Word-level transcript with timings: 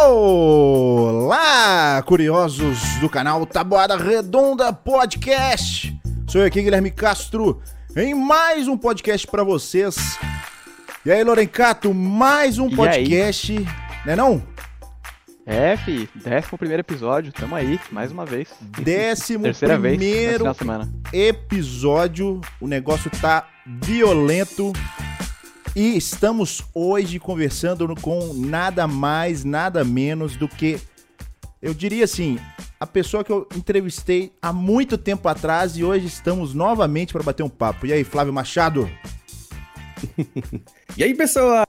Olá, 0.00 2.00
curiosos 2.06 2.78
do 3.00 3.08
canal 3.08 3.44
Taboada 3.44 3.96
Redonda 3.96 4.72
Podcast. 4.72 5.92
Sou 6.28 6.40
eu 6.40 6.46
aqui, 6.46 6.62
Guilherme 6.62 6.92
Castro, 6.92 7.60
em 7.96 8.14
mais 8.14 8.68
um 8.68 8.78
podcast 8.78 9.26
para 9.26 9.42
vocês. 9.42 10.16
E 11.04 11.10
aí, 11.10 11.24
Lorencato, 11.24 11.92
mais 11.92 12.60
um 12.60 12.70
podcast, 12.70 13.52
né 14.06 14.14
não? 14.14 14.40
É, 15.44 15.76
fi, 15.76 16.08
décimo 16.14 16.56
primeiro 16.56 16.80
episódio, 16.80 17.32
tamo 17.32 17.56
aí, 17.56 17.80
mais 17.90 18.12
uma 18.12 18.24
vez. 18.24 18.48
Décimo 18.80 19.44
Terceira 19.44 19.76
vez 19.76 19.98
primeiro 19.98 20.48
de 20.48 20.58
semana. 20.58 20.88
episódio. 21.12 22.40
O 22.60 22.68
negócio 22.68 23.10
tá 23.20 23.48
violento. 23.66 24.72
E 25.78 25.96
estamos 25.96 26.64
hoje 26.74 27.20
conversando 27.20 27.94
com 28.00 28.34
nada 28.34 28.88
mais, 28.88 29.44
nada 29.44 29.84
menos 29.84 30.34
do 30.34 30.48
que, 30.48 30.76
eu 31.62 31.72
diria 31.72 32.02
assim, 32.02 32.36
a 32.80 32.84
pessoa 32.84 33.22
que 33.22 33.30
eu 33.30 33.46
entrevistei 33.54 34.32
há 34.42 34.52
muito 34.52 34.98
tempo 34.98 35.28
atrás 35.28 35.76
e 35.76 35.84
hoje 35.84 36.08
estamos 36.08 36.52
novamente 36.52 37.12
para 37.12 37.22
bater 37.22 37.44
um 37.44 37.48
papo. 37.48 37.86
E 37.86 37.92
aí, 37.92 38.02
Flávio 38.02 38.32
Machado? 38.32 38.90
E 40.96 41.04
aí, 41.04 41.14
pessoas? 41.14 41.64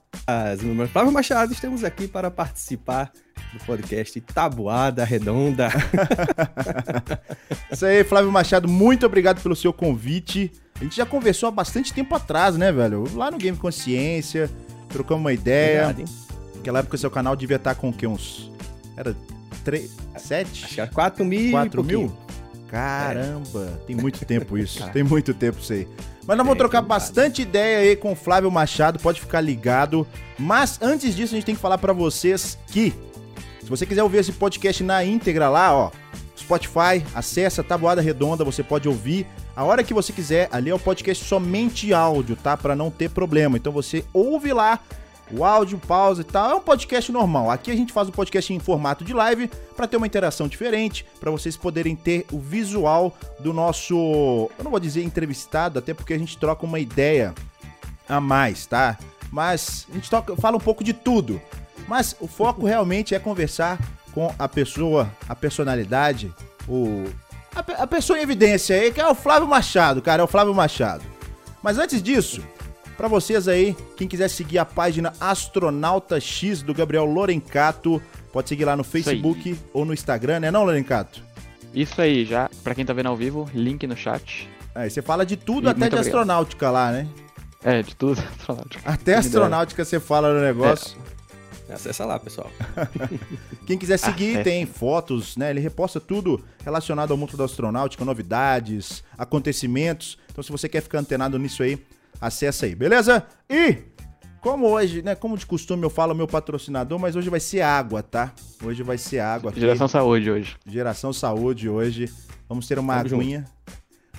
Meu 0.60 0.74
nome 0.74 0.84
é 0.84 0.86
Flávio 0.88 1.12
Machado, 1.12 1.52
estamos 1.52 1.84
aqui 1.84 2.08
para 2.08 2.32
participar 2.32 3.12
do 3.52 3.64
podcast 3.64 4.20
Tabuada 4.22 5.04
Redonda. 5.04 5.68
Isso 7.70 7.86
aí, 7.86 8.02
Flávio 8.02 8.32
Machado, 8.32 8.66
muito 8.66 9.06
obrigado 9.06 9.40
pelo 9.40 9.54
seu 9.54 9.72
convite. 9.72 10.50
A 10.80 10.84
gente 10.84 10.96
já 10.96 11.04
conversou 11.04 11.48
há 11.48 11.52
bastante 11.52 11.92
tempo 11.92 12.14
atrás, 12.14 12.56
né, 12.56 12.72
velho? 12.72 13.04
Lá 13.14 13.30
no 13.30 13.36
Game 13.36 13.56
Consciência, 13.56 14.50
trocamos 14.88 15.22
uma 15.22 15.32
ideia. 15.32 15.86
Verdade, 15.86 16.00
hein? 16.02 16.08
Naquela 16.56 16.78
época 16.80 16.96
seu 16.96 17.10
canal 17.10 17.36
devia 17.36 17.56
estar 17.56 17.74
com 17.74 17.90
o 17.90 17.92
quê? 17.92 18.06
Uns. 18.06 18.50
Era. 18.96 19.14
3. 19.64 19.90
7? 20.16 20.64
Acho 20.64 20.74
que 20.74 20.80
é 20.80 20.86
4 20.86 21.24
mil 21.24 21.40
e 21.40 21.50
4 21.50 21.84
mil? 21.84 22.12
Caramba, 22.68 23.80
tem 23.86 23.94
muito 23.96 24.24
tempo 24.24 24.56
isso. 24.58 24.82
Tem 24.90 25.02
muito 25.02 25.34
tempo 25.34 25.58
isso 25.60 25.72
aí. 25.72 25.86
Mas 26.26 26.36
nós 26.36 26.46
vamos 26.46 26.54
É, 26.54 26.58
trocar 26.58 26.80
bastante 26.82 27.42
ideia 27.42 27.78
aí 27.78 27.96
com 27.96 28.12
o 28.12 28.16
Flávio 28.16 28.50
Machado, 28.50 28.98
pode 28.98 29.20
ficar 29.20 29.40
ligado. 29.40 30.06
Mas 30.38 30.78
antes 30.80 31.14
disso, 31.14 31.34
a 31.34 31.36
gente 31.36 31.44
tem 31.44 31.54
que 31.54 31.60
falar 31.60 31.78
pra 31.78 31.92
vocês 31.92 32.56
que, 32.68 32.94
se 33.62 33.68
você 33.68 33.84
quiser 33.84 34.02
ouvir 34.02 34.18
esse 34.18 34.32
podcast 34.32 34.82
na 34.82 35.04
íntegra 35.04 35.48
lá, 35.48 35.74
ó, 35.74 35.90
Spotify, 36.40 37.04
acessa 37.14 37.62
Tabuada 37.62 38.00
Redonda, 38.00 38.44
você 38.44 38.62
pode 38.62 38.88
ouvir 38.88 39.26
a 39.54 39.64
hora 39.64 39.84
que 39.84 39.94
você 39.94 40.12
quiser. 40.12 40.48
Ali 40.50 40.70
é 40.70 40.74
o 40.74 40.78
podcast 40.78 41.24
somente 41.24 41.92
áudio, 41.92 42.36
tá? 42.36 42.56
Pra 42.56 42.74
não 42.74 42.90
ter 42.90 43.10
problema. 43.10 43.56
Então 43.56 43.72
você 43.72 44.04
ouve 44.12 44.52
lá 44.52 44.80
o 45.32 45.44
áudio, 45.44 45.78
pausa 45.78 46.22
e 46.22 46.24
tal. 46.24 46.50
É 46.50 46.54
um 46.54 46.60
podcast 46.60 47.10
normal. 47.12 47.50
Aqui 47.50 47.70
a 47.70 47.76
gente 47.76 47.92
faz 47.92 48.08
o 48.08 48.12
podcast 48.12 48.52
em 48.52 48.58
formato 48.58 49.04
de 49.04 49.12
live 49.12 49.48
para 49.76 49.86
ter 49.86 49.96
uma 49.96 50.06
interação 50.06 50.48
diferente, 50.48 51.06
para 51.20 51.30
vocês 51.30 51.56
poderem 51.56 51.94
ter 51.94 52.26
o 52.32 52.38
visual 52.38 53.16
do 53.38 53.52
nosso, 53.52 53.94
eu 54.58 54.64
não 54.64 54.70
vou 54.70 54.80
dizer 54.80 55.02
entrevistado, 55.02 55.78
até 55.78 55.94
porque 55.94 56.12
a 56.12 56.18
gente 56.18 56.36
troca 56.36 56.66
uma 56.66 56.80
ideia 56.80 57.34
a 58.08 58.20
mais, 58.20 58.66
tá? 58.66 58.98
Mas 59.30 59.86
a 59.90 59.94
gente 59.94 60.10
toca, 60.10 60.34
fala 60.36 60.56
um 60.56 60.60
pouco 60.60 60.82
de 60.82 60.92
tudo. 60.92 61.40
Mas 61.86 62.14
o 62.20 62.26
foco 62.26 62.66
realmente 62.66 63.14
é 63.14 63.18
conversar 63.18 63.78
com 64.12 64.34
a 64.38 64.48
pessoa, 64.48 65.10
a 65.28 65.34
personalidade, 65.34 66.32
o 66.68 67.04
a, 67.54 67.82
a 67.82 67.86
pessoa 67.86 68.18
em 68.18 68.22
evidência 68.22 68.76
aí, 68.76 68.92
que 68.92 69.00
é 69.00 69.06
o 69.06 69.14
Flávio 69.14 69.48
Machado, 69.48 70.00
cara, 70.00 70.22
é 70.22 70.24
o 70.24 70.28
Flávio 70.28 70.54
Machado. 70.54 71.02
Mas 71.62 71.78
antes 71.78 72.02
disso, 72.02 72.42
Pra 73.00 73.08
vocês 73.08 73.48
aí, 73.48 73.74
quem 73.96 74.06
quiser 74.06 74.28
seguir 74.28 74.58
a 74.58 74.64
página 74.66 75.14
Astronauta 75.18 76.20
X 76.20 76.60
do 76.60 76.74
Gabriel 76.74 77.06
Lorencato, 77.06 77.98
pode 78.30 78.50
seguir 78.50 78.66
lá 78.66 78.76
no. 78.76 78.84
Facebook 78.84 79.58
ou 79.72 79.86
no 79.86 79.94
Instagram, 79.94 80.40
né 80.40 80.50
não, 80.50 80.64
Lorencato? 80.64 81.22
Isso 81.72 81.98
aí, 82.02 82.26
já, 82.26 82.50
pra 82.62 82.74
quem 82.74 82.84
tá 82.84 82.92
vendo 82.92 83.06
ao 83.06 83.16
vivo, 83.16 83.48
link 83.54 83.86
no 83.86 83.96
chat. 83.96 84.46
Aí 84.74 84.90
você 84.90 85.00
fala 85.00 85.24
de 85.24 85.38
tudo, 85.38 85.68
E 85.68 85.70
até 85.70 85.78
de 85.78 85.84
obrigado. 85.86 86.04
astronáutica 86.04 86.70
lá, 86.70 86.92
né? 86.92 87.08
É, 87.64 87.82
de 87.82 87.96
tudo. 87.96 88.22
Até 88.84 89.14
astronáutica 89.14 89.82
você 89.82 89.98
fala 89.98 90.34
no 90.34 90.40
negócio. 90.42 90.98
Acessa 91.72 92.04
lá, 92.04 92.18
pessoal. 92.18 92.50
Quem 93.66 93.78
quiser 93.78 93.96
seguir, 93.96 94.38
é. 94.38 94.42
tem 94.42 94.66
fotos, 94.66 95.36
né? 95.36 95.50
Ele 95.50 95.60
reposta 95.60 96.00
tudo 96.00 96.44
relacionado 96.64 97.10
ao 97.12 97.16
mundo 97.16 97.36
da 97.36 97.44
astronáutica, 97.44 98.04
novidades, 98.04 99.04
acontecimentos. 99.16 100.18
Então, 100.30 100.42
se 100.42 100.50
você 100.50 100.68
quer 100.68 100.80
ficar 100.80 100.98
antenado 100.98 101.38
nisso 101.38 101.62
aí, 101.62 101.78
acessa 102.20 102.66
aí, 102.66 102.74
beleza? 102.74 103.24
E, 103.48 103.78
como 104.40 104.66
hoje, 104.66 105.02
né? 105.02 105.14
Como 105.14 105.36
de 105.36 105.44
costume, 105.46 105.82
eu 105.82 105.90
falo 105.90 106.14
meu 106.14 106.26
patrocinador, 106.26 106.98
mas 106.98 107.14
hoje 107.14 107.28
vai 107.28 107.40
ser 107.40 107.60
água, 107.60 108.02
tá? 108.02 108.32
Hoje 108.64 108.82
vai 108.82 108.98
ser 108.98 109.20
água. 109.20 109.50
aqui. 109.50 109.60
Geração 109.60 109.86
Saúde 109.86 110.30
hoje. 110.30 110.56
Geração 110.66 111.12
Saúde 111.12 111.68
hoje. 111.68 112.10
Vamos 112.48 112.66
ter 112.66 112.78
uma 112.78 113.02
Tamo 113.02 113.20
aguinha. 113.20 113.44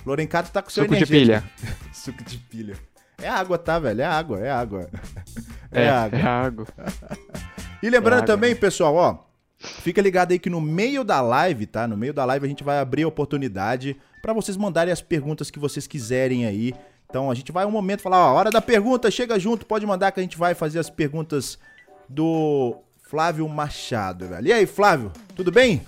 Lorencato 0.06 0.50
tá 0.50 0.62
com 0.62 0.70
seu 0.70 0.84
Suco 0.84 0.96
de 0.96 1.06
pilha. 1.06 1.44
Suco 1.92 2.24
de 2.24 2.38
pilha. 2.38 2.76
É 3.20 3.28
água, 3.28 3.58
tá, 3.58 3.78
velho? 3.78 4.00
É 4.00 4.04
água, 4.04 4.40
é 4.40 4.50
água. 4.50 4.88
É, 5.72 5.84
É, 5.84 5.88
água. 5.88 6.18
É 6.18 6.22
água. 6.22 6.66
E 7.82 7.88
lembrando 7.90 8.20
É 8.20 8.22
água, 8.22 8.26
também, 8.26 8.54
pessoal, 8.54 8.94
ó, 8.94 9.18
fica 9.58 10.00
ligado 10.02 10.32
aí 10.32 10.38
que 10.38 10.50
no 10.50 10.60
meio 10.60 11.02
da 11.04 11.20
live, 11.20 11.66
tá? 11.66 11.86
No 11.88 11.96
meio 11.96 12.12
da 12.14 12.24
live 12.24 12.44
a 12.46 12.48
gente 12.48 12.62
vai 12.64 12.78
abrir 12.78 13.02
a 13.04 13.08
oportunidade 13.08 13.96
pra 14.20 14.32
vocês 14.32 14.56
mandarem 14.56 14.92
as 14.92 15.02
perguntas 15.02 15.50
que 15.50 15.58
vocês 15.58 15.86
quiserem 15.86 16.46
aí. 16.46 16.74
Então 17.08 17.30
a 17.30 17.34
gente 17.34 17.50
vai 17.52 17.66
um 17.66 17.70
momento 17.70 18.00
falar, 18.02 18.18
ó, 18.18 18.34
hora 18.34 18.50
da 18.50 18.60
pergunta, 18.60 19.10
chega 19.10 19.38
junto, 19.38 19.66
pode 19.66 19.84
mandar 19.84 20.12
que 20.12 20.20
a 20.20 20.22
gente 20.22 20.38
vai 20.38 20.54
fazer 20.54 20.78
as 20.78 20.88
perguntas 20.88 21.58
do 22.08 22.76
Flávio 23.02 23.46
Machado, 23.48 24.28
velho. 24.28 24.46
E 24.46 24.52
aí, 24.52 24.64
Flávio, 24.66 25.12
tudo 25.36 25.50
bem? 25.52 25.82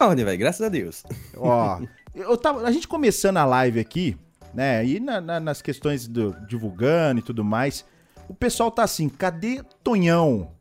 Onde, 0.00 0.24
velho? 0.24 0.38
Graças 0.38 0.60
a 0.64 0.68
Deus. 0.68 1.02
Ó, 1.36 1.80
eu 2.14 2.36
tava, 2.36 2.62
a 2.66 2.70
gente 2.72 2.88
começando 2.88 3.36
a 3.38 3.44
live 3.44 3.78
aqui, 3.80 4.16
né? 4.52 4.84
E 4.84 4.98
na- 5.00 5.20
na- 5.20 5.40
nas 5.40 5.62
questões 5.62 6.06
do 6.08 6.36
divulgando 6.48 7.20
e 7.20 7.22
tudo 7.22 7.44
mais, 7.44 7.84
o 8.28 8.34
pessoal 8.34 8.70
tá 8.70 8.82
assim, 8.82 9.08
cadê 9.08 9.62
Tonhão? 9.82 10.52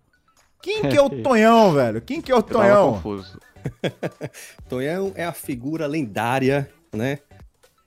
Quem 0.61 0.81
que 0.83 0.97
é 0.97 1.01
o 1.01 1.09
Tonhão, 1.23 1.73
velho? 1.73 2.01
Quem 2.01 2.21
que 2.21 2.31
é 2.31 2.35
o 2.35 2.43
Tonhão? 2.43 2.93
confuso. 2.93 3.39
Tonhão 4.69 5.11
é 5.15 5.25
a 5.25 5.31
figura 5.31 5.87
lendária, 5.87 6.69
né? 6.93 7.19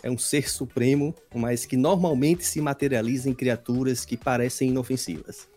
É 0.02 0.10
um 0.10 0.18
ser 0.18 0.50
supremo, 0.50 1.14
mas 1.34 1.64
que 1.64 1.76
normalmente 1.76 2.44
se 2.44 2.60
materializa 2.60 3.28
em 3.30 3.34
criaturas 3.34 4.04
que 4.04 4.16
parecem 4.16 4.68
inofensivas. 4.68 5.48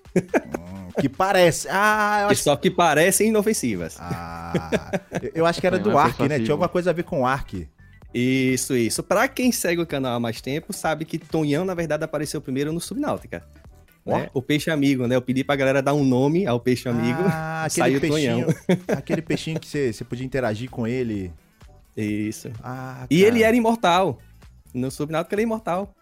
Que 1.00 1.10
parece. 1.10 1.68
Ah, 1.70 2.22
eu 2.24 2.30
acho, 2.30 2.44
Só 2.44 2.56
que 2.56 2.72
parecem 2.72 3.28
inofensivas. 3.28 3.98
ah, 4.00 4.92
eu 5.34 5.46
acho 5.46 5.60
que 5.60 5.68
era 5.68 5.78
do 5.78 5.92
é 5.92 5.96
Ark, 5.96 6.28
né? 6.28 6.40
Tinha 6.40 6.54
alguma 6.54 6.70
coisa 6.70 6.90
a 6.92 6.94
ver 6.94 7.04
com 7.04 7.22
o 7.22 7.26
Ark. 7.26 7.68
Isso, 8.14 8.76
isso. 8.76 9.04
Pra 9.04 9.28
quem 9.28 9.52
segue 9.52 9.82
o 9.82 9.86
canal 9.86 10.16
há 10.16 10.20
mais 10.20 10.42
tempo, 10.42 10.74
sabe 10.74 11.06
que 11.06 11.20
Tonhão, 11.20 11.66
na 11.66 11.74
verdade, 11.74 12.04
apareceu 12.04 12.42
primeiro 12.42 12.72
no 12.72 12.80
Subnáutica. 12.80 13.44
Né? 14.08 14.30
O 14.34 14.42
peixe 14.42 14.70
amigo, 14.72 15.06
né? 15.08 15.16
Eu 15.16 15.22
pedi 15.22 15.44
pra 15.44 15.56
galera 15.56 15.82
dar 15.82 15.94
um 15.94 16.04
nome 16.04 16.46
ao 16.48 16.60
peixe 16.60 16.88
amigo. 16.88 17.20
Ah, 17.26 17.66
aquele 17.70 17.84
saiu 17.84 18.00
peixinho. 18.02 18.46
Tonhão. 18.46 18.56
aquele 18.98 19.22
peixinho 19.22 19.60
que 19.60 19.68
você 19.68 19.92
você 19.94 20.04
podia 20.04 20.26
interagir 20.26 20.70
com 20.70 20.88
ele. 20.88 21.32
Isso. 21.96 22.50
Ah, 22.64 23.06
E 23.10 23.24
ele 23.24 23.44
era 23.44 23.56
imortal. 23.56 24.20
No 24.74 24.92
Subnáutica 24.92 25.34
ele 25.36 25.42
é 25.42 25.46
imortal. 25.46 25.94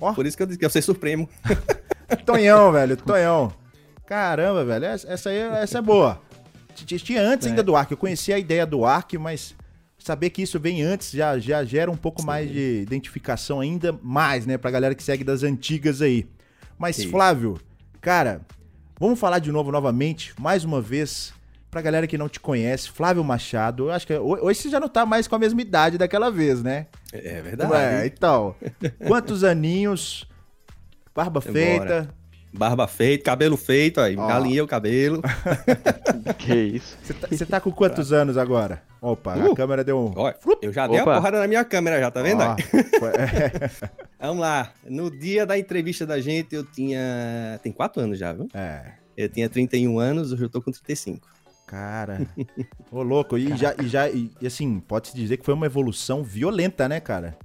Ó. 0.00 0.12
Por 0.12 0.26
isso 0.26 0.36
que 0.36 0.42
eu 0.42 0.46
disse 0.46 0.58
que 0.58 0.66
o 0.66 0.70
ser 0.70 0.82
supremo. 0.82 1.28
Tonhão, 2.26 2.72
velho, 2.72 2.96
Tonhão. 2.96 3.52
Caramba, 4.06 4.64
velho, 4.64 4.84
essa, 4.84 5.30
aí 5.30 5.38
essa 5.38 5.78
é 5.78 5.82
boa. 5.82 6.20
Tinha 6.74 7.22
antes 7.22 7.46
É. 7.46 7.50
ainda 7.50 7.62
do 7.62 7.74
Ark. 7.76 7.90
Eu 7.90 7.96
conhecia 7.96 8.34
a 8.36 8.38
ideia 8.38 8.66
do 8.66 8.84
Ark, 8.84 9.16
mas 9.18 9.54
saber 9.98 10.30
que 10.30 10.42
isso 10.42 10.58
vem 10.58 10.82
antes 10.82 11.12
já, 11.12 11.38
já 11.38 11.64
gera 11.64 11.90
um 11.90 11.96
pouco 11.96 12.20
Sim. 12.20 12.26
mais 12.26 12.50
de 12.50 12.80
identificação 12.82 13.60
ainda 13.60 13.96
mais, 14.02 14.44
né? 14.46 14.58
Pra 14.58 14.70
galera 14.70 14.94
que 14.94 15.02
segue 15.02 15.22
das 15.24 15.42
antigas 15.42 16.02
aí. 16.02 16.26
Mas. 16.82 17.04
Flávio, 17.04 17.60
cara, 18.00 18.40
vamos 18.98 19.18
falar 19.20 19.38
de 19.38 19.52
novo, 19.52 19.70
novamente, 19.70 20.34
mais 20.40 20.64
uma 20.64 20.80
vez, 20.80 21.32
pra 21.70 21.80
galera 21.80 22.06
que 22.08 22.18
não 22.18 22.28
te 22.28 22.40
conhece, 22.40 22.90
Flávio 22.90 23.22
Machado. 23.22 23.84
Eu 23.84 23.92
acho 23.92 24.04
que 24.06 24.14
ho- 24.14 24.44
hoje 24.44 24.58
você 24.60 24.68
já 24.68 24.80
não 24.80 24.88
tá 24.88 25.06
mais 25.06 25.28
com 25.28 25.36
a 25.36 25.38
mesma 25.38 25.60
idade 25.62 25.96
daquela 25.96 26.28
vez, 26.30 26.60
né? 26.62 26.88
É 27.12 27.40
verdade. 27.40 27.70
Ué, 27.72 28.06
então, 28.06 28.54
quantos 29.06 29.44
aninhos, 29.44 30.26
barba 31.14 31.40
Bora. 31.40 31.52
feita, 31.52 32.14
Barba 32.52 32.86
feita, 32.86 33.24
cabelo 33.24 33.56
feito, 33.56 34.00
aí. 34.00 34.16
Ó. 34.16 34.26
Galinha 34.26 34.62
o 34.62 34.66
cabelo. 34.66 35.22
Que 36.38 36.54
isso. 36.54 36.96
Você 37.02 37.14
tá, 37.14 37.28
você 37.30 37.46
tá 37.46 37.60
com 37.60 37.70
quantos 37.72 38.12
anos 38.12 38.36
agora? 38.36 38.82
Opa, 39.00 39.34
a 39.34 39.50
Uh. 39.50 39.54
câmera 39.54 39.82
deu 39.82 39.98
um. 39.98 40.12
Olha, 40.16 40.36
eu 40.60 40.72
já 40.72 40.86
dei 40.86 41.00
Opa. 41.00 41.10
uma 41.10 41.16
porrada 41.16 41.40
na 41.40 41.48
minha 41.48 41.64
câmera 41.64 41.98
já, 42.00 42.10
tá 42.10 42.22
vendo? 42.22 42.40
Ó, 42.42 42.52
é, 42.54 43.70
Vamos 44.20 44.40
lá. 44.40 44.72
No 44.88 45.10
dia 45.10 45.44
da 45.46 45.58
entrevista 45.58 46.06
da 46.06 46.20
gente, 46.20 46.54
eu 46.54 46.64
tinha. 46.64 47.58
Tem 47.62 47.72
quatro 47.72 48.00
anos 48.02 48.18
já, 48.18 48.32
viu? 48.32 48.48
é, 48.54 48.92
Eu 49.16 49.28
tinha 49.28 49.48
31 49.48 49.98
anos, 49.98 50.32
hoje 50.32 50.42
eu 50.44 50.48
tô 50.48 50.60
com 50.62 50.70
35. 50.70 51.26
cara. 51.66 52.26
Ô, 52.90 53.02
louco. 53.02 53.36
E 53.38 53.56
já, 53.56 53.74
e 53.82 53.88
já, 53.88 54.08
e, 54.10 54.30
e 54.40 54.46
assim, 54.46 54.78
pode-se 54.80 55.16
dizer 55.16 55.38
que 55.38 55.44
foi 55.44 55.54
uma 55.54 55.66
evolução 55.66 56.22
violenta, 56.22 56.88
né, 56.88 57.00
cara? 57.00 57.36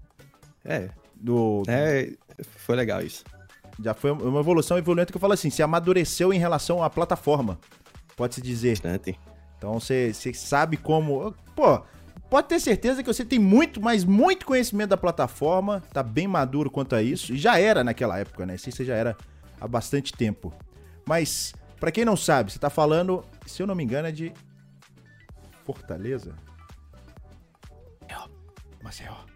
É, 0.65 0.89
Do, 1.15 1.63
é, 1.67 2.11
foi 2.57 2.75
legal 2.75 3.01
isso. 3.01 3.23
Já 3.81 3.93
foi 3.93 4.11
uma 4.11 4.39
evolução 4.39 4.81
violenta 4.81 5.11
que 5.11 5.17
eu 5.17 5.21
falo 5.21 5.33
assim, 5.33 5.49
se 5.49 5.61
amadureceu 5.61 6.33
em 6.33 6.39
relação 6.39 6.83
à 6.83 6.89
plataforma. 6.89 7.59
pode-se 8.15 8.41
dizer. 8.41 8.73
Bastante. 8.73 9.19
Então 9.57 9.79
você 9.79 10.13
você 10.13 10.33
sabe 10.33 10.77
como. 10.77 11.33
Pô, 11.55 11.81
pode 12.29 12.47
ter 12.47 12.59
certeza 12.59 13.03
que 13.03 13.13
você 13.13 13.23
tem 13.23 13.39
muito, 13.39 13.81
mas 13.81 14.03
muito 14.03 14.45
conhecimento 14.45 14.89
da 14.89 14.97
plataforma, 14.97 15.81
tá 15.93 16.01
bem 16.01 16.27
maduro 16.27 16.69
quanto 16.69 16.95
a 16.95 17.01
isso, 17.01 17.33
e 17.33 17.37
já 17.37 17.59
era 17.59 17.83
naquela 17.83 18.17
época, 18.17 18.45
né? 18.45 18.57
Você 18.57 18.83
já 18.83 18.95
era 18.95 19.15
há 19.59 19.67
bastante 19.67 20.13
tempo. 20.13 20.53
Mas, 21.05 21.53
pra 21.79 21.91
quem 21.91 22.03
não 22.03 22.17
sabe, 22.17 22.51
você 22.51 22.59
tá 22.59 22.69
falando, 22.69 23.23
se 23.45 23.61
eu 23.61 23.67
não 23.67 23.75
me 23.75 23.83
engano, 23.83 24.07
é 24.07 24.11
de 24.11 24.33
Fortaleza? 25.63 26.35
Maceió. 28.87 29.13
Tá. 29.13 29.26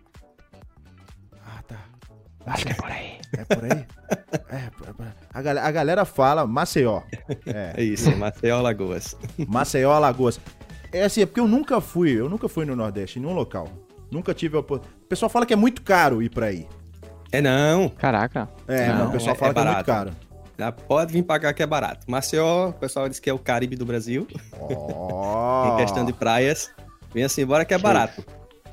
Acho 2.45 2.65
que 2.65 2.71
é 2.71 2.75
por 2.75 2.91
aí. 2.91 3.17
É 3.37 3.45
por 3.55 3.63
aí? 3.63 3.85
é, 4.49 4.69
por- 4.77 4.93
por- 4.95 5.07
a, 5.33 5.41
gal- 5.41 5.57
a 5.59 5.71
galera 5.71 6.05
fala 6.05 6.45
Maceió. 6.47 7.01
É. 7.45 7.73
É 7.77 7.83
isso, 7.83 8.15
Maceió 8.17 8.61
Lagoas. 8.61 9.15
Maceió, 9.47 9.91
Alagoas. 9.91 10.39
É 10.91 11.03
assim, 11.03 11.21
é 11.21 11.25
porque 11.25 11.39
eu 11.39 11.47
nunca 11.47 11.79
fui, 11.79 12.11
eu 12.11 12.27
nunca 12.29 12.49
fui 12.49 12.65
no 12.65 12.75
Nordeste, 12.75 13.17
em 13.19 13.21
nenhum 13.21 13.33
local. 13.33 13.67
Nunca 14.11 14.33
tive 14.33 14.57
a 14.57 14.59
oportunidade. 14.59 15.01
O 15.03 15.07
pessoal 15.07 15.29
fala 15.29 15.45
que 15.45 15.53
é 15.53 15.55
muito 15.55 15.81
caro 15.81 16.21
ir 16.21 16.29
pra 16.29 16.47
aí. 16.47 16.67
É 17.31 17.39
não, 17.41 17.87
Caraca. 17.87 18.49
É, 18.67 18.87
Não, 18.89 18.97
não, 18.97 19.07
o 19.07 19.11
pessoal 19.13 19.35
é- 19.35 19.39
fala 19.39 19.51
é 19.51 19.53
que 19.53 19.59
é 19.59 19.63
muito 19.63 19.85
barato. 19.85 19.85
caro. 19.85 20.11
já 20.59 20.71
pode 20.71 21.13
vir 21.13 21.23
cá 21.23 21.53
que 21.53 21.63
é 21.63 21.65
barato. 21.67 22.05
Maceió, 22.11 22.69
o 22.69 22.73
pessoal 22.73 23.07
diz 23.07 23.19
que 23.19 23.29
é 23.29 23.33
o 23.33 23.39
Caribe 23.39 23.77
do 23.77 23.85
Brasil, 23.85 24.27
Ó. 24.59 25.73
em 25.73 25.77
questão 25.77 26.03
de 26.03 26.11
praias. 26.11 26.69
Vem 27.13 27.23
assim, 27.23 27.45
bora 27.45 27.63
que 27.63 27.73
é 27.73 27.77
barato. 27.77 28.23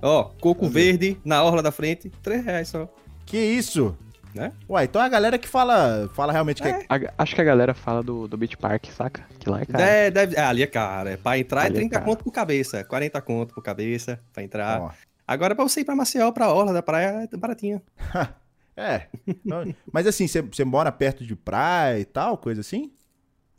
Ó, 0.03 0.25
coco 0.41 0.69
verde 0.69 1.21
na 1.25 1.43
orla 1.43 1.63
da 1.63 1.71
frente, 1.71 2.11
3 2.23 2.45
reais 2.45 2.69
só. 2.69 2.89
Que 3.29 3.37
isso? 3.39 3.97
Né? 4.35 4.53
Ué, 4.69 4.85
então 4.85 5.01
é 5.03 5.07
a 5.07 5.09
galera 5.09 5.39
que 5.39 5.49
fala, 5.49 6.09
fala 6.15 6.33
realmente 6.33 6.63
que 6.63 6.69
é. 6.69 6.85
A- 6.89 7.13
acho 7.19 7.35
que 7.35 7.41
a 7.41 7.45
galera 7.45 7.75
fala 7.75 8.03
do, 8.03 8.29
do 8.29 8.37
Beach 8.37 8.57
Park, 8.57 8.87
saca? 8.87 9.25
Que 9.39 9.49
lá 9.49 9.61
é 9.63 9.67
caro. 9.67 9.79
Deve, 9.85 10.11
deve- 10.11 10.37
é, 10.37 10.41
ali 10.45 10.63
é 10.63 10.67
caro. 10.67 11.09
É, 11.09 11.17
pra 11.17 11.39
entrar 11.39 11.63
Ali 11.63 11.75
é 11.75 11.77
é 11.77 11.81
30 11.81 11.95
caro. 11.95 12.05
conto 12.05 12.25
por 12.25 12.33
cabeça, 12.33 12.85
40 12.85 13.21
conto 13.23 13.55
por 13.55 13.63
cabeça 13.63 14.21
pra 14.33 14.43
entrar. 14.43 14.81
Ó. 14.81 14.91
Agora 15.27 15.55
pra 15.55 15.65
você 15.65 15.81
ir 15.81 15.85
pra 15.85 15.97
Maceió, 15.97 16.31
pra 16.31 16.53
orla 16.53 16.73
da 16.73 16.83
praia, 16.83 17.29
é 17.33 17.37
baratinho. 17.37 17.83
É. 18.81 19.09
Não, 19.45 19.75
Mas 19.93 20.07
assim, 20.07 20.29
você, 20.29 20.41
você 20.41 20.65
mora 20.65 20.93
perto 20.93 21.25
de 21.27 21.35
praia 21.35 21.99
e 21.99 22.05
tal, 22.05 22.39
coisa 22.39 22.61
assim? 22.61 22.93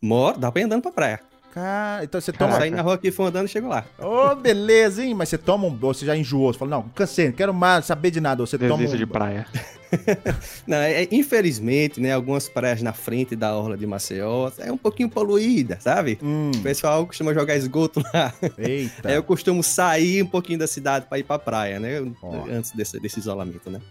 Moro, 0.02 0.40
dá 0.40 0.50
pra 0.50 0.62
ir 0.62 0.64
andando 0.64 0.82
pra 0.82 0.94
praia. 0.94 1.20
Cara, 1.60 2.04
então 2.06 2.22
você 2.22 2.32
toma. 2.32 2.56
Sair 2.56 2.72
na 2.72 2.82
rua 2.82 2.96
aqui, 2.96 3.12
for 3.12 3.26
andando 3.26 3.46
e 3.46 3.50
chego 3.50 3.68
lá. 3.68 3.84
Ô, 3.98 4.34
beleza, 4.34 5.04
hein? 5.04 5.14
Mas 5.14 5.28
você 5.28 5.38
toma 5.38 5.66
um. 5.68 5.78
Ou 5.82 5.94
você 5.94 6.06
já 6.06 6.16
enjoou? 6.16 6.54
Você 6.54 6.60
fala, 6.60 6.72
não, 6.72 6.84
cansei, 6.96 7.28
não 7.28 7.34
quero 7.34 7.54
mais 7.54 7.86
saber 7.86 8.12
de 8.12 8.22
nada. 8.22 8.46
Você 8.46 8.58
toma. 8.58 8.82
Um... 8.82 8.88
de 8.88 9.06
praia. 9.06 9.46
Não, 10.68 10.78
é, 10.78 11.08
infelizmente, 11.12 12.00
né, 12.00 12.14
algumas 12.14 12.48
praias 12.48 12.80
na 12.80 12.94
frente 12.94 13.36
da 13.36 13.56
orla 13.58 13.76
de 13.76 13.88
Maceió 13.88 14.52
é 14.60 14.72
um 14.72 14.78
pouquinho 14.78 15.10
poluída, 15.10 15.80
sabe? 15.82 16.20
Hum, 16.22 16.52
O 16.56 16.62
pessoal 16.62 17.08
costuma 17.08 17.34
jogar 17.34 17.56
esgoto 17.56 18.00
lá. 18.14 18.32
eita. 18.60 19.10
Aí 19.10 19.16
eu 19.16 19.24
costumo 19.24 19.64
sair 19.64 20.22
um 20.22 20.28
pouquinho 20.28 20.60
da 20.60 20.68
cidade 20.68 21.08
pra 21.10 21.18
ir 21.18 21.24
pra 21.24 21.40
praia, 21.40 21.80
né? 21.80 22.04
Ó. 22.22 22.46
Antes 22.52 22.72
desse, 22.72 23.00
desse 23.00 23.20
isolamento, 23.20 23.68
né? 23.72 23.82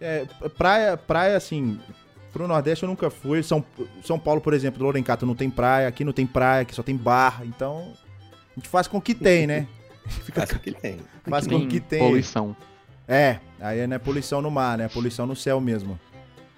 É, 0.00 0.24
praia, 0.56 0.96
praia, 0.96 1.36
assim, 1.36 1.78
pro 2.32 2.46
Nordeste 2.48 2.84
eu 2.84 2.88
nunca 2.88 3.10
fui. 3.10 3.42
São, 3.42 3.64
São 4.04 4.18
Paulo, 4.18 4.40
por 4.40 4.52
exemplo, 4.54 4.82
Lorencato 4.82 5.24
não 5.26 5.34
tem 5.34 5.50
praia, 5.50 5.88
aqui 5.88 6.04
não 6.04 6.12
tem 6.12 6.26
praia, 6.26 6.62
aqui 6.62 6.74
só 6.74 6.82
tem 6.82 6.96
bar. 6.96 7.42
Então, 7.44 7.92
a 8.56 8.60
gente 8.60 8.68
faz 8.68 8.86
com 8.86 8.98
o 8.98 9.00
que 9.00 9.14
tem, 9.14 9.46
né? 9.46 9.66
Fica, 10.24 10.42
Acho 10.42 10.58
que 10.58 10.72
tem. 10.72 10.98
faz 11.28 11.46
com 11.46 11.58
nem 11.58 11.68
que 11.68 11.78
tem. 11.80 11.98
Poluição. 12.00 12.56
É, 13.06 13.38
aí 13.60 13.86
não 13.86 13.96
é 13.96 13.98
poluição 13.98 14.40
no 14.40 14.50
mar, 14.50 14.78
né? 14.78 14.84
É 14.84 14.88
poluição 14.88 15.26
no 15.26 15.34
céu 15.36 15.60
mesmo. 15.60 15.98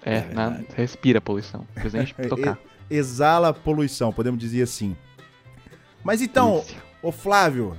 É, 0.05 0.17
É 0.17 0.33
na- 0.33 0.59
respira 0.75 1.19
poluição. 1.21 1.65
Tocar. 2.29 2.57
Exala 2.89 3.53
poluição, 3.53 4.11
podemos 4.13 4.39
dizer 4.39 4.61
assim. 4.63 4.95
Mas 6.03 6.21
então. 6.21 6.63
Ô 7.01 7.11
Flávio, 7.11 7.75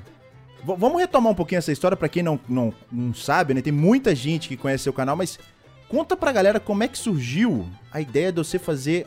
vamos 0.62 0.98
retomar 1.00 1.32
um 1.32 1.34
pouquinho 1.34 1.58
essa 1.58 1.72
história 1.72 1.96
pra 1.96 2.08
quem 2.08 2.22
não, 2.22 2.38
não, 2.48 2.74
não 2.92 3.14
sabe, 3.14 3.54
né? 3.54 3.62
Tem 3.62 3.72
muita 3.72 4.14
gente 4.14 4.48
que 4.48 4.56
conhece 4.56 4.84
seu 4.84 4.92
canal, 4.92 5.16
mas 5.16 5.38
conta 5.88 6.16
pra 6.16 6.32
galera 6.32 6.60
como 6.60 6.82
é 6.82 6.88
que 6.88 6.98
surgiu 6.98 7.68
a 7.92 8.00
ideia 8.00 8.32
de 8.32 8.38
você 8.38 8.58
fazer 8.58 9.06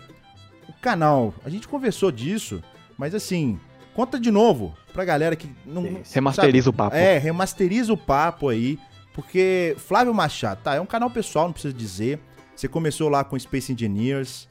o 0.68 0.74
canal. 0.74 1.34
A 1.44 1.50
gente 1.50 1.68
conversou 1.68 2.12
disso, 2.12 2.64
mas 2.98 3.14
assim, 3.14 3.60
conta 3.94 4.20
de 4.20 4.32
novo 4.32 4.76
pra 4.94 5.06
galera 5.06 5.36
que 5.36 5.50
não. 5.66 6.02
Remasteriza 6.12 6.70
o 6.70 6.74
papo. 6.74 6.96
É, 6.96 7.18
remasteriza 7.18 7.94
o 7.94 7.98
papo 7.98 8.50
aí, 8.50 8.80
porque 9.14 9.76
Flávio 9.78 10.14
Machado, 10.14 10.62
tá? 10.64 10.76
É 10.76 10.82
um 10.82 10.86
canal 10.86 11.10
pessoal, 11.10 11.46
não 11.46 11.54
precisa 11.54 11.74
dizer. 11.74 12.20
Você 12.56 12.68
começou 12.68 13.10
lá 13.10 13.24
com 13.24 13.38
Space 13.38 13.72
Engineers. 13.72 14.48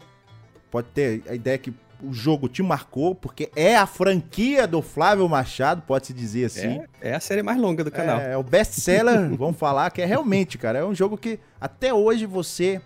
Pode 0.70 0.88
ter 0.88 1.22
a 1.29 1.34
ideia 1.34 1.58
que 1.58 1.72
o 2.02 2.12
jogo 2.12 2.48
te 2.48 2.62
marcou, 2.62 3.14
porque 3.14 3.50
é 3.56 3.76
a 3.76 3.87
franquia 3.87 4.66
do 4.66 4.82
Flávio 4.82 5.28
Machado, 5.28 5.82
pode-se 5.82 6.12
dizer 6.12 6.44
assim. 6.46 6.81
É, 7.00 7.10
é 7.10 7.14
a 7.14 7.20
série 7.20 7.43
mais 7.43 7.58
longa 7.58 7.82
do 7.82 7.90
canal. 7.90 8.19
É, 8.20 8.32
é 8.32 8.37
o 8.37 8.43
best-seller, 8.43 9.31
vamos 9.37 9.56
falar, 9.58 9.90
que 9.90 10.02
é 10.02 10.04
realmente, 10.04 10.58
cara, 10.58 10.78
é 10.81 10.84
um 10.84 10.94
jogo 10.94 11.16
que 11.16 11.38
até 11.60 11.93
hoje 11.94 12.26
você 12.26 12.81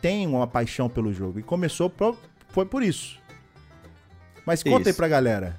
tem 0.00 0.26
uma 0.26 0.46
paixão 0.46 0.88
pelo 0.88 1.12
jogo. 1.12 1.38
E 1.38 1.42
começou 1.42 1.88
pro- 1.90 2.16
foi 2.48 2.64
por 2.66 2.82
isso. 2.82 3.18
Mas 4.46 4.62
conta 4.62 4.88
aí 4.88 4.90
Isso. 4.90 4.96
pra 4.96 5.08
galera. 5.08 5.58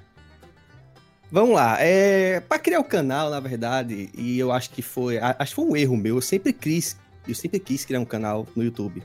Vamos 1.30 1.56
lá, 1.56 1.76
é, 1.80 2.38
para 2.40 2.56
criar 2.58 2.78
o 2.78 2.84
canal, 2.84 3.28
na 3.30 3.40
verdade, 3.40 4.10
e 4.16 4.38
eu 4.38 4.52
acho 4.52 4.70
que 4.70 4.80
foi, 4.80 5.18
acho 5.18 5.50
que 5.50 5.54
foi 5.56 5.64
um 5.64 5.76
erro 5.76 5.96
meu, 5.96 6.14
eu 6.16 6.20
sempre 6.22 6.52
quis, 6.52 6.96
eu 7.26 7.34
sempre 7.34 7.58
quis 7.58 7.84
criar 7.84 7.98
um 7.98 8.04
canal 8.04 8.46
no 8.54 8.62
YouTube, 8.62 9.02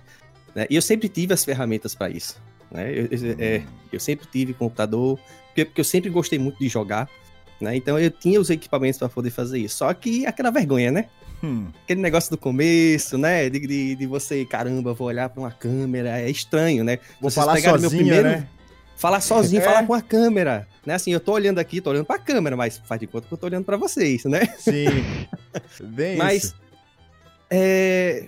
né? 0.54 0.68
E 0.70 0.76
eu 0.76 0.82
sempre 0.84 1.10
tive 1.10 1.34
as 1.34 1.44
ferramentas 1.44 1.96
para 1.96 2.12
isso, 2.12 2.40
né? 2.72 2.92
Eu, 2.92 3.08
eu- 3.12 3.36
é, 3.40 3.62
eu 3.92 4.00
sempre 4.00 4.28
tive 4.32 4.54
computador, 4.54 5.20
porque, 5.48 5.66
porque 5.66 5.82
eu 5.82 5.86
sempre 5.86 6.10
gostei 6.10 6.40
muito 6.40 6.58
de 6.60 6.68
jogar, 6.70 7.10
né? 7.60 7.76
Então 7.76 8.00
eu 8.00 8.10
tinha 8.10 8.40
os 8.40 8.50
equipamentos 8.50 8.98
para 8.98 9.10
poder 9.10 9.30
fazer 9.30 9.60
isso. 9.60 9.78
Só 9.78 9.94
que 9.94 10.26
aquela 10.26 10.50
vergonha, 10.52 10.92
né? 10.92 11.06
Hum, 11.44 11.68
Aquele 11.84 12.02
negócio 12.02 12.30
do 12.30 12.38
começo, 12.38 13.18
né? 13.18 13.50
De, 13.50 13.60
de, 13.60 13.96
de 13.96 14.06
você, 14.06 14.46
caramba, 14.46 14.94
vou 14.94 15.08
olhar 15.08 15.28
para 15.30 15.42
uma 15.42 15.52
câmera, 15.52 16.20
é 16.20 16.30
estranho, 16.30 16.84
né? 16.84 16.98
vou 17.20 17.30
Vocês 17.32 17.44
falar 17.44 17.56
pegaram 17.56 17.80
meu 17.80 17.90
sozinho, 17.90 18.04
primeiro- 18.06 18.30
né? 18.30 18.48
Falar 18.96 19.20
sozinho, 19.22 19.60
É. 19.64 19.66
falar 19.66 19.88
com 19.88 19.96
a 19.96 20.02
câmera. 20.02 20.68
Né? 20.86 20.94
Assim, 20.94 21.12
eu 21.12 21.20
tô 21.20 21.32
olhando 21.32 21.58
aqui, 21.58 21.82
tô 21.82 21.90
olhando 21.90 22.06
pra 22.06 22.20
câmera, 22.20 22.56
mas 22.56 22.80
faz 22.86 23.02
de 23.02 23.08
conta 23.08 23.28
que 23.28 23.34
eu 23.34 23.38
tô 23.38 23.48
olhando 23.48 23.66
pra 23.66 23.76
vocês, 23.76 24.24
né? 24.26 24.46
Sim. 24.60 24.86
Bem 25.84 26.18
Mas 26.18 26.54
é, 27.50 28.26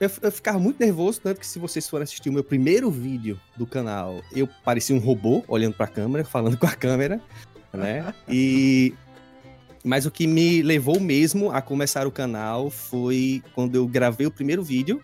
eu, 0.00 0.10
eu 0.22 0.32
ficava 0.32 0.58
muito 0.58 0.78
nervoso, 0.80 1.20
tanto 1.20 1.40
que 1.40 1.46
se 1.46 1.58
vocês 1.58 1.88
forem 1.88 2.04
assistir 2.04 2.28
o 2.28 2.32
meu 2.32 2.44
primeiro 2.44 2.90
vídeo 2.90 3.40
do 3.56 3.66
canal, 3.66 4.22
eu 4.32 4.48
parecia 4.64 4.94
um 4.94 4.98
robô 4.98 5.44
olhando 5.48 5.74
pra 5.74 5.86
câmera, 5.86 6.24
falando 6.26 6.56
com 6.56 6.66
a 6.66 6.74
câmera, 6.74 7.20
né? 7.72 8.14
E 8.28 8.94
mas 9.84 10.04
o 10.04 10.10
que 10.10 10.26
me 10.26 10.62
levou 10.62 10.98
mesmo 10.98 11.52
a 11.52 11.62
começar 11.62 12.08
o 12.08 12.10
canal 12.10 12.70
foi 12.70 13.40
quando 13.54 13.76
eu 13.76 13.86
gravei 13.86 14.26
o 14.26 14.32
primeiro 14.32 14.60
vídeo 14.60 15.00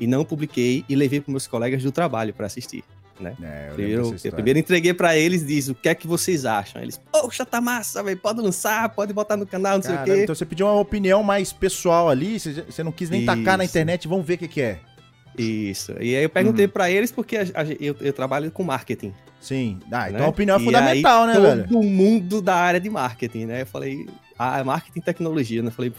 e 0.00 0.06
não 0.06 0.24
publiquei 0.24 0.82
e 0.88 0.96
levei 0.96 1.20
para 1.20 1.30
meus 1.30 1.46
colegas 1.46 1.82
do 1.82 1.92
trabalho 1.92 2.32
para 2.32 2.46
assistir. 2.46 2.82
É, 3.22 3.68
eu 3.70 3.74
Primeiro, 3.74 4.16
eu 4.24 4.32
primeiro 4.32 4.58
entreguei 4.58 4.92
pra 4.94 5.16
eles, 5.16 5.46
diz 5.46 5.68
o 5.68 5.74
que 5.74 5.88
é 5.88 5.94
que 5.94 6.06
vocês 6.06 6.44
acham. 6.44 6.82
Eles, 6.82 7.00
poxa, 7.12 7.44
tá 7.46 7.60
massa, 7.60 8.02
velho, 8.02 8.18
pode 8.18 8.40
lançar, 8.40 8.88
pode 8.90 9.12
botar 9.12 9.36
no 9.36 9.46
canal, 9.46 9.76
não 9.76 9.82
sei 9.82 9.92
Caramba, 9.92 10.12
o 10.12 10.16
quê. 10.16 10.22
então 10.24 10.34
você 10.34 10.44
pediu 10.44 10.66
uma 10.66 10.80
opinião 10.80 11.22
mais 11.22 11.52
pessoal 11.52 12.08
ali, 12.08 12.38
você, 12.40 12.82
não 12.82 12.90
quis 12.92 13.08
nem 13.10 13.24
tacar 13.24 13.56
na 13.58 13.64
Isso. 13.64 13.72
internet, 13.72 14.08
vamos 14.08 14.26
ver 14.26 14.34
o 14.34 14.38
que, 14.38 14.48
que 14.48 14.60
é. 14.60 14.78
Isso. 15.38 15.92
E 16.00 16.14
aí 16.16 16.22
eu 16.24 16.30
perguntei 16.30 16.68
pra 16.68 16.90
eles 16.90 17.10
porque 17.10 17.36
a- 17.36 17.42
a- 17.54 17.64
eu, 17.80 17.96
eu 18.00 18.12
trabalho 18.12 18.50
com 18.50 18.62
marketing. 18.62 19.12
Sim. 19.40 19.78
Ah, 19.92 20.08
então 20.08 20.20
né? 20.20 20.26
a 20.26 20.28
opinião 20.28 20.56
é 20.56 20.60
E 20.60 20.64
fundamental, 20.64 21.22
aí, 21.22 21.26
né, 21.28 21.34
todo 21.34 21.42
velho? 21.42 21.82
mundo 21.82 22.40
da 22.40 22.54
área 22.54 22.80
de 22.80 22.88
marketing, 22.88 23.46
né? 23.46 23.62
Eu 23.62 23.66
falei, 23.66 24.06
ah, 24.38 24.62
marketing 24.64 24.98
e 25.00 25.02
tecnologia, 25.02 25.60
né? 25.62 25.68
Eu 25.68 25.72
falei, 25.72 25.92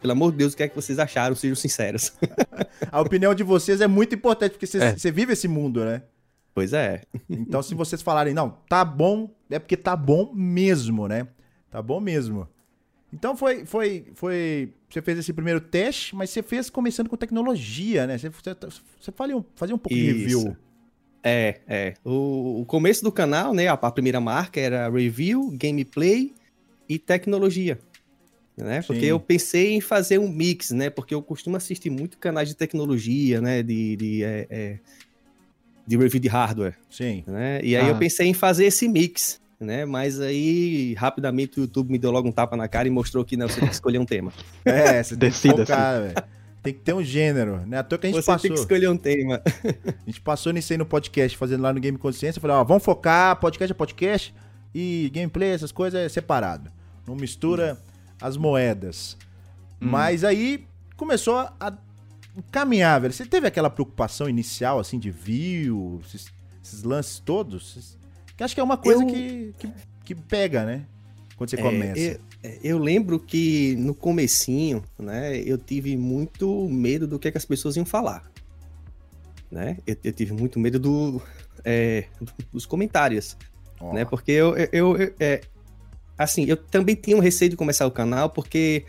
pelo 0.00 0.12
amor 0.12 0.30
de 0.30 0.38
Deus, 0.38 0.52
o 0.52 0.56
que 0.56 0.62
é 0.62 0.68
que 0.68 0.76
vocês 0.76 0.98
acharam? 0.98 1.34
Sejam 1.34 1.56
sinceros. 1.56 2.12
A 2.92 3.00
opinião 3.00 3.34
de 3.34 3.42
vocês 3.42 3.80
é 3.80 3.86
muito 3.86 4.14
importante, 4.14 4.52
porque 4.52 4.66
você, 4.66 4.78
É. 4.78 4.96
você 4.96 5.10
vive 5.10 5.32
esse 5.32 5.48
mundo, 5.48 5.84
né? 5.84 6.02
Pois 6.56 6.72
é. 6.72 7.02
Então, 7.28 7.62
se 7.62 7.74
vocês 7.74 8.00
falarem, 8.00 8.32
não, 8.32 8.48
tá 8.66 8.82
bom, 8.82 9.30
é 9.50 9.58
porque 9.58 9.76
tá 9.76 9.94
bom 9.94 10.32
mesmo, 10.34 11.06
né? 11.06 11.28
Tá 11.70 11.82
bom 11.82 12.00
mesmo. 12.00 12.48
Então 13.12 13.36
foi, 13.36 13.66
foi, 13.66 14.06
foi. 14.14 14.72
Você 14.88 15.02
fez 15.02 15.18
esse 15.18 15.34
primeiro 15.34 15.60
teste, 15.60 16.16
mas 16.16 16.30
você 16.30 16.42
fez 16.42 16.70
começando 16.70 17.10
com 17.10 17.16
tecnologia, 17.16 18.06
né? 18.06 18.16
Você, 18.16 18.30
você, 18.30 18.56
você 18.98 19.12
fazia, 19.12 19.36
um, 19.36 19.44
fazia 19.54 19.74
um 19.74 19.78
pouco 19.78 19.94
de 19.94 20.00
Isso. 20.00 20.18
review. 20.18 20.56
É, 21.22 21.60
é. 21.68 21.94
O, 22.02 22.62
o 22.62 22.64
começo 22.64 23.04
do 23.04 23.12
canal, 23.12 23.52
né? 23.52 23.68
A, 23.68 23.74
a 23.74 23.90
primeira 23.90 24.18
marca 24.18 24.58
era 24.58 24.88
review, 24.88 25.50
gameplay 25.52 26.32
e 26.88 26.98
tecnologia. 26.98 27.78
Né? 28.56 28.80
Porque 28.80 29.04
eu 29.04 29.20
pensei 29.20 29.74
em 29.74 29.82
fazer 29.82 30.18
um 30.18 30.28
mix, 30.28 30.70
né? 30.70 30.88
Porque 30.88 31.14
eu 31.14 31.20
costumo 31.20 31.58
assistir 31.58 31.90
muito 31.90 32.16
canais 32.16 32.48
de 32.48 32.54
tecnologia, 32.54 33.42
né? 33.42 33.62
De, 33.62 33.96
de, 33.96 34.24
é, 34.24 34.46
é, 34.48 34.78
de 35.86 35.96
review 35.96 36.20
de 36.20 36.28
hardware, 36.28 36.74
Sim. 36.90 37.22
né? 37.26 37.60
E 37.62 37.76
aí 37.76 37.84
Ah. 37.86 37.88
eu 37.88 37.96
pensei 37.96 38.26
em 38.28 38.34
fazer 38.34 38.64
esse 38.66 38.88
mix, 38.88 39.40
né? 39.60 39.84
Mas 39.84 40.20
aí, 40.20 40.94
rapidamente, 40.94 41.58
o 41.58 41.62
YouTube 41.62 41.90
me 41.92 41.98
deu 41.98 42.10
logo 42.10 42.28
um 42.28 42.32
tapa 42.32 42.56
na 42.56 42.66
cara 42.68 42.88
e 42.88 42.90
mostrou 42.90 43.24
que 43.24 43.36
não, 43.36 43.48
você 43.48 43.60
tem 43.60 43.68
que 43.68 43.74
escolher 43.74 43.98
um 43.98 44.04
tema. 44.06 44.32
É, 44.64 45.02
você 45.02 45.16
tem 45.16 45.30
que 45.30 45.34
Decida-se. 45.36 45.72
focar, 45.72 46.00
velho. 46.02 46.14
Tem 46.62 46.74
que 46.74 46.80
ter 46.80 46.92
um 46.94 47.02
gênero, 47.04 47.64
né? 47.64 47.78
À 47.78 47.82
toa 47.84 47.96
que 47.96 48.08
a 48.08 48.10
gente 48.10 48.16
Você 48.20 48.26
passou. 48.26 48.42
tem 48.42 48.52
que 48.52 48.58
escolher 48.58 48.88
um 48.90 48.96
tema. 48.96 49.40
A 50.02 50.04
gente 50.10 50.20
passou 50.20 50.52
nisso 50.52 50.72
aí 50.72 50.76
no 50.76 50.84
podcast, 50.84 51.36
fazendo 51.38 51.62
lá 51.62 51.72
no 51.72 51.78
Game 51.78 51.96
Consciência. 51.96 52.38
Eu 52.38 52.42
falei, 52.42 52.56
ó, 52.56 52.64
vamos 52.64 52.82
focar, 52.82 53.36
podcast 53.38 53.70
é 53.70 53.74
podcast 53.74 54.34
e 54.74 55.08
gameplay, 55.14 55.50
essas 55.50 55.70
coisas 55.70 56.00
é 56.00 56.08
separado. 56.08 56.68
Não 57.06 57.14
mistura 57.14 57.78
as 58.20 58.36
moedas. 58.36 59.16
Mas 59.78 60.24
aí 60.24 60.66
começou 60.96 61.36
a 61.36 61.72
caminhar, 62.50 63.00
velho. 63.00 63.12
Você 63.12 63.24
teve 63.26 63.46
aquela 63.46 63.70
preocupação 63.70 64.28
inicial, 64.28 64.78
assim, 64.78 64.98
de 64.98 65.10
view, 65.10 66.00
esses, 66.06 66.26
esses 66.62 66.82
lances 66.82 67.18
todos? 67.18 67.96
Que 68.36 68.44
acho 68.44 68.54
que 68.54 68.60
é 68.60 68.64
uma 68.64 68.76
coisa 68.76 69.02
Eu- 69.02 69.06
que, 69.06 69.54
que, 69.58 69.72
que 70.04 70.14
pega, 70.14 70.64
né? 70.64 70.84
Quando 71.36 71.50
você 71.50 71.56
É, 71.56 71.62
começa. 71.62 72.00
eu, 72.00 72.20
é, 72.42 72.58
eu 72.62 72.78
lembro 72.78 73.18
que 73.20 73.76
no 73.76 73.94
comecinho, 73.94 74.82
né, 74.98 75.36
eu 75.38 75.58
tive 75.58 75.96
muito 75.96 76.68
medo 76.68 77.06
do 77.06 77.18
que, 77.18 77.30
que 77.30 77.38
as 77.38 77.44
pessoas 77.44 77.76
iam 77.76 77.84
falar. 77.84 78.30
Né? 79.50 79.78
Eu, 79.86 79.96
eu 80.04 80.12
tive 80.12 80.32
muito 80.32 80.58
medo 80.58 80.78
do, 80.78 81.20
é, 81.64 82.06
dos 82.52 82.66
comentários. 82.66 83.36
Ó, 83.80 83.92
né? 83.92 84.04
Porque 84.04 84.32
eu, 84.32 84.56
eu, 84.56 84.68
eu- 84.72 84.96
eu- 84.96 85.14
é, 85.20 85.40
assim, 86.16 86.44
eu 86.46 86.56
também 86.56 86.94
tinha 86.94 87.16
um 87.16 87.20
receio 87.20 87.50
de 87.50 87.56
começar 87.56 87.86
o 87.86 87.90
canal, 87.90 88.30
porque 88.30 88.84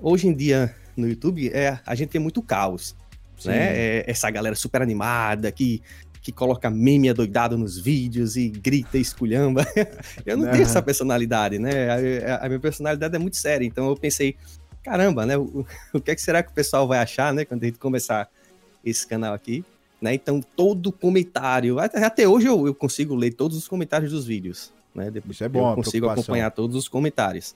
hoje 0.00 0.26
em 0.26 0.34
dia 0.34 0.74
no 0.96 1.08
YouTube 1.08 1.50
é, 1.52 1.78
a 1.84 1.94
gente 1.94 2.10
tem 2.10 2.20
muito 2.20 2.42
caos, 2.42 2.96
sim. 3.38 3.48
né? 3.48 3.76
É, 3.76 4.04
essa 4.06 4.30
galera 4.30 4.54
super 4.54 4.82
animada 4.82 5.50
que, 5.50 5.82
que 6.22 6.32
coloca 6.32 6.68
meme 6.70 7.08
adoidado 7.08 7.56
nos 7.56 7.78
vídeos 7.78 8.36
e 8.36 8.48
grita 8.48 8.98
e 8.98 9.00
esculhamba. 9.00 9.66
eu 10.26 10.36
não 10.36 10.50
tenho 10.50 10.62
essa 10.62 10.82
personalidade, 10.82 11.58
né? 11.58 11.90
A, 11.90 12.34
a- 12.34 12.46
a 12.46 12.48
minha 12.48 12.60
personalidade 12.60 13.14
é 13.14 13.18
muito 13.18 13.36
séria, 13.36 13.64
então 13.64 13.88
eu 13.88 13.96
pensei, 13.96 14.36
caramba, 14.82 15.26
né? 15.26 15.36
O, 15.36 15.64
o 15.94 16.00
que, 16.00 16.10
é 16.10 16.14
que 16.14 16.22
será 16.22 16.42
que 16.42 16.50
o 16.50 16.54
pessoal 16.54 16.86
vai 16.86 16.98
achar, 16.98 17.32
né? 17.32 17.44
Quando 17.44 17.62
a 17.62 17.66
gente 17.66 17.78
começar 17.78 18.28
esse 18.84 19.06
canal 19.06 19.34
aqui. 19.34 19.64
Né? 20.00 20.14
Então, 20.14 20.40
todo 20.40 20.90
comentário, 20.90 21.78
até, 21.78 22.02
até 22.02 22.26
hoje 22.26 22.46
eu, 22.46 22.66
eu 22.66 22.74
consigo 22.74 23.14
ler 23.14 23.32
todos 23.34 23.56
os 23.56 23.68
comentários 23.68 24.12
dos 24.12 24.24
vídeos. 24.24 24.72
Né? 24.94 25.10
Depois 25.10 25.36
Isso 25.36 25.44
é 25.44 25.48
bom, 25.48 25.70
Eu 25.70 25.74
consigo 25.76 26.08
acompanhar 26.08 26.50
todos 26.50 26.74
os 26.74 26.88
comentários. 26.88 27.54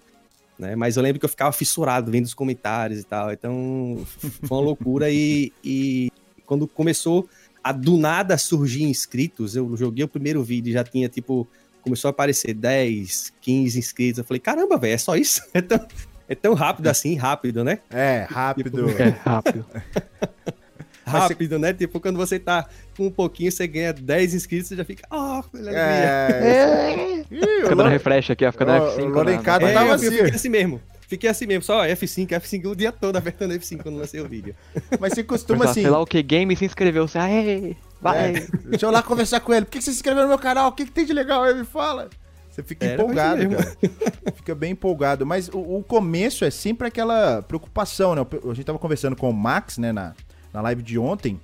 Né? 0.58 0.76
Mas 0.76 0.96
eu 0.96 1.02
lembro 1.02 1.18
que 1.18 1.24
eu 1.24 1.30
ficava 1.30 1.52
fissurado 1.52 2.10
vendo 2.10 2.24
os 2.24 2.34
comentários 2.34 3.00
e 3.00 3.04
tal. 3.04 3.32
Então, 3.32 4.06
foi 4.18 4.56
uma 4.58 4.60
loucura. 4.60 5.10
e, 5.10 5.52
e 5.62 6.10
quando 6.46 6.66
começou 6.68 7.28
a 7.62 7.72
do 7.72 7.96
nada 7.96 8.36
surgir 8.36 8.84
inscritos, 8.84 9.56
eu 9.56 9.74
joguei 9.76 10.04
o 10.04 10.08
primeiro 10.08 10.42
vídeo 10.44 10.70
e 10.70 10.74
já 10.74 10.84
tinha 10.84 11.08
tipo. 11.08 11.48
Começou 11.82 12.08
a 12.08 12.12
aparecer 12.12 12.54
10, 12.54 13.34
15 13.42 13.78
inscritos. 13.78 14.18
Eu 14.18 14.24
falei, 14.24 14.40
caramba, 14.40 14.78
velho, 14.78 14.94
é 14.94 14.98
só 14.98 15.16
isso? 15.16 15.42
É 15.52 15.60
tão, 15.60 15.86
é 16.26 16.34
tão 16.34 16.54
rápido 16.54 16.86
assim, 16.86 17.14
rápido, 17.14 17.62
né? 17.62 17.80
É, 17.90 18.26
rápido. 18.28 18.88
É 18.90 19.08
rápido. 19.08 19.66
Rápido, 21.06 21.58
né? 21.58 21.72
Tipo, 21.72 22.00
quando 22.00 22.16
você 22.16 22.38
tá 22.38 22.66
com 22.96 23.06
um 23.06 23.10
pouquinho, 23.10 23.50
você 23.52 23.66
ganha 23.66 23.92
10 23.92 24.34
inscritos, 24.34 24.68
você 24.68 24.76
já 24.76 24.84
fica, 24.84 25.06
ah, 25.10 25.42
que 25.50 25.56
alegria. 25.58 25.82
É. 25.82 27.24
Ih, 27.30 27.62
Fica 27.62 27.76
dando 27.76 27.88
refresh 27.88 28.30
aqui, 28.30 28.44
ó. 28.46 28.52
Fica 28.52 28.64
dando 28.64 28.82
Ó, 28.84 28.96
F5. 28.96 29.02
o 29.04 29.08
Lorencado 29.08 29.64
na- 29.64 29.70
É, 29.70 29.74
tava 29.74 29.94
assim. 29.94 30.06
eu 30.06 30.12
fiquei 30.12 30.30
assim 30.30 30.48
mesmo. 30.48 30.80
Fiquei 31.06 31.28
assim 31.30 31.46
mesmo, 31.46 31.62
só 31.62 31.84
F5, 31.84 32.28
F5 32.28 32.66
o 32.66 32.74
dia 32.74 32.90
todo 32.90 33.16
apertando 33.16 33.52
F5 33.52 33.82
quando 33.82 33.98
lancei 33.98 34.20
o 34.20 34.28
vídeo. 34.28 34.54
Mas 34.98 35.12
você 35.12 35.20
Mas 35.20 35.26
costuma 35.26 35.64
assim. 35.66 35.82
Sei 35.82 35.90
lá 35.90 36.00
o 36.00 36.06
que, 36.06 36.22
game 36.22 36.56
se 36.56 36.64
inscreveu. 36.64 37.06
Você, 37.06 37.18
aê, 37.18 37.76
vai. 38.00 38.36
É, 38.36 38.46
deixa 38.64 38.86
eu 38.86 38.90
lá 38.90 39.02
conversar 39.02 39.40
com 39.40 39.52
ele. 39.52 39.66
Por 39.66 39.72
que 39.72 39.82
você 39.82 39.90
se 39.90 39.96
inscreveu 39.98 40.22
no 40.22 40.28
meu 40.30 40.38
canal? 40.38 40.68
O 40.68 40.72
que, 40.72 40.86
que 40.86 40.90
tem 40.92 41.04
de 41.04 41.12
legal? 41.12 41.46
Ele 41.46 41.60
me 41.60 41.64
fala. 41.66 42.08
Você 42.50 42.62
fica 42.62 42.86
Era 42.86 42.94
empolgado, 43.02 43.48
cara. 43.50 43.76
Fica 44.36 44.54
bem 44.54 44.72
empolgado. 44.72 45.26
Mas 45.26 45.48
o, 45.48 45.58
o 45.78 45.82
começo 45.82 46.44
é 46.44 46.50
sempre 46.50 46.86
aquela 46.86 47.42
preocupação, 47.42 48.14
né? 48.14 48.24
A 48.44 48.54
gente 48.54 48.64
tava 48.64 48.78
conversando 48.78 49.16
com 49.16 49.28
o 49.28 49.32
Max, 49.34 49.76
né, 49.76 49.90
na, 49.90 50.14
na 50.54 50.60
live 50.62 50.82
de 50.82 50.96
ontem, 50.98 51.38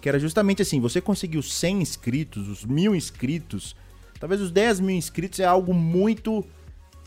que 0.00 0.08
era 0.08 0.18
justamente 0.18 0.62
assim: 0.62 0.80
você 0.80 1.00
conseguiu 1.00 1.42
100 1.42 1.82
inscritos, 1.82 2.48
os 2.48 2.64
mil 2.64 2.94
inscritos, 2.94 3.74
talvez 4.20 4.40
os 4.40 4.52
10 4.52 4.80
mil 4.80 4.96
inscritos 4.96 5.40
é 5.40 5.44
algo 5.44 5.74
muito 5.74 6.46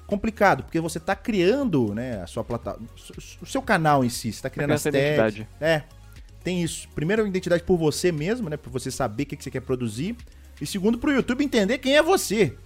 complicado, 0.06 0.64
porque 0.64 0.80
você 0.80 1.00
tá 1.00 1.16
criando, 1.16 1.94
né, 1.94 2.22
a 2.22 2.28
sua 2.28 2.44
plataforma, 2.44 2.88
o 3.42 3.46
seu 3.46 3.62
canal 3.62 4.04
em 4.04 4.10
si, 4.10 4.34
você 4.34 4.42
tá 4.42 4.50
criando 4.50 4.68
criando 4.68 4.76
as 4.76 4.86
essa 4.86 4.92
tags. 4.92 5.36
identidade. 5.36 5.48
É, 5.62 5.84
tem 6.44 6.62
isso. 6.62 6.90
Primeiro, 6.90 7.26
identidade 7.26 7.64
por 7.64 7.78
você 7.78 8.12
mesmo, 8.12 8.50
né? 8.50 8.58
Pra 8.58 8.72
você 8.72 8.90
saber 8.90 9.24
o 9.24 9.26
que, 9.28 9.36
que 9.38 9.44
você 9.44 9.52
quer 9.52 9.62
produzir. 9.62 10.16
E 10.60 10.66
segundo, 10.66 10.98
pro 10.98 11.12
YouTube 11.12 11.44
entender 11.44 11.78
quem 11.78 11.96
é 11.96 12.04
você. 12.04 12.58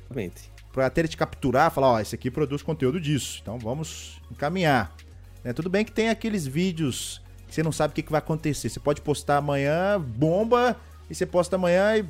Exatamente. 0.00 0.52
Pra 0.72 0.86
até 0.86 1.00
ele 1.00 1.08
te 1.08 1.16
capturar, 1.16 1.70
falar, 1.70 1.88
ó, 1.92 2.00
esse 2.00 2.14
aqui 2.14 2.30
produz 2.30 2.62
conteúdo 2.62 3.00
disso. 3.00 3.38
Então 3.40 3.58
vamos 3.58 4.20
encaminhar. 4.30 4.94
Né, 5.42 5.52
Tudo 5.52 5.70
bem 5.70 5.84
que 5.84 5.92
tem 5.92 6.08
aqueles 6.08 6.46
vídeos 6.46 7.22
você 7.54 7.62
não 7.62 7.72
sabe 7.72 7.92
o 7.92 7.94
que, 7.94 8.02
que 8.02 8.10
vai 8.10 8.18
acontecer. 8.18 8.68
Você 8.68 8.80
pode 8.80 9.00
postar 9.00 9.36
amanhã, 9.36 10.00
bomba, 10.00 10.76
e 11.08 11.14
você 11.14 11.24
posta 11.24 11.56
amanhã 11.56 11.96
e. 11.96 12.04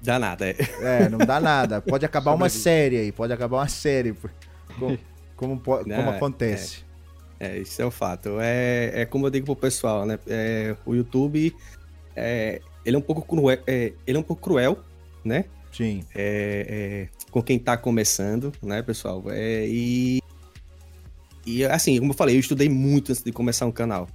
Dá 0.00 0.18
nada, 0.18 0.46
é. 0.48 0.56
É, 0.80 1.08
não 1.08 1.18
dá 1.18 1.40
nada. 1.40 1.80
Pode 1.80 2.04
acabar 2.04 2.32
uma 2.32 2.48
série 2.48 2.96
aí, 2.96 3.12
pode 3.12 3.32
acabar 3.32 3.58
uma 3.58 3.68
série. 3.68 4.14
Como, 4.78 4.98
como, 5.36 5.54
Não, 5.86 5.96
como 5.96 6.10
é- 6.10 6.16
acontece. 6.16 6.84
É, 7.38 7.58
isso 7.58 7.82
é 7.82 7.84
o 7.84 7.90
fato. 7.90 8.38
É, 8.40 9.02
é 9.02 9.06
como 9.06 9.26
eu 9.26 9.30
digo 9.30 9.44
pro 9.46 9.56
pessoal, 9.56 10.06
né? 10.06 10.18
É, 10.26 10.74
o 10.86 10.94
YouTube, 10.94 11.54
é, 12.16 12.60
ele 12.84 12.96
é 12.96 12.98
um 12.98 13.02
pouco 13.02 13.22
cruel, 13.22 13.58
é, 13.66 13.92
ele 14.06 14.16
é 14.16 14.20
um 14.20 14.22
pouco 14.22 14.42
cruel, 14.42 14.78
né? 15.24 15.44
Sim. 15.72 16.04
É, 16.14 17.08
é, 17.10 17.30
com 17.30 17.42
quem 17.42 17.58
tá 17.58 17.76
começando, 17.76 18.52
né, 18.62 18.80
pessoal? 18.82 19.22
É, 19.28 19.66
e, 19.66 20.20
e 21.46 21.64
assim, 21.64 21.98
como 21.98 22.12
eu 22.12 22.16
falei, 22.16 22.36
eu 22.36 22.40
estudei 22.40 22.68
muito 22.68 23.12
antes 23.12 23.22
de 23.22 23.32
começar 23.32 23.66
um 23.66 23.72
canal. 23.72 24.08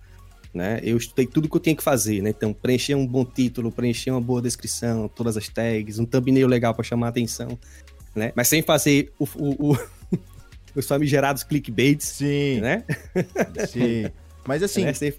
Né? 0.51 0.79
Eu 0.83 0.97
estudei 0.97 1.27
tudo 1.27 1.47
que 1.47 1.55
eu 1.55 1.59
tinha 1.59 1.75
que 1.75 1.83
fazer, 1.83 2.23
né? 2.23 2.31
Então, 2.31 2.51
preencher 2.51 2.95
um 2.95 3.05
bom 3.05 3.23
título, 3.23 3.71
preencher 3.71 4.09
uma 4.09 4.19
boa 4.19 4.41
descrição, 4.41 5.07
todas 5.07 5.37
as 5.37 5.47
tags, 5.47 5.99
um 5.99 6.05
thumbnail 6.05 6.47
legal 6.47 6.73
para 6.73 6.83
chamar 6.83 7.05
a 7.05 7.09
atenção, 7.09 7.57
né? 8.15 8.31
Mas 8.35 8.47
sem 8.47 8.63
fazer 8.63 9.11
o, 9.19 9.25
o- 9.35 9.71
o- 9.73 9.77
os 10.75 10.87
famigerados 10.87 11.43
clickbaits, 11.43 12.07
Sim, 12.07 12.61
né? 12.61 12.83
sim. 13.67 14.07
Mas 14.47 14.63
assim, 14.63 14.85
né? 14.85 14.93
Sem, 14.97 15.13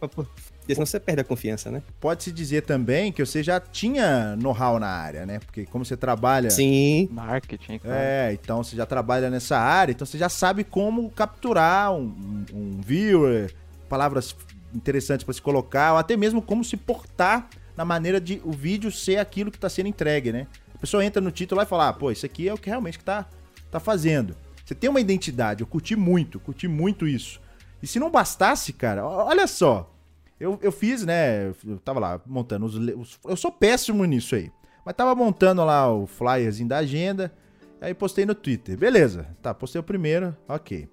porque 0.60 0.74
senão 0.74 0.86
você 0.86 1.00
perde 1.00 1.20
a 1.20 1.24
confiança, 1.24 1.70
né? 1.70 1.82
pode-se 2.00 2.30
dizer 2.30 2.62
também 2.62 3.10
que 3.10 3.24
você 3.24 3.42
já 3.42 3.58
tinha 3.58 4.36
know-how 4.36 4.78
na 4.78 4.88
área, 4.88 5.26
né? 5.26 5.38
Porque 5.40 5.66
como 5.66 5.84
você 5.84 5.96
trabalha. 5.96 6.48
Sim, 6.50 7.08
Marketing, 7.10 7.78
cara. 7.78 7.96
É, 7.98 8.32
então 8.32 8.62
você 8.62 8.76
já 8.76 8.86
trabalha 8.86 9.28
nessa 9.30 9.58
área, 9.58 9.92
então 9.92 10.06
você 10.06 10.16
já 10.18 10.28
sabe 10.28 10.62
como 10.64 11.10
capturar 11.10 11.92
um, 11.92 12.04
um- 12.04 12.44
um 12.54 12.80
viewer, 12.80 13.52
palavras 13.88 14.34
interessantes 14.72 15.24
para 15.24 15.34
se 15.34 15.42
colocar, 15.42 15.92
ou 15.92 15.98
até 15.98 16.16
mesmo 16.16 16.40
como 16.40 16.62
se 16.62 16.76
portar 16.76 17.48
na 17.76 17.84
maneira 17.84 18.20
de 18.20 18.40
o 18.44 18.52
vídeo 18.52 18.92
ser 18.92 19.16
aquilo 19.18 19.50
que 19.50 19.56
está 19.56 19.68
sendo 19.68 19.88
entregue, 19.88 20.32
né? 20.32 20.46
A 20.74 20.78
pessoa 20.78 21.04
entra 21.04 21.20
no 21.20 21.30
título 21.30 21.58
lá 21.58 21.64
e 21.64 21.68
fala, 21.68 21.88
ah, 21.88 21.92
pô, 21.92 22.10
isso 22.10 22.24
aqui 22.24 22.48
é 22.48 22.54
o 22.54 22.58
que 22.58 22.68
realmente 22.70 22.98
que 22.98 23.04
tá, 23.04 23.26
tá 23.70 23.80
fazendo. 23.80 24.36
Você 24.64 24.74
tem 24.74 24.88
uma 24.88 25.00
identidade, 25.00 25.62
eu 25.62 25.66
curti 25.66 25.96
muito, 25.96 26.38
curti 26.38 26.68
muito 26.68 27.06
isso. 27.08 27.40
E 27.82 27.86
se 27.86 27.98
não 27.98 28.10
bastasse, 28.10 28.72
cara, 28.72 29.04
olha 29.06 29.46
só, 29.46 29.92
eu, 30.40 30.58
eu 30.62 30.72
fiz, 30.72 31.04
né, 31.04 31.48
eu 31.66 31.78
tava 31.84 32.00
lá 32.00 32.20
montando 32.26 32.66
os, 32.66 32.74
os- 32.74 33.18
Eu 33.24 33.36
sou 33.36 33.52
péssimo 33.52 34.04
nisso 34.04 34.34
aí. 34.34 34.50
Mas 34.84 34.94
tava 34.96 35.14
montando 35.14 35.62
lá 35.64 35.92
o 35.92 36.06
flyerzinho 36.06 36.68
da 36.68 36.78
agenda, 36.78 37.32
aí 37.80 37.92
postei 37.94 38.24
no 38.24 38.34
Twitter. 38.34 38.76
Beleza, 38.78 39.26
tá, 39.42 39.52
postei 39.52 39.78
o 39.78 39.84
primeiro, 39.84 40.34
ok. 40.48 40.88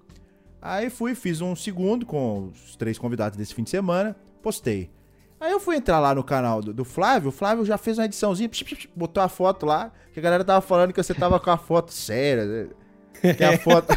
Aí 0.62 0.90
fui, 0.90 1.16
fiz 1.16 1.40
um 1.40 1.56
segundo 1.56 2.06
com 2.06 2.48
os 2.54 2.76
três 2.76 2.98
convidados 2.98 3.38
desse 3.38 3.54
fim 3.56 3.64
de 3.64 3.70
semana, 3.70 4.16
postei. 4.44 4.92
Aí 5.40 5.52
eu 5.52 5.60
fui 5.60 5.76
entrar 5.76 6.00
lá 6.00 6.14
no 6.16 6.24
canal 6.24 6.62
do, 6.62 6.74
do 6.74 6.84
Flávio, 6.84 7.30
o 7.30 7.32
Flávio 7.32 7.64
já 7.64 7.78
fez 7.78 7.98
uma 7.98 8.06
ediçãozinha, 8.06 8.50
psh, 8.50 8.64
psh, 8.64 8.74
psh, 8.76 8.90
botou 8.96 9.22
a 9.24 9.30
foto 9.30 9.66
lá, 9.66 9.92
que 10.12 10.20
a 10.20 10.24
galera 10.24 10.44
tava 10.44 10.62
falando 10.62 10.92
que 10.92 11.02
você 11.02 11.14
tava 11.14 11.40
com 11.40 11.50
a 11.52 11.58
foto 11.58 11.94
séria, 11.94 12.46
né? 12.46 13.34
que 13.36 13.44
a 13.44 13.58
foto... 13.58 13.88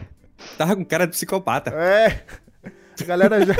tava 0.56 0.76
com 0.76 0.84
cara 0.84 1.04
de 1.04 1.10
psicopata. 1.12 1.70
É. 1.70 2.22
A 3.00 3.04
galera 3.04 3.44
já. 3.44 3.54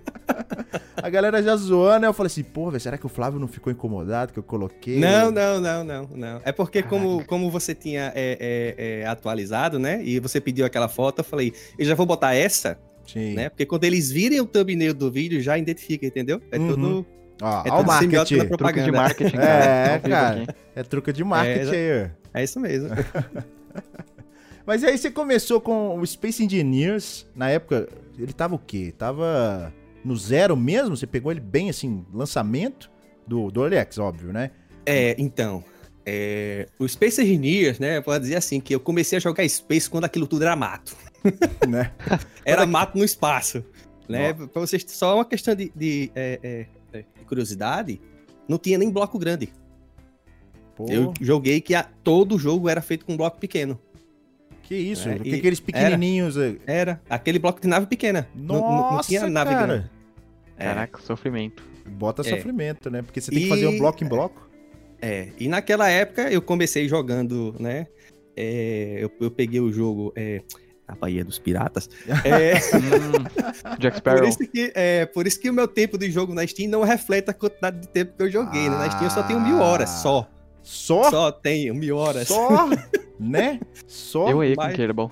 A 1.02 1.10
galera 1.10 1.42
já 1.42 1.54
zoando, 1.56 2.04
aí 2.06 2.08
eu 2.08 2.14
falei 2.14 2.26
assim, 2.28 2.42
pô, 2.42 2.70
velho, 2.70 2.80
será 2.80 2.96
que 2.98 3.06
o 3.06 3.08
Flávio 3.08 3.38
não 3.38 3.46
ficou 3.46 3.72
incomodado 3.72 4.32
que 4.32 4.38
eu 4.38 4.42
coloquei? 4.42 4.98
Não, 4.98 5.30
não, 5.30 5.60
não, 5.60 5.84
não, 5.84 6.08
não. 6.14 6.40
É 6.44 6.50
porque 6.52 6.82
como, 6.82 7.24
como 7.26 7.50
você 7.50 7.74
tinha 7.74 8.10
é, 8.14 8.74
é, 8.78 9.00
é, 9.02 9.06
atualizado, 9.06 9.78
né? 9.78 10.02
E 10.02 10.18
você 10.18 10.40
pediu 10.40 10.64
aquela 10.66 10.88
foto, 10.88 11.18
eu 11.20 11.24
falei, 11.24 11.52
eu 11.78 11.84
já 11.84 11.94
vou 11.94 12.06
botar 12.06 12.34
essa, 12.34 12.78
Sim. 13.06 13.34
né? 13.34 13.48
Porque 13.50 13.64
quando 13.66 13.84
eles 13.84 14.10
virem 14.10 14.40
o 14.40 14.46
thumbnail 14.46 14.94
do 14.94 15.10
vídeo, 15.10 15.40
já 15.40 15.56
identifica, 15.58 16.06
entendeu? 16.06 16.40
É 16.50 16.58
Uhum. 16.58 16.68
tudo. 16.68 17.06
Ó, 17.42 17.62
É 17.66 17.70
ó 17.70 17.82
o 17.82 17.86
marketing. 17.86 18.48
Truque 18.48 18.82
de 18.82 18.90
marketing, 18.92 19.36
É, 19.38 19.40
cara. 19.40 19.98
Vivo 19.98 20.08
cara. 20.08 20.56
É 20.74 20.82
truque 20.82 21.12
de 21.12 21.22
marketing 21.24 21.74
É, 21.74 22.02
aí. 22.02 22.10
ó. 22.34 22.38
É 22.40 22.42
isso 22.44 22.58
mesmo. 22.58 22.88
Mas 24.66 24.82
aí 24.82 24.96
você 24.98 25.10
começou 25.10 25.60
com 25.60 25.98
o 25.98 26.06
Space 26.06 26.42
Engineers. 26.42 27.26
Na 27.36 27.50
época, 27.50 27.88
ele 28.18 28.32
tava 28.32 28.54
o 28.54 28.58
quê? 28.58 28.92
Tava 28.96 29.72
no 30.06 30.16
zero 30.16 30.56
mesmo? 30.56 30.96
Você 30.96 31.06
pegou 31.06 31.32
ele 31.32 31.40
bem 31.40 31.68
assim, 31.68 32.04
lançamento 32.12 32.90
do, 33.26 33.50
do 33.50 33.64
Alex, 33.64 33.98
óbvio, 33.98 34.32
né? 34.32 34.50
É, 34.86 35.16
então. 35.18 35.64
é, 36.06 36.68
o 36.78 36.86
Space 36.88 37.20
Engineers, 37.20 37.78
né? 37.80 38.00
Pode 38.00 38.22
dizer 38.22 38.36
assim, 38.36 38.60
que 38.60 38.74
eu 38.74 38.78
comecei 38.80 39.16
a 39.18 39.20
jogar 39.20 39.46
Space 39.48 39.90
quando 39.90 40.04
aquilo 40.04 40.26
tudo 40.26 40.42
era 40.42 40.54
mato. 40.54 40.96
né? 41.68 41.90
Era 42.44 42.64
mato 42.64 42.96
no 42.96 43.04
espaço. 43.04 43.64
Né? 44.08 44.32
Pra 44.32 44.60
vocês, 44.60 44.84
só 44.86 45.16
uma 45.16 45.24
questão 45.24 45.56
de, 45.56 45.72
de, 45.74 46.12
é, 46.14 46.66
é, 46.92 46.98
de 47.18 47.24
curiosidade, 47.24 48.00
não 48.48 48.56
tinha 48.56 48.78
nem 48.78 48.88
bloco 48.88 49.18
grande. 49.18 49.52
Pô, 50.76 50.86
Eu 50.88 51.12
joguei 51.20 51.60
que 51.60 51.74
a, 51.74 51.82
todo 51.82 52.38
jogo 52.38 52.68
era 52.68 52.80
feito 52.80 53.04
com 53.04 53.16
bloco 53.16 53.40
pequeno. 53.40 53.80
que 54.62 54.76
isso? 54.76 55.08
É, 55.08 55.16
Porque 55.16 55.30
e 55.30 55.34
aqueles 55.34 55.58
pequenininhos... 55.58 56.36
é, 56.36 56.54
Era 56.64 57.00
aquele 57.10 57.40
bloco 57.40 57.60
de 57.60 57.66
nave 57.66 57.86
pequena. 57.86 58.28
Não- 58.32 58.54
não, 58.60 58.70
não 58.70 58.92
Nossa, 58.92 59.08
tinha 59.08 59.26
nave 59.26 59.50
cara. 59.50 59.66
grande. 59.66 59.90
É, 60.58 60.64
Caraca, 60.64 61.00
sofrimento. 61.02 61.62
Bota 61.86 62.22
É. 62.22 62.24
sofrimento, 62.24 62.90
né? 62.90 63.02
Porque 63.02 63.20
você 63.20 63.30
tem 63.30 63.40
que 63.40 63.46
E- 63.46 63.48
fazer 63.48 63.66
um 63.66 63.78
bloco 63.78 64.02
em 64.02 64.08
bloco. 64.08 64.48
é. 65.00 65.28
E 65.38 65.48
naquela 65.48 65.88
época 65.88 66.30
eu 66.30 66.40
comecei 66.42 66.88
jogando, 66.88 67.54
né? 67.60 67.86
é, 68.38 68.98
eu, 69.00 69.10
eu 69.20 69.30
peguei 69.30 69.60
o 69.60 69.72
jogo. 69.72 70.12
É, 70.16 70.42
a 70.88 70.94
Bahia 70.94 71.24
dos 71.24 71.38
Piratas. 71.38 71.88
É, 72.24 72.54
Hum, 72.76 73.76
Jack 73.78 73.94
por, 74.00 74.12
Sparrow. 74.12 74.28
isso 74.28 74.38
que, 74.38 74.72
é, 74.74 75.04
por 75.06 75.26
isso 75.26 75.40
que 75.40 75.50
o 75.50 75.52
meu 75.52 75.66
tempo 75.66 75.98
de 75.98 76.10
jogo 76.10 76.32
na 76.34 76.46
Steam 76.46 76.68
não 76.70 76.82
reflete 76.84 77.28
a 77.30 77.34
quantidade 77.34 77.80
de 77.80 77.88
tempo 77.88 78.12
que 78.16 78.22
eu 78.22 78.30
joguei. 78.30 78.68
né? 78.68 78.76
Na 78.76 78.88
Steam 78.90 79.04
eu 79.04 79.10
só 79.10 79.22
tenho 79.24 79.40
mil 79.40 79.58
horas, 79.58 79.88
só. 79.90 80.30
Só? 80.62 81.10
Só 81.10 81.32
tenho 81.32 81.74
mil 81.74 81.96
horas. 81.96 82.28
Só? 82.28 82.68
né? 83.18 83.58
Só? 83.86 84.30
Eu 84.30 84.40
aí 84.40 84.54
com 84.54 84.62
mas- 84.62 84.76
Kerbal. 84.76 85.10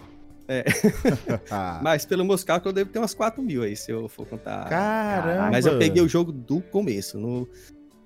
Ah, 1.51 1.81
Mas 1.83 2.05
pelo 2.05 2.27
cálculos 2.45 2.67
eu 2.73 2.73
devo 2.73 2.91
ter 2.91 2.99
umas 2.99 3.15
4 3.15 3.43
mil 3.43 3.63
aí, 3.63 3.75
se 3.77 3.91
eu 3.91 4.09
for 4.09 4.27
contar. 4.27 4.69
Caramba! 4.69 5.51
Mas 5.51 5.67
eu 5.67 5.79
peguei 5.79 6.03
o 6.03 6.09
jogo 6.09 6.31
do 6.33 6.61
começo. 6.61 7.19
No... 7.19 7.49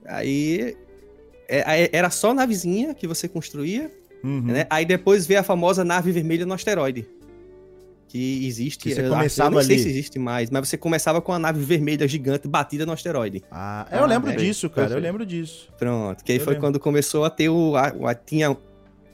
Aí 0.06 0.76
é- 1.48 1.62
aí 1.66 1.88
era 1.92 2.10
só 2.10 2.32
navezinha 2.32 2.94
que 2.94 3.06
você 3.06 3.26
construía, 3.28 3.90
Uhum. 4.22 4.42
né? 4.42 4.66
Aí 4.70 4.84
depois 4.84 5.26
veio 5.26 5.40
a 5.40 5.42
famosa 5.42 5.84
nave 5.84 6.10
vermelha 6.12 6.44
no 6.46 6.54
asteroide. 6.54 7.08
Que 8.08 8.46
existe. 8.46 8.84
Que 8.88 8.94
você 8.94 9.02
eu, 9.04 9.10
começava 9.10 9.50
eu 9.50 9.54
não 9.56 9.62
sei 9.62 9.74
ali. 9.74 9.82
se 9.82 9.88
existe 9.90 10.18
mais, 10.18 10.48
mas 10.50 10.66
você 10.68 10.78
começava 10.78 11.20
com 11.20 11.30
a 11.32 11.38
nave 11.38 11.60
vermelha 11.62 12.08
gigante 12.08 12.48
batida 12.48 12.86
no 12.86 12.92
asteroide. 12.92 13.42
Ah, 13.50 13.86
eu 13.92 14.06
lembro 14.06 14.30
é, 14.30 14.34
disso, 14.36 14.70
cara. 14.70 14.86
Eu 14.88 14.92
sei. 14.92 15.00
lembro 15.00 15.26
disso. 15.26 15.68
Pronto. 15.78 16.24
Que 16.24 16.32
aí 16.32 16.38
Eu 16.38 16.44
foi 16.44 16.54
lembro. 16.54 16.66
quando 16.68 16.80
começou 16.80 17.24
a 17.24 17.30
ter 17.30 17.50
o. 17.50 17.76
a- 17.76 17.88
a- 18.10 18.14
tinha 18.14 18.56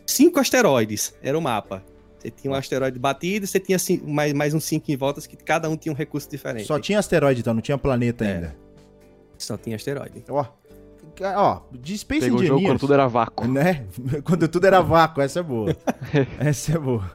cinco 0.06 0.38
asteroides. 0.38 1.12
Era 1.22 1.36
o 1.36 1.42
mapa. 1.42 1.82
Você 2.24 2.30
tinha 2.30 2.50
um 2.50 2.54
asteroide 2.54 2.98
batido, 2.98 3.46
você 3.46 3.60
tinha 3.60 3.78
cin- 3.78 4.00
mais, 4.06 4.32
mais 4.32 4.54
uns 4.54 4.64
cinco 4.64 4.90
em 4.90 4.96
voltas 4.96 5.26
que 5.26 5.36
cada 5.36 5.68
um 5.68 5.76
tinha 5.76 5.92
um 5.92 5.96
recurso 5.96 6.28
diferente. 6.30 6.66
Só 6.66 6.80
tinha 6.80 6.98
asteroide, 6.98 7.40
então, 7.40 7.52
não 7.52 7.60
tinha 7.60 7.76
planeta 7.76 8.24
É. 8.24 8.34
ainda. 8.34 8.56
Só 9.36 9.58
tinha 9.58 9.76
asteroide. 9.76 10.24
Ó, 10.30 10.44
ó, 11.36 11.60
de 11.70 11.98
Space 11.98 12.20
Pegou 12.22 12.38
o 12.40 12.42
jogo 12.42 12.54
Engineers... 12.60 12.72
quando 12.72 12.80
tudo 12.80 12.94
era 12.94 13.06
vácuo. 13.06 13.44
Né? 13.48 13.86
Quando 14.24 14.48
tudo 14.48 14.66
era 14.66 14.80
vácuo, 14.80 15.20
essa 15.20 15.40
é 15.40 15.42
boa. 15.42 15.76
essa 16.40 16.72
é 16.72 16.78
boa. 16.78 17.14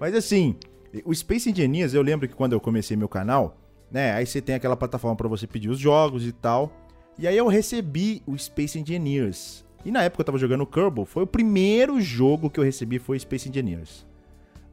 Mas 0.00 0.14
assim, 0.14 0.56
o 1.04 1.14
Space 1.14 1.48
Engineers, 1.48 1.94
eu 1.94 2.02
lembro 2.02 2.26
que 2.28 2.34
quando 2.34 2.52
eu 2.52 2.60
comecei 2.60 2.96
meu 2.96 3.08
canal, 3.08 3.56
né? 3.92 4.12
Aí 4.14 4.26
você 4.26 4.40
tem 4.40 4.54
aquela 4.56 4.76
plataforma 4.76 5.16
pra 5.16 5.28
você 5.28 5.46
pedir 5.46 5.68
os 5.70 5.78
jogos 5.78 6.26
e 6.26 6.32
tal. 6.32 6.72
E 7.16 7.26
aí 7.28 7.36
eu 7.36 7.46
recebi 7.46 8.22
o 8.26 8.36
Space 8.36 8.78
Engineers. 8.78 9.64
E 9.84 9.90
na 9.92 10.02
época 10.02 10.22
eu 10.22 10.24
tava 10.26 10.38
jogando 10.38 10.62
o 10.62 10.66
Kerbal, 10.66 11.04
foi 11.06 11.22
o 11.22 11.26
primeiro 11.26 12.00
jogo 12.00 12.50
que 12.50 12.58
eu 12.58 12.64
recebi 12.64 12.98
foi 12.98 13.18
Space 13.18 13.48
Engineers. 13.48 14.04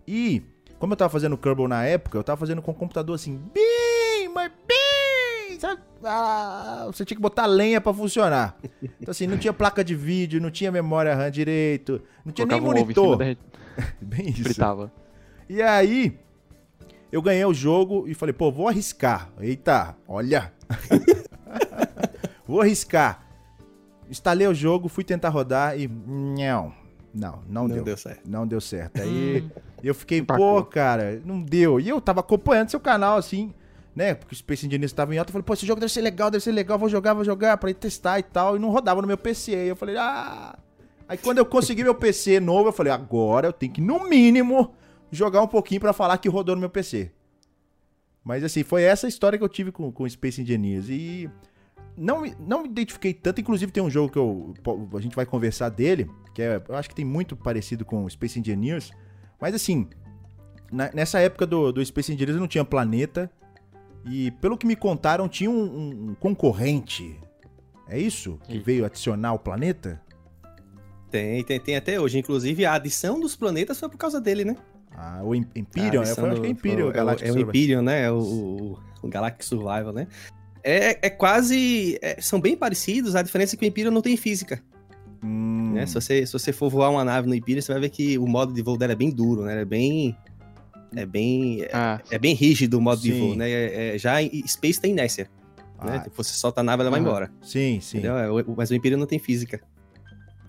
E 0.08 0.44
como 0.80 0.94
eu 0.94 0.98
tava 0.98 1.10
fazendo 1.10 1.34
o 1.34 1.38
Kerbal 1.38 1.68
na 1.68 1.84
época, 1.84 2.18
eu 2.18 2.24
tava 2.24 2.40
fazendo 2.40 2.62
com 2.62 2.72
um 2.72 2.76
computador 2.76 3.16
assim, 3.16 3.40
bem, 3.54 4.30
mas 4.34 4.52
bem, 4.68 5.60
sabe? 5.60 5.82
Ah, 6.04 6.84
você 6.88 7.04
tinha 7.06 7.16
que 7.16 7.22
botar 7.22 7.46
lenha 7.46 7.80
pra 7.82 7.94
funcionar. 7.94 8.58
Então 9.00 9.12
assim, 9.12 9.26
não 9.26 9.38
tinha 9.38 9.54
placa 9.54 9.84
de 9.84 9.96
vídeo, 9.96 10.40
não 10.42 10.52
tinha 10.52 10.72
memória 10.72 11.16
RAM 11.16 11.32
direito, 11.32 12.02
não 12.24 12.32
tinha 12.32 12.46
nem 12.46 12.60
Colocava 12.60 12.80
um 12.80 12.82
ovo 12.84 12.92
em 12.92 12.94
cima 12.94 13.06
monitor. 13.08 13.18
da 13.18 13.26
re- 13.26 13.38
Bem 14.02 14.30
isso. 14.30 14.44
fritava. 14.44 14.92
E 15.50 15.62
aí, 15.62 16.20
eu 17.12 17.22
ganhei 17.22 17.46
o 17.46 17.54
jogo 17.54 18.06
e 18.08 18.14
falei, 18.14 18.34
pô, 18.34 18.52
vou 18.52 18.68
arriscar. 18.68 19.30
Eita, 19.40 19.96
olha. 20.08 20.52
vou 22.48 22.62
arriscar. 22.62 23.22
Instalei 24.10 24.48
o 24.48 24.54
jogo, 24.54 24.88
fui 24.88 25.04
tentar 25.04 25.30
rodar 25.30 25.80
e. 25.80 25.88
Não, 25.88 26.72
não, 27.16 27.42
não, 27.48 27.68
Não 27.68 27.76
deu. 27.76 27.84
deu 27.84 27.98
certo. 27.98 28.30
Não 28.30 28.46
deu 28.48 28.60
certo. 28.60 29.02
Aí 29.02 29.48
eu 29.82 29.96
fiquei, 29.96 30.22
pô, 30.22 30.64
cara, 30.66 31.22
não 31.24 31.42
deu. 31.42 31.80
E 31.80 31.88
eu 31.88 32.02
tava 32.02 32.20
acompanhando 32.20 32.70
seu 32.70 32.80
canal 32.80 33.18
assim, 33.18 33.54
né? 33.96 34.14
Porque 34.14 34.34
o 34.36 34.38
Space 34.38 34.66
Engineers 34.68 34.92
tava 34.92 35.16
em 35.16 35.18
alta. 35.18 35.30
Eu 35.30 35.34
falei, 35.34 35.44
pô, 35.46 35.54
esse 35.54 35.66
jogo 35.66 35.80
deve 35.80 35.94
ser 35.94 36.02
legal, 36.02 36.30
deve 36.30 36.44
ser 36.44 36.52
legal, 36.52 36.78
vou 36.78 36.90
jogar, 36.90 37.14
vou 37.14 37.24
jogar 37.24 37.58
pra 37.58 37.70
ir 37.70 37.76
testar 37.76 38.20
e 38.20 38.24
tal. 38.24 38.58
E 38.58 38.60
não 38.60 38.70
rodava 38.70 39.02
no 39.02 39.08
meu 39.08 39.18
PC. 39.18 39.56
Aí 39.56 39.68
eu 39.70 39.76
falei, 39.76 39.96
ah. 39.98 40.58
Aí 41.08 41.18
quando 41.18 41.38
eu 41.38 41.46
consegui 41.46 41.84
meu 41.84 41.96
PC 41.96 42.40
novo, 42.40 42.70
eu 42.70 42.74
falei, 42.74 42.92
agora 42.92 43.48
eu 43.48 43.54
tenho 43.54 43.72
que, 43.72 43.80
no 43.80 44.04
mínimo, 44.10 44.74
jogar 45.12 45.42
um 45.42 45.48
pouquinho 45.48 45.80
pra 45.80 45.94
falar 45.94 46.18
que 46.18 46.28
rodou 46.28 46.56
no 46.56 46.60
meu 46.62 46.70
PC. 46.70 47.12
Mas 48.24 48.44
assim, 48.44 48.64
foi 48.64 48.82
essa 48.82 49.06
a 49.06 49.10
história 49.10 49.38
que 49.38 49.44
eu 49.44 49.50
tive 49.50 49.72
com, 49.72 49.92
com 49.92 50.04
o 50.04 50.10
Space 50.10 50.42
Engineers. 50.42 50.90
E 50.90 51.30
não, 51.98 52.24
não 52.40 52.64
me 52.64 52.70
identifiquei 52.70 53.14
tanto. 53.14 53.40
Inclusive, 53.42 53.72
tem 53.72 53.82
um 53.84 53.90
jogo 53.90 54.12
que 54.12 54.18
eu, 54.20 54.54
a 54.96 55.02
gente 55.02 55.16
vai 55.16 55.26
conversar 55.26 55.70
dele, 55.70 56.10
que 56.34 56.42
é, 56.42 56.62
eu 56.68 56.76
acho 56.76 56.90
que 56.90 56.96
tem 56.96 57.06
muito 57.06 57.36
parecido 57.36 57.84
com 57.86 58.04
o 58.06 58.10
Space 58.10 58.40
Engineers. 58.40 58.92
Mas 59.40 59.54
assim, 59.56 59.88
na- 60.72 60.92
nessa 60.94 61.20
época 61.20 61.46
do, 61.46 61.72
do 61.72 61.86
Space 61.86 62.12
Engineers 62.14 62.40
não 62.40 62.48
tinha 62.48 62.64
planeta. 62.66 63.30
E 64.08 64.30
pelo 64.32 64.58
que 64.58 64.68
me 64.68 64.76
contaram, 64.76 65.28
tinha 65.28 65.50
um, 65.50 66.10
um- 66.10 66.16
concorrente. 66.20 67.20
É 67.88 68.00
isso? 68.00 68.40
Que 68.44 68.60
veio 68.60 68.86
adicionar 68.86 69.34
o 69.34 69.40
planeta? 69.40 70.02
Tem, 71.10 71.44
tem, 71.44 71.60
tem 71.60 71.76
até 71.76 72.00
hoje. 72.00 72.18
Inclusive, 72.20 72.66
a 72.66 72.74
adição 72.74 73.20
dos 73.20 73.36
planetas 73.36 73.80
foi 73.80 73.90
por 73.90 73.98
causa 73.98 74.20
dele, 74.20 74.44
né? 74.44 74.58
Ah, 74.92 75.22
o 75.24 75.36
Im- 75.36 75.46
Imperium? 75.56 75.96
Eu 75.96 76.02
acho 76.02 76.42
que 76.42 76.48
é 76.48 76.50
Imperium, 76.50 76.88
é, 76.92 77.04
o 77.04 77.10
é 77.28 77.32
o. 77.32 77.40
Imperium, 77.40 77.82
né? 77.82 78.02
É 78.04 78.12
o, 78.12 78.18
o, 78.20 78.80
o 79.02 79.08
Galactic 79.08 79.44
Survival, 79.44 79.92
né? 79.94 80.08
É, 80.68 80.98
é 81.08 81.10
quase. 81.12 82.00
é, 82.02 82.20
são 82.20 82.42
bem 82.42 82.58
parecidos, 82.58 83.16
a 83.16 83.22
diferença 83.22 83.56
é 83.56 83.58
que 83.58 83.66
o 83.66 83.68
Imperium 83.68 83.92
não 83.92 84.02
tem 84.02 84.18
física. 84.18 84.62
Hum, 85.24 85.74
Né? 85.74 85.86
Se, 85.86 85.94
você, 85.94 86.26
se 86.26 86.34
você 86.34 86.52
for 86.52 86.70
voar 86.70 86.90
uma 86.90 87.04
nave 87.04 87.28
no 87.28 87.36
Imperium, 87.36 87.62
você 87.62 87.72
vai 87.72 87.82
ver 87.82 87.90
que 87.90 88.18
o 88.18 88.26
modo 88.28 88.52
de 88.54 88.62
voo 88.62 88.78
dela 88.78 88.94
é 88.94 88.96
bem 88.96 89.10
duro, 89.12 89.44
né? 89.44 89.62
É 89.62 89.66
bem. 89.66 90.18
É 90.96 91.06
bem. 91.06 91.62
É, 91.64 91.70
Ah, 91.74 92.02
é 92.10 92.18
bem 92.18 92.34
rígido 92.34 92.78
o 92.78 92.82
modo 92.82 93.02
de 93.02 93.12
Sim. 93.12 93.20
voo, 93.20 93.36
né? 93.36 93.50
É- 93.50 93.96
é- 93.96 93.98
já 93.98 94.22
em 94.22 94.46
Space 94.48 94.80
tem 94.82 94.92
inércia, 94.92 95.30
né? 95.84 95.98
ah, 95.98 96.04
Se 96.04 96.18
você 96.18 96.34
solta 96.34 96.62
a 96.62 96.64
nave, 96.64 96.82
ela 96.82 96.90
vai 96.90 97.00
Aham. 97.00 97.08
embora. 97.10 97.32
sim, 97.44 97.80
sim. 97.82 97.98
Entendeu? 98.00 98.18
É, 98.18 98.28
Mas 98.58 98.72
o 98.72 98.76
Imperium 98.76 98.98
não 99.00 99.06
tem 99.08 99.20
física. 99.20 99.60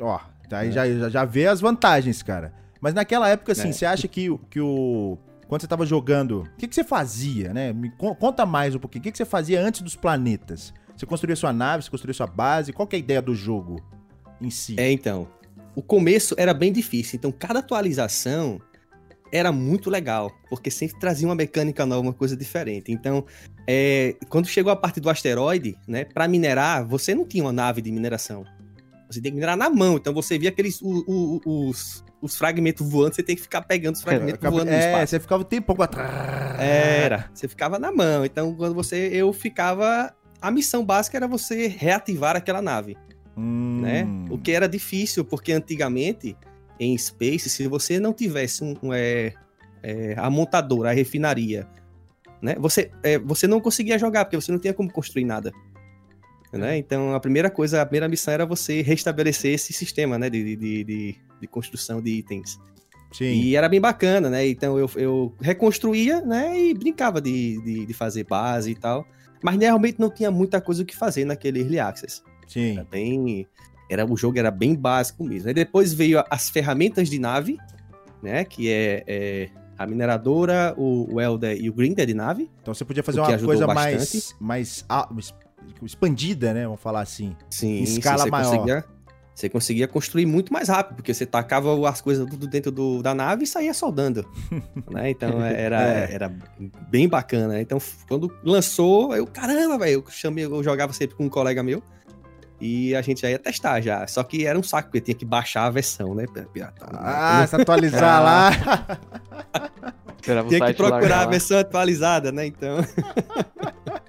Ó, 0.01 0.19
É. 0.51 0.57
aí 0.57 0.71
já, 0.73 0.89
já, 0.89 1.09
já 1.11 1.25
vê 1.25 1.47
as 1.47 1.61
vantagens, 1.61 2.23
cara. 2.23 2.53
Mas 2.81 2.95
naquela 2.95 3.29
época, 3.29 3.53
assim, 3.53 3.69
É. 3.69 3.73
você 3.73 3.85
acha 3.87 4.07
que, 4.09 4.31
o- 4.31 4.39
que 4.39 4.61
o. 4.61 5.19
Quando 5.49 5.61
você 5.61 5.67
tava 5.69 5.87
jogando, 5.87 6.41
o 6.43 6.57
que, 6.57 6.67
que 6.67 6.75
você 6.75 6.83
fazia, 6.85 7.53
né? 7.55 7.73
Me 7.73 7.91
con- 7.91 8.15
conta 8.15 8.45
mais 8.45 8.75
um 8.75 8.79
pouquinho. 8.79 9.01
O 9.01 9.05
que, 9.05 9.13
que 9.13 9.19
você 9.19 9.25
fazia 9.25 9.61
antes 9.61 9.81
dos 9.83 9.95
planetas? 9.95 10.75
Você 10.97 11.07
construía 11.07 11.37
sua 11.37 11.53
nave, 11.53 11.85
você 11.85 11.91
construía 11.91 12.15
sua 12.15 12.27
base? 12.27 12.73
Qual 12.73 12.87
que 12.89 12.97
é 12.97 12.99
a 12.99 13.01
ideia 13.01 13.23
do 13.23 13.35
jogo 13.35 13.77
em 14.41 14.51
si? 14.51 14.75
É, 14.79 14.91
então. 14.91 15.29
O 15.75 15.83
começo 15.83 16.35
era 16.39 16.55
bem 16.55 16.73
difícil, 16.73 17.17
então 17.19 17.31
cada 17.31 17.59
atualização 17.61 18.59
era 19.33 19.53
muito 19.53 19.91
legal, 19.91 20.33
porque 20.49 20.71
sempre 20.71 20.99
trazia 20.99 21.29
uma 21.29 21.35
mecânica 21.35 21.85
nova, 21.85 22.01
uma 22.01 22.13
coisa 22.15 22.35
diferente. 22.37 22.91
Então, 22.91 23.25
é, 23.67 24.17
quando 24.31 24.47
chegou 24.47 24.73
a 24.73 24.77
parte 24.77 25.01
do 25.01 25.11
asteroide, 25.11 25.77
né, 25.87 26.05
para 26.05 26.27
minerar, 26.27 26.87
você 26.87 27.15
não 27.15 27.27
tinha 27.27 27.45
uma 27.45 27.53
nave 27.53 27.83
de 27.83 27.93
mineração. 27.93 28.43
Você 29.11 29.21
tem 29.21 29.31
que 29.31 29.35
minerar 29.35 29.57
na 29.57 29.69
mão, 29.69 29.97
então 29.97 30.15
você 30.15 30.39
via 30.39 30.49
aqueles 30.49 30.81
o- 30.81 31.05
o- 31.07 31.69
os, 31.69 32.03
os 32.21 32.37
fragmentos 32.37 32.89
voando, 32.89 33.15
você 33.15 33.23
tem 33.23 33.37
que 33.37 33.43
ficar 33.43 33.63
pegando 33.63 33.95
os 33.95 34.03
fragmentos 34.03 34.35
Acaba- 34.35 34.57
voando 34.57 34.71
no 34.71 34.77
é, 34.77 34.79
espaço. 34.81 35.07
você 35.09 35.21
ficava 35.21 35.43
o 35.43 35.45
tempo 35.45 35.83
atrás. 35.83 36.61
Era, 36.61 37.31
você 37.33 37.47
ficava 37.47 37.79
na 37.79 37.93
mão. 37.93 38.25
Então, 38.25 38.55
quando 38.55 38.75
você 38.75 39.11
eu 39.13 39.33
ficava, 39.33 40.15
a 40.41 40.51
missão 40.51 40.85
básica 40.85 41.17
era 41.17 41.29
você 41.29 41.67
reativar 41.69 42.35
aquela 42.37 42.63
nave 42.63 42.97
Hum, 43.37 43.81
né? 43.83 44.07
O 44.31 44.39
que 44.39 44.53
era 44.53 44.67
difícil, 44.67 45.23
porque 45.25 45.53
antigamente, 45.53 46.35
em 46.81 46.97
Space, 46.97 47.51
se 47.51 47.67
você 47.69 48.01
não 48.01 48.15
tivesse 48.15 48.65
um, 48.65 48.75
um, 48.83 48.93
é, 48.95 49.35
é, 49.83 50.15
a 50.17 50.31
montadora, 50.31 50.89
a 50.91 50.95
refinaria, 50.95 51.69
né? 52.41 52.55
Você, 52.59 52.91
é, 53.03 53.19
você 53.19 53.47
não 53.47 53.61
conseguia 53.61 53.99
jogar, 53.99 54.25
porque 54.25 54.37
você 54.41 54.51
não 54.51 54.59
tinha 54.59 54.73
como 54.73 54.91
construir 54.91 55.25
nada. 55.27 55.53
Né? 56.59 56.79
Então, 56.79 57.15
a 57.15 57.21
primeira 57.21 57.51
coisa, 57.51 57.83
a 57.83 57.87
primeira 57.87 58.09
missão 58.09 58.33
era 58.35 58.47
você 58.47 58.83
restabelecer 58.83 59.55
esse 59.55 59.73
sistema, 59.73 60.19
né? 60.19 60.29
De, 60.31 60.57
de, 60.57 60.85
de, 60.85 61.15
de 61.41 61.47
construção 61.47 62.01
de 62.01 62.11
itens. 62.11 62.59
Sim. 63.13 63.33
E 63.33 63.57
era 63.57 63.69
bem 63.69 63.81
bacana, 63.81 64.29
né? 64.29 64.47
Então, 64.47 64.79
eu, 64.79 64.91
eu 64.97 65.35
reconstruía, 65.41 66.21
né? 66.21 66.59
E 66.59 66.75
brincava 66.75 67.21
de, 67.21 67.61
de, 67.63 67.87
de 67.87 67.95
fazer 67.95 68.25
base 68.25 68.71
e 68.71 68.75
tal. 68.75 69.07
Mas 69.43 69.57
realmente 69.59 70.01
não 70.01 70.11
tinha 70.11 70.31
muita 70.31 70.61
coisa 70.61 70.83
o 70.83 70.87
que 70.87 70.97
fazer 70.97 71.25
naquele 71.25 71.61
Early 71.61 71.79
Access. 71.79 72.23
Sim. 72.47 72.73
Era 72.73 72.85
bem. 72.85 73.47
Era, 73.89 74.05
o 74.05 74.17
jogo 74.17 74.39
era 74.39 74.51
bem 74.51 74.75
básico 74.75 75.25
mesmo. 75.25 75.49
Aí 75.49 75.55
depois 75.55 75.93
veio 75.93 76.23
as 76.29 76.51
ferramentas 76.51 77.09
de 77.09 77.19
nave, 77.19 77.57
né? 78.23 78.45
Que 78.45 78.69
é, 78.71 79.05
é 79.07 79.49
a 79.79 79.87
mineradora, 79.87 80.75
o, 80.77 81.15
o 81.15 81.21
Elder 81.21 81.57
e 81.61 81.71
o 81.71 81.73
Grinder 81.73 82.07
de 82.07 82.15
nave. 82.15 82.51
Então 82.61 82.75
você 82.75 82.85
podia 82.85 83.03
fazer 83.03 83.21
uma 83.21 83.39
coisa 83.39 83.67
bastante. 83.67 84.35
mais, 84.37 84.37
mais 84.41 84.85
ah, 84.89 85.09
es- 85.19 85.35
expandida, 85.83 86.53
né? 86.55 86.65
Vamos 86.65 86.81
falar 86.81 87.01
assim. 87.01 87.37
Sim, 87.51 87.79
Em 87.79 87.83
escala 87.83 88.19
você 88.25 88.31
maior. 88.31 88.51
conseguia. 88.53 88.85
você 89.35 89.49
conseguia 89.49 89.87
construir 89.89 90.25
muito 90.27 90.53
mais 90.53 90.69
rápido, 90.69 90.97
porque 90.97 91.13
você 91.13 91.27
tacava 91.27 91.89
as 91.89 92.01
coisas 92.01 92.29
tudo 92.29 92.47
dentro 92.47 92.71
do, 92.73 93.03
da 93.03 93.15
nave 93.15 93.45
e 93.45 93.47
saía 93.47 93.75
soldando. 93.75 94.25
né? 94.91 95.11
Então 95.11 95.43
era, 95.45 95.83
É. 95.83 96.13
era 96.15 96.33
bem 96.89 97.09
bacana. 97.09 97.61
Então, 97.61 97.79
quando 98.09 98.33
lançou, 98.43 99.15
eu, 99.15 99.27
caramba, 99.27 99.79
velho, 99.79 100.03
eu 100.07 100.11
chamei, 100.11 100.45
eu 100.45 100.63
jogava 100.63 100.93
sempre 100.93 101.17
com 101.17 101.25
um 101.25 101.29
colega 101.29 101.63
meu. 101.63 101.83
E 102.59 102.97
a 102.97 103.03
gente 103.03 103.21
já 103.21 103.29
ia 103.31 103.39
testar 103.39 103.83
já. 103.83 104.07
Só 104.07 104.23
que 104.23 104.47
era 104.47 104.59
um 104.59 104.63
saco, 104.63 104.89
porque 104.89 105.03
tinha 105.03 105.15
que 105.15 105.27
baixar 105.27 105.67
a 105.67 105.71
versão, 105.71 106.15
né? 106.15 106.25
Ah, 106.95 107.47
se 107.47 107.55
atualizar 107.55 108.23
lá. 108.25 108.51
Esperava 110.19 110.47
o 110.47 110.51
tinha 110.51 110.67
que 110.67 110.73
procurar 110.73 111.19
a 111.19 111.25
lá. 111.25 111.31
versão 111.31 111.59
atualizada, 111.59 112.33
né? 112.33 112.47
Então. 112.47 112.79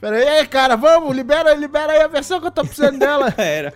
Pera 0.00 0.16
aí, 0.16 0.46
cara, 0.46 0.76
vamos, 0.76 1.14
libera, 1.14 1.54
libera 1.54 1.92
aí 1.92 2.00
a 2.02 2.08
versão 2.08 2.40
que 2.40 2.46
eu 2.46 2.50
tô 2.50 2.62
precisando 2.62 2.98
dela. 2.98 3.32
Era. 3.38 3.72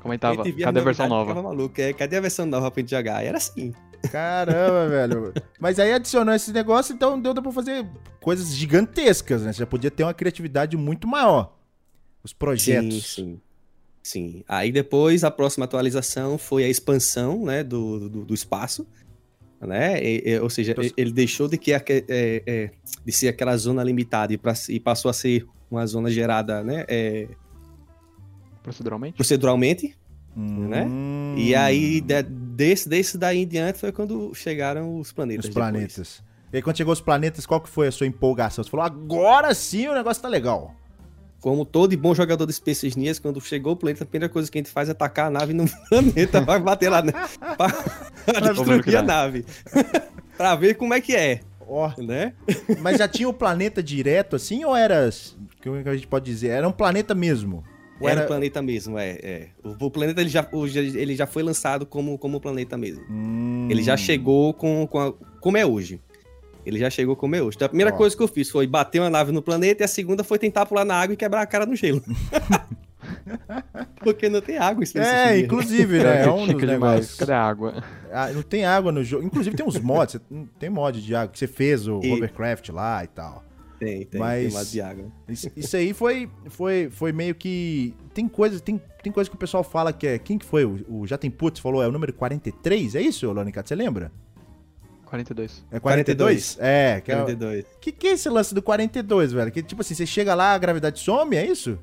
Comentava, 0.00 0.44
cadê 0.44 0.80
a 0.80 0.82
versão 0.82 1.08
nova? 1.08 1.42
Maluco. 1.42 1.80
É, 1.80 1.92
cadê 1.92 2.16
a 2.16 2.20
versão 2.20 2.46
nova 2.46 2.70
pra 2.70 2.80
gente 2.80 2.90
jogar? 2.90 3.24
Era 3.24 3.38
assim. 3.38 3.74
Caramba, 4.10 4.88
velho. 4.88 5.34
Mas 5.58 5.78
aí 5.78 5.92
adicionou 5.92 6.34
esse 6.34 6.52
negócio, 6.52 6.94
então 6.94 7.20
deu 7.20 7.34
pra 7.34 7.52
fazer 7.52 7.86
coisas 8.20 8.54
gigantescas, 8.54 9.42
né? 9.42 9.52
Você 9.52 9.58
já 9.58 9.66
podia 9.66 9.90
ter 9.90 10.04
uma 10.04 10.14
criatividade 10.14 10.76
muito 10.76 11.06
maior. 11.06 11.56
Os 12.22 12.32
projetos. 12.32 13.14
Sim, 13.14 13.24
sim. 13.24 13.40
Sim. 14.02 14.44
Aí 14.48 14.72
depois 14.72 15.24
a 15.24 15.30
próxima 15.30 15.64
atualização 15.64 16.38
foi 16.38 16.64
a 16.64 16.68
expansão, 16.68 17.44
né, 17.44 17.62
do, 17.62 18.08
do, 18.08 18.24
do 18.24 18.34
espaço, 18.34 18.86
né? 19.60 20.02
E- 20.02 20.22
e- 20.26 20.38
ou 20.40 20.48
seja, 20.50 20.72
Então- 20.72 20.84
ele 20.96 21.12
deixou 21.12 21.46
de 21.48 21.56
que 21.58 21.72
é, 21.72 21.82
é, 22.08 22.70
de 23.04 23.12
ser 23.12 23.28
aquela 23.28 23.56
zona 23.56 23.82
limitada 23.84 24.32
e, 24.32 24.38
pra- 24.38 24.54
e 24.68 24.80
passou 24.80 25.08
a 25.10 25.12
ser 25.12 25.46
uma 25.70 25.86
zona 25.86 26.10
gerada, 26.10 26.62
né, 26.64 26.84
é, 26.88 27.28
Proceduralmente? 28.62 29.14
proceduralmente. 29.16 29.96
né? 30.36 30.84
Hum, 30.88 31.34
E 31.36 31.54
aí 31.56 32.00
de- 32.00 32.22
desse, 32.22 32.88
desse 32.88 33.18
daí 33.18 33.38
em 33.42 33.46
diante 33.46 33.78
foi 33.80 33.90
quando 33.90 34.32
chegaram 34.34 34.98
os 34.98 35.12
planetas. 35.12 35.44
Os 35.46 35.48
depois. 35.50 35.70
planetas. 35.70 36.22
E 36.52 36.56
aí, 36.56 36.62
quando 36.62 36.76
chegou 36.76 36.92
os 36.92 37.00
planetas, 37.00 37.46
qual 37.46 37.60
que 37.60 37.68
foi 37.68 37.88
a 37.88 37.92
sua 37.92 38.06
empolgação? 38.06 38.62
Você 38.64 38.70
falou, 38.70 38.86
agora 38.86 39.52
sim 39.54 39.86
o 39.88 39.94
negócio 39.94 40.22
tá 40.22 40.28
legal. 40.28 40.74
Como 41.40 41.64
todo 41.64 41.96
bom 41.96 42.14
jogador 42.14 42.44
de 42.46 42.52
Space 42.52 42.86
Engineers, 42.86 43.18
quando 43.18 43.40
chegou 43.40 43.72
o 43.72 43.76
planeta, 43.76 44.04
a 44.04 44.06
primeira 44.06 44.30
coisa 44.32 44.50
que 44.50 44.58
a 44.58 44.60
gente 44.60 44.70
faz 44.70 44.88
é 44.88 44.92
atacar 44.92 45.28
a 45.28 45.30
nave 45.30 45.52
no 45.54 45.64
planeta, 45.88 46.40
vai 46.42 46.60
bater 46.60 46.90
lá, 46.90 47.00
né? 47.02 47.12
pra, 47.56 47.68
pra 48.26 48.52
destruir 48.52 48.96
a 48.96 49.02
nave. 49.02 49.44
pra 50.36 50.54
ver 50.54 50.74
como 50.74 50.92
é 50.94 51.00
que 51.00 51.14
é, 51.16 51.40
Ó, 51.66 51.90
né? 51.98 52.34
mas 52.80 52.98
já 52.98 53.08
tinha 53.08 53.28
o 53.28 53.32
planeta 53.32 53.82
direto 53.82 54.36
assim, 54.36 54.64
ou 54.64 54.76
era. 54.76 55.08
Como 55.62 55.76
é 55.76 55.82
que 55.82 55.88
a 55.88 55.94
gente 55.94 56.06
pode 56.06 56.24
dizer? 56.26 56.48
Era 56.48 56.68
um 56.68 56.72
planeta 56.72 57.14
mesmo? 57.14 57.64
Era 58.02 58.12
era. 58.12 58.24
o 58.24 58.26
planeta 58.26 58.62
mesmo, 58.62 58.98
é. 58.98 59.10
é. 59.22 59.48
O, 59.62 59.86
o 59.86 59.90
planeta 59.90 60.20
ele 60.22 60.30
já- 60.30 60.46
ele 60.74 61.14
já 61.14 61.26
foi 61.26 61.42
lançado 61.42 61.84
como, 61.84 62.16
como 62.18 62.40
planeta 62.40 62.76
mesmo. 62.78 63.04
Hum, 63.10 63.68
Ele 63.70 63.82
já 63.82 63.94
chegou 63.96 64.54
com, 64.54 64.86
com 64.86 64.98
a- 64.98 65.12
como 65.40 65.56
é 65.58 65.66
hoje. 65.66 66.00
Ele 66.64 66.78
já 66.78 66.90
chegou 66.90 67.16
é 67.34 67.42
hoje. 67.42 67.56
Então 67.56 67.66
a 67.66 67.68
primeira 67.68 67.92
Ó. 67.92 67.96
coisa 67.96 68.16
que 68.16 68.22
eu 68.22 68.28
fiz 68.28 68.50
foi 68.50 68.66
bater 68.66 69.00
uma 69.00 69.10
nave 69.10 69.32
no 69.32 69.42
planeta 69.42 69.82
e 69.82 69.84
a 69.84 69.88
segunda 69.88 70.22
foi 70.24 70.38
tentar 70.38 70.66
pular 70.66 70.84
na 70.84 70.94
água 70.94 71.14
e 71.14 71.16
quebrar 71.16 71.42
a 71.42 71.46
cara 71.46 71.66
no 71.66 71.74
gelo. 71.76 72.02
Porque 74.02 74.28
não 74.28 74.40
tem 74.40 74.58
água 74.58 74.84
Space 74.84 75.08
É, 75.08 75.38
inclusive, 75.38 76.02
né? 76.02 76.24
É 76.24 76.30
um 76.30 76.46
dos 76.46 76.56
demais. 76.58 76.70
negócios. 76.70 77.14
Cadê 77.16 77.32
a 77.32 77.42
água? 77.42 77.82
Ah, 78.12 78.30
não 78.30 78.42
tem 78.42 78.64
água 78.64 78.90
no 78.92 79.02
jogo. 79.04 79.24
Inclusive 79.24 79.56
tem 79.56 79.66
uns 79.66 79.78
mods. 79.78 80.18
Tem 80.58 80.70
mod 80.70 81.00
de 81.00 81.14
água 81.14 81.32
que 81.32 81.38
você 81.38 81.46
fez, 81.46 81.86
o 81.86 82.00
E- 82.02 82.12
Hovercraft 82.12 82.68
lá 82.70 83.04
e 83.04 83.06
tal. 83.08 83.44
Tem, 83.78 84.04
tem, 84.04 84.20
Mas- 84.20 84.42
tem 84.44 84.52
mais 84.52 84.70
de 84.72 84.80
água. 84.82 85.06
Isso, 85.28 85.50
isso 85.56 85.76
aí 85.76 85.94
foi, 85.94 86.28
foi, 86.48 86.88
foi 86.90 87.12
meio 87.12 87.34
que. 87.34 87.94
Tem 88.12 88.28
coisa, 88.28 88.60
tem, 88.60 88.80
tem 89.02 89.10
coisa 89.10 89.28
que 89.30 89.36
o 89.36 89.38
pessoal 89.38 89.64
fala 89.64 89.90
que 89.92 90.06
é. 90.06 90.18
Quem 90.18 90.36
que 90.36 90.44
foi? 90.44 90.64
O, 90.66 90.84
o 90.88 91.06
Já 91.06 91.16
Tem 91.16 91.30
Putz 91.30 91.60
falou, 91.60 91.82
é 91.82 91.88
o 91.88 91.92
número 91.92 92.12
43? 92.12 92.94
É 92.94 93.00
isso, 93.00 93.30
Lonicato? 93.32 93.68
Você 93.68 93.74
lembra? 93.74 94.12
42. 95.10 95.64
É 95.70 95.80
42? 95.80 96.56
É, 96.60 97.00
que 97.00 97.10
é. 97.12 97.14
42. 97.16 97.64
Que 97.80 97.92
que 97.92 98.06
é 98.06 98.12
esse 98.12 98.28
lance 98.28 98.54
do 98.54 98.62
42, 98.62 99.32
velho? 99.32 99.50
Que 99.50 99.62
tipo 99.62 99.82
assim, 99.82 99.94
você 99.94 100.06
chega 100.06 100.34
lá, 100.34 100.54
a 100.54 100.58
gravidade 100.58 101.00
some, 101.00 101.36
é 101.36 101.44
isso? 101.44 101.78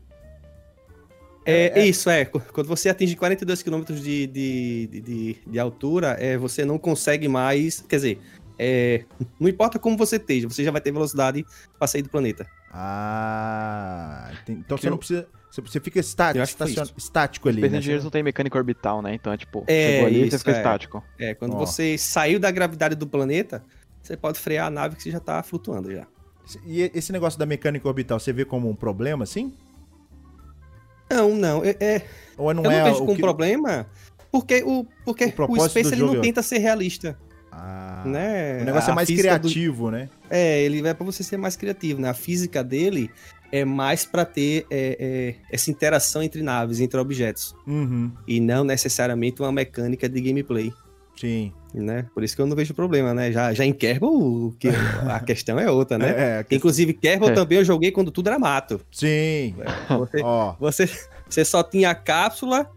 É, 1.46 1.86
isso, 1.86 2.10
é. 2.10 2.26
Qu- 2.26 2.42
Quando 2.52 2.68
você 2.68 2.90
atinge 2.90 3.16
42 3.16 3.64
km 3.64 3.84
de, 3.86 4.28
de, 4.28 4.88
de, 5.02 5.38
de, 5.48 5.60
altura, 5.60 6.18
é, 6.20 6.38
você 6.38 6.66
não 6.66 6.78
consegue 6.78 7.28
mais. 7.30 7.80
Quer 7.88 7.96
dizer, 7.98 8.20
é, 8.60 9.06
não 9.40 9.48
importa 9.48 9.80
como 9.80 9.96
você 9.96 10.18
esteja, 10.18 10.48
você 10.50 10.62
já 10.64 10.72
vai 10.72 10.82
ter 10.82 10.92
velocidade 10.92 11.46
para 11.80 11.88
sair 11.88 12.02
do 12.02 12.10
planeta. 12.10 12.46
Ah. 12.70 14.32
tem- 14.46 14.56
então 14.58 14.78
Que 14.78 14.84
você 14.84 14.90
não 14.90 14.96
eu- 14.96 15.00
precisa. 15.00 15.28
Você, 15.62 15.80
fica 15.80 16.00
está, 16.00 16.32
Eu 16.34 16.44
acho 16.44 16.54
que 16.54 16.58
foi 16.58 16.70
estacion- 16.70 16.94
estático 16.98 17.50
ali. 17.50 17.58
Space 17.60 17.72
Né? 17.72 17.78
Engineers 17.80 18.04
não 18.04 18.12
tem 18.12 18.24
mecânica 18.24 18.58
orbital, 18.58 19.02
né? 19.02 19.14
Então 19.16 19.32
é 19.34 19.38
tipo, 19.38 19.64
É, 19.68 19.92
chegou 19.92 20.08
ali, 20.08 20.22
isso, 20.22 20.32
você 20.32 20.38
fica 20.40 20.52
é. 20.52 20.58
estático. 20.58 21.04
É, 21.20 21.34
quando 21.34 21.54
Ó. 21.56 21.58
você 21.60 21.98
saiu 21.98 22.40
da 22.40 22.50
gravidade 22.52 22.96
do 22.96 23.08
planeta, 23.08 23.64
você 24.02 24.16
pode 24.18 24.40
frear 24.40 24.68
a 24.68 24.70
nave 24.70 24.96
que 24.96 25.04
você 25.04 25.12
já 25.12 25.20
tá 25.20 25.42
flutuando 25.44 25.92
já. 25.92 26.06
E 26.66 26.90
esse 26.94 27.12
negócio 27.12 27.38
da 27.38 27.46
mecânica 27.46 27.88
orbital, 27.88 28.20
você 28.20 28.32
vê 28.32 28.46
como 28.46 28.70
um 28.70 28.76
problema, 28.76 29.24
assim? 29.24 29.54
Não, 31.10 31.36
não. 31.36 31.64
É, 31.64 31.76
é- 31.80 32.02
Ou 32.38 32.54
não 32.54 32.64
eu 32.64 32.72
é 32.72 32.78
não 32.80 32.86
vejo 32.86 33.00
como 33.00 33.16
que... 33.16 33.22
problema, 33.22 33.88
porque 34.32 34.62
o, 34.66 34.86
porque 35.06 35.26
O 35.26 35.30
o, 35.30 35.32
propósito 35.34 35.70
Space 35.72 35.94
ele 35.94 36.04
não 36.04 36.16
é- 36.16 36.20
tenta 36.20 36.42
ser 36.44 36.58
realista, 36.60 37.18
Ah, 37.52 38.04
né? 38.06 38.62
O 38.62 38.66
negócio 38.66 38.90
A 38.90 38.92
é 38.92 38.96
mais 38.96 39.08
física 39.10 39.40
do- 39.40 39.42
criativo, 39.48 39.90
né? 39.90 40.10
É, 40.30 40.62
ele 40.62 40.82
vai 40.82 40.94
pra 40.94 41.06
você 41.06 41.24
ser 41.24 41.38
mais 41.38 41.56
criativo, 41.56 42.00
né? 42.02 42.10
A 42.10 42.14
física 42.14 42.64
dele 42.64 43.10
é 43.52 43.64
mais 43.66 44.06
pra 44.06 44.26
ter 44.26 44.66
é, 44.70 44.98
é, 45.00 45.36
essa 45.52 45.70
interação 45.72 46.22
entre 46.22 46.42
naves, 46.42 46.80
entre 46.80 47.00
objetos, 47.00 47.56
Uhum. 47.66 48.12
e 48.28 48.40
não 48.40 48.64
necessariamente 48.64 49.42
uma 49.42 49.52
mecânica 49.52 50.08
de 50.10 50.20
gameplay, 50.22 50.74
Sim. 51.16 51.52
né? 51.74 52.06
Por 52.14 52.24
isso 52.24 52.36
que 52.36 52.42
eu 52.42 52.46
não 52.46 52.56
vejo 52.56 52.74
problema, 52.74 53.14
né? 53.14 53.32
Já, 53.32 53.54
já 53.54 53.66
em 53.66 53.74
Kerbal, 53.74 54.14
o 54.14 54.56
que, 54.60 54.68
a 55.10 55.20
questão 55.20 55.60
é 55.60 55.70
outra, 55.72 55.98
né? 55.98 56.40
É, 56.40 56.44
que- 56.44 56.56
Inclusive, 56.56 56.94
Kerbal 56.94 57.30
É. 57.30 57.34
também 57.34 57.58
eu 57.60 57.64
joguei 57.66 57.92
quando 57.92 58.12
tudo 58.12 58.28
era 58.28 58.38
mato. 58.38 58.82
Sim. 58.92 59.56
Você, 59.90 60.22
Ó, 60.24 60.56
você, 60.60 60.90
você 61.30 61.46
só 61.46 61.64
tinha 61.64 61.96
cápsula 61.96 62.70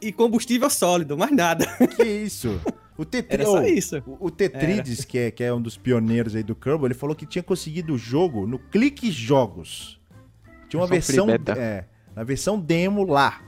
e 0.00 0.12
combustível 0.12 0.68
sólido, 0.68 1.16
mais 1.16 1.32
nada. 1.34 1.66
que 1.96 2.02
isso? 2.04 2.60
O 2.98 3.04
Tetri... 3.04 3.34
Era 3.34 3.44
só 3.44 3.62
isso. 3.62 4.02
O 4.06 4.26
o 4.26 4.30
Tetrides, 4.30 5.04
que 5.04 5.18
é, 5.18 5.30
que 5.30 5.44
é 5.44 5.52
um 5.52 5.60
dos 5.60 5.76
pioneiros 5.76 6.34
aí 6.34 6.42
do 6.42 6.54
Kerbal, 6.54 6.86
ele 6.86 6.94
falou 6.94 7.14
que 7.14 7.26
tinha 7.26 7.42
conseguido 7.42 7.94
o 7.94 7.98
jogo 7.98 8.46
no 8.46 8.58
Clique 8.58 9.10
Jogos. 9.10 10.00
Tinha 10.68 10.80
uma 10.80 10.86
Versão 10.86 11.26
free 11.26 11.38
beta. 11.38 11.52
é, 11.60 11.84
na 12.14 12.24
versão 12.24 12.58
demo 12.58 13.04
lá. 13.04 13.40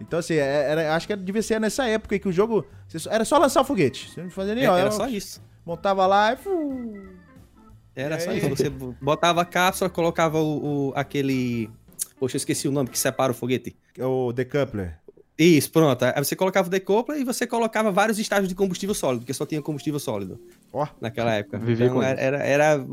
Então, 0.00 0.18
assim, 0.18 0.34
é- 0.34 0.70
era, 0.70 0.96
acho 0.96 1.06
que 1.06 1.14
devia 1.14 1.42
ser 1.42 1.60
nessa 1.60 1.86
época 1.86 2.14
aí 2.14 2.18
que 2.18 2.28
o 2.28 2.32
jogo 2.32 2.66
só- 2.88 3.10
era 3.10 3.24
só 3.24 3.38
lançar 3.38 3.60
o 3.60 3.64
foguete. 3.64 4.10
Você 4.10 4.22
não 4.22 4.30
fazia 4.30 4.54
nem... 4.54 4.64
É, 4.64 4.70
ó, 4.70 4.76
era 4.76 4.90
só 4.90 5.06
isso. 5.06 5.40
Montava 5.64 6.06
lá 6.06 6.32
e... 6.32 6.36
fu- 6.36 6.92
Era 7.94 8.18
só 8.18 8.32
É. 8.32 8.38
isso. 8.38 8.48
Você 8.48 8.68
botava 8.70 9.42
a 9.42 9.44
cápsula, 9.44 9.88
colocava 9.90 10.40
o, 10.40 10.88
o- 10.88 10.92
aquele. 10.96 11.70
Poxa, 12.18 12.36
eu 12.36 12.38
esqueci 12.38 12.66
o 12.66 12.72
nome 12.72 12.88
que 12.88 12.98
separa 12.98 13.30
o 13.32 13.34
foguete. 13.34 13.76
O 13.98 14.32
decoupler. 14.32 14.98
Isso, 15.38 15.70
pronto. 15.70 16.04
Aí 16.04 16.12
você 16.24 16.36
colocava 16.36 16.68
o 16.68 16.70
decoupler 16.70 17.20
e 17.20 17.24
você 17.24 17.46
colocava 17.46 17.90
vários 17.90 18.18
estágios 18.18 18.48
de 18.48 18.54
combustível 18.54 18.94
sólido, 18.94 19.20
porque 19.22 19.32
só 19.32 19.46
tinha 19.46 19.62
combustível 19.62 19.98
sólido 19.98 20.40
Ó, 20.72 20.86
naquela 21.00 21.32
época. 21.34 21.58
Vivia 21.58 21.86
então 21.86 21.96
com 21.96 22.02
era, 22.02 22.20
era, 22.20 22.36
era 22.44 22.86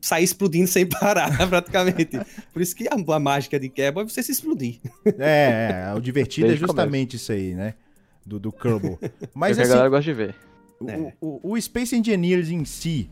sair 0.00 0.22
explodindo 0.24 0.68
sem 0.68 0.86
parar, 0.86 1.36
praticamente. 1.48 2.18
Por 2.52 2.62
isso 2.62 2.74
que 2.74 2.86
a, 2.88 2.94
a 3.14 3.18
mágica 3.18 3.58
de 3.58 3.68
Kerbal 3.68 4.04
é 4.04 4.08
você 4.08 4.22
se 4.22 4.32
explodir. 4.32 4.78
é, 5.18 5.84
é, 5.90 5.94
o 5.94 6.00
divertido 6.00 6.46
é 6.46 6.50
Desde 6.50 6.64
o 6.64 6.68
justamente 6.68 7.16
isso 7.16 7.32
aí, 7.32 7.54
né? 7.54 7.74
Do, 8.24 8.38
do 8.38 8.52
Kerbal. 8.52 8.98
É 9.02 9.10
Mas 9.34 9.56
que 9.56 9.60
a 9.60 9.64
assim, 9.64 9.72
galera 9.72 9.88
gosta 9.88 10.04
de 10.04 10.12
ver. 10.14 10.34
O- 10.80 10.88
É. 10.90 11.12
O, 11.20 11.52
o 11.54 11.60
Space 11.60 11.96
Engineers 11.96 12.50
em 12.50 12.64
si 12.64 13.10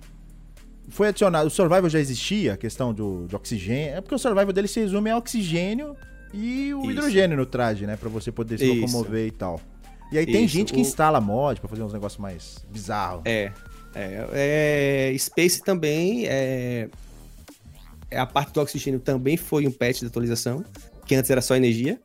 foi 0.88 1.08
adicionado. 1.08 1.48
O 1.48 1.50
Survival 1.50 1.88
já 1.90 1.98
existia, 1.98 2.52
a 2.54 2.56
questão 2.56 2.94
do, 2.94 3.26
de 3.26 3.34
oxigênio. 3.34 3.96
É 3.96 4.00
porque 4.00 4.14
o 4.14 4.18
Survival 4.18 4.52
dele 4.52 4.68
se 4.68 4.78
resume 4.78 5.10
a 5.10 5.16
oxigênio 5.18 5.96
e 6.32 6.72
o 6.74 6.82
Isso. 6.82 6.90
hidrogênio 6.90 7.36
no 7.36 7.46
traje, 7.46 7.86
né? 7.86 7.96
Pra 7.96 8.08
você 8.08 8.30
poder 8.32 8.58
se 8.58 8.64
Isso. 8.64 8.74
locomover 8.80 9.26
e 9.26 9.30
tal. 9.30 9.60
E 10.12 10.18
aí 10.18 10.26
tem 10.26 10.44
Isso, 10.44 10.54
gente 10.54 10.72
que 10.72 10.78
o- 10.78 10.82
instala 10.82 11.20
mod 11.20 11.60
pra 11.60 11.68
fazer 11.68 11.82
uns 11.82 11.92
negócios 11.92 12.20
mais 12.20 12.64
bizarros. 12.70 13.22
É. 13.24 13.52
É, 13.94 15.10
é, 15.12 15.18
Space 15.18 15.62
também 15.62 16.26
é, 16.26 16.88
é, 18.10 18.18
A 18.18 18.26
parte 18.26 18.52
do 18.52 18.60
oxigênio 18.60 19.00
também 19.00 19.36
foi 19.38 19.66
um 19.66 19.70
patch 19.72 20.00
de 20.00 20.06
atualização, 20.06 20.62
que 21.06 21.14
antes 21.14 21.30
era 21.30 21.40
só 21.40 21.56
energia. 21.56 21.98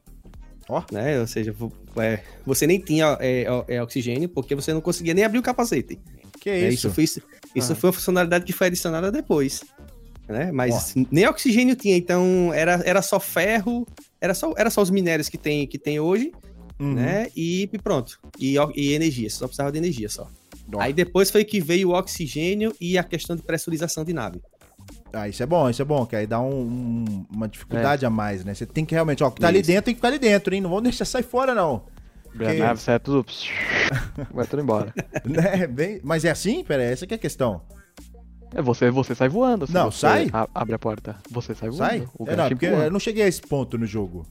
Ó. 0.70 0.82
Né? 0.92 1.20
Ou 1.20 1.28
seja, 1.28 1.54
é, 1.98 2.20
você 2.46 2.66
nem 2.66 2.80
tinha 2.80 3.18
é, 3.20 3.46
é, 3.68 3.84
oxigênio 3.84 4.30
porque 4.30 4.56
você 4.56 4.74
não 4.74 4.80
conseguia 4.82 5.14
nem 5.14 5.24
abrir 5.26 5.40
o 5.40 5.44
capacete. 5.44 6.00
Que 6.40 6.50
É, 6.50 6.70
isso? 6.70 6.88
isso 6.88 6.92
foi, 6.96 7.04
isso 7.04 7.22
Ah. 7.74 7.76
foi 7.76 7.88
uma 7.90 7.94
funcionalidade 7.94 8.46
que 8.46 8.54
foi 8.54 8.68
adicionada 8.68 9.12
depois. 9.12 9.62
Né? 10.30 10.50
Mas 10.52 10.94
nem 11.12 11.28
oxigênio 11.28 11.76
tinha, 11.76 11.98
então 11.98 12.54
era, 12.54 12.82
era 12.86 13.02
só 13.02 13.20
ferro, 13.20 13.86
era 14.22 14.34
só, 14.34 14.54
era 14.56 14.70
só 14.70 14.82
os 14.82 14.90
minérios 14.90 15.28
que 15.28 15.38
tem, 15.38 15.66
que 15.68 15.78
tem 15.78 16.00
hoje, 16.00 16.32
Uhum. 16.80 16.94
né? 16.94 17.28
E, 17.36 17.70
e 17.72 17.78
pronto. 17.78 18.20
E, 18.40 18.56
e 18.76 18.94
energia, 18.94 19.30
você 19.30 19.36
só 19.36 19.46
precisava 19.48 19.72
de 19.72 19.78
energia 19.78 20.10
só. 20.10 20.28
Ó. 20.74 20.80
Aí 20.80 20.94
depois 20.94 21.30
foi 21.30 21.44
que 21.44 21.60
veio 21.60 21.90
o 21.90 21.94
oxigênio 21.94 22.74
e 22.82 22.98
a 22.98 23.04
questão 23.04 23.36
de 23.36 23.42
pressurização 23.44 24.04
de 24.04 24.14
nave. 24.14 24.42
Ah, 25.14 25.28
isso 25.28 25.44
é 25.44 25.46
bom, 25.46 25.70
isso 25.70 25.82
é 25.82 25.86
bom, 25.86 26.06
que 26.06 26.16
aí 26.16 26.26
dá 26.26 26.40
um- 26.40 26.62
um- 26.62 27.26
uma 27.30 27.48
dificuldade 27.48 28.06
a 28.06 28.10
mais, 28.10 28.44
né? 28.46 28.54
Você 28.54 28.66
tem 28.66 28.84
que 28.86 28.94
realmente, 28.96 29.24
ó, 29.24 29.28
o 29.28 29.32
que 29.32 29.42
tá 29.42 29.48
ali 29.50 29.60
Isso. 29.60 29.68
dentro 29.68 29.84
tem 29.84 29.94
que 29.94 30.00
ficar 30.00 30.08
ali 30.08 30.18
dentro, 30.20 30.56
hein? 30.56 30.62
Não 30.62 30.70
vamos 30.70 30.84
deixar 30.84 31.06
sair 31.06 31.24
fora, 31.24 31.54
não. 31.54 31.84
A 32.40 32.54
nave 32.54 32.80
sai 32.80 32.98
tudo. 33.00 33.26
Vai 34.34 34.48
tudo 34.48 34.62
embora. 34.64 34.94
Né? 35.26 35.68
Bem... 35.68 36.00
Mas 36.02 36.24
é 36.26 36.32
assim? 36.32 36.64
Pera 36.64 36.82
aí, 36.82 36.90
essa 36.94 37.06
que 37.06 37.14
é 37.14 37.18
a 37.18 37.20
questão. 37.20 37.62
É, 38.54 38.62
você, 38.62 38.90
você 38.92 39.16
sai 39.16 39.30
voando. 39.30 39.66
Não, 39.70 39.90
você 39.92 40.00
sai? 40.00 40.30
a- 40.34 40.48
abre 40.54 40.76
a 40.76 40.80
porta. 40.80 41.16
Você 41.30 41.56
sai 41.56 41.70
voando. 41.70 41.78
Sai? 41.90 42.08
O 42.18 42.28
É, 42.30 42.36
não, 42.36 42.50
porque 42.50 42.66
empurra. 42.68 42.84
eu 42.86 42.92
não 42.92 43.00
cheguei 43.00 43.24
a 43.24 43.28
esse 43.28 43.42
ponto 43.42 43.78
no 43.78 43.86
jogo. 43.86 44.26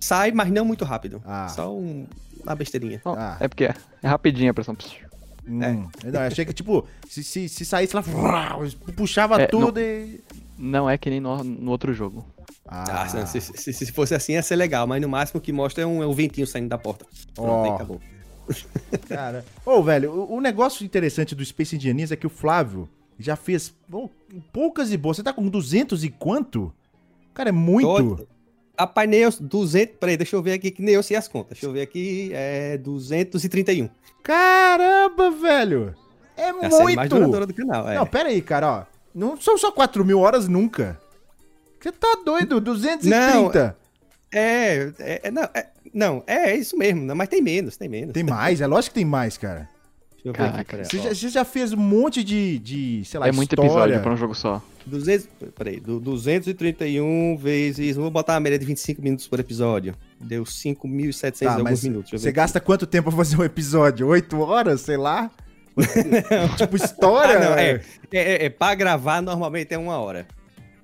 Sai, 0.00 0.30
mas 0.32 0.50
não 0.50 0.64
muito 0.64 0.84
rápido. 0.84 1.22
Ah. 1.24 1.48
Só 1.48 1.72
um, 1.74 2.06
uma 2.42 2.54
besteirinha. 2.54 3.00
Não, 3.04 3.14
Ah. 3.14 3.36
É 3.40 3.48
porque 3.48 3.64
é, 3.64 3.74
é 4.02 4.08
rapidinho 4.08 4.50
a 4.50 4.54
pressão. 4.54 4.76
Hum, 5.46 5.58
Não, 5.60 5.90
eu 6.04 6.20
achei 6.20 6.44
que, 6.44 6.52
tipo, 6.52 6.86
se, 7.08 7.24
se, 7.24 7.48
se 7.48 7.64
saísse 7.64 7.94
lá, 7.96 8.02
puxava 8.96 9.40
É, 9.40 9.46
tudo 9.46 9.80
e. 9.80 10.20
Não 10.58 10.90
é 10.90 10.98
que 10.98 11.08
nem 11.08 11.20
no, 11.20 11.42
no 11.44 11.70
outro 11.70 11.94
jogo. 11.94 12.26
Ah, 12.66 13.02
Ah, 13.04 13.08
se, 13.26 13.40
se- 13.40 13.52
se- 13.56 13.72
se 13.72 13.92
fosse 13.92 14.14
assim 14.14 14.32
ia 14.32 14.42
ser 14.42 14.56
legal, 14.56 14.86
mas 14.86 15.00
no 15.00 15.08
máximo 15.08 15.38
o 15.38 15.40
que 15.42 15.52
mostra 15.52 15.84
é 15.84 15.86
um, 15.86 16.02
é 16.02 16.06
um 16.06 16.12
ventinho 16.12 16.46
saindo 16.46 16.68
da 16.68 16.76
porta. 16.76 17.06
Pronto, 17.34 17.48
Ó. 17.50 17.64
aí 17.64 17.70
acabou. 17.70 18.00
cara. 19.08 19.44
Ô, 19.64 19.82
velho, 19.82 20.12
o, 20.12 20.34
o 20.36 20.40
negócio 20.40 20.84
interessante 20.84 21.34
do 21.34 21.44
Space 21.44 21.76
Engineers 21.76 22.12
é 22.12 22.16
que 22.16 22.26
o 22.26 22.30
Flávio 22.30 22.88
já 23.18 23.36
fez 23.36 23.74
poucas 24.52 24.92
e 24.92 24.96
boas. 24.96 25.16
Você 25.16 25.22
tá 25.22 25.32
com 25.32 25.48
200 25.48 26.04
e 26.04 26.10
quanto? 26.10 26.72
Cara, 27.34 27.48
é 27.50 27.52
muito. 27.52 28.16
Tô- 28.16 28.26
Rapaz, 28.78 29.08
nem 29.10 29.20
eu, 29.20 29.30
200, 29.40 29.96
peraí, 29.98 30.16
deixa 30.16 30.36
eu 30.36 30.42
ver 30.42 30.52
aqui, 30.52 30.70
que 30.70 30.80
nem 30.80 30.94
eu 30.94 31.02
sei 31.02 31.16
as 31.16 31.26
contas. 31.26 31.54
Deixa 31.54 31.66
eu 31.66 31.72
ver 31.72 31.80
aqui, 31.82 32.30
é 32.32 32.78
231. 32.78 33.88
Caramba, 34.22 35.30
velho! 35.32 35.94
É, 36.36 36.42
É 36.42 36.66
a 36.66 36.70
série 36.70 36.94
mais 36.94 36.96
muito! 36.96 37.14
duradoura 37.16 37.46
do 37.46 37.54
canal, 37.54 37.88
é. 37.88 37.96
Não, 37.96 38.06
pera 38.06 38.28
aí, 38.28 38.40
cara, 38.40 38.70
ó. 38.72 38.84
Não 39.12 39.40
são 39.40 39.58
só 39.58 39.72
4 39.72 40.04
mil 40.04 40.20
horas 40.20 40.46
nunca. 40.46 40.96
Você 41.80 41.90
tá 41.90 42.18
doido? 42.24 42.60
230. 42.60 43.76
É, 44.30 44.92
é, 45.00 45.20
é, 45.24 45.30
não, 45.32 45.42
é, 45.54 45.66
não, 45.92 46.22
é 46.26 46.54
isso 46.56 46.76
mesmo, 46.76 47.00
não, 47.02 47.16
mas 47.16 47.28
tem 47.28 47.42
menos, 47.42 47.76
tem 47.76 47.88
menos. 47.88 48.12
Tem 48.12 48.22
mais, 48.22 48.60
é 48.60 48.66
lógico 48.68 48.92
que 48.94 49.00
tem 49.00 49.04
mais, 49.04 49.36
cara. 49.36 49.68
Deixa 50.24 50.28
eu 50.28 50.32
ver 50.32 50.42
aqui, 50.58 50.64
peraí. 50.64 50.84
Você 50.84 50.98
já, 50.98 51.14
você 51.14 51.28
já 51.28 51.44
fez 51.44 51.72
um 51.72 51.76
monte 51.76 52.22
de, 52.24 52.58
de 52.58 53.02
sei 53.04 53.20
lá, 53.20 53.28
é 53.28 53.32
muito 53.32 53.52
história. 53.52 53.68
episódio 53.68 54.00
pra 54.02 54.12
um 54.12 54.16
jogo 54.16 54.34
só. 54.34 54.62
200, 54.84 55.28
peraí, 55.56 55.78
do 55.80 56.00
231 56.00 57.36
vezes, 57.36 57.96
vou 57.96 58.10
botar 58.10 58.34
uma 58.34 58.40
média 58.40 58.58
de 58.58 58.64
25 58.64 59.02
minutos 59.02 59.28
por 59.28 59.38
episódio. 59.38 59.94
Deu 60.20 60.44
5.700 60.44 61.38
Tá, 61.44 61.54
alguns 61.54 61.84
minutos. 61.84 62.10
Deixa 62.10 62.16
eu 62.16 62.18
você 62.20 62.26
ver 62.26 62.32
gasta 62.32 62.60
quanto 62.60 62.86
tempo 62.86 63.10
pra 63.10 63.16
fazer 63.18 63.38
um 63.38 63.44
episódio? 63.44 64.06
8 64.08 64.40
horas, 64.40 64.80
sei 64.80 64.96
lá? 64.96 65.30
tipo, 66.56 66.76
história? 66.76 67.36
Ah, 67.36 67.40
não, 67.40 67.54
é, 67.54 67.70
é, 67.70 67.80
é, 68.12 68.44
é, 68.46 68.50
pra 68.50 68.74
gravar 68.74 69.22
normalmente 69.22 69.72
é 69.72 69.78
uma 69.78 69.98
hora. 69.98 70.26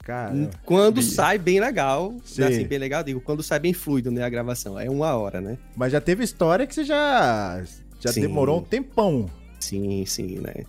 Cara, 0.05 0.51
Quando 0.67 1.01
sai 1.01 1.39
bem 1.39 1.59
legal, 1.59 2.15
Sim. 2.27 2.43
assim, 2.45 2.67
bem 2.67 2.79
legal, 2.79 3.03
digo, 3.03 3.23
quando 3.23 3.43
sai 3.43 3.59
bem 3.59 3.73
fluido, 3.73 4.11
né, 4.11 4.23
a 4.23 4.29
gravação, 4.29 4.79
é 4.79 4.89
uma 4.91 5.15
hora, 5.17 5.41
né? 5.41 5.57
mas 5.75 5.93
já 5.93 6.01
teve 6.01 6.23
história 6.23 6.67
que 6.67 6.75
você 6.75 6.85
já, 6.85 7.63
já 8.05 8.13
Sim. 8.13 8.21
demorou 8.23 8.61
um 8.61 8.63
tempão. 8.63 9.29
Sim, 9.61 10.05
sim, 10.07 10.39
né? 10.41 10.65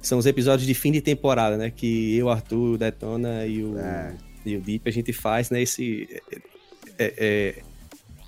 São 0.00 0.18
os 0.18 0.26
episódios 0.26 0.66
de 0.66 0.72
fim 0.74 0.92
de 0.92 1.00
temporada, 1.00 1.56
né, 1.56 1.70
que 1.70 2.16
eu, 2.16 2.28
Arthur, 2.30 2.74
o 2.74 2.78
Detona 2.78 3.44
e 3.44 3.62
o, 3.64 3.76
É. 3.78 4.14
e 4.44 4.56
o 4.56 4.60
Deep, 4.60 4.88
a 4.88 4.92
gente 4.92 5.12
faz, 5.12 5.50
né, 5.50 5.60
esse... 5.62 6.08
É, 6.98 7.12
é- 7.18 7.62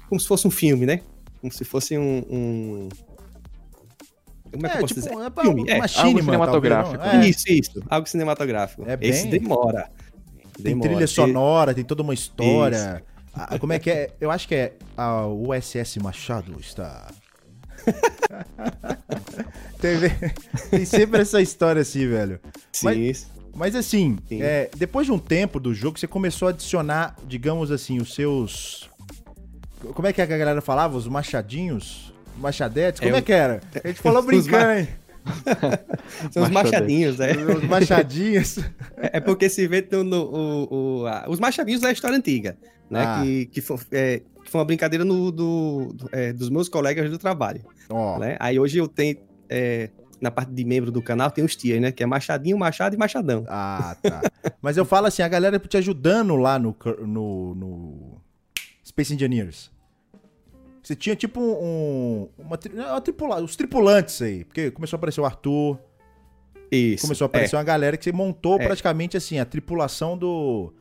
como 0.09 0.21
se 0.21 0.27
fosse 0.27 0.47
um 0.47 0.51
filme, 0.51 0.85
né? 0.87 1.01
Como 1.41 1.53
se 1.53 1.65
fosse 1.65 1.97
um... 1.97 2.19
um- 2.29 2.89
Como 4.51 4.67
é 4.67 4.71
que 4.71 4.77
eu 4.77 4.81
posso 4.81 4.95
dizer? 4.95 5.13
é 5.13 5.31
pra- 5.31 5.45
Filme, 5.45 5.61
uma 5.63 5.71
é, 5.71 5.75
algo 5.77 5.89
cinematográfico. 5.89 7.05
É, 7.05 7.29
Isso, 7.29 7.45
isso, 7.53 7.83
algo 7.89 8.09
cinematográfico. 8.09 8.85
É 8.89 8.97
bem- 8.97 9.11
Esse 9.11 9.29
demora. 9.29 9.91
tem 10.57 10.65
Demora. 10.75 10.89
trilha 10.89 11.05
E- 11.05 11.09
sonora, 11.09 11.75
tem 11.75 11.85
toda 11.85 12.03
uma 12.03 12.15
história. 12.15 13.05
Ah, 13.33 13.57
como 13.59 13.73
é 13.73 13.79
que 13.79 13.89
é? 13.91 14.11
Eu 14.21 14.31
acho 14.33 14.49
que 14.49 14.55
é 14.55 14.73
a 14.97 15.27
USS 15.27 16.01
Machado 16.01 16.57
está. 16.59 17.09
tem, 19.81 19.97
tem 20.71 20.85
sempre 20.85 21.21
essa 21.21 21.41
história 21.41 21.83
assim, 21.83 22.07
velho. 22.09 22.41
Sim, 22.73 23.01
isso. 23.03 23.27
Mas 23.55 23.75
assim, 23.75 24.17
Sim. 24.29 24.41
é, 24.43 24.71
depois 24.77 25.07
de 25.07 25.13
um 25.13 25.19
tempo 25.19 25.59
do 25.59 25.75
jogo, 25.75 25.99
você 25.99 26.07
começou 26.07 26.49
a 26.49 26.51
adicionar, 26.53 27.17
digamos 27.27 27.71
assim, 27.73 27.99
os 27.99 28.15
seus. 28.15 28.89
Como 29.95 30.07
é 30.07 30.13
que, 30.13 30.21
é 30.21 30.25
a 30.25 30.27
galera 30.27 30.61
falava? 30.61 30.97
Os 30.97 31.07
machadinhos? 31.09 32.13
Machadetes? 32.37 33.01
Como 33.01 33.15
É, 33.15 33.19
é 33.19 33.23
que 33.23 33.33
era? 33.33 33.61
A 33.85 33.89
gente 33.89 34.01
falou 34.01 34.23
brincando, 34.27 34.73
hein? 34.81 34.89
São 36.31 36.43
os 36.45 36.51
machadinhos, 36.51 37.19
né? 37.19 37.33
Os 37.33 37.65
machadinhos. 37.65 38.59
É 38.97 39.21
porque 39.21 39.49
se 39.49 39.67
vê 39.67 39.87
no, 39.91 40.03
no- 40.05 40.23
o- 40.25 41.01
o- 41.03 41.07
a- 41.07 41.27
os 41.29 41.39
machadinhos 41.41 41.81
da 41.81 41.91
história 41.93 42.17
antiga, 42.17 42.57
né? 42.91 43.05
Ah. 43.05 43.21
Que, 43.23 43.47
que, 43.47 43.61
foi, 43.61 43.79
é, 43.93 44.23
que 44.45 44.51
foi 44.51 44.59
uma 44.61 44.65
brincadeira 44.65 45.05
no- 45.05 45.31
do, 45.31 45.93
do- 45.95 46.09
é, 46.13 46.33
dos 46.33 46.49
meus 46.51 46.69
colegas 46.69 47.11
do 47.11 47.19
trabalho, 47.19 47.63
Ó, 47.91 48.19
né? 48.19 48.37
Aí 48.41 48.59
hoje 48.59 48.79
eu 48.79 48.89
tenho, 48.89 49.17
é, 49.49 49.91
na 50.21 50.31
parte 50.31 50.51
de 50.53 50.65
membro 50.65 50.91
do 50.91 51.01
canal, 51.03 51.31
tem 51.31 51.45
os 51.45 51.55
tias, 51.55 51.81
né? 51.81 51.93
Que 51.93 52.03
é 52.03 52.07
Machadinho, 52.07 52.59
Machado 52.59 52.95
e 52.95 52.99
Machadão. 52.99 53.45
Ah, 53.49 53.97
tá. 54.03 54.21
Mas 54.61 54.77
eu 54.77 54.85
falo 54.85 55.07
assim, 55.07 55.23
a 55.23 55.29
galera 55.29 55.59
te 55.59 55.77
ajudando 55.77 56.35
lá 56.37 56.59
no, 56.59 56.75
no, 57.07 57.55
no 57.55 58.21
Space 58.85 59.15
Engineers. 59.15 59.71
Você 60.83 60.97
tinha 60.97 61.15
tipo 61.15 61.41
um. 61.41 62.29
Uma, 62.39 62.57
tri- 62.57 62.73
uma 62.73 63.01
tripula, 63.01 63.43
os 63.43 63.55
tripulantes 63.55 64.23
aí. 64.23 64.45
Porque 64.45 64.71
começou 64.71 64.97
a 64.97 64.99
aparecer 64.99 65.21
o 65.21 65.25
Arthur, 65.27 65.79
Isso. 66.73 67.03
começou 67.03 67.27
a 67.27 67.29
aparecer 67.29 67.57
uma 67.57 67.63
galera 67.65 67.97
que 67.97 68.05
você 68.05 68.13
montou 68.13 68.59
É. 68.61 68.65
praticamente 68.65 69.17
assim, 69.17 69.39
a 69.39 69.45
tripulação 69.45 70.17
do. 70.17 70.73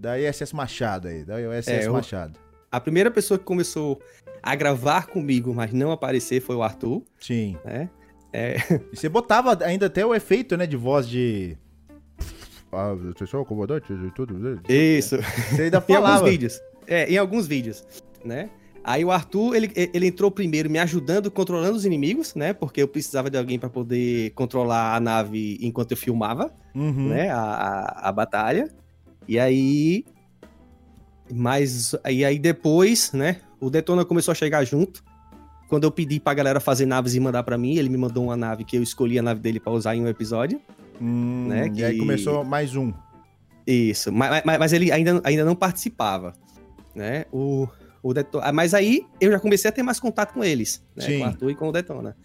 Da 0.00 0.18
ISS 0.18 0.52
Machado 0.54 1.08
aí, 1.08 1.24
da 1.24 1.40
ISS 1.40 1.68
É, 1.68 1.86
eu- 1.86 1.92
Machado. 1.92 2.38
É, 2.38 2.50
a 2.72 2.80
primeira 2.80 3.10
pessoa 3.10 3.36
que 3.38 3.44
começou 3.44 4.00
a 4.42 4.54
gravar 4.54 5.06
comigo, 5.08 5.52
mas 5.54 5.72
não 5.72 5.92
aparecer, 5.92 6.40
foi 6.40 6.56
o 6.56 6.62
Arthur, 6.62 7.02
Sim. 7.18 7.56
né? 7.64 7.90
É, 8.32 8.56
E 8.92 8.96
você 8.96 9.08
botava 9.08 9.58
ainda 9.64 9.86
até 9.86 10.06
o 10.06 10.14
efeito, 10.14 10.56
né, 10.56 10.66
de 10.66 10.76
voz 10.76 11.06
de. 11.08 11.58
Ah, 12.72 12.94
vocês 12.94 13.28
são 13.28 13.44
comandantes 13.44 13.90
e 13.90 14.10
tudo. 14.12 14.60
isso. 14.68 15.16
Você 15.50 15.62
ainda 15.62 15.78
Em 15.88 15.94
alguns 15.94 16.08
falava. 16.08 16.30
vídeos. 16.30 16.60
É, 16.86 17.10
em 17.12 17.18
alguns 17.18 17.46
vídeos, 17.46 17.84
né? 18.24 18.48
Aí 18.82 19.04
o 19.04 19.10
Arthur, 19.10 19.54
ele, 19.54 19.70
ele 19.92 20.06
entrou 20.06 20.30
primeiro 20.30 20.70
me 20.70 20.78
ajudando, 20.78 21.30
controlando 21.30 21.76
os 21.76 21.84
inimigos, 21.84 22.34
né? 22.34 22.54
Porque 22.54 22.80
eu 22.80 22.88
precisava 22.88 23.28
de 23.28 23.36
alguém 23.36 23.58
para 23.58 23.68
poder 23.68 24.30
controlar 24.30 24.94
a 24.96 25.00
nave 25.00 25.58
enquanto 25.60 25.90
eu 25.90 25.96
filmava, 25.96 26.50
Uhum. 26.74 27.08
né? 27.08 27.28
A, 27.30 27.38
a, 27.42 28.08
a 28.08 28.12
batalha. 28.12 28.70
E 29.30 29.38
aí... 29.38 30.04
Mas... 31.32 31.94
E 32.08 32.24
aí 32.24 32.38
depois, 32.38 33.12
né? 33.12 33.36
O 33.60 33.70
Detona 33.70 34.04
começou 34.04 34.32
a 34.32 34.34
chegar 34.34 34.64
junto. 34.64 35.04
Quando 35.68 35.84
eu 35.84 35.90
pedi 35.92 36.18
pra 36.18 36.34
galera 36.34 36.58
fazer 36.58 36.84
naves 36.84 37.14
e 37.14 37.20
mandar 37.20 37.44
pra 37.44 37.56
mim, 37.56 37.76
ele 37.76 37.88
me 37.88 37.96
mandou 37.96 38.24
uma 38.24 38.36
nave 38.36 38.64
que 38.64 38.76
eu 38.76 38.82
escolhi 38.82 39.18
a 39.18 39.22
nave 39.22 39.40
dele 39.40 39.60
pra 39.60 39.72
usar 39.72 39.94
em 39.94 40.02
um 40.02 40.08
episódio. 40.08 40.60
Hum, 41.00 41.46
né, 41.48 41.70
E 41.72 41.84
aí 41.84 41.92
que- 41.94 42.00
começou 42.00 42.44
mais 42.44 42.74
um. 42.74 42.92
Isso, 43.66 44.10
mas, 44.10 44.42
mas, 44.44 44.58
mas 44.58 44.72
ele 44.72 44.90
ainda, 44.90 45.20
ainda 45.22 45.44
não 45.44 45.54
participava, 45.54 46.34
né? 46.92 47.24
O, 47.30 47.68
o 48.02 48.12
Deto- 48.12 48.40
ah, 48.42 48.50
Mas 48.52 48.74
aí 48.74 49.06
eu 49.20 49.30
já 49.30 49.38
comecei 49.38 49.68
a 49.68 49.72
ter 49.72 49.82
mais 49.84 50.00
contato 50.00 50.32
com 50.34 50.42
eles, 50.42 50.82
né? 50.96 51.04
Sim. 51.04 51.18
Com 51.18 51.24
o 51.24 51.26
Arthur 51.28 51.50
e 51.50 51.54
com 51.54 51.68
o 51.68 51.72
Detona. 51.72 52.16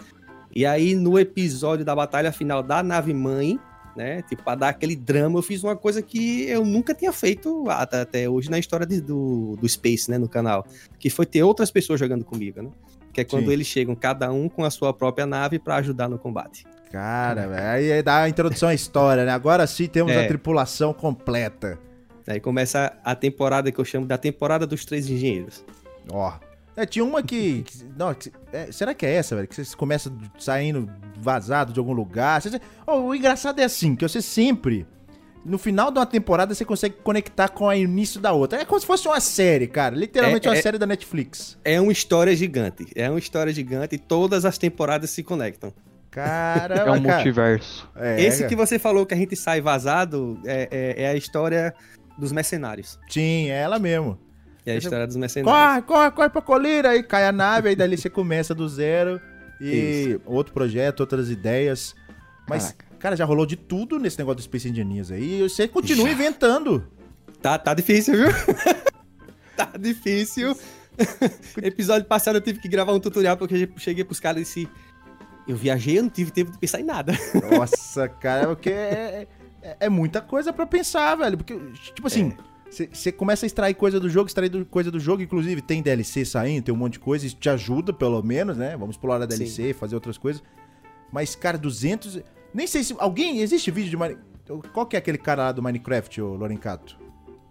E 0.56 0.66
aí 0.66 0.96
no 0.96 1.20
episódio 1.20 1.86
da 1.86 1.94
batalha 1.96 2.32
final 2.32 2.64
da 2.64 2.82
nave 2.82 3.14
mãe, 3.14 3.60
né? 3.96 4.22
Tipo, 4.24 4.44
pra 4.44 4.56
dar 4.56 4.70
aquele 4.70 4.96
drama, 4.96 5.40
eu 5.40 5.44
fiz 5.44 5.64
uma 5.64 5.76
coisa 5.76 6.02
que 6.02 6.44
eu 6.50 6.66
nunca 6.66 6.94
tinha 6.94 7.12
feito 7.14 7.64
até, 7.70 8.30
hoje 8.30 8.50
na 8.50 8.60
história 8.60 8.86
de- 8.86 9.02
do, 9.02 9.56
do 9.60 9.68
Space, 9.70 10.10
né? 10.12 10.18
No 10.18 10.28
canal. 10.30 10.66
Que 11.00 11.10
foi 11.10 11.26
ter 11.26 11.44
outras 11.44 11.72
pessoas 11.72 12.00
jogando 12.00 12.26
comigo, 12.26 12.62
né? 12.62 12.70
Que 13.14 13.22
é 13.22 13.24
quando 13.24 13.46
Sim. 13.46 13.52
eles 13.52 13.68
chegam, 13.68 13.96
cada 13.96 14.32
um 14.32 14.50
com 14.50 14.66
a 14.66 14.70
sua 14.70 14.94
própria 14.94 15.26
nave 15.26 15.58
pra 15.60 15.76
ajudar 15.78 16.10
no 16.10 16.20
combate. 16.20 16.66
Cara. 16.92 17.72
Aí 17.72 18.02
dá 18.04 18.24
a 18.24 18.30
introdução 18.30 18.70
à 18.70 18.74
história, 18.74 19.26
né? 19.26 19.32
Agora 19.32 19.66
sim 19.68 19.88
temos 19.88 20.12
É. 20.12 20.24
a 20.26 20.28
tripulação 20.28 20.94
completa. 20.94 21.80
Aí 22.28 22.40
começa 22.40 22.92
a 23.04 23.16
temporada 23.16 23.72
que 23.72 23.80
eu 23.80 23.86
chamo 23.86 24.06
da 24.06 24.18
temporada 24.18 24.66
dos 24.68 24.84
três 24.84 25.10
engenheiros. 25.10 25.64
Ó. 26.12 26.34
É, 26.78 26.86
tinha 26.86 27.04
uma 27.06 27.24
que. 27.24 27.64
que- 27.68 27.86
não, 27.98 28.14
que- 28.14 28.32
é, 28.52 28.72
será 28.72 28.94
que 28.94 29.06
é 29.06 29.14
essa, 29.14 29.36
velho? 29.36 29.48
Que 29.48 29.64
você 29.64 29.76
começa 29.76 30.12
saindo 30.38 30.90
vazado 31.20 31.72
de 31.74 31.80
algum 31.80 31.94
lugar. 31.94 32.42
Você- 32.42 32.60
Ó, 32.86 33.00
o 33.02 33.16
engraçado 33.16 33.60
é 33.60 33.64
assim, 33.64 33.96
que 33.96 34.08
você 34.08 34.22
sempre. 34.22 34.86
No 35.46 35.60
final 35.60 35.92
de 35.92 36.00
uma 36.00 36.08
temporada 36.08 36.56
você 36.56 36.66
consegue 36.66 36.96
conectar 37.04 37.50
com 37.50 37.66
o 37.66 37.74
início 37.74 38.20
da 38.20 38.32
outra. 38.34 38.60
É 38.62 38.66
como 38.66 38.80
se 38.80 38.86
fosse 38.88 39.08
uma 39.08 39.20
série, 39.20 39.68
cara. 39.68 39.96
Literalmente 39.96 40.48
É- 40.48 40.50
uma 40.50 40.58
é- 40.58 40.62
série 40.62 40.80
da 40.80 40.88
Netflix. 40.88 41.56
É 41.64 41.80
uma 41.80 41.92
história 41.92 42.36
gigante. 42.36 42.88
É 42.96 43.08
uma 43.12 43.20
história 43.20 43.54
gigante 43.54 43.94
e 43.94 44.00
todas 44.00 44.44
as 44.44 44.58
temporadas 44.58 45.12
se 45.12 45.22
conectam. 45.22 45.72
Caramba, 46.10 46.82
É 46.82 46.92
um 46.92 47.04
cara. 47.04 47.16
multiverso. 47.16 47.88
É, 47.96 48.22
Esse 48.24 48.38
cara. 48.40 48.50
que 48.50 48.56
você 48.56 48.80
falou 48.80 49.06
que 49.06 49.14
a 49.14 49.18
gente 49.18 49.36
sai 49.36 49.62
vazado 49.62 50.40
é, 50.46 50.68
é- 50.98 51.04
é 51.04 51.08
a 51.10 51.16
história 51.16 51.76
dos 52.18 52.32
mercenários. 52.32 52.98
Sim, 53.10 53.50
é 53.52 53.62
ela 53.62 53.78
mesmo. 53.78 54.18
É 54.66 54.72
a 54.72 54.76
Esse- 54.76 54.88
história 54.88 55.06
dos 55.06 55.16
mercenários. 55.16 55.54
Corre, 55.64 55.82
corre, 55.84 56.12
corre 56.12 56.30
pra 56.30 56.42
colina, 56.42 56.90
aí 56.90 57.04
cai 57.04 57.26
a 57.28 57.32
nave, 57.32 57.70
aí 57.70 57.76
dali 57.76 57.98
você 57.98 58.10
começa 58.10 58.54
do 58.56 58.68
zero. 58.68 59.22
E 59.62 60.20
outro 60.26 60.54
projeto, 60.54 61.00
outras 61.02 61.30
ideias. 61.30 61.96
Mas 62.50 62.64
Caraca. 62.72 62.86
Cara, 63.00 63.16
já 63.16 63.26
rolou 63.26 63.46
de 63.46 63.56
tudo 63.56 64.00
nesse 64.00 64.18
negócio 64.18 64.38
do 64.38 64.42
Space 64.42 64.68
Engineers 64.68 65.12
aí. 65.12 65.40
E 65.42 65.44
você 65.50 65.68
continua 65.68 66.10
inventando. 66.10 66.88
Tá, 67.42 67.58
tá 67.60 67.74
difícil, 67.74 68.16
viu? 68.16 68.28
tá 69.56 69.70
difícil. 69.80 70.58
Episódio 71.62 72.08
passado 72.08 72.38
eu 72.38 72.42
tive 72.42 72.60
que 72.60 72.68
gravar 72.68 72.94
um 72.94 73.00
tutorial 73.00 73.38
porque 73.38 73.70
eu 73.72 73.80
cheguei 73.80 74.04
pros 74.04 74.20
caras 74.20 74.42
e 74.42 74.44
disse. 74.44 74.70
Eu 75.48 75.56
viajei, 75.56 76.00
eu 76.00 76.04
não 76.04 76.10
tive 76.10 76.32
tempo 76.32 76.52
de 76.52 76.58
pensar 76.58 76.80
em 76.80 76.84
nada. 76.84 77.14
Nossa, 77.52 78.10
cara, 78.10 78.48
porque 78.48 78.72
é, 78.72 79.28
é, 79.62 79.78
é 79.82 79.90
muita 79.90 80.20
coisa 80.20 80.52
pra 80.52 80.66
pensar, 80.66 81.14
velho. 81.16 81.38
Porque, 81.38 81.56
tipo 81.94 82.08
assim, 82.08 82.36
você 82.92 83.12
começa 83.12 83.46
a 83.46 83.48
extrair 83.48 83.74
coisa 83.74 84.00
do 84.00 84.10
jogo, 84.10 84.28
extrair 84.28 84.50
do- 84.50 84.66
coisa 84.66 84.90
do 84.92 85.00
jogo, 85.00 85.22
inclusive 85.22 85.62
tem 85.62 85.82
DLC 85.82 86.26
saindo, 86.26 86.64
tem 86.66 86.74
um 86.74 86.78
monte 86.78 86.94
de 86.94 87.00
coisa, 87.00 87.26
isso 87.26 87.36
te 87.36 87.50
ajuda, 87.50 87.94
pelo 87.94 88.22
menos, 88.24 88.58
né? 88.58 88.76
Vamos 88.78 88.98
pular 88.98 89.22
a 89.22 89.26
DLC, 89.26 89.74
fazer 89.74 89.96
outras 89.96 90.18
coisas. 90.18 90.44
Mas, 91.12 91.36
cara, 91.36 91.58
200. 91.58 92.20
Nem 92.54 92.68
sei 92.68 92.84
se. 92.84 92.96
Alguém. 93.00 93.40
Existe 93.40 93.70
vídeo 93.72 93.90
de. 93.90 93.98
Mine- 93.98 94.18
Qual 94.74 94.86
que 94.86 94.96
é 94.96 95.00
aquele 95.00 95.18
cara 95.18 95.44
lá 95.44 95.52
do 95.52 95.62
Minecraft, 95.64 96.22
o 96.22 96.36
Lorencato? 96.36 96.98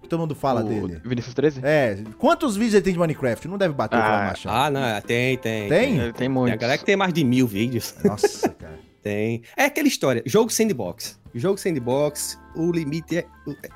Que 0.02 0.08
todo 0.08 0.20
mundo 0.20 0.34
fala 0.34 0.62
o 0.62 0.68
dele. 0.68 1.00
Vinícius 1.04 1.32
13? 1.34 1.60
É, 1.64 1.96
quantos 2.18 2.56
vídeos 2.56 2.74
ele 2.74 2.82
tem 2.82 2.92
de 2.92 2.98
Minecraft? 2.98 3.48
Não 3.48 3.56
deve 3.56 3.72
bater 3.72 3.96
o 3.96 4.00
Ah, 4.00 4.04
Flamacha. 4.04 4.50
Ah, 4.50 4.70
não, 4.70 5.00
tem, 5.00 5.38
tem. 5.38 5.68
Tem? 5.68 5.92
Ele 5.94 6.02
tem 6.04 6.12
Tem 6.12 6.28
muitos. 6.28 6.52
a 6.52 6.56
galera 6.56 6.78
que 6.78 6.84
tem 6.84 6.94
mais 6.96 7.12
de 7.14 7.24
mil 7.24 7.46
vídeos. 7.46 7.94
Nossa, 8.04 8.48
cara. 8.52 8.78
Tem. 9.02 9.42
É 9.56 9.64
aquela 9.64 9.88
história. 9.88 10.22
Jogo 10.26 10.50
sandbox. 10.50 11.18
Jogo 11.34 11.58
sandbox, 11.58 12.38
o 12.54 12.70
limite 12.70 13.16
é, 13.18 13.26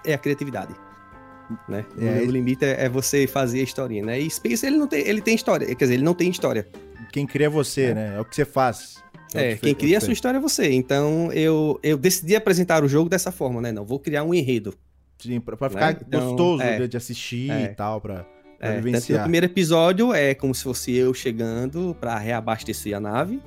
é 0.04 0.14
a 0.14 0.18
criatividade. 0.18 0.74
Né? 1.68 1.84
O- 1.96 2.04
É, 2.04 2.20
o, 2.22 2.30
limite 2.30 2.64
é, 2.64 2.84
é 2.84 2.88
você 2.88 3.26
fazer 3.26 3.60
a 3.60 3.62
historinha, 3.62 4.04
né? 4.04 4.18
E 4.20 4.30
Space, 4.30 4.66
ele 4.66 4.76
não 4.76 4.86
tem, 4.86 5.06
ele 5.06 5.20
tem 5.22 5.34
história. 5.34 5.66
Quer 5.66 5.84
dizer, 5.84 5.94
ele 5.94 6.02
não 6.04 6.14
tem 6.14 6.28
história. 6.30 6.66
Quem 7.12 7.26
cria 7.26 7.46
é 7.46 7.50
você, 7.50 7.94
né? 7.94 8.14
É 8.16 8.20
o 8.20 8.24
que 8.24 8.34
você 8.36 8.44
faz. 8.44 8.96
o 9.34 9.38
É, 9.38 9.54
que 9.54 9.60
quem 9.62 9.74
cria 9.74 9.96
a 9.96 10.00
que 10.00 10.04
sua 10.06 10.12
história 10.12 10.36
é 10.38 10.40
você. 10.40 10.70
Então, 10.72 11.32
eu, 11.32 11.78
eu 11.82 11.96
decidi 11.96 12.36
apresentar 12.36 12.84
o 12.84 12.88
jogo 12.88 13.08
dessa 13.08 13.32
forma, 13.32 13.60
né? 13.62 13.72
Não, 13.72 13.84
vou 13.84 13.98
criar 13.98 14.24
um 14.24 14.34
enredo. 14.34 14.74
Sim, 15.18 15.40
pra, 15.40 15.56
pra 15.56 15.68
ficar 15.70 15.92
Né? 15.94 15.98
Então, 16.06 16.28
gostoso 16.28 16.62
é. 16.62 16.78
de- 16.80 16.88
de 16.88 16.96
assistir 16.96 17.50
É. 17.50 17.62
e 17.64 17.68
tal, 17.68 18.00
pra, 18.00 18.24
pra 18.58 18.68
É, 18.68 18.72
que 18.74 18.78
o 18.80 18.82
vivenciar. 18.82 19.22
primeiro 19.22 19.46
episódio 19.46 20.12
é 20.12 20.34
como 20.34 20.54
se 20.54 20.62
fosse 20.62 20.94
eu 20.94 21.12
chegando 21.14 21.96
pra 22.00 22.18
reabastecer 22.18 22.94
a 22.96 23.00
nave, 23.00 23.40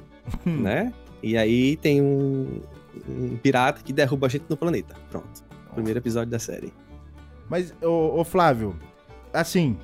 Hum. 0.45 0.57
né? 0.61 0.91
E 1.23 1.37
aí 1.37 1.77
tem 1.77 2.01
um, 2.01 2.61
um 3.07 3.37
pirata 3.37 3.81
que 3.83 3.93
derruba 3.93 4.25
a 4.27 4.29
gente 4.29 4.45
no 4.49 4.57
planeta. 4.57 4.95
Pronto. 5.09 5.43
Primeiro 5.73 5.99
episódio 5.99 6.29
da 6.31 6.39
série. 6.39 6.73
Mas, 7.51 7.73
ô, 7.83 8.21
ô, 8.21 8.23
Flávio, 8.23 8.73
assim, 9.33 9.77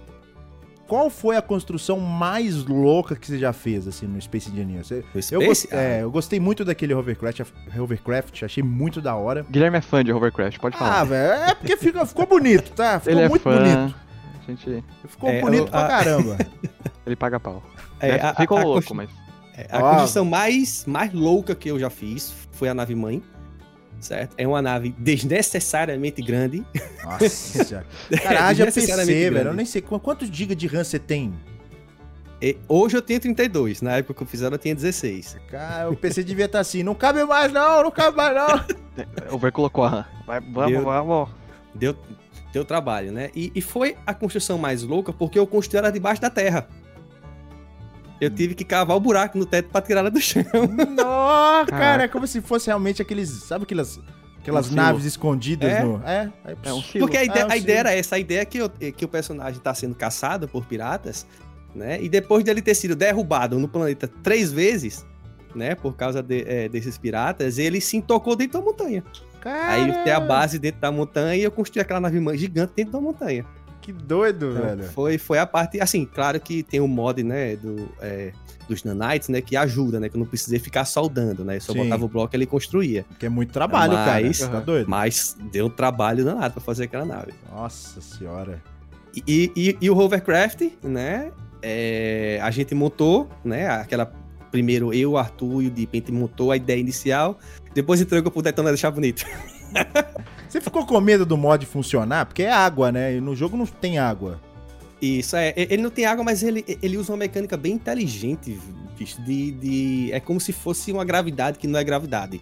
qual 0.88 1.10
foi 1.10 1.36
a 1.36 1.42
construção 1.42 2.00
mais 2.00 2.64
louca 2.64 3.14
que 3.14 3.28
você 3.28 3.38
já 3.38 3.52
fez, 3.52 3.86
assim, 3.90 4.08
no 4.08 4.22
Space 4.22 4.50
Engineers? 4.50 4.88
Você- 4.88 4.96
No 5.36 5.42
Eu, 5.42 5.54
Space, 5.54 5.68
gost- 5.68 5.74
ah, 5.74 5.82
é, 5.82 6.02
eu 6.04 6.10
gostei 6.10 6.40
muito 6.40 6.64
daquele 6.64 6.94
Hovercraft, 6.94 7.42
Hovercraft, 7.78 8.44
achei 8.44 8.64
muito 8.64 9.02
da 9.02 9.16
hora. 9.18 9.46
Guilherme 9.52 9.80
é 9.80 9.82
fã 9.82 10.02
de 10.02 10.14
Hovercraft, 10.14 10.58
pode 10.60 10.78
Ah, 10.78 10.80
falar. 10.80 11.04
velho, 11.04 11.34
é 11.44 11.54
porque 11.56 11.76
fica- 11.76 12.06
ficou 12.06 12.26
bonito, 12.26 12.72
tá? 12.72 13.02
Ficou 13.02 13.12
ele 13.14 13.22
é 13.26 13.28
muito 13.30 13.42
fã. 13.42 13.58
bonito. 13.58 13.96
A 14.48 14.50
gente, 14.50 14.84
Ficou 15.10 15.30
É, 15.30 15.42
bonito 15.42 15.64
eu- 15.66 15.68
pra 15.68 15.86
a- 15.86 15.88
caramba. 15.90 16.38
ele 17.06 17.18
paga 17.18 17.38
pau. 17.38 17.62
é, 18.00 18.12
É, 18.12 18.22
a- 18.22 18.34
Ficou 18.34 18.58
a- 18.58 18.62
a 18.62 18.64
louco, 18.64 18.96
mas. 18.96 19.10
é, 19.58 19.68
A 19.70 19.80
Ó. 19.84 19.90
construção 19.92 20.24
mais, 20.24 20.86
mais 20.86 21.12
louca 21.12 21.54
que 21.54 21.70
eu 21.70 21.78
já 21.78 21.90
fiz 21.90 22.34
foi 22.54 22.70
a 22.70 22.74
nave 22.74 22.96
mãe. 22.96 23.22
Certo? 24.00 24.36
É 24.38 24.48
uma 24.48 24.62
nave 24.62 24.94
desnecessariamente 24.98 26.22
grande. 26.22 26.64
Nossa, 27.04 27.64
já. 27.66 27.84
Cara, 28.22 28.48
haja 28.48 28.66
PC, 28.66 28.80
Desnecessariamente 28.82 29.20
velho. 29.20 29.38
Eu 29.38 29.42
grande. 29.44 29.58
nem 29.58 29.66
sei 29.66 29.82
qu- 29.82 30.00
quantos 30.00 30.30
GB 30.30 30.56
de 30.56 30.68
RAM 30.68 30.84
você 30.84 31.00
tem. 31.00 31.34
E 32.40 32.56
hoje 32.68 32.96
eu 32.96 33.02
tenho 33.02 33.20
32, 33.20 33.82
na 33.82 33.98
época 33.98 34.14
que 34.14 34.22
eu 34.24 34.28
fiz 34.28 34.44
ela 34.44 34.54
eu 34.56 34.60
tinha 34.60 34.76
16. 34.76 35.38
Cara, 35.50 35.90
o 35.90 35.96
PC 35.96 36.24
devia 36.24 36.46
estar 36.46 36.60
assim. 36.60 36.84
Não 36.84 36.94
cabe 36.94 37.24
mais, 37.26 37.52
não, 37.52 37.84
não 37.84 37.92
cabe 37.92 38.16
mais, 38.16 38.36
não. 38.36 38.64
O 39.34 39.38
Ver 39.40 39.52
colocou 39.52 39.84
a 39.84 39.90
RAM. 39.90 40.06
Vai, 40.26 40.40
vamos, 40.42 40.72
Meu- 40.72 40.84
vamos. 40.84 41.30
Deu, 41.74 41.96
deu 42.54 42.64
trabalho, 42.64 43.12
né? 43.12 43.32
E, 43.36 43.52
e 43.56 43.62
foi 43.62 43.96
a 44.06 44.14
construção 44.14 44.58
mais 44.60 44.84
louca 44.84 45.12
porque 45.12 45.38
eu 45.40 45.48
construí 45.48 45.80
ela 45.80 45.92
debaixo 45.92 46.22
da 46.22 46.30
terra. 46.30 46.68
Eu 48.20 48.30
tive 48.30 48.56
que 48.56 48.64
cavar 48.66 48.98
o 48.98 49.00
buraco 49.00 49.38
no 49.38 49.46
teto 49.46 49.70
pra 49.70 49.82
tirar 49.82 50.00
ela 50.02 50.12
do 50.12 50.20
chão. 50.20 50.44
Nossa, 50.96 51.72
cara, 51.72 52.04
é 52.04 52.08
como 52.08 52.26
se 52.28 52.42
fosse 52.42 52.68
realmente 52.68 53.02
aqueles. 53.02 53.30
Sabe 53.30 53.64
aquelas, 53.64 54.00
aquelas 54.42 54.72
Um 54.72 54.76
naves 54.76 55.06
escondidas 55.06 55.72
É? 55.72 55.84
no. 55.84 56.02
É, 56.04 56.32
aí, 56.44 56.56
É 56.64 56.74
um. 56.74 56.82
Porque 56.82 57.18
a 57.18 57.24
ideia, 57.24 57.46
Ah, 57.46 57.48
eu 57.48 57.52
a 57.52 57.58
ideia 57.58 57.80
era 57.80 57.94
essa, 57.94 58.16
a 58.16 58.20
ideia 58.20 58.42
é 58.42 58.46
que, 58.46 58.58
eu- 58.58 58.70
que 58.70 59.06
o 59.06 59.08
personagem 59.08 59.60
tá 59.62 59.74
sendo 59.74 59.94
caçado 59.94 60.48
por 60.48 60.66
piratas, 60.66 61.28
né? 61.76 62.02
E 62.02 62.10
depois 62.10 62.44
dele 62.44 62.62
ter 62.62 62.74
sido 62.76 62.96
derrubado 62.96 63.60
no 63.60 63.68
planeta 63.68 64.08
três 64.24 64.52
vezes, 64.52 65.06
né? 65.54 65.76
Por 65.76 65.94
causa 65.96 66.24
de- 66.24 66.44
é, 66.48 66.68
desses 66.68 66.98
piratas, 66.98 67.60
ele 67.60 67.80
se 67.80 67.98
intocou 67.98 68.36
dentro 68.36 68.60
da 68.60 68.66
montanha. 68.66 69.04
Aí 69.46 69.84
ele 69.84 69.94
tem 69.94 70.12
a 70.12 70.16
Cara, 70.16 70.20
base 70.26 70.60
dentro 70.60 70.82
da 70.82 70.92
montanha 70.92 71.36
e 71.36 71.44
eu 71.44 71.52
construí 71.52 71.82
aquela 71.82 72.00
nave 72.02 72.20
gigante 72.38 72.74
dentro 72.76 72.92
da 72.94 73.00
montanha. 73.00 73.46
Que 73.88 73.94
doido, 73.94 74.52
Então, 74.52 74.62
velho. 74.76 74.84
foi, 74.92 75.18
foi 75.18 75.40
a 75.40 75.46
parte. 75.46 75.80
Assim, 75.80 76.04
claro 76.06 76.38
que 76.42 76.62
tem 76.62 76.82
o 76.82 76.88
mod, 76.90 77.24
né? 77.24 77.56
Do, 77.56 77.88
é, 78.02 78.34
dos 78.68 78.84
nanites, 78.84 79.30
né? 79.30 79.40
Que 79.40 79.56
ajuda, 79.56 79.98
né? 79.98 80.10
Que 80.10 80.18
eu 80.18 80.20
não 80.20 80.26
precisei 80.26 80.60
ficar 80.60 80.84
soldando, 80.84 81.46
né? 81.46 81.58
Só 81.62 81.72
Sim. 81.72 81.84
botava 81.84 82.04
o 82.04 82.10
bloco 82.10 82.36
e 82.36 82.38
ele 82.38 82.46
construía. 82.46 83.06
Que 83.18 83.28
é 83.28 83.30
muito 83.30 83.54
trabalho, 83.54 83.94
Mas- 83.94 84.40
cara. 84.40 84.52
Tá 84.52 84.60
doido? 84.60 84.90
Mas 84.90 85.38
deu 85.54 85.70
trabalho 85.70 86.26
danado 86.26 86.56
pra 86.56 86.62
fazer 86.62 86.84
aquela 86.84 87.06
nave. 87.06 87.32
Nossa 87.50 88.02
senhora. 88.02 88.62
E, 89.26 89.54
e, 89.56 89.78
e 89.80 89.90
o 89.90 89.98
Hovercraft, 89.98 90.64
né? 90.84 91.32
é, 91.62 92.40
a 92.44 92.52
gente 92.52 92.76
montou, 92.76 93.30
né? 93.46 93.68
Aquela. 93.70 94.12
Primeiro 94.52 94.94
eu, 94.94 95.12
o 95.12 95.18
Arthur 95.18 95.62
e 95.64 95.68
o 95.68 95.72
Deep, 95.72 95.90
a 95.98 96.00
gente 96.02 96.12
montou 96.12 96.52
a 96.52 96.58
ideia 96.58 96.80
inicial. 96.80 97.40
Depois 97.74 98.02
entregou 98.02 98.30
pro 98.32 98.42
Detona 98.42 98.70
deixar 98.70 98.92
bonito. 98.92 99.24
Você 100.58 100.62
ficou 100.62 100.86
com 100.88 101.00
medo 101.00 101.24
do 101.26 101.38
mod 101.38 101.64
funcionar? 101.68 102.26
Porque 102.26 102.42
é 102.44 102.52
água, 102.52 102.92
né? 102.92 103.16
E 103.16 103.22
no 103.22 103.36
jogo 103.36 103.56
não 103.56 103.66
tem 103.68 104.00
água. 104.00 104.42
Isso, 105.00 105.36
é. 105.36 105.54
Ele 105.56 105.84
não 105.84 105.92
tem 105.92 106.06
água, 106.06 106.24
mas 106.24 106.42
ele, 106.42 106.66
ele 106.82 106.98
usa 106.98 107.12
uma 107.12 107.18
mecânica 107.20 107.56
bem 107.56 107.74
inteligente, 107.74 108.60
bicho. 108.98 109.22
De, 109.22 109.52
de, 109.52 110.10
é 110.12 110.20
como 110.20 110.40
se 110.42 110.52
fosse 110.52 110.92
uma 110.92 111.06
gravidade 111.06 111.60
que 111.60 111.68
não 111.68 111.78
é 111.80 111.84
gravidade. 111.84 112.42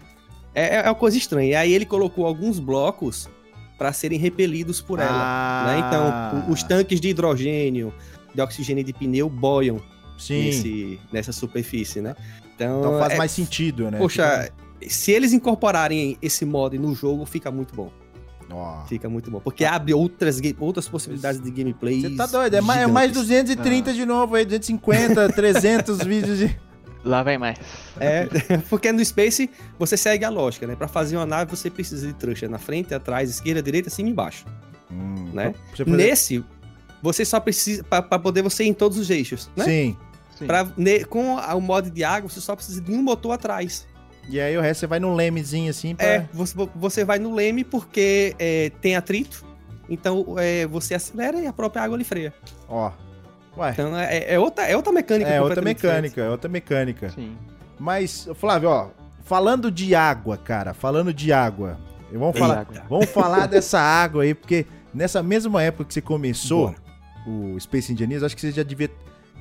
É, 0.54 0.76
é 0.76 0.82
uma 0.84 0.94
coisa 0.94 1.18
estranha. 1.18 1.50
E 1.50 1.54
aí 1.54 1.72
ele 1.74 1.84
colocou 1.84 2.24
alguns 2.26 2.58
blocos 2.58 3.28
para 3.76 3.92
serem 3.92 4.18
repelidos 4.18 4.80
por 4.80 4.98
ela. 4.98 5.10
Ah, 5.10 5.64
né? 5.66 5.78
Então, 5.86 6.48
o- 6.48 6.52
os 6.52 6.62
tanques 6.62 6.98
de 6.98 7.10
hidrogênio, 7.10 7.92
de 8.34 8.40
oxigênio 8.40 8.80
e 8.80 8.84
de 8.84 8.94
pneu 8.94 9.28
boiam 9.28 9.78
nesse, 10.30 10.98
nessa 11.12 11.32
superfície, 11.32 12.00
né? 12.00 12.16
Então, 12.54 12.78
Então 12.78 12.98
faz 12.98 13.12
é- 13.12 13.16
mais 13.18 13.30
sentido, 13.32 13.90
né? 13.90 13.98
Poxa, 13.98 14.50
se 14.88 15.12
eles 15.12 15.34
incorporarem 15.34 16.16
esse 16.22 16.46
mod 16.46 16.78
no 16.78 16.94
jogo, 16.94 17.26
fica 17.26 17.50
muito 17.50 17.74
bom. 17.76 17.90
Ó. 18.50 18.84
Fica 18.86 19.08
muito 19.08 19.30
bom. 19.30 19.40
Porque 19.40 19.64
abre 19.64 19.92
outras, 19.92 20.40
outras 20.60 20.88
possibilidades 20.88 21.40
de 21.42 21.50
gameplay. 21.50 22.00
Você 22.02 22.10
tá 22.16 22.26
doido? 22.26 22.54
É 22.54 22.60
mais, 22.60 22.82
é 22.82 22.86
mais 22.86 23.12
230 23.12 23.92
de 23.92 24.06
novo 24.06 24.34
aí, 24.36 24.44
250, 24.44 25.28
300 25.32 25.98
vídeos 26.06 26.38
de. 26.38 26.56
Lá 27.04 27.22
vem 27.22 27.38
mais. 27.38 27.58
É, 28.00 28.26
porque 28.70 28.90
no 28.92 29.04
Space 29.04 29.48
você 29.78 29.96
segue 29.96 30.24
a 30.24 30.28
lógica, 30.30 30.66
né? 30.66 30.74
Pra 30.76 30.88
fazer 30.88 31.16
uma 31.16 31.26
nave 31.26 31.50
você 31.50 31.70
precisa 31.70 32.06
de 32.06 32.12
trouxa 32.14 32.48
na 32.48 32.58
frente, 32.58 32.94
atrás, 32.94 33.30
esquerda, 33.30 33.62
direita, 33.62 33.90
cima 33.90 34.08
e 34.08 34.12
embaixo. 34.12 34.44
Hum, 34.90 35.30
Né? 35.32 35.54
fazer- 35.76 35.90
Nesse, 35.90 36.44
você 37.02 37.24
só 37.24 37.38
precisa 37.40 37.82
pra, 37.84 38.00
pra 38.02 38.18
poder 38.18 38.42
você 38.42 38.64
ir 38.64 38.68
em 38.68 38.74
todos 38.74 38.98
os 38.98 39.10
eixos, 39.10 39.50
né? 39.56 39.64
Sim. 39.64 39.96
Sim. 40.38 40.46
Pra, 40.46 40.68
ne- 40.76 41.04
com 41.04 41.38
a- 41.38 41.54
o 41.54 41.60
mod 41.60 41.90
de 41.90 42.04
água, 42.04 42.28
você 42.28 42.40
só 42.40 42.54
precisa 42.54 42.80
de 42.80 42.92
um 42.92 43.02
motor 43.02 43.32
atrás. 43.32 43.86
E 44.28 44.40
aí 44.40 44.56
o 44.56 44.60
resto 44.60 44.80
você 44.80 44.86
vai 44.86 44.98
num 44.98 45.14
lemezinho 45.14 45.70
assim 45.70 45.94
pra. 45.94 46.06
É, 46.06 46.28
você, 46.32 46.54
você 46.74 47.04
vai 47.04 47.18
no 47.18 47.34
leme 47.34 47.64
porque 47.64 48.34
é, 48.38 48.70
tem 48.80 48.96
atrito, 48.96 49.44
então 49.88 50.36
é, 50.38 50.66
você 50.66 50.94
acelera 50.94 51.40
e 51.40 51.46
a 51.46 51.52
própria 51.52 51.82
água 51.82 51.96
lhe 51.96 52.04
freia. 52.04 52.34
Ó. 52.68 52.90
Ué. 53.56 53.70
Então 53.70 53.96
é, 53.96 54.34
é 54.34 54.38
outra, 54.38 54.64
é 54.64 54.76
outra 54.76 54.92
mecânica. 54.92 55.30
É 55.30 55.40
outra 55.40 55.62
mecânica, 55.62 56.20
é 56.20 56.30
outra 56.30 56.50
mecânica. 56.50 57.10
Sim. 57.10 57.36
Mas, 57.78 58.28
Flávio, 58.34 58.68
ó, 58.68 58.88
falando 59.24 59.70
de 59.70 59.94
água, 59.94 60.36
cara, 60.36 60.74
falando 60.74 61.12
de 61.12 61.32
água. 61.32 61.78
Vamos 62.12 62.38
falar, 62.38 62.58
água. 62.60 62.82
vamos 62.88 63.06
falar 63.06 63.46
dessa 63.48 63.80
água 63.80 64.22
aí, 64.22 64.34
porque 64.34 64.66
nessa 64.94 65.22
mesma 65.22 65.62
época 65.62 65.84
que 65.84 65.94
você 65.94 66.00
começou 66.00 66.68
Bora. 66.68 66.76
o 67.26 67.60
Space 67.60 67.92
Engineers, 67.92 68.22
acho 68.22 68.34
que 68.34 68.40
você 68.40 68.52
já 68.52 68.62
devia 68.62 68.90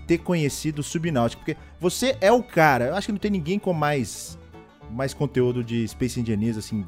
ter 0.07 0.17
conhecido 0.19 0.79
o 0.79 0.83
Subnáutica, 0.83 1.41
porque 1.43 1.57
você 1.79 2.17
é 2.21 2.31
o 2.31 2.43
cara, 2.43 2.85
eu 2.85 2.95
acho 2.95 3.07
que 3.07 3.11
não 3.11 3.19
tem 3.19 3.31
ninguém 3.31 3.57
com 3.57 3.73
mais 3.73 4.37
mais 4.91 5.13
conteúdo 5.13 5.63
de 5.63 5.87
Space 5.87 6.19
Engineers 6.19 6.57
assim, 6.57 6.85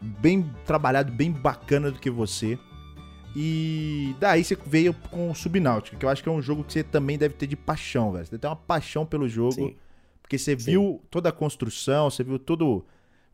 bem 0.00 0.48
trabalhado, 0.66 1.12
bem 1.12 1.30
bacana 1.30 1.90
do 1.90 1.98
que 1.98 2.10
você. 2.10 2.58
E 3.34 4.14
daí 4.20 4.44
você 4.44 4.56
veio 4.66 4.94
com 5.10 5.30
o 5.30 5.34
Subnáutica, 5.34 5.96
que 5.96 6.04
eu 6.04 6.10
acho 6.10 6.22
que 6.22 6.28
é 6.28 6.32
um 6.32 6.42
jogo 6.42 6.62
que 6.62 6.72
você 6.74 6.82
também 6.82 7.16
deve 7.16 7.34
ter 7.34 7.46
de 7.46 7.56
paixão, 7.56 8.12
velho. 8.12 8.26
Você 8.26 8.36
tem 8.38 8.48
uma 8.50 8.56
paixão 8.56 9.06
pelo 9.06 9.26
jogo. 9.28 9.52
Sim. 9.54 9.74
Porque 10.20 10.36
você 10.38 10.58
Sim. 10.58 10.64
viu 10.72 11.00
toda 11.10 11.30
a 11.30 11.32
construção, 11.32 12.10
você 12.10 12.22
viu 12.22 12.38
tudo. 12.38 12.84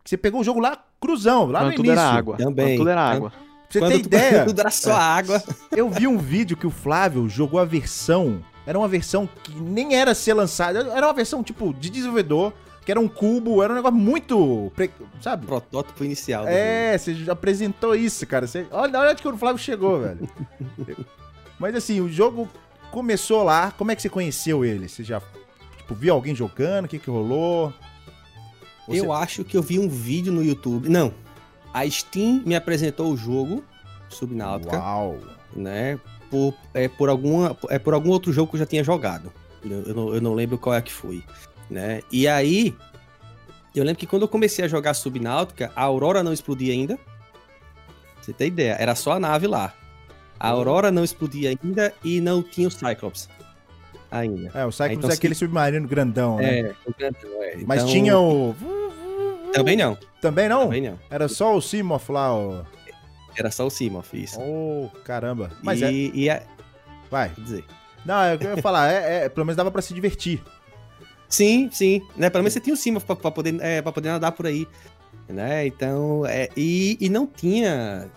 Você 0.05 0.17
pegou 0.17 0.41
o 0.41 0.45
jogo 0.45 0.61
lá 0.61 0.85
cruzão, 1.01 1.47
lá 1.47 1.61
Quando 1.61 1.71
no 1.71 1.77
tudo 1.77 1.87
início. 1.87 2.01
era 2.01 2.11
água. 2.13 2.37
Também. 2.37 2.67
Quando 2.69 2.79
tudo 2.79 2.91
era 2.91 3.01
água. 3.03 3.31
Pra 3.31 3.39
você 3.71 3.79
Quando 3.81 3.93
ter 3.93 3.99
tu- 4.01 4.07
ideia, 4.07 4.45
tudo 4.47 4.61
era 4.61 4.71
só 4.71 4.93
água. 4.95 5.43
eu 5.73 5.91
vi 5.91 6.07
um 6.07 6.17
vídeo 6.19 6.57
que 6.57 6.67
o 6.67 6.71
Flávio 6.71 7.29
jogou 7.29 7.59
a 7.61 7.65
versão. 7.65 8.43
Era 8.65 8.79
uma 8.79 8.89
versão 8.89 9.29
que 9.43 9.53
nem 9.55 9.95
era 9.97 10.15
ser 10.15 10.35
lançada. 10.35 10.79
Era 10.81 11.07
uma 11.07 11.13
versão, 11.13 11.43
tipo, 11.43 11.75
de 11.75 11.91
desenvolvedor 11.91 12.53
que 12.89 12.93
era 12.93 12.99
um 12.99 13.07
cubo, 13.07 13.63
era 13.63 13.71
um 13.71 13.77
negócio 13.77 13.99
muito. 13.99 14.73
Sabe? 15.21 15.45
Protótipo 15.45 16.03
inicial. 16.03 16.45
jogo. 16.45 16.57
É, 16.57 16.97
você 16.97 17.15
já 17.15 17.35
apresentou 17.35 17.95
isso, 17.95 18.27
cara. 18.27 18.47
Você... 18.47 18.67
Olha, 18.71 18.99
olha 18.99 19.15
que 19.15 19.29
o 19.29 19.37
Flávio 19.37 19.59
chegou, 19.63 20.01
velho. 20.01 20.27
Mas 21.61 21.75
assim, 21.75 22.01
o 22.01 22.09
jogo 22.09 22.49
começou 22.91 23.43
lá. 23.43 23.73
Como 23.73 23.91
é 23.91 23.95
que 23.95 24.01
você 24.01 24.09
conheceu 24.09 24.65
ele? 24.65 24.89
Você 24.89 25.05
já 25.05 25.21
tipo, 25.77 25.95
viu 25.95 26.15
alguém 26.15 26.35
jogando? 26.35 26.87
O 26.87 26.89
que 26.89 26.99
que 26.99 27.11
rolou? 27.11 27.75
Ou 28.87 28.95
Eu 28.95 29.05
você- 29.05 29.23
acho 29.23 29.45
que 29.45 29.55
eu 29.55 29.63
vi 29.63 29.79
um 29.79 29.87
vídeo 29.87 30.33
no 30.33 30.43
YouTube. 30.43 30.89
Não. 30.89 31.13
A 31.75 31.87
Steam 31.91 32.41
me 32.47 32.57
apresentou 32.57 33.13
o 33.13 33.19
jogo 33.19 33.63
Subnáutica, 34.09 34.79
Uau! 34.79 35.19
né? 35.55 36.01
Por, 36.31 36.55
é, 36.73 36.89
por 36.89 37.11
alguma, 37.11 37.55
é 37.69 37.79
por 37.79 37.93
algum 37.93 38.09
outro 38.09 38.33
jogo 38.33 38.49
que 38.51 38.57
eu 38.57 38.61
já 38.61 38.67
tinha 38.67 38.83
jogado. 38.83 39.31
Eu, 39.63 39.83
eu 39.83 39.95
não, 39.95 40.15
eu 40.15 40.21
não 40.23 40.33
lembro 40.33 40.57
qual 40.57 40.75
é 40.75 40.81
que 40.81 40.93
foi, 40.93 41.23
né? 41.71 42.01
E 42.13 42.27
aí, 42.29 42.75
eu 43.75 43.85
lembro 43.85 43.99
que 43.99 44.07
quando 44.07 44.23
eu 44.23 44.29
comecei 44.29 44.65
a 44.65 44.69
jogar 44.69 44.95
Subnáutica, 44.95 45.71
a 45.75 45.83
Aurora 45.83 46.23
não 46.23 46.33
explodia 46.33 46.73
ainda. 46.73 46.99
Você 48.21 48.33
tem 48.33 48.49
ideia? 48.49 48.77
Era 48.79 48.95
só 48.95 49.13
a 49.13 49.21
nave 49.21 49.47
lá. 49.47 49.73
A 50.39 50.49
Aurora 50.51 50.91
não 50.91 51.03
explodia 51.03 51.51
ainda 51.51 51.93
e 52.05 52.21
não 52.21 52.43
tinha 52.43 52.69
o 52.69 52.71
Cyclops 52.71 53.29
ainda. 54.11 54.51
É, 54.55 54.65
o 54.65 54.71
Cyclops 54.73 54.97
Então, 54.99 55.11
é 55.11 55.13
se- 55.13 55.19
aquele 55.19 55.35
submarino 55.35 55.89
grandão, 55.89 56.37
né? 56.37 56.61
É, 56.61 56.75
o 56.87 56.95
grandão, 56.97 57.43
é. 57.43 57.57
Mas 57.67 57.81
Então, 57.83 57.93
tinha 57.93 58.19
o. 58.19 58.55
Também 59.53 59.77
não, 59.77 59.97
Também 60.21 60.49
não? 60.49 60.65
também 60.65 60.81
não. 60.83 60.99
Era 61.11 61.27
só 61.27 61.57
o 61.57 61.61
Simoth 61.61 62.09
lá, 62.11 62.33
ó. 62.35 62.63
Era 63.37 63.51
só 63.51 63.67
o 63.67 63.71
Simoth, 63.71 64.13
isso. 64.15 64.39
Oh, 64.41 64.89
caramba. 65.05 65.51
Mas 65.63 65.81
e, 65.81 65.85
é. 65.85 65.91
e 65.93 66.29
é, 66.29 66.47
Vai. 67.11 67.31
quer 67.31 67.41
dizer, 67.41 67.65
Não, 68.05 68.21
é 68.23 68.35
o 68.37 68.39
eu 68.43 68.57
ia 68.57 68.63
falar. 68.63 68.93
É, 68.93 69.25
é, 69.25 69.29
pelo 69.29 69.47
menos 69.47 69.57
dava 69.57 69.71
pra 69.71 69.81
se 69.81 69.95
divertir. 69.95 70.43
Sim, 71.29 71.69
sim. 71.73 72.01
Né? 72.17 72.31
Pelo 72.31 72.43
menos 72.43 72.55
você 72.55 72.61
tinha 72.61 72.75
o 72.75 72.77
cima 72.77 73.01
pra, 73.01 73.15
pra 73.15 73.31
poder, 73.31 73.57
é, 73.61 73.83
pra 73.83 73.93
poder 73.93 74.09
nadar 74.11 74.33
por 74.33 74.47
aí. 74.47 74.67
Né? 75.29 75.67
Então, 75.67 76.25
é, 76.27 76.49
e, 76.57 76.97
e 77.01 77.09
não 77.09 77.27
tinha. 77.27 78.09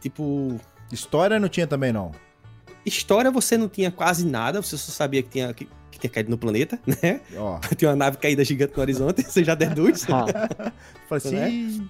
Tipo, 0.00 0.60
História 0.90 1.38
não 1.40 1.48
tinha 1.48 1.66
também, 1.66 1.92
não. 1.92 2.12
história 2.84 3.30
você 3.30 3.56
não 3.56 3.68
tinha 3.68 3.90
quase 3.90 4.26
nada, 4.26 4.60
você 4.60 4.76
só 4.76 4.92
sabia 4.92 5.22
que 5.22 5.30
tinha, 5.30 5.54
que, 5.54 5.66
que 5.90 5.98
tinha 5.98 6.10
caído 6.10 6.28
no 6.30 6.36
planeta, 6.36 6.78
né? 7.02 7.20
Ó. 7.36 7.58
Tinha 7.76 7.90
uma 7.90 7.96
nave 7.96 8.18
caída 8.18 8.44
gigante 8.44 8.74
no 8.76 8.82
horizonte, 8.82 9.22
você 9.26 9.42
já 9.42 9.54
deduz. 9.54 10.04
Ah, 10.10 10.26
Falei 11.08 11.24
assim. 11.24 11.36
Né? 11.36 11.50
"Ih, 11.50 11.82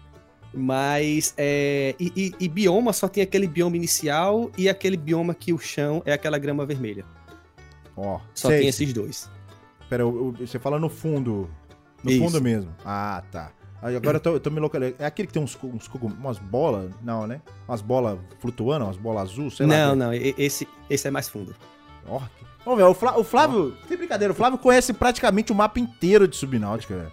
Mas, 0.55 1.35
é, 1.37 1.95
e, 1.99 2.13
e- 2.15 2.35
e 2.39 2.49
bioma 2.49 2.93
só 2.93 3.09
tinha 3.09 3.25
aquele 3.25 3.49
bioma 3.49 3.75
inicial 3.77 4.51
e 4.57 4.69
aquele 4.69 4.97
bioma 4.99 5.35
que 5.35 5.53
o 5.53 5.59
chão 5.59 6.03
é 6.05 6.13
aquela 6.13 6.39
grama 6.39 6.65
vermelha. 6.67 7.05
Ó. 7.97 8.21
Só 8.35 8.49
sei. 8.51 8.61
tem 8.61 8.69
esses 8.69 8.93
dois. 8.93 9.29
Pera, 9.93 10.05
eu- 10.05 10.35
eu- 10.41 10.47
você 10.47 10.59
fala 10.59 10.79
no 10.79 10.89
fundo. 10.89 11.51
No 12.03 12.11
Isso. 12.11 12.25
fundo 12.25 12.41
mesmo. 12.41 12.75
Ah, 12.83 13.23
tá. 13.31 13.51
Agora 13.83 14.17
eu 14.17 14.21
tô, 14.21 14.31
eu 14.31 14.41
tô 14.41 14.49
me 14.51 14.59
localizando. 14.59 14.97
É 15.03 15.05
aquele 15.05 15.27
que 15.27 15.35
tem 15.35 15.43
uns, 15.43 15.59
uns 15.63 15.87
umas 16.19 16.39
bolas? 16.39 16.91
Não, 17.03 17.27
né? 17.27 17.43
Umas 17.69 17.83
bolas 17.83 18.19
flutuando, 18.39 18.87
umas 18.87 18.97
bolas 18.97 19.25
azul, 19.31 19.51
sei 19.51 19.67
lá. 19.67 19.89
não, 19.89 19.95
não, 19.97 20.15
esse, 20.15 20.67
esse 20.89 21.07
é 21.07 21.11
mais 21.11 21.29
fundo. 21.29 21.55
Ó, 22.09 22.21
que- 22.21 22.71
Ô, 22.71 22.75
velho, 22.75 22.89
o, 22.89 22.95
Flá- 22.95 23.19
o 23.19 23.23
Flávio. 23.25 23.77
Sem 23.87 23.99
brincadeira, 23.99 24.33
o 24.33 24.35
Flávio 24.37 24.59
conhece 24.59 24.95
praticamente 24.95 25.53
o 25.53 25.55
mapa 25.55 25.79
inteiro 25.79 26.27
de 26.27 26.37
Subnáutica, 26.37 26.97
velho. 26.97 27.13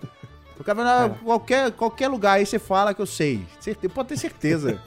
O 0.58 0.64
cara 0.64 0.84
vai 0.84 1.06
É. 1.08 1.10
qualquer, 1.22 1.72
qualquer 1.74 2.08
lugar 2.08 2.34
aí 2.38 2.46
você 2.46 2.60
fala 2.60 2.94
que 2.94 3.02
eu 3.02 3.06
sei. 3.06 3.46
Certe- 3.60 3.90
Pode 3.90 4.08
ter 4.10 4.18
certeza. 4.18 4.82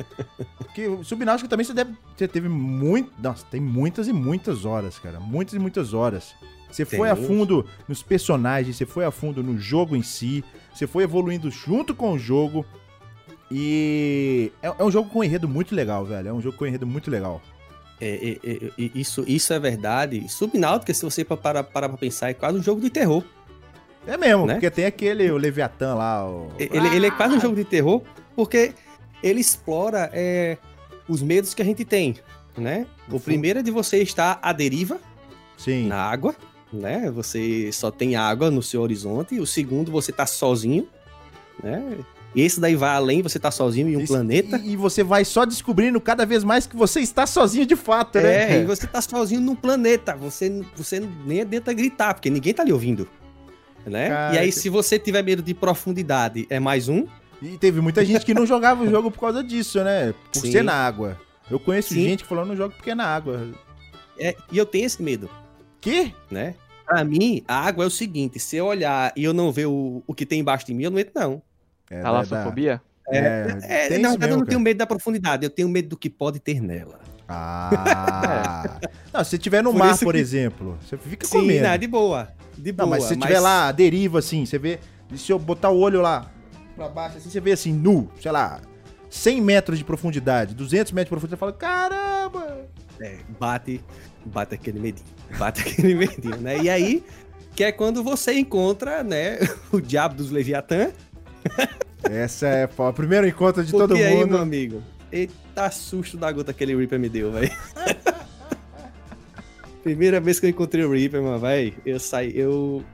Porque 0.56 0.88
Subnáutica 1.04 1.46
também 1.46 1.64
você 1.66 1.74
deve. 1.74 1.94
Você 2.16 2.26
teve 2.26 2.48
muito. 2.48 3.12
Nossa, 3.20 3.44
tem 3.50 3.60
muitas 3.60 4.08
e 4.08 4.14
muitas 4.14 4.64
horas, 4.64 4.98
cara. 4.98 5.20
Muitas 5.20 5.52
e 5.54 5.58
muitas 5.58 5.92
horas. 5.92 6.34
Você 6.72 6.84
foi 6.84 7.10
a 7.10 7.16
fundo 7.16 7.66
nos 7.86 8.02
personagens, 8.02 8.76
você 8.76 8.86
foi 8.86 9.04
a 9.04 9.10
fundo 9.10 9.42
no 9.42 9.58
jogo 9.58 9.94
em 9.94 10.02
si, 10.02 10.42
você 10.72 10.86
foi 10.86 11.04
evoluindo 11.04 11.50
junto 11.50 11.94
com 11.94 12.12
o 12.12 12.18
jogo. 12.18 12.64
E 13.50 14.50
é, 14.62 14.68
é 14.78 14.82
um 14.82 14.90
jogo 14.90 15.10
com 15.10 15.18
um 15.18 15.24
enredo 15.24 15.46
muito 15.46 15.74
legal, 15.74 16.04
velho. 16.06 16.28
É 16.28 16.32
um 16.32 16.40
jogo 16.40 16.56
com 16.56 16.64
um 16.64 16.68
enredo 16.68 16.86
muito 16.86 17.10
legal. 17.10 17.42
É, 18.00 18.06
é, 18.08 18.50
é, 18.50 18.54
é, 18.66 18.90
isso, 18.94 19.22
isso 19.28 19.52
é 19.52 19.58
verdade. 19.58 20.26
Subnáutica, 20.28 20.92
se 20.94 21.04
você 21.04 21.24
parar 21.24 21.62
pra 21.62 21.88
pensar, 21.90 22.30
é 22.30 22.34
quase 22.34 22.58
um 22.58 22.62
jogo 22.62 22.80
de 22.80 22.88
terror. 22.88 23.22
É 24.06 24.16
mesmo, 24.16 24.46
Né? 24.46 24.54
porque 24.54 24.70
tem 24.70 24.86
aquele, 24.86 25.30
o 25.30 25.36
Leviatã 25.36 25.94
lá, 25.94 26.28
o... 26.28 26.50
Ele, 26.58 26.88
ele 26.88 27.06
é 27.06 27.10
quase 27.10 27.36
um 27.36 27.40
jogo 27.40 27.54
de 27.54 27.64
terror, 27.64 28.02
porque 28.34 28.72
ele 29.22 29.40
explora 29.40 30.10
é, 30.12 30.58
os 31.08 31.22
medos 31.22 31.54
que 31.54 31.62
a 31.62 31.64
gente 31.64 31.84
tem, 31.84 32.16
né? 32.56 32.84
O 33.08 33.20
primeiro 33.20 33.60
é 33.60 33.62
de 33.62 33.70
você 33.70 34.02
estar 34.02 34.40
à 34.42 34.52
deriva 34.52 34.98
Sim. 35.56 35.86
na 35.86 36.02
água, 36.02 36.34
né? 36.72 37.10
Você 37.10 37.70
só 37.72 37.90
tem 37.90 38.16
água 38.16 38.50
no 38.50 38.62
seu 38.62 38.80
horizonte. 38.82 39.38
O 39.38 39.46
segundo, 39.46 39.90
você 39.92 40.10
tá 40.12 40.26
sozinho, 40.26 40.86
né? 41.62 41.98
E 42.34 42.40
esse 42.40 42.58
daí 42.58 42.74
vai 42.74 42.90
além, 42.96 43.20
você 43.20 43.38
tá 43.38 43.50
sozinho 43.50 43.88
em 43.90 43.96
um 43.96 44.00
Isso- 44.00 44.12
planeta. 44.12 44.56
E, 44.64 44.72
e 44.72 44.76
você 44.76 45.02
vai 45.04 45.22
só 45.24 45.44
descobrindo 45.44 46.00
cada 46.00 46.24
vez 46.24 46.42
mais 46.42 46.66
que 46.66 46.74
você 46.74 47.00
está 47.00 47.26
sozinho 47.26 47.66
de 47.66 47.76
fato, 47.76 48.18
né? 48.18 48.56
É, 48.58 48.62
e 48.62 48.64
você 48.64 48.86
tá 48.86 49.02
sozinho 49.02 49.40
num 49.40 49.54
planeta. 49.54 50.16
Você, 50.16 50.64
você 50.74 51.00
nem 51.26 51.42
adianta 51.42 51.72
gritar, 51.74 52.14
porque 52.14 52.30
ninguém 52.30 52.54
tá 52.54 52.64
lhe 52.64 52.72
ouvindo. 52.72 53.06
Né? 53.84 54.08
Cara, 54.08 54.34
e 54.34 54.38
aí, 54.38 54.52
se 54.52 54.68
você 54.68 54.98
tiver 54.98 55.22
medo 55.22 55.42
de 55.42 55.52
profundidade, 55.52 56.46
é 56.48 56.58
mais 56.60 56.88
um. 56.88 57.06
E 57.42 57.58
teve 57.58 57.80
muita 57.80 58.04
gente 58.04 58.24
que 58.24 58.32
não 58.32 58.46
jogava 58.46 58.84
o 58.84 58.88
jogo 58.88 59.10
por 59.10 59.18
causa 59.20 59.42
disso, 59.42 59.82
né? 59.82 60.14
Por 60.32 60.40
Sim. 60.40 60.52
ser 60.52 60.62
na 60.62 60.72
água. 60.74 61.20
Eu 61.50 61.58
conheço 61.58 61.92
Sim. 61.92 62.04
gente 62.04 62.22
que 62.22 62.28
falou, 62.28 62.46
não 62.46 62.56
jogo 62.56 62.72
porque 62.76 62.92
é 62.92 62.94
na 62.94 63.04
água. 63.04 63.48
É, 64.18 64.36
e 64.50 64.56
eu 64.56 64.64
tenho 64.64 64.86
esse 64.86 65.02
medo, 65.02 65.28
Que? 65.80 66.14
né? 66.30 66.54
Pra 66.92 67.04
mim, 67.04 67.42
a 67.48 67.54
água 67.66 67.84
é 67.84 67.86
o 67.86 67.90
seguinte: 67.90 68.38
se 68.38 68.56
eu 68.56 68.66
olhar 68.66 69.12
e 69.16 69.24
eu 69.24 69.32
não 69.32 69.50
ver 69.52 69.66
o, 69.66 70.02
o 70.06 70.14
que 70.14 70.26
tem 70.26 70.40
embaixo 70.40 70.66
de 70.66 70.74
mim, 70.74 70.84
eu 70.84 70.90
não 70.90 70.98
entro, 70.98 71.12
não. 71.14 71.42
É, 71.90 72.00
talassofobia? 72.02 72.80
É, 73.08 73.18
É, 73.62 73.88
tem 73.88 73.98
na 73.98 74.10
verdade, 74.10 74.32
eu 74.32 74.38
não 74.38 74.44
tenho 74.46 74.60
medo 74.60 74.78
da 74.78 74.86
profundidade, 74.86 75.44
eu 75.44 75.50
tenho 75.50 75.68
medo 75.68 75.88
do 75.90 75.96
que 75.96 76.08
pode 76.08 76.38
ter 76.38 76.60
nela. 76.60 77.00
Ah. 77.28 78.78
Não, 79.12 79.24
se 79.24 79.36
tiver 79.38 79.62
no 79.62 79.70
Por 79.72 79.78
mar, 79.78 79.98
por 79.98 80.14
que- 80.14 80.20
exemplo, 80.20 80.78
você 80.82 80.96
fica 80.96 81.26
com 81.28 81.40
Sim, 81.40 81.46
medo. 81.46 81.62
não, 81.68 81.76
de 81.78 81.86
boa. 81.86 82.28
De 82.56 82.72
boa. 82.72 82.84
Não, 82.86 82.90
mas 82.90 83.04
se 83.04 83.16
tiver 83.16 83.40
lá, 83.40 83.68
a 83.68 83.72
deriva, 83.72 84.18
assim, 84.20 84.44
você 84.46 84.58
vê. 84.58 84.78
e 85.10 85.18
Se 85.18 85.32
eu 85.32 85.38
botar 85.38 85.70
o 85.70 85.78
olho 85.78 86.00
lá 86.00 86.30
pra 86.76 86.88
baixo, 86.88 87.18
assim, 87.18 87.28
você 87.30 87.40
vê 87.40 87.52
assim, 87.52 87.72
nu, 87.72 88.10
sei 88.20 88.30
lá, 88.32 88.60
100 89.10 89.40
metros 89.40 89.78
de 89.78 89.84
profundidade, 89.84 90.54
200 90.54 90.92
metros 90.92 91.06
de 91.06 91.10
profundidade, 91.10 91.38
você 91.38 91.40
fala, 91.40 91.52
caramba! 91.52 92.66
É, 93.00 93.18
bate, 93.38 93.82
bate 94.26 94.54
aquele 94.54 94.78
medinho. 94.80 95.06
Bate 95.38 95.62
aquele 95.62 95.94
medinho, 95.94 96.36
né? 96.38 96.58
E 96.62 96.68
aí, 96.68 97.02
que 97.56 97.64
é 97.64 97.72
quando 97.72 98.02
você 98.02 98.34
encontra, 98.38 99.02
né, 99.02 99.38
o 99.72 99.80
diabo 99.80 100.14
dos 100.14 100.30
Leviatã. 100.30 100.90
Essa 102.04 102.46
é 102.48 102.66
pô, 102.66 102.88
o 102.88 102.92
primeiro 102.92 103.26
encontro 103.26 103.64
de 103.64 103.72
todo 103.72 103.88
Porque 103.90 104.02
aí, 104.02 104.16
mundo. 104.16 104.28
meu 104.32 104.38
amigo, 104.40 104.82
eita 105.10 105.70
susto 105.70 106.16
da 106.18 106.30
gota 106.30 106.52
que 106.52 106.62
aquele 106.64 106.76
Reaper 106.78 106.98
me 107.00 107.08
deu, 107.08 107.32
velho. 107.32 107.50
Primeira 109.82 110.20
vez 110.20 110.38
que 110.38 110.46
eu 110.46 110.50
encontrei 110.50 110.84
o 110.84 110.90
Reaper, 110.92 111.22
mano, 111.22 111.38
velho, 111.40 111.74
eu 111.84 111.98
saí, 111.98 112.36
eu... 112.36 112.84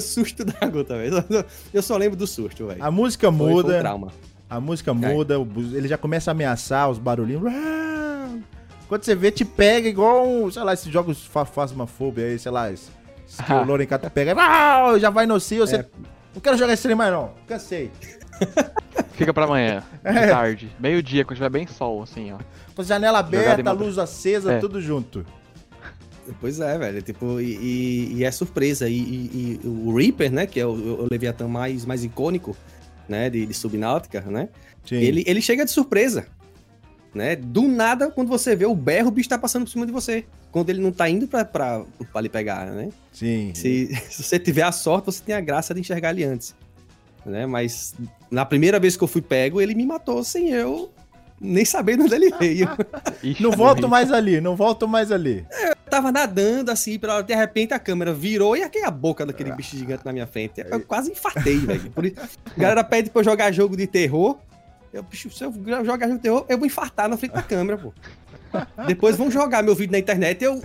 susto 0.00 0.44
da 0.44 0.66
gota, 0.68 0.96
velho. 0.98 1.24
Eu 1.72 1.82
só 1.82 1.96
lembro 1.96 2.16
do 2.16 2.26
susto, 2.26 2.66
velho. 2.66 2.82
A 2.84 2.90
música 2.90 3.28
Foi- 3.28 3.38
foi 3.38 3.46
um 3.46 3.50
muda, 3.50 3.78
trauma. 3.78 4.12
a 4.48 4.60
música 4.60 4.92
muda, 4.92 5.38
bus- 5.38 5.72
ele 5.72 5.88
já 5.88 5.96
começa 5.96 6.30
a 6.30 6.32
ameaçar 6.32 6.90
os 6.90 6.98
barulhinhos. 6.98 7.42
Quando 8.90 9.04
você 9.04 9.14
vê, 9.14 9.30
te 9.30 9.44
pega 9.44 9.88
igual, 9.88 10.26
um, 10.28 10.50
sei 10.50 10.62
lá, 10.64 10.74
esses 10.74 10.92
jogos 10.92 11.24
fa 11.24 11.44
Phasmophobia 11.44 12.24
aí, 12.26 12.38
sei 12.40 12.50
lá, 12.50 12.70
esse, 12.72 12.90
que 13.46 13.52
o 13.52 13.62
Lorencato 13.64 14.10
pega, 14.10 14.34
ah, 14.36 14.98
já 14.98 15.08
vai 15.10 15.26
no 15.26 15.38
cio, 15.38 15.64
você... 15.66 15.76
É. 15.76 15.86
Não 16.34 16.40
quero 16.40 16.56
jogar 16.58 16.72
esse 16.72 16.82
trem 16.82 16.96
mais 16.96 17.12
não, 17.12 17.30
cansei. 17.46 17.90
Fica 19.14 19.32
pra 19.32 19.44
amanhã, 19.44 19.82
É. 20.02 20.12
de 20.12 20.26
tarde. 20.28 20.72
Meio-dia, 20.80 21.24
quando 21.24 21.36
tiver 21.36 21.50
bem 21.50 21.66
sol, 21.68 22.02
assim, 22.02 22.32
ó. 22.32 22.38
Com 22.74 22.82
janela 22.82 23.20
aberta, 23.20 23.70
luz 23.72 23.96
acesa, 23.96 24.54
É. 24.54 24.58
tudo 24.58 24.80
junto. 24.80 25.24
Pois 26.40 26.58
é, 26.60 26.76
velho. 26.78 27.00
Tipo, 27.02 27.40
e, 27.40 27.56
e- 27.56 28.12
e 28.18 28.24
é 28.24 28.30
surpresa. 28.30 28.88
E, 28.88 28.92
e- 28.98 29.60
e 29.64 29.68
o 29.68 29.94
Reaper, 29.96 30.30
né? 30.32 30.46
Que 30.46 30.60
é 30.60 30.66
o, 30.66 30.70
o 30.70 31.06
Leviatã 31.10 31.48
mais, 31.48 31.84
mais 31.84 32.04
icônico, 32.04 32.56
né? 33.08 33.28
De, 33.28 33.46
de 33.46 33.54
Subnáutica, 33.54 34.20
né? 34.22 34.48
Sim. 34.84 34.96
Ele, 34.96 35.24
ele 35.26 35.40
chega 35.42 35.64
de 35.64 35.70
surpresa. 35.70 36.26
Né? 37.14 37.34
Do 37.34 37.62
nada, 37.66 38.08
quando 38.10 38.28
você 38.28 38.54
vê 38.54 38.66
o 38.66 38.74
berro, 38.74 39.08
o 39.08 39.10
bicho 39.10 39.28
tá 39.28 39.36
passando 39.38 39.64
por 39.64 39.70
cima 39.70 39.84
de 39.84 39.90
você. 39.92 40.24
Quando 40.52 40.70
ele 40.70 40.80
não 40.80 40.92
tá 40.92 41.08
indo 41.08 41.26
pra, 41.26 41.44
pra, 41.44 41.84
pra 42.12 42.20
lhe 42.20 42.28
pegar, 42.28 42.66
né? 42.66 42.88
Sim. 43.12 43.52
Se, 43.54 43.88
se 44.08 44.22
você 44.22 44.38
tiver 44.38 44.62
a 44.62 44.70
sorte, 44.72 45.06
você 45.06 45.22
tem 45.22 45.34
a 45.34 45.40
graça 45.40 45.74
de 45.74 45.80
enxergar 45.80 46.10
ele 46.10 46.22
antes. 46.24 46.54
Né? 47.26 47.46
Mas 47.46 47.94
na 48.30 48.46
primeira 48.46 48.78
vez 48.78 48.96
que 48.96 49.02
eu 49.04 49.08
fui 49.08 49.20
pego, 49.22 49.60
ele 49.60 49.74
me 49.74 49.84
matou 49.84 50.22
sem 50.22 50.50
eu 50.50 50.90
nem 51.40 51.64
saber 51.64 51.96
de 51.96 52.02
onde 52.02 52.14
ele 52.14 52.30
veio. 52.38 52.68
Não 53.40 53.50
volto 53.50 53.88
mais 53.88 54.12
ali, 54.12 54.40
não 54.42 54.54
volto 54.54 54.86
mais 54.86 55.10
ali. 55.10 55.44
Eu 55.50 55.74
tava 55.90 56.12
nadando 56.12 56.70
assim, 56.70 56.98
pela- 56.98 57.22
de 57.22 57.34
repente 57.34 57.72
a 57.72 57.78
câmera 57.78 58.12
virou 58.12 58.54
e 58.56 58.62
aqui 58.62 58.78
a 58.84 58.90
boca 58.90 59.24
daquele 59.24 59.50
bicho 59.52 59.74
gigante 59.76 60.04
na 60.04 60.12
minha 60.12 60.26
frente. 60.26 60.60
Eu 60.70 60.80
quase 60.82 61.10
infartei, 61.10 61.56
velho. 61.58 61.90
Por 61.92 62.04
a 62.06 62.60
galera 62.60 62.84
pede 62.84 63.08
pra 63.10 63.20
eu 63.20 63.24
jogar 63.24 63.50
jogo 63.52 63.74
de 63.76 63.86
terror. 63.86 64.38
Eu, 64.92 65.04
se 65.12 65.44
eu 65.44 65.52
jogar 65.52 65.84
jogo 65.84 66.16
de 66.16 66.18
terror, 66.18 66.44
eu 66.48 66.58
vou 66.58 66.66
infartar 66.66 67.08
na 67.08 67.16
frente 67.16 67.32
da 67.32 67.42
câmera, 67.42 67.78
pô. 67.78 67.92
Depois 68.86 69.16
vão 69.16 69.30
jogar 69.30 69.62
meu 69.62 69.74
vídeo 69.74 69.92
na 69.92 69.98
internet 69.98 70.42
e 70.42 70.44
eu. 70.44 70.60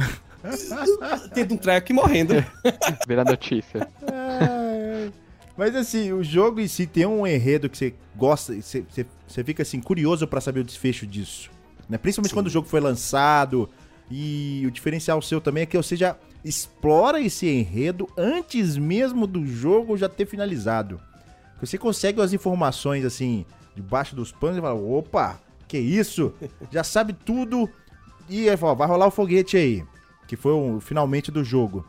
Tendo 1.33 1.53
um 1.53 1.57
treco 1.57 1.91
e 1.91 1.95
morrendo. 1.95 2.33
Vira 3.07 3.23
notícia. 3.23 3.87
Mas 5.57 5.75
assim, 5.75 6.11
o 6.11 6.23
jogo 6.23 6.59
em 6.59 6.67
si 6.67 6.85
tem 6.85 7.05
um 7.05 7.25
enredo 7.25 7.69
que 7.69 7.77
você 7.77 7.93
gosta, 8.15 8.53
você, 8.53 8.81
você, 8.81 9.05
você 9.27 9.43
fica 9.43 9.63
assim, 9.63 9.79
curioso 9.79 10.27
pra 10.27 10.41
saber 10.41 10.59
o 10.59 10.63
desfecho 10.63 11.05
disso. 11.05 11.49
Né? 11.87 11.97
Principalmente 11.97 12.31
Sim. 12.31 12.35
quando 12.35 12.47
o 12.47 12.49
jogo 12.49 12.67
foi 12.67 12.79
lançado. 12.79 13.69
E 14.09 14.63
o 14.67 14.71
diferencial 14.71 15.21
seu 15.21 15.41
também 15.41 15.63
é 15.63 15.65
que 15.65 15.77
você 15.77 15.95
já 15.95 16.15
explora 16.43 17.19
esse 17.19 17.47
enredo 17.47 18.07
antes 18.15 18.77
mesmo 18.77 19.25
do 19.25 19.45
jogo 19.47 19.97
já 19.97 20.07
ter 20.07 20.27
finalizado. 20.27 21.01
Você 21.59 21.77
consegue 21.77 22.21
as 22.21 22.33
informações 22.33 23.03
assim, 23.03 23.45
debaixo 23.75 24.15
dos 24.15 24.31
panos 24.31 24.57
e 24.57 24.61
fala, 24.61 24.73
opa, 24.75 25.39
que 25.67 25.77
isso? 25.77 26.33
Já 26.71 26.83
sabe 26.83 27.13
tudo. 27.13 27.69
E 28.29 28.49
aí 28.49 28.57
fala, 28.57 28.73
vai 28.75 28.87
rolar 28.87 29.07
o 29.07 29.11
foguete 29.11 29.57
aí. 29.57 29.83
Que 30.27 30.35
foi 30.35 30.51
o 30.53 30.79
finalmente 30.79 31.31
do 31.31 31.43
jogo. 31.43 31.85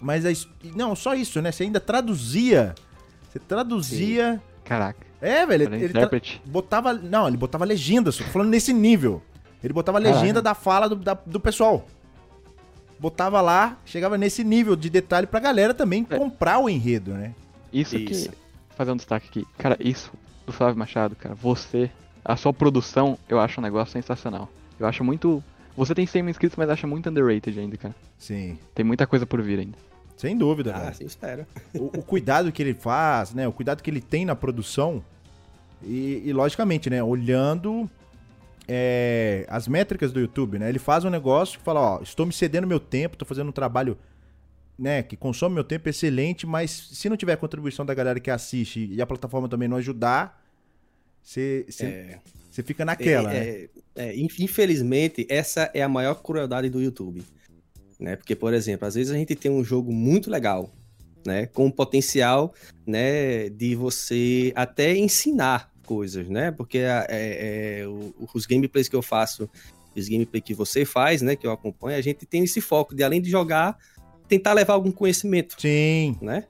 Mas 0.00 0.24
é 0.24 0.32
isso- 0.32 0.48
não, 0.74 0.94
só 0.96 1.14
isso, 1.14 1.40
né? 1.42 1.52
Você 1.52 1.64
ainda 1.64 1.78
traduzia. 1.80 2.74
Você 3.30 3.38
traduzia. 3.38 4.40
Caraca. 4.64 5.06
É, 5.20 5.44
velho. 5.44 5.74
Ele, 5.74 5.88
tra- 5.88 6.08
botava. 6.46 6.92
Não, 6.94 7.26
ele 7.28 7.36
botava 7.36 7.64
legenda, 7.64 8.10
só 8.12 8.24
tô 8.24 8.30
falando 8.30 8.48
nesse 8.50 8.72
nível. 8.72 9.22
Ele 9.62 9.72
botava 9.72 9.98
legenda 9.98 10.40
Caraca. 10.40 10.42
da 10.42 10.54
fala 10.54 10.88
do, 10.88 10.96
da- 10.96 11.18
do 11.26 11.40
pessoal. 11.40 11.84
Botava 13.00 13.40
lá, 13.40 13.76
chegava 13.84 14.18
nesse 14.18 14.42
nível 14.42 14.74
de 14.74 14.90
detalhe 14.90 15.26
pra 15.26 15.38
galera 15.38 15.72
também 15.72 16.04
É. 16.10 16.16
comprar 16.18 16.58
o 16.58 16.68
enredo, 16.68 17.12
né? 17.12 17.32
Isso, 17.72 17.96
Isso. 17.96 18.30
que. 18.30 18.36
Fazer 18.76 18.90
um 18.92 18.96
destaque 18.96 19.28
aqui. 19.28 19.46
Cara, 19.56 19.76
isso 19.80 20.10
do 20.48 20.52
Flávio 20.52 20.78
Machado, 20.78 21.14
cara. 21.14 21.34
Você, 21.34 21.90
a 22.24 22.36
sua 22.36 22.52
produção, 22.52 23.18
eu 23.28 23.38
acho 23.38 23.60
um 23.60 23.62
negócio 23.62 23.92
sensacional. 23.92 24.48
Eu 24.80 24.86
acho 24.86 25.04
muito. 25.04 25.42
Você 25.76 25.94
tem 25.94 26.06
100 26.06 26.22
mil 26.22 26.30
inscritos, 26.30 26.56
mas 26.56 26.68
acha 26.70 26.86
muito 26.86 27.08
underrated 27.08 27.58
ainda, 27.58 27.76
cara. 27.76 27.94
Sim. 28.18 28.58
Tem 28.74 28.84
muita 28.84 29.06
coisa 29.06 29.24
por 29.26 29.40
vir 29.42 29.60
ainda. 29.60 29.76
Sem 30.16 30.36
dúvida, 30.36 30.74
Ah, 30.74 30.88
assim 30.88 31.04
espero. 31.04 31.46
o, 31.74 31.86
o 31.98 32.02
cuidado 32.02 32.50
que 32.50 32.60
ele 32.60 32.74
faz, 32.74 33.32
né? 33.32 33.46
O 33.46 33.52
cuidado 33.52 33.82
que 33.82 33.88
ele 33.90 34.00
tem 34.00 34.24
na 34.24 34.34
produção. 34.34 35.04
E, 35.82 36.22
e, 36.24 36.32
logicamente, 36.32 36.90
né? 36.90 37.00
Olhando 37.02 37.88
é, 38.66 39.46
as 39.48 39.68
métricas 39.68 40.10
do 40.10 40.18
YouTube, 40.18 40.58
né? 40.58 40.68
Ele 40.68 40.78
faz 40.80 41.04
um 41.04 41.10
negócio 41.10 41.58
que 41.58 41.64
fala, 41.64 41.80
ó, 41.80 42.02
estou 42.02 42.26
me 42.26 42.32
cedendo 42.32 42.66
meu 42.66 42.80
tempo, 42.80 43.14
estou 43.14 43.28
fazendo 43.28 43.48
um 43.48 43.52
trabalho, 43.52 43.96
né? 44.78 45.02
Que 45.02 45.16
consome 45.16 45.54
meu 45.54 45.64
tempo 45.64 45.88
excelente, 45.88 46.46
mas 46.46 46.70
se 46.70 47.08
não 47.08 47.16
tiver 47.16 47.36
contribuição 47.36 47.84
da 47.84 47.92
galera 47.94 48.20
que 48.20 48.30
assiste 48.30 48.88
e 48.92 49.02
a 49.02 49.06
plataforma 49.06 49.48
também 49.48 49.68
não 49.68 49.76
ajudar, 49.78 50.42
você 51.22 51.64
você- 51.68 51.84
É, 51.86 52.62
fica 52.62 52.84
naquela, 52.84 53.30
né? 53.30 53.38
é, 53.38 53.68
é, 53.96 54.16
inf- 54.16 54.40
infelizmente, 54.40 55.26
essa 55.28 55.70
é 55.74 55.82
a 55.82 55.88
maior 55.88 56.16
crueldade 56.22 56.68
do 56.70 56.80
YouTube. 56.80 57.22
Né? 58.00 58.16
Porque, 58.16 58.34
por 58.36 58.54
exemplo, 58.54 58.86
às 58.86 58.94
vezes 58.94 59.12
a 59.12 59.16
gente 59.16 59.34
tem 59.34 59.50
um 59.50 59.62
jogo 59.64 59.92
muito 59.92 60.30
legal, 60.30 60.72
né? 61.26 61.46
Com 61.46 61.68
potencial, 61.70 62.54
né? 62.86 63.48
De 63.48 63.74
você 63.74 64.52
até 64.54 64.96
ensinar 64.96 65.72
coisas, 65.84 66.28
né? 66.28 66.50
Porque 66.52 66.78
é- 66.78 67.06
é, 67.80 67.86
o- 67.88 68.14
os 68.34 68.46
gameplays 68.46 68.88
que 68.88 68.94
eu 68.96 69.02
faço, 69.02 69.48
os 69.96 70.08
gameplays 70.08 70.44
que 70.44 70.54
você 70.54 70.84
faz, 70.84 71.22
né? 71.22 71.34
Que 71.34 71.46
eu 71.46 71.50
acompanho, 71.50 71.96
a 71.98 72.00
gente 72.00 72.24
tem 72.24 72.44
esse 72.44 72.60
foco 72.60 72.94
de, 72.94 73.02
além 73.02 73.20
de 73.20 73.30
jogar, 73.30 73.76
tentar 74.28 74.52
levar 74.52 74.74
algum 74.74 74.92
conhecimento 74.92 75.60
Sim. 75.60 76.16
né? 76.20 76.44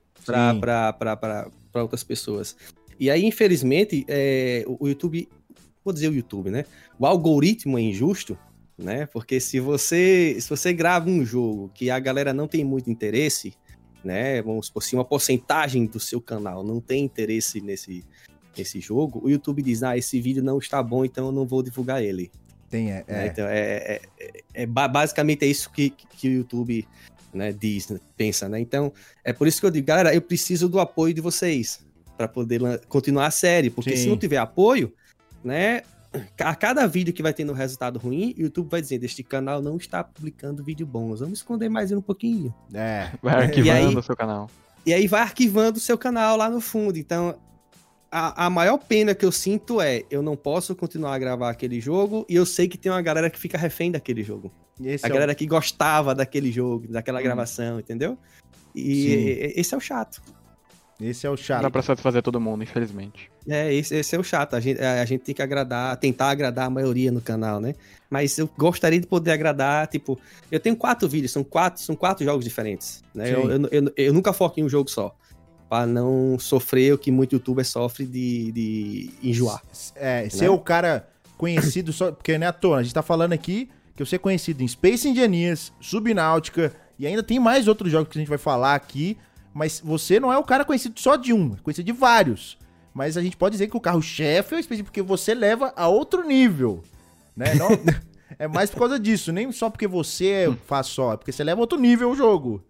Pra 1.73 1.83
outras 1.83 2.03
pessoas. 2.03 2.57
E 2.99 3.11
aí, 3.11 3.25
infelizmente, 3.25 4.05
é, 4.09 4.65
o 4.67 4.89
YouTube, 4.89 5.29
vou 5.85 5.95
dizer 5.95 6.09
o 6.09 6.15
YouTube, 6.15 6.51
né? 6.51 6.65
O 6.99 7.07
algoritmo 7.07 7.79
é 7.79 7.83
injusto, 7.83 8.37
né? 8.77 9.07
Porque 9.07 9.39
se 9.41 9.61
você, 9.61 10.37
se 10.41 10.49
você 10.51 10.73
grava 10.73 11.09
um 11.09 11.25
jogo 11.25 11.71
que 11.73 11.91
a 11.91 11.99
galera 11.99 12.33
não 12.33 12.49
tem 12.49 12.65
muito 12.65 12.91
interesse, 12.91 13.55
né? 14.03 14.43
Vamos 14.43 14.67
supor 14.67 14.83
assim, 14.83 14.97
uma 14.97 15.05
porcentagem 15.05 15.87
do 15.87 16.01
seu 16.01 16.21
canal 16.21 16.65
não 16.65 16.81
tem 16.81 17.05
interesse 17.05 17.61
nesse, 17.61 18.05
nesse 18.57 18.81
jogo, 18.81 19.21
o 19.25 19.31
YouTube 19.31 19.63
diz, 19.63 19.83
ah, 19.83 19.97
esse 19.97 20.21
vídeo 20.21 20.43
não 20.43 20.59
está 20.59 20.83
bom, 20.83 21.05
então 21.05 21.27
eu 21.27 21.33
não 21.33 21.47
vou 21.47 21.63
divulgar 21.63 22.03
ele. 22.03 22.31
Tem, 22.69 22.91
é. 22.91 22.97
né? 22.97 23.05
é. 23.07 23.27
Então, 23.27 23.47
é, 23.47 23.61
é- 23.61 24.01
é- 24.21 24.43
é 24.55 24.67
ba- 24.67 24.89
basicamente 24.89 25.45
é 25.45 25.49
isso 25.49 25.71
que, 25.71 25.91
que 25.91 26.29
o 26.29 26.33
YouTube 26.33 26.87
né, 27.33 27.53
diz, 27.53 27.93
pensa, 28.17 28.49
né? 28.49 28.61
Então, 28.61 28.93
é 29.25 29.33
por 29.33 29.47
isso 29.47 29.61
que 29.61 29.67
eu 29.67 29.71
digo, 29.71 29.87
galera, 29.87 30.15
eu 30.15 30.23
preciso 30.23 30.69
do 30.69 30.81
apoio 30.81 31.13
de 31.15 31.21
vocês 31.21 31.81
para 32.17 32.27
poder 32.29 32.61
continuar 32.89 33.27
a 33.27 33.31
série, 33.31 33.71
porque 33.71 33.97
se 33.97 34.05
Sim. 34.05 34.09
não 34.11 34.17
tiver 34.17 34.39
apoio, 34.39 34.93
né, 35.45 35.83
a 36.41 36.55
cada 36.55 36.87
vídeo 36.87 37.13
que 37.13 37.23
vai 37.23 37.33
tendo 37.33 37.53
resultado 37.53 37.99
ruim, 37.99 38.35
o 38.39 38.43
YouTube 38.43 38.69
vai 38.71 38.81
dizendo, 38.81 39.05
este 39.05 39.23
canal 39.23 39.61
não 39.63 39.77
está 39.77 40.03
publicando 40.03 40.65
vídeo 40.65 40.87
bons, 40.87 41.21
vamos 41.21 41.39
esconder 41.41 41.69
mais 41.69 41.93
um 41.93 42.01
pouquinho. 42.01 42.53
É. 42.73 43.11
Vai 43.23 43.45
arquivando 43.45 43.89
aí- 43.89 43.97
o 43.97 44.03
seu 44.03 44.17
canal. 44.17 44.51
E 44.87 44.95
aí 44.95 45.07
vai 45.07 45.21
arquivando 45.21 45.77
o 45.77 45.81
seu 45.81 45.99
canal 45.99 46.37
lá 46.37 46.49
no 46.49 46.61
fundo. 46.63 46.99
Então, 46.99 47.35
a, 48.11 48.47
a 48.47 48.51
maior 48.51 48.79
pena 48.79 49.15
que 49.15 49.25
eu 49.25 49.33
sinto 49.33 49.81
é 49.81 50.05
eu 50.11 50.23
não 50.23 50.37
posso 50.37 50.75
continuar 50.75 51.15
a 51.15 51.19
gravar 51.19 51.51
aquele 51.51 51.81
jogo 51.81 52.25
e 52.29 52.35
eu 52.35 52.47
sei 52.47 52.67
que 52.69 52.79
tem 52.79 52.91
uma 52.91 53.03
galera 53.03 53.29
que 53.31 53.39
fica 53.39 53.59
refém 53.59 53.91
daquele 53.91 54.23
jogo. 54.23 54.51
Esse 54.83 55.05
a 55.05 55.09
é 55.09 55.11
o- 55.11 55.15
galera 55.15 55.35
que 55.35 55.47
gostava 55.47 56.15
daquele 56.15 56.51
jogo, 56.53 56.87
daquela 56.89 57.21
Hum. 57.21 57.23
gravação, 57.25 57.79
entendeu? 57.81 58.17
E 58.75 58.95
Sim. 58.95 59.11
e- 59.11 59.53
esse 59.61 59.75
é 59.75 59.77
o 59.77 59.81
chato. 59.81 60.23
Esse 61.01 61.27
é 61.27 61.31
o 61.31 61.33
Não 61.33 61.37
chato. 61.37 61.63
dá 61.63 61.71
pra 61.71 61.81
satisfazer 61.81 62.23
todo 62.23 62.41
mundo, 62.41 62.65
infelizmente. 62.65 63.31
É, 63.49 63.73
esse, 63.73 63.95
esse 63.95 64.17
é 64.17 64.19
o 64.19 64.25
chato. 64.25 64.55
A 64.57 64.61
gente, 64.61 64.81
a 64.83 65.05
gente 65.05 65.21
tem 65.23 65.33
que 65.35 65.41
agradar, 65.41 65.97
tentar 65.97 66.29
agradar 66.31 66.67
a 66.67 66.71
maioria 66.71 67.13
no 67.13 67.21
canal, 67.21 67.61
né? 67.61 67.77
Mas 68.11 68.37
eu 68.37 68.51
gostaria 68.59 68.99
de 68.99 69.07
poder 69.07 69.31
agradar, 69.31 69.87
tipo, 69.87 70.19
eu 70.51 70.59
tenho 70.59 70.75
quatro 70.75 71.09
vídeos, 71.09 71.31
são 71.31 71.45
quatro, 71.45 71.81
são 71.83 71.95
quatro 71.95 72.25
jogos 72.25 72.45
diferentes, 72.45 73.05
né? 73.15 73.33
Eu, 73.33 73.49
eu, 73.49 73.69
eu, 73.71 73.93
eu 73.97 74.13
nunca 74.13 74.33
foco 74.33 74.59
em 74.59 74.65
um 74.65 74.69
jogo 74.69 74.91
só. 74.91 75.15
Pra 75.69 75.87
não 75.87 76.39
sofrer 76.39 76.95
o 76.95 76.99
que 76.99 77.11
muito 77.11 77.35
youtuber 77.35 77.65
sofre 77.65 78.07
de, 78.07 78.53
de 78.53 79.11
enjoar. 79.23 79.63
É, 79.95 80.29
ser 80.31 80.45
né? 80.45 80.51
o 80.51 80.59
cara 80.59 81.09
conhecido 81.37 81.93
só. 81.93 82.11
Porque 82.11 82.39
não 82.39 82.47
é 82.47 82.49
à 82.49 82.53
toa, 82.53 82.79
a 82.79 82.83
gente 82.83 82.95
tá 82.95 83.03
falando 83.03 83.33
aqui 83.33 83.69
que 83.95 84.05
você 84.05 84.17
é 84.17 84.19
conhecido 84.19 84.63
em 84.63 84.69
Space 84.69 85.09
Engineers, 85.09 85.73
Subnáutica 85.81 86.73
e 86.99 87.07
ainda 87.07 87.23
tem 87.23 87.39
mais 87.39 87.69
outros 87.69 87.91
jogos 87.91 88.09
que 88.09 88.19
a 88.19 88.21
gente 88.21 88.29
vai 88.29 88.39
falar 88.39 88.75
aqui. 88.75 89.17
Mas 89.53 89.81
você 89.85 90.21
não 90.21 90.33
é 90.33 90.39
o 90.39 90.45
cara 90.45 90.65
conhecido 90.65 90.99
só 91.01 91.17
de 91.17 91.33
um, 91.33 91.55
é 91.55 91.63
conhecido 91.63 91.87
de 91.87 91.93
vários. 91.93 92.57
Mas 92.95 93.17
a 93.17 93.23
gente 93.23 93.37
pode 93.37 93.53
dizer 93.53 93.69
que 93.69 93.77
o 93.77 93.81
carro-chefe 93.81 94.55
é 94.55 94.59
o 94.59 94.63
Space 94.63 94.83
porque 94.83 95.03
você 95.03 95.35
leva 95.35 95.73
a 95.77 95.89
outro 95.89 96.27
nível. 96.27 96.83
Né? 97.37 97.55
Não, 97.55 97.69
é 98.39 98.49
mais 98.49 98.71
por 98.71 98.79
causa 98.79 98.99
disso, 98.99 99.33
nem 99.33 99.51
só 99.53 99.69
porque 99.69 99.87
você 99.87 100.53
faz 100.67 100.87
só, 100.87 101.13
é 101.13 101.17
porque 101.17 101.33
você 101.33 101.45
leva 101.45 101.61
a 101.61 101.63
outro 101.63 101.79
nível 101.79 102.11
o 102.11 102.17
jogo. 102.17 102.63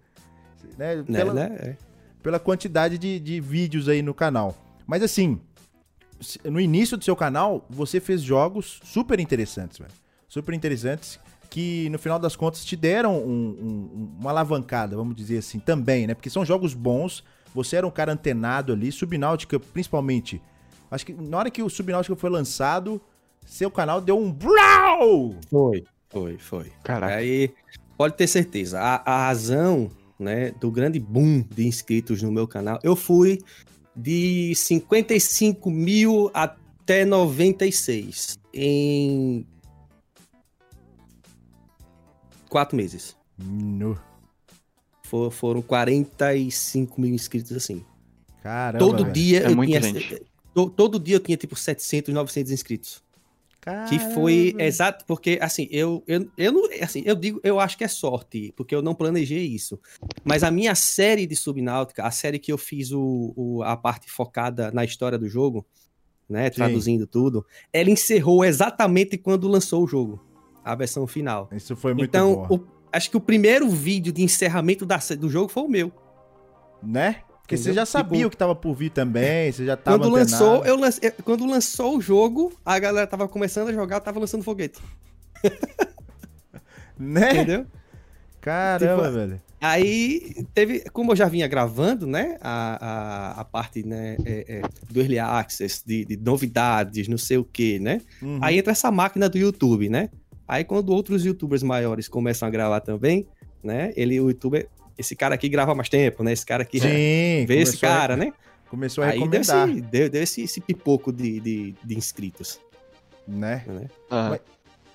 Né? 0.77 0.97
Né, 0.97 1.19
Pela- 1.19 1.35
né? 1.35 1.57
É. 1.61 1.88
pela 2.29 2.39
quantidade 2.39 2.99
de, 2.99 3.19
de 3.19 3.41
vídeos 3.41 3.89
aí 3.89 4.03
no 4.03 4.13
canal. 4.13 4.55
Mas 4.87 5.03
assim, 5.03 5.41
no 6.45 6.61
início 6.61 6.95
do 6.95 7.03
seu 7.03 7.17
canal, 7.17 7.65
você 7.71 8.01
fez 8.01 8.21
jogos 8.21 8.81
super 8.85 9.19
interessantes, 9.19 9.79
velho. 9.79 9.91
Super 10.29 10.55
interessantes, 10.55 11.19
que 11.49 11.89
no 11.89 11.99
final 11.99 12.19
das 12.19 12.37
contas 12.37 12.67
te 12.67 12.77
deram 12.77 13.17
um- 13.19 13.49
um- 13.49 14.17
uma 14.21 14.29
alavancada, 14.29 14.95
vamos 14.95 15.17
dizer 15.17 15.39
assim, 15.39 15.59
também, 15.59 16.07
né? 16.07 16.13
Porque 16.13 16.29
são 16.29 16.45
jogos 16.45 16.75
bons, 16.75 17.25
você 17.55 17.77
era 17.77 17.87
um 17.87 17.91
cara 17.91 18.13
antenado 18.13 18.75
ali, 18.75 18.93
Subnáutica 18.93 19.59
principalmente. 19.59 20.39
Acho 20.91 21.07
que 21.07 21.15
na 21.15 21.39
hora 21.39 21.51
que 21.51 21.63
o 21.63 21.71
Subnáutica 21.71 22.15
foi 22.15 22.29
lançado, 22.29 23.01
seu 23.47 23.71
canal 23.71 24.03
deu 24.03 24.19
um 24.19 24.31
brau! 24.31 25.35
Foi, 25.49 25.83
foi, 26.11 26.37
foi. 26.37 26.73
Caraca. 26.85 27.15
Aí, 27.15 27.55
pode 27.97 28.17
ter 28.17 28.27
certeza, 28.27 28.79
a, 28.79 28.97
a 29.15 29.27
razão 29.29 29.89
né, 30.19 30.51
do 30.53 30.71
grande 30.71 30.99
boom 30.99 31.43
de 31.55 31.67
inscritos 31.67 32.23
no 32.23 32.33
meu 32.33 32.47
canal, 32.49 32.79
eu 32.83 32.97
fui 32.97 33.41
de 33.95 34.53
55 34.55 35.71
mil 35.71 36.31
até 36.35 37.05
96 37.05 38.39
em 38.53 39.47
quatro 42.49 42.77
meses. 42.77 43.17
No. 43.39 43.99
For- 45.05 45.31
foram 45.31 45.63
45 45.63 47.01
mil 47.01 47.15
inscritos 47.15 47.53
assim. 47.53 47.85
Caramba, 48.43 48.79
todo 48.79 49.05
dia 49.11 49.41
É 49.41 49.51
eu 49.51 49.57
tinha 49.65 49.83
gente. 49.83 50.23
to- 50.55 50.71
todo 50.71 50.99
dia 50.99 51.17
eu 51.17 51.21
tinha 51.21 51.37
tipo 51.37 51.57
700, 51.57 52.13
900 52.13 52.53
inscritos. 52.53 53.03
Que 53.89 53.99
foi 53.99 54.55
exato, 54.59 55.05
porque 55.07 55.39
assim, 55.41 55.67
eu, 55.71 56.03
eu, 56.07 56.29
eu 56.37 56.53
não, 56.53 56.63
assim, 56.83 57.03
eu 57.07 57.15
digo, 57.15 57.41
eu 57.43 57.59
acho 57.59 57.77
que 57.77 57.85
é 57.85 57.89
sorte, 57.89 58.53
porque 58.57 58.75
eu 58.75 58.83
não 58.83 58.95
planejei 58.95 59.47
isso. 59.47 59.79
Mas 60.25 60.43
a 60.43 60.51
minha 60.51 60.75
série 60.75 61.27
de 61.27 61.35
Subnáutica, 61.35 62.05
a 62.05 62.11
série 62.11 62.39
que 62.39 62.53
eu 62.53 62.59
fiz 62.59 62.93
o, 62.93 63.33
o- 63.37 63.63
a 63.63 63.77
parte 63.77 64.11
focada 64.11 64.71
na 64.71 64.85
história 64.85 65.19
do 65.19 65.29
jogo, 65.29 65.67
né, 66.29 66.51
traduzindo 66.51 67.07
tudo, 67.07 67.45
ela 67.73 67.91
encerrou 67.91 68.45
exatamente 68.45 69.17
quando 69.17 69.49
lançou 69.49 69.85
o 69.85 69.87
jogo, 69.87 70.21
a 70.65 70.75
versão 70.75 71.07
final. 71.07 71.49
Isso 71.53 71.75
foi 71.75 71.95
muito 71.95 72.09
então, 72.11 72.47
bom. 72.49 72.57
o- 72.57 72.67
acho 72.93 73.11
que 73.11 73.17
o 73.17 73.21
primeiro 73.21 73.69
vídeo 73.71 74.13
de 74.13 74.23
encerramento 74.23 74.85
da, 74.85 74.99
do 75.19 75.29
jogo 75.31 75.51
foi 75.51 75.63
o 75.63 75.69
meu. 75.69 75.93
Né? 76.83 77.23
Porque 77.49 77.57
você 77.57 77.71
Entendeu? 77.71 77.75
já 77.77 77.87
sabia 77.87 78.19
Tipo, 78.19 78.27
o 78.27 78.31
que 78.31 78.37
tava 78.37 78.55
por 78.55 78.75
vir 78.75 78.91
também, 78.91 79.51
você 79.51 79.65
já 79.65 79.75
tava 79.75 79.99
Quando 79.99 80.13
lançou, 80.13 80.67
eu 80.67 80.77
lance- 80.77 81.01
eu- 81.03 81.13
quando 81.25 81.47
lançou 81.47 81.97
o 81.97 82.01
jogo, 82.01 82.53
a 82.63 82.79
galera 82.79 83.07
tava 83.07 83.27
começando 83.27 83.69
a 83.69 83.73
jogar, 83.73 84.01
tava 84.01 84.21
lançando 84.21 84.45
foguete, 84.45 84.79
Né? 86.99 87.31
entendeu? 87.33 87.67
Caramba, 88.41 89.03
Tipo, 89.05 89.15
velho. 89.15 89.43
Aí 89.61 90.45
teve, 90.53 90.81
como 90.93 91.13
eu 91.13 91.17
já 91.17 91.27
vinha 91.27 91.49
gravando, 91.49 92.07
né, 92.07 92.37
a, 92.43 92.87
a, 93.37 93.41
a 93.41 93.45
parte 93.45 93.83
né, 93.85 94.17
é, 94.27 94.59
é, 94.59 94.63
do 94.93 95.01
Early 95.01 95.19
Access, 95.19 95.83
de, 95.87 96.05
de, 96.05 96.17
novidades, 96.19 97.09
não 97.09 97.17
sei 97.19 97.39
o 97.39 97.45
que, 97.45 97.79
né? 97.79 98.01
Uhum. 98.23 98.39
Aí 98.43 98.59
entra 98.59 98.73
essa 98.73 98.91
máquina 98.91 99.27
do 99.29 99.39
YouTube, 99.39 99.89
né? 99.89 100.11
Aí 100.47 100.65
quando 100.65 100.91
outros 100.91 101.25
youtubers 101.25 101.63
maiores 101.63 102.09
começam 102.09 102.47
a 102.47 102.51
gravar 102.51 102.81
também, 102.81 103.27
né? 103.63 103.91
Ele, 103.97 104.21
o 104.21 104.29
youtuber, 104.29 104.69
esse 104.99 105.15
cara 105.15 105.35
aqui 105.35 105.49
grava 105.49 105.75
mais 105.75 105.89
tempo, 105.89 106.23
né? 106.23 106.33
Esse 106.33 106.45
cara 106.45 106.63
aqui 106.63 106.81
Sim, 106.81 107.47
vê 107.47 107.61
esse 107.61 107.79
cara, 107.79 108.15
a, 108.15 108.17
né? 108.17 108.33
Começou 108.69 109.05
a 109.05 109.09
Aí 109.09 109.19
recomendar. 109.19 109.67
Deu 109.67 109.77
esse, 109.77 109.81
deu, 109.83 110.11
deu 110.11 110.23
esse, 110.23 110.43
esse 110.43 110.61
pipoco 110.61 111.13
de, 111.13 111.41
de, 111.41 111.75
de, 111.83 111.97
inscritos. 111.97 112.61
Né? 113.27 113.65
né? 113.67 113.87
Ah. 114.11 114.31
Vai, 114.31 114.41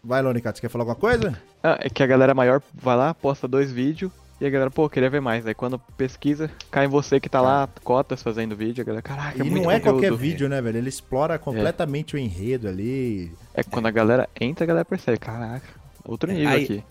vai 0.03 0.21
Lônica, 0.21 0.53
você 0.53 0.61
quer 0.61 0.69
falar 0.69 0.83
alguma 0.83 0.95
coisa? 0.95 1.39
Ah, 1.63 1.77
é 1.79 1.89
que 1.89 2.03
a 2.03 2.07
galera 2.07 2.33
maior 2.33 2.61
vai 2.73 2.95
lá, 2.95 3.13
posta 3.13 3.47
dois 3.47 3.71
vídeos 3.71 4.11
e 4.43 4.45
a 4.45 4.49
galera, 4.49 4.69
pô, 4.69 4.89
queria 4.89 5.09
ver 5.09 5.21
mais. 5.21 5.47
Aí 5.47 5.53
quando 5.53 5.79
pesquisa, 5.95 6.51
cai 6.69 6.85
em 6.85 6.89
você 6.89 7.19
que 7.19 7.29
tá 7.29 7.39
lá, 7.39 7.69
cotas 7.83 8.21
fazendo 8.21 8.55
vídeo, 8.55 8.81
a 8.81 8.85
galera, 8.85 9.01
caraca, 9.01 9.41
é 9.41 9.45
E 9.45 9.49
não 9.49 9.71
é 9.71 9.79
qualquer 9.79 10.13
vídeo, 10.13 10.49
né, 10.49 10.61
velho? 10.61 10.77
Ele 10.77 10.89
explora 10.89 11.39
completamente 11.39 12.15
é. 12.15 12.19
o 12.19 12.21
enredo 12.21 12.67
ali. 12.67 13.31
É 13.53 13.63
quando 13.63 13.85
a 13.85 13.91
galera 13.91 14.27
entra, 14.39 14.65
a 14.65 14.67
galera 14.67 14.83
percebe, 14.83 15.17
caraca, 15.17 15.65
outro 16.03 16.31
nível 16.31 16.49
aí, 16.49 16.63
aqui. 16.63 16.83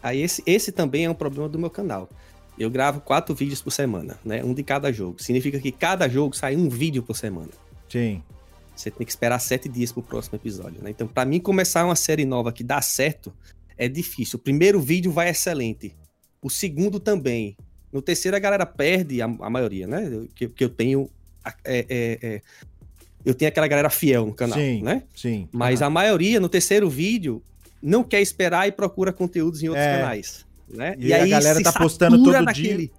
Aí 0.00 0.22
esse, 0.22 0.42
esse 0.46 0.70
também 0.70 1.06
é 1.06 1.10
um 1.10 1.14
problema 1.14 1.48
do 1.48 1.58
meu 1.58 1.70
canal. 1.70 2.08
Eu 2.60 2.68
gravo 2.68 3.00
quatro 3.00 3.34
vídeos 3.34 3.62
por 3.62 3.70
semana, 3.70 4.18
né? 4.22 4.44
Um 4.44 4.52
de 4.52 4.62
cada 4.62 4.92
jogo. 4.92 5.22
Significa 5.22 5.58
que 5.58 5.72
cada 5.72 6.06
jogo 6.06 6.36
sai 6.36 6.56
um 6.56 6.68
vídeo 6.68 7.02
por 7.02 7.16
semana. 7.16 7.48
Sim. 7.88 8.22
Você 8.76 8.90
tem 8.90 9.06
que 9.06 9.10
esperar 9.10 9.38
sete 9.38 9.66
dias 9.66 9.90
pro 9.90 10.02
próximo 10.02 10.36
episódio, 10.36 10.82
né? 10.82 10.90
Então, 10.90 11.08
para 11.08 11.24
mim 11.24 11.40
começar 11.40 11.86
uma 11.86 11.96
série 11.96 12.26
nova 12.26 12.52
que 12.52 12.62
dá 12.62 12.82
certo, 12.82 13.32
é 13.78 13.88
difícil. 13.88 14.38
O 14.38 14.42
primeiro 14.42 14.78
vídeo 14.78 15.10
vai 15.10 15.30
excelente. 15.30 15.96
O 16.42 16.50
segundo 16.50 17.00
também. 17.00 17.56
No 17.90 18.02
terceiro, 18.02 18.36
a 18.36 18.40
galera 18.40 18.66
perde 18.66 19.22
a, 19.22 19.24
a 19.24 19.48
maioria, 19.48 19.86
né? 19.86 20.26
Que, 20.34 20.46
que 20.46 20.62
eu 20.62 20.68
tenho. 20.68 21.08
É, 21.64 21.86
é, 21.88 22.18
é, 22.22 22.42
eu 23.24 23.32
tenho 23.32 23.48
aquela 23.48 23.68
galera 23.68 23.88
fiel 23.88 24.26
no 24.26 24.34
canal, 24.34 24.58
sim, 24.58 24.82
né? 24.82 25.04
Sim. 25.16 25.48
Mas 25.50 25.80
a 25.80 25.88
maioria, 25.88 26.38
no 26.38 26.48
terceiro 26.48 26.90
vídeo, 26.90 27.42
não 27.82 28.04
quer 28.04 28.20
esperar 28.20 28.68
e 28.68 28.72
procura 28.72 29.14
conteúdos 29.14 29.62
em 29.62 29.68
outros 29.68 29.86
é. 29.86 29.96
canais. 29.96 30.49
Né? 30.72 30.94
E, 30.98 31.08
e 31.08 31.12
aí 31.12 31.32
a 31.32 31.38
galera 31.40 31.62
tá 31.62 31.72
postando 31.72 32.22
todo 32.22 32.44
daquele, 32.44 32.86
dia. 32.88 32.90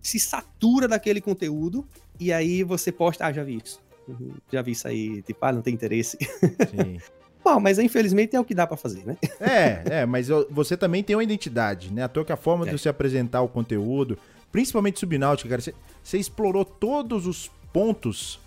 Se 0.00 0.20
satura 0.20 0.86
daquele 0.86 1.20
conteúdo, 1.20 1.86
e 2.18 2.32
aí 2.32 2.62
você 2.62 2.92
posta, 2.92 3.26
ah, 3.26 3.32
já 3.32 3.42
vi 3.42 3.60
isso. 3.64 3.80
Uhum, 4.06 4.34
já 4.52 4.62
vi 4.62 4.72
isso 4.72 4.86
aí, 4.86 5.22
tipo, 5.22 5.44
ah, 5.44 5.52
não 5.52 5.62
tem 5.62 5.74
interesse. 5.74 6.16
Sim. 6.20 6.98
Bom, 7.42 7.60
mas 7.60 7.78
infelizmente 7.78 8.34
é 8.34 8.40
o 8.40 8.44
que 8.44 8.54
dá 8.54 8.66
para 8.66 8.76
fazer, 8.76 9.06
né? 9.06 9.16
É, 9.38 10.00
é, 10.00 10.06
mas 10.06 10.26
você 10.50 10.76
também 10.76 11.04
tem 11.04 11.14
uma 11.14 11.22
identidade, 11.22 11.92
né? 11.92 12.02
A 12.02 12.08
toa 12.08 12.24
que 12.24 12.32
a 12.32 12.36
forma 12.36 12.66
é. 12.66 12.70
de 12.70 12.76
você 12.76 12.88
apresentar 12.88 13.40
o 13.40 13.48
conteúdo, 13.48 14.18
principalmente 14.50 14.98
Subnáutica, 14.98 15.48
cara, 15.48 15.62
você, 15.62 15.72
você 16.02 16.18
explorou 16.18 16.64
todos 16.64 17.24
os 17.24 17.48
pontos 17.72 18.40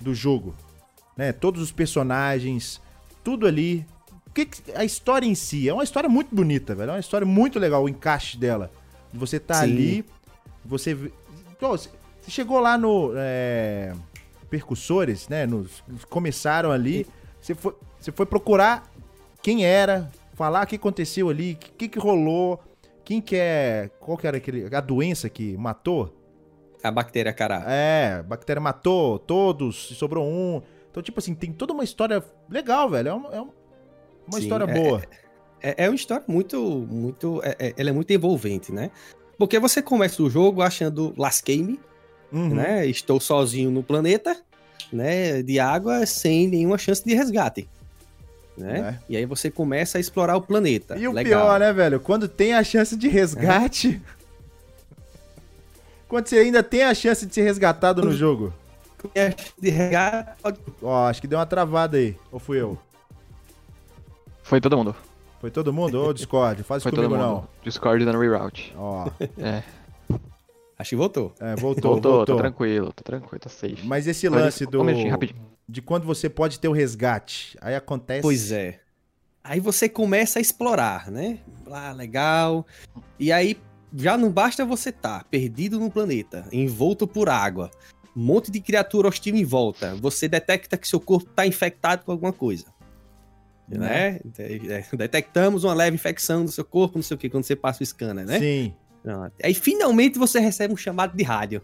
do 0.00 0.14
jogo, 0.14 0.54
né? 1.14 1.30
Todos 1.30 1.60
os 1.60 1.70
personagens, 1.70 2.80
tudo 3.22 3.46
ali. 3.46 3.84
Que 4.34 4.48
a 4.74 4.84
história 4.84 5.26
em 5.26 5.34
si 5.34 5.68
é 5.68 5.74
uma 5.74 5.84
história 5.84 6.08
muito 6.08 6.34
bonita, 6.34 6.74
velho. 6.74 6.90
É 6.90 6.94
uma 6.94 7.00
história 7.00 7.26
muito 7.26 7.58
legal, 7.58 7.82
o 7.82 7.88
encaixe 7.88 8.36
dela. 8.36 8.70
Você 9.12 9.40
tá 9.40 9.54
Sim. 9.54 9.62
ali, 9.62 10.04
você. 10.64 10.94
Você 11.60 12.30
chegou 12.30 12.60
lá 12.60 12.76
no. 12.76 13.12
É, 13.16 13.92
percussores, 14.50 15.28
né? 15.28 15.46
Nos, 15.46 15.82
começaram 16.08 16.70
ali. 16.70 17.06
Você 17.40 17.54
foi, 17.54 17.74
você 17.98 18.12
foi 18.12 18.26
procurar 18.26 18.90
quem 19.42 19.64
era, 19.64 20.10
falar 20.34 20.64
o 20.64 20.66
que 20.66 20.76
aconteceu 20.76 21.28
ali, 21.28 21.52
o 21.52 21.56
que, 21.56 21.88
que 21.88 21.98
rolou, 21.98 22.60
quem 23.04 23.20
que 23.20 23.36
é. 23.36 23.90
Qual 23.98 24.18
que 24.18 24.26
era 24.26 24.36
aquele. 24.36 24.74
A 24.74 24.80
doença 24.80 25.28
que 25.28 25.56
matou? 25.56 26.14
A 26.82 26.90
bactéria 26.90 27.32
cará. 27.32 27.64
É, 27.66 28.18
a 28.20 28.22
bactéria 28.22 28.60
matou 28.60 29.18
todos, 29.18 29.76
sobrou 29.96 30.26
um. 30.26 30.62
Então, 30.90 31.02
tipo 31.02 31.18
assim, 31.18 31.34
tem 31.34 31.52
toda 31.52 31.72
uma 31.72 31.84
história 31.84 32.22
legal, 32.48 32.90
velho. 32.90 33.08
É 33.08 33.14
uma, 33.14 33.34
é 33.34 33.40
uma 34.28 34.38
Sim, 34.38 34.44
história 34.44 34.64
é, 34.64 34.74
boa. 34.74 35.02
É, 35.60 35.84
é, 35.84 35.88
uma 35.88 35.96
história 35.96 36.24
muito. 36.28 36.86
muito 36.88 37.40
é, 37.44 37.56
é, 37.58 37.74
ela 37.76 37.90
é 37.90 37.92
muito 37.92 38.12
envolvente, 38.12 38.72
né? 38.72 38.90
Porque 39.36 39.58
você 39.58 39.80
começa 39.82 40.22
o 40.22 40.30
jogo 40.30 40.62
achando 40.62 41.14
lasquei-me, 41.16 41.80
uhum. 42.32 42.54
né? 42.54 42.86
Estou 42.86 43.20
sozinho 43.20 43.70
no 43.70 43.82
planeta, 43.82 44.36
né? 44.92 45.42
De 45.42 45.58
água 45.58 46.04
sem 46.06 46.48
nenhuma 46.48 46.78
chance 46.78 47.04
de 47.04 47.14
resgate 47.14 47.68
né? 48.58 48.98
É. 48.98 49.04
E 49.08 49.16
aí 49.16 49.24
você 49.24 49.50
começa 49.50 49.98
a 49.98 50.00
explorar 50.00 50.36
o 50.36 50.42
planeta. 50.42 50.98
E 50.98 51.06
o 51.06 51.12
Legal. 51.12 51.40
pior, 51.40 51.60
né, 51.60 51.72
velho? 51.72 52.00
Quando 52.00 52.28
tem 52.28 52.52
a 52.52 52.64
chance 52.64 52.96
de 52.96 53.08
resgate. 53.08 54.02
É. 54.04 54.18
Quando 56.08 56.26
você 56.26 56.38
ainda 56.38 56.62
tem 56.62 56.82
a 56.82 56.94
chance 56.94 57.24
de 57.26 57.34
ser 57.34 57.42
resgatado 57.42 58.02
no 58.02 58.12
jogo. 58.12 58.52
De 59.58 59.70
resgate. 59.70 60.30
Ó, 60.82 61.06
acho 61.06 61.20
que 61.20 61.26
deu 61.26 61.38
uma 61.38 61.46
travada 61.46 61.96
aí. 61.98 62.16
Ou 62.32 62.38
fui 62.38 62.60
eu? 62.60 62.78
Foi 64.48 64.62
todo 64.62 64.78
mundo. 64.78 64.96
Foi 65.42 65.50
todo 65.50 65.74
mundo? 65.74 66.02
Ô, 66.02 66.12
Discord, 66.14 66.62
faz 66.62 66.80
isso 66.82 66.90
comigo 66.90 67.18
não. 67.18 67.46
Discord 67.62 68.02
dando 68.02 68.18
reroute. 68.18 68.74
Ó. 68.78 69.06
É. 69.36 69.62
Acho 70.78 70.90
que 70.90 70.96
voltou. 70.96 71.34
É, 71.38 71.54
voltou, 71.54 71.92
voltou. 71.92 72.12
voltou. 72.16 72.36
Tá 72.36 72.42
tranquilo, 72.42 72.90
tá 72.94 73.02
tranquilo, 73.02 73.38
tá 73.38 73.50
safe. 73.50 73.84
Mas 73.84 74.06
esse 74.06 74.26
lance 74.26 74.64
Mas, 74.64 74.72
do... 74.72 74.82
Um 74.82 75.18
de 75.68 75.82
quando 75.82 76.04
você 76.04 76.30
pode 76.30 76.58
ter 76.58 76.66
o 76.66 76.72
resgate. 76.72 77.58
Aí 77.60 77.74
acontece. 77.74 78.22
Pois 78.22 78.50
é. 78.50 78.80
Aí 79.44 79.60
você 79.60 79.86
começa 79.86 80.38
a 80.38 80.42
explorar, 80.42 81.10
né? 81.10 81.40
Ah, 81.70 81.92
legal. 81.92 82.66
E 83.18 83.30
aí 83.30 83.58
já 83.94 84.16
não 84.16 84.30
basta 84.30 84.64
você 84.64 84.88
estar 84.88 85.18
tá 85.18 85.24
perdido 85.30 85.78
no 85.78 85.90
planeta, 85.90 86.48
envolto 86.50 87.06
por 87.06 87.28
água, 87.28 87.70
um 88.16 88.22
monte 88.22 88.50
de 88.50 88.60
criatura 88.60 89.08
hostil 89.08 89.36
em 89.36 89.44
volta. 89.44 89.94
Você 89.96 90.26
detecta 90.26 90.78
que 90.78 90.88
seu 90.88 91.00
corpo 91.00 91.28
está 91.28 91.46
infectado 91.46 92.06
com 92.06 92.12
alguma 92.12 92.32
coisa. 92.32 92.64
Né? 93.68 93.78
né? 93.78 94.20
É, 94.38 94.96
detectamos 94.96 95.64
uma 95.64 95.74
leve 95.74 95.94
infecção 95.94 96.42
no 96.42 96.48
seu 96.48 96.64
corpo, 96.64 96.98
não 96.98 97.02
sei 97.02 97.14
o 97.14 97.18
que, 97.18 97.28
quando 97.28 97.44
você 97.44 97.54
passa 97.54 97.82
o 97.82 97.86
scanner, 97.86 98.24
né? 98.24 98.38
Sim. 98.38 98.74
Aí 99.42 99.54
finalmente 99.54 100.18
você 100.18 100.38
recebe 100.38 100.72
um 100.72 100.76
chamado 100.76 101.16
de 101.16 101.22
rádio, 101.22 101.62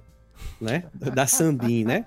né? 0.61 0.85
Da 0.95 1.27
Sambin, 1.27 1.85
né? 1.85 2.05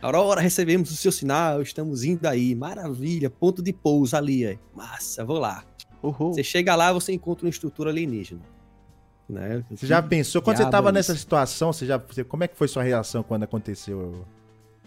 Aurora, 0.00 0.40
recebemos 0.40 0.90
o 0.90 0.96
seu 0.96 1.12
sinal, 1.12 1.62
estamos 1.62 2.02
indo 2.02 2.26
aí. 2.26 2.54
Maravilha, 2.54 3.30
ponto 3.30 3.62
de 3.62 3.72
pouso 3.72 4.16
ali. 4.16 4.44
É. 4.44 4.58
Massa, 4.74 5.24
vou 5.24 5.38
lá. 5.38 5.64
Uhul. 6.02 6.32
Você 6.32 6.42
chega 6.42 6.74
lá, 6.74 6.92
você 6.92 7.12
encontra 7.12 7.46
uma 7.46 7.50
estrutura 7.50 7.90
alienígena. 7.90 8.40
Né? 9.28 9.64
Você 9.70 9.86
já 9.86 10.02
pensou, 10.02 10.42
quando 10.42 10.56
você 10.56 10.64
estava 10.64 10.90
nessa 10.90 11.14
situação, 11.14 11.72
você 11.72 11.86
já, 11.86 12.00
como 12.28 12.42
é 12.42 12.48
que 12.48 12.56
foi 12.56 12.66
sua 12.66 12.82
reação 12.82 13.22
quando 13.22 13.44
aconteceu? 13.44 14.26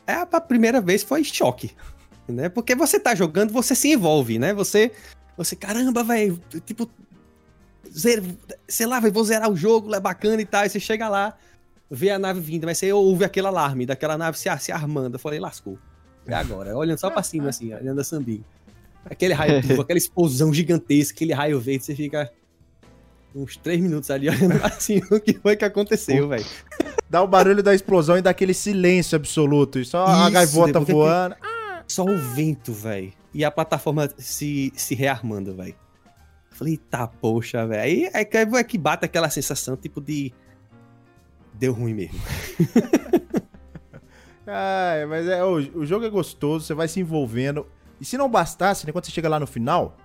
É, 0.05 0.13
a 0.13 0.41
primeira 0.41 0.81
vez 0.81 1.01
foi 1.01 1.23
choque, 1.23 1.71
né? 2.27 2.49
Porque 2.49 2.75
você 2.75 2.99
tá 2.99 3.13
jogando, 3.15 3.51
você 3.51 3.75
se 3.75 3.91
envolve, 3.91 4.39
né? 4.39 4.53
Você, 4.53 4.91
você 5.37 5.55
caramba, 5.55 6.03
velho, 6.03 6.39
tipo, 6.65 6.89
sei 8.67 8.85
lá, 8.85 8.99
véio, 8.99 9.13
vou 9.13 9.23
zerar 9.23 9.49
o 9.49 9.55
jogo, 9.55 9.93
é 9.93 9.99
bacana 9.99 10.41
e 10.41 10.45
tal, 10.45 10.65
e 10.65 10.69
você 10.69 10.79
chega 10.79 11.07
lá, 11.07 11.37
vê 11.89 12.09
a 12.09 12.19
nave 12.19 12.39
vindo, 12.39 12.65
mas 12.65 12.77
você 12.77 12.91
ouve 12.91 13.23
aquele 13.23 13.47
alarme 13.47 13.85
daquela 13.85 14.17
nave 14.17 14.37
se, 14.37 14.49
se 14.59 14.71
armando. 14.71 15.15
Eu 15.15 15.19
falei, 15.19 15.39
lascou. 15.39 15.77
É 16.27 16.33
agora. 16.33 16.75
Olhando 16.75 16.97
só 16.97 17.09
pra 17.09 17.21
cima, 17.21 17.49
assim, 17.49 17.73
olhando 17.73 18.01
a 18.01 18.03
Sambin. 18.03 18.43
Aquele 19.05 19.33
raio, 19.33 19.59
aquela 19.79 19.97
explosão 19.97 20.53
gigantesca, 20.53 21.15
aquele 21.15 21.33
raio 21.33 21.59
verde, 21.59 21.85
você 21.85 21.95
fica 21.95 22.31
uns 23.35 23.57
três 23.57 23.79
minutos 23.81 24.09
ali 24.09 24.29
olhando 24.29 24.63
assim 24.63 25.01
o 25.11 25.19
que 25.19 25.33
foi 25.33 25.55
que 25.55 25.65
aconteceu, 25.65 26.27
velho. 26.27 26.45
Dá 27.09 27.21
o 27.21 27.27
barulho 27.27 27.61
da 27.61 27.75
explosão 27.75 28.17
e 28.17 28.21
dá 28.21 28.31
aquele 28.31 28.53
silêncio 28.53 29.15
absoluto. 29.15 29.77
E 29.77 29.85
só 29.85 30.05
Isso, 30.05 30.13
a 30.13 30.29
gaivota 30.29 30.79
voando. 30.79 31.35
Só 31.87 32.03
o 32.03 32.17
vento, 32.17 32.73
velho. 32.73 33.13
E 33.33 33.43
a 33.43 33.51
plataforma 33.51 34.09
se, 34.17 34.71
se 34.75 34.95
rearmando, 34.95 35.55
velho. 35.55 35.75
Falei, 36.49 36.77
tá, 36.77 37.07
poxa, 37.07 37.65
velho. 37.67 37.81
Aí 37.81 38.09
é 38.13 38.23
que, 38.23 38.37
é 38.37 38.63
que 38.63 38.77
bate 38.77 39.05
aquela 39.05 39.29
sensação, 39.29 39.75
tipo, 39.75 39.99
de 39.99 40.33
deu 41.53 41.73
ruim 41.73 41.93
mesmo. 41.93 42.19
ah, 44.47 45.05
mas 45.07 45.27
é, 45.27 45.43
o, 45.43 45.55
o, 45.79 45.85
jogo 45.85 46.05
é 46.05 46.09
gostoso, 46.09 46.65
você 46.65 46.73
vai 46.73 46.87
se 46.87 46.99
envolvendo. 46.99 47.67
E 47.99 48.05
se 48.05 48.17
não 48.17 48.29
bastasse, 48.29 48.85
né, 48.85 48.91
quando 48.91 49.05
você 49.05 49.11
chega 49.11 49.29
lá 49.29 49.39
no 49.39 49.47
final, 49.47 49.97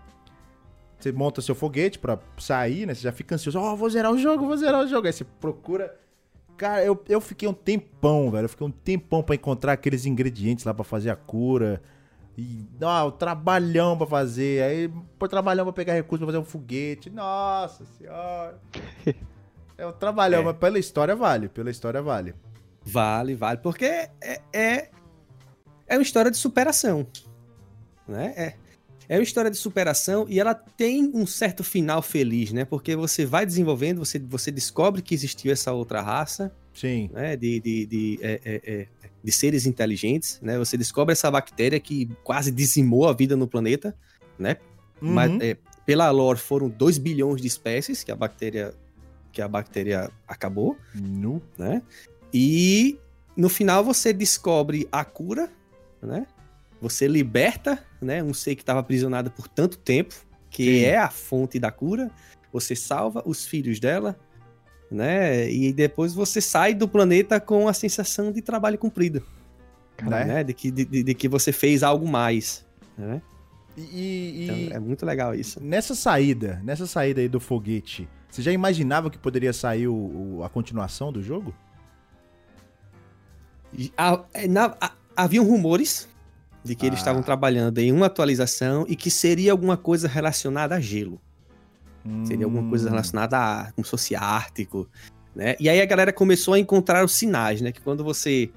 você 0.99 1.13
monta 1.13 1.41
seu 1.41 1.55
foguete 1.55 1.99
pra 1.99 2.19
sair, 2.39 2.87
né? 2.87 2.95
Você 2.95 3.03
já 3.03 3.13
fica 3.13 3.35
ansioso, 3.35 3.59
ó, 3.59 3.73
oh, 3.73 3.77
vou 3.77 3.89
zerar 3.91 4.13
o 4.13 4.19
jogo, 4.19 4.47
vou 4.47 4.57
zerar 4.57 4.83
o 4.85 4.89
jogo. 4.89 5.07
Aí 5.07 5.13
você 5.13 5.25
procura. 5.25 5.99
Cara, 6.61 6.85
eu, 6.85 7.03
eu 7.09 7.23
fiquei 7.23 7.49
um 7.49 7.55
tempão, 7.55 8.31
velho. 8.31 8.45
Eu 8.45 8.49
fiquei 8.51 8.67
um 8.67 8.71
tempão 8.71 9.23
para 9.23 9.35
encontrar 9.35 9.73
aqueles 9.73 10.05
ingredientes 10.05 10.63
lá 10.67 10.75
para 10.75 10.85
fazer 10.85 11.09
a 11.09 11.17
cura. 11.17 11.81
E, 12.37 12.67
ó, 12.83 13.07
o 13.07 13.13
trabalhão 13.13 13.97
pra 13.97 14.07
fazer. 14.07 14.63
Aí, 14.63 14.93
por 15.19 15.27
trabalhão 15.27 15.65
pra 15.65 15.73
pegar 15.73 15.95
recursos 15.95 16.19
pra 16.19 16.27
fazer 16.27 16.39
um 16.39 16.45
foguete. 16.45 17.09
Nossa 17.09 17.87
senhora. 17.87 18.61
É 19.79 19.87
um 19.87 19.93
trabalhão, 19.93 20.41
é. 20.41 20.45
mas 20.45 20.57
pela 20.59 20.79
história 20.79 21.17
vale. 21.17 21.49
Pela 21.49 21.71
história 21.71 22.03
vale. 22.03 22.35
Vale, 22.85 23.35
vale. 23.35 23.57
Porque 23.57 23.87
é, 23.87 24.43
é, 24.53 24.91
é 25.87 25.97
uma 25.97 26.03
história 26.03 26.31
de 26.31 26.37
superação. 26.37 27.07
Né? 28.07 28.35
É, 28.37 28.55
É 29.11 29.17
uma 29.17 29.25
história 29.25 29.51
de 29.51 29.57
superação 29.57 30.25
e 30.29 30.39
ela 30.39 30.55
tem 30.55 31.11
um 31.13 31.27
certo 31.27 31.65
final 31.65 32.01
feliz, 32.01 32.53
né? 32.53 32.65
Porque 32.65 32.95
você 32.95 33.27
vai 33.27 33.45
desenvolvendo, 33.45 33.99
você, 33.99 34.21
você 34.21 34.53
descobre 34.53 35.03
que 35.03 35.13
existiu 35.13 35.51
essa 35.51 35.73
outra 35.73 36.01
raça, 36.01 36.55
Sim. 36.73 37.11
né? 37.13 37.37
De, 37.37 37.59
de, 37.59 37.87
de, 37.87 38.19
é, 38.23 38.41
é, 38.45 38.61
é, 38.65 38.87
de 39.25 39.33
seres 39.33 39.67
inteligentes, 39.67 40.39
né? 40.41 40.57
Você 40.59 40.77
descobre 40.77 41.11
essa 41.11 41.29
bactéria 41.29 41.81
que 41.81 42.09
quase 42.23 42.53
dizimou 42.53 43.09
a 43.09 43.13
vida 43.13 43.37
no 43.37 43.49
planeta, 43.49 43.97
né? 44.39 44.59
Uhum. 45.03 45.11
Mas, 45.11 45.41
é, 45.41 45.57
pela 45.85 46.09
lore 46.13 46.39
foram 46.39 46.69
2 46.69 46.99
bilhões 46.99 47.41
de 47.41 47.49
espécies 47.49 48.05
que 48.05 48.13
a 48.13 48.17
bactéria 48.17 48.73
que 49.33 49.43
a 49.43 49.49
bactéria 49.49 50.09
acabou, 50.29 50.77
Nu. 50.95 51.43
né? 51.59 51.83
E 52.33 52.97
no 53.37 53.49
final 53.49 53.83
você 53.83 54.13
descobre 54.13 54.89
a 54.93 55.05
cura, 55.05 55.51
né? 56.01 56.29
Você 56.81 57.07
liberta, 57.07 57.85
né, 58.01 58.23
um 58.23 58.33
ser 58.33 58.55
que 58.55 58.63
estava 58.63 58.81
aprisionado 58.81 59.31
por 59.31 59.47
tanto 59.49 59.77
tempo, 59.79 60.15
que 60.49 60.65
Sim. 60.81 60.85
é 60.85 60.97
a 60.99 61.11
fonte 61.11 61.59
da 61.59 61.71
cura. 61.71 62.11
Você 62.53 62.75
salva 62.75 63.23
os 63.27 63.45
filhos 63.47 63.79
dela, 63.79 64.19
né? 64.91 65.49
E 65.51 65.73
depois 65.73 66.13
você 66.15 66.41
sai 66.41 66.75
do 66.75 66.89
planeta 66.89 67.39
com 67.39 67.69
a 67.69 67.73
sensação 67.73 68.33
de 68.33 68.43
trabalho 68.43 68.77
cumprido, 68.79 69.23
Né? 70.03 70.25
né? 70.25 70.45
De 70.45 70.53
que, 70.55 70.71
de, 70.71 70.85
de- 70.85 71.15
que 71.15 71.29
você 71.29 71.53
fez 71.53 71.83
algo 71.83 72.09
mais, 72.09 72.67
né? 72.99 73.23
E, 73.77 73.83
e- 73.83 74.45
Então, 74.67 74.77
é 74.77 74.81
muito 74.81 75.07
legal 75.07 75.35
isso. 75.35 75.63
nessa 75.63 75.95
saída, 75.95 76.61
nessa 76.65 76.87
saída 76.87 77.21
aí 77.21 77.29
do 77.29 77.39
foguete, 77.39 78.09
você 78.29 78.43
já 78.43 78.51
imaginava 78.51 79.11
que 79.11 79.19
poderia 79.19 79.53
sair 79.53 79.87
o- 79.87 80.39
o- 80.39 80.43
a 80.45 80.49
continuação 80.49 81.13
do 81.13 81.23
jogo? 81.23 81.55
É, 84.35 84.49
na- 84.49 84.77
haviam 85.17 85.45
rumores 85.45 86.09
de 86.65 86.75
que 86.75 86.87
eles 86.87 86.99
Ah. 86.99 87.03
estavam 87.03 87.23
trabalhando 87.23 87.79
em 87.79 87.91
uma 87.93 88.07
atualização 88.07 88.85
e 88.89 88.95
que 88.97 89.11
seria 89.11 89.53
alguma 89.53 89.77
coisa 89.77 90.07
relacionada 90.09 90.75
a 90.75 90.81
gelo. 90.81 91.21
Seria 92.25 92.47
alguma 92.47 92.69
coisa 92.69 92.87
Hum. 92.89 92.93
relacionada 92.93 93.37
a 93.39 93.73
como 93.73 93.85
se 93.85 93.91
fosse 93.91 94.15
ártico, 94.15 94.89
né? 95.35 95.55
E 95.61 95.69
aí 95.69 95.81
a 95.81 95.85
galera 95.87 96.13
começou 96.13 96.55
a 96.55 96.59
encontrar 96.59 97.05
os 97.05 97.13
sinais, 97.13 97.61
né? 97.61 97.73
Que 97.73 97.81
quando 97.81 98.03
você 98.03 98.51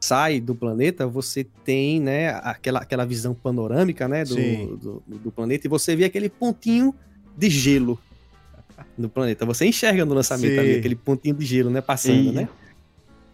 sai 0.00 0.40
do 0.40 0.54
planeta, 0.54 1.06
você 1.06 1.44
tem, 1.64 2.00
né, 2.00 2.30
aquela, 2.44 2.78
aquela 2.80 3.04
visão 3.04 3.34
panorâmica, 3.34 4.06
né, 4.06 4.24
do, 4.24 4.76
do, 4.76 5.02
do 5.18 5.32
planeta, 5.32 5.66
e 5.66 5.68
você 5.70 5.96
vê 5.96 6.04
aquele 6.04 6.28
pontinho 6.28 6.94
de 7.36 7.50
gelo 7.50 7.98
no 8.96 9.08
planeta. 9.08 9.44
Você 9.44 9.66
enxerga 9.66 10.04
no 10.04 10.14
lançamento 10.14 10.52
Sim. 10.52 10.58
ali, 10.60 10.74
aquele 10.76 10.94
pontinho 10.94 11.34
de 11.34 11.44
gelo, 11.44 11.68
né, 11.68 11.80
passando, 11.80 12.32
né? 12.32 12.48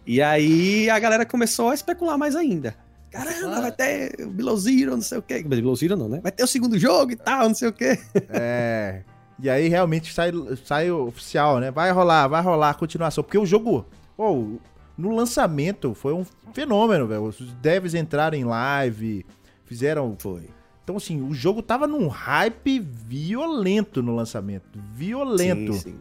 E 0.07 0.21
aí 0.21 0.89
a 0.89 0.97
galera 0.99 1.25
começou 1.25 1.69
a 1.69 1.73
especular 1.75 2.17
mais 2.17 2.35
ainda. 2.35 2.75
Caramba, 3.15 3.57
Ah. 3.57 3.61
vai 3.61 3.71
ter 3.71 4.15
o 4.25 4.29
Below 4.29 4.57
Zero, 4.57 4.91
não 4.91 5.01
sei 5.01 5.17
o 5.17 5.21
quê. 5.21 5.43
Below 5.43 5.75
Zero 5.75 5.95
não, 5.95 6.09
né? 6.09 6.19
Vai 6.21 6.31
ter 6.31 6.43
o 6.43 6.47
segundo 6.47 6.77
jogo 6.77 7.11
e 7.11 7.15
tal, 7.15 7.47
não 7.47 7.55
sei 7.55 7.69
o 7.69 7.73
quê. 7.73 7.97
É. 8.29 9.03
E 9.39 9.49
aí 9.49 9.67
realmente 9.67 10.13
sai, 10.13 10.31
sai 10.63 10.89
oficial, 10.91 11.59
né? 11.59 11.69
Vai 11.71 11.91
rolar, 11.91 12.27
vai 12.27 12.41
rolar 12.41 12.69
a 12.69 12.73
continuação. 12.73 13.23
Porque 13.23 13.37
o 13.37 13.45
jogo, 13.45 13.85
pô, 14.15 14.53
no 14.97 15.13
lançamento 15.15 15.93
foi 15.93 16.13
um 16.13 16.25
fenômeno, 16.53 17.05
velho. 17.07 17.23
Os 17.23 17.39
devs 17.55 17.93
entraram 17.93 18.37
em 18.37 18.43
live, 18.45 19.25
fizeram. 19.65 20.15
Foi. 20.17 20.47
Então, 20.83 20.97
assim, 20.97 21.21
o 21.21 21.33
jogo 21.33 21.61
tava 21.61 21.85
num 21.87 22.07
hype 22.07 22.79
violento 22.79 24.01
no 24.03 24.15
lançamento. 24.15 24.79
Violento. 24.93 25.73
Sim, 25.73 25.79
sim. 25.79 25.95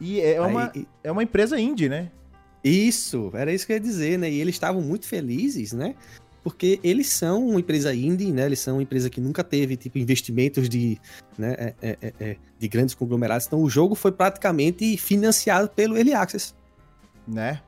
E 0.00 0.20
é 0.20 0.38
Aí- 0.38 0.50
uma, 0.50 0.72
é 1.04 1.12
uma 1.12 1.22
empresa 1.22 1.58
indie, 1.60 1.88
né? 1.88 2.10
Isso, 2.64 3.30
era 3.34 3.52
isso 3.52 3.66
que 3.66 3.72
eu 3.72 3.76
ia 3.76 3.80
dizer, 3.80 4.18
né? 4.18 4.30
E 4.30 4.40
eles 4.40 4.54
estavam 4.54 4.80
muito 4.80 5.06
felizes, 5.06 5.72
né? 5.72 5.94
Porque 6.42 6.80
eles 6.82 7.08
são 7.08 7.48
uma 7.48 7.60
empresa 7.60 7.94
indie, 7.94 8.32
né? 8.32 8.46
Eles 8.46 8.60
são 8.60 8.76
uma 8.76 8.82
empresa 8.82 9.10
que 9.10 9.20
nunca 9.20 9.44
teve, 9.44 9.76
tipo, 9.76 9.98
investimentos 9.98 10.68
de, 10.68 10.98
né, 11.36 11.54
é, 11.58 11.74
é, 11.82 11.98
é, 12.00 12.12
é, 12.18 12.36
de 12.58 12.68
grandes 12.68 12.94
conglomerados. 12.94 13.46
Então, 13.46 13.62
o 13.62 13.68
jogo 13.68 13.94
foi 13.94 14.10
praticamente 14.10 14.96
financiado 14.96 15.68
pelo 15.68 15.96
Early 15.96 16.14
Access. 16.14 16.54
Né? 17.28 17.60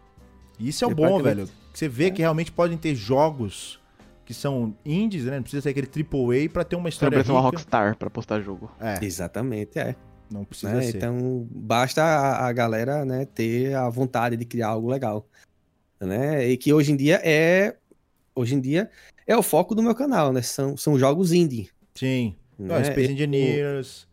E 0.58 0.68
isso 0.68 0.84
é 0.84 0.88
o 0.88 0.94
bom, 0.94 1.22
velho. 1.22 1.48
Você 1.72 1.88
vê 1.88 2.06
É. 2.06 2.10
que 2.10 2.22
realmente 2.22 2.50
podem 2.50 2.78
ter 2.78 2.94
jogos 2.94 3.78
que 4.24 4.32
são 4.32 4.74
indies, 4.84 5.24
né? 5.24 5.36
Não 5.36 5.42
precisa 5.42 5.62
ser 5.62 5.70
aquele 5.70 5.86
AAA 5.86 6.48
pra 6.50 6.64
ter 6.64 6.76
uma 6.76 6.82
Você 6.82 6.84
não 6.84 6.88
história 6.88 7.18
precisa 7.18 7.26
ser 7.26 7.32
uma. 7.32 7.40
Rockstar 7.40 7.96
pra 7.96 8.08
postar 8.08 8.40
jogo. 8.40 8.70
É, 8.80 9.04
Exatamente, 9.04 9.78
é. 9.78 9.94
não 10.30 10.44
precisa 10.44 10.72
né? 10.72 10.82
ser. 10.82 10.96
Então, 10.96 11.46
basta 11.50 12.02
a, 12.02 12.46
a 12.46 12.52
galera, 12.52 13.04
né, 13.04 13.26
ter 13.26 13.74
a 13.74 13.88
vontade 13.90 14.36
de 14.36 14.44
criar 14.44 14.68
algo 14.68 14.88
legal. 14.88 15.26
Né? 16.00 16.48
E 16.48 16.56
que 16.56 16.72
hoje 16.72 16.92
em 16.92 16.96
dia 16.96 17.20
é... 17.22 17.76
Hoje 18.34 18.54
em 18.54 18.60
dia 18.60 18.90
é 19.26 19.36
o 19.36 19.42
foco 19.42 19.74
do 19.74 19.82
meu 19.82 19.94
canal, 19.94 20.32
né? 20.32 20.42
São, 20.42 20.76
são 20.76 20.98
jogos 20.98 21.32
indie. 21.32 21.70
Sim. 21.94 22.34
Né? 22.58 22.74
Ó, 22.74 22.84
Space 22.84 23.12
Engineers, 23.12 24.08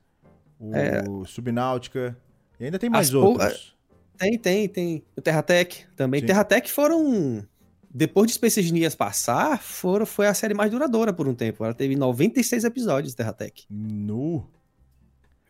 o 0.59 0.75
É. 0.75 1.03
Subnáutica. 1.25 2.17
E 2.59 2.65
ainda 2.65 2.77
tem 2.77 2.89
mais 2.89 3.13
outros. 3.13 3.75
Tem, 4.17 4.37
tem, 4.37 4.67
tem. 4.67 5.03
O 5.15 5.21
Terratec 5.21 5.85
também. 5.95 6.19
Sim. 6.19 6.27
Terratec 6.27 6.69
foram. 6.69 7.45
Depois 7.91 8.27
de 8.27 8.33
Space 8.33 8.59
Engineers 8.59 8.93
passar, 8.93 9.59
foram, 9.59 10.05
foi 10.05 10.27
a 10.27 10.33
série 10.33 10.53
mais 10.53 10.69
duradoura 10.69 11.11
por 11.11 11.27
um 11.27 11.33
tempo. 11.33 11.63
Ela 11.63 11.73
teve 11.73 11.95
96 11.95 12.63
episódios, 12.63 13.15
Terratec. 13.15 13.63
Nu. 13.69 14.45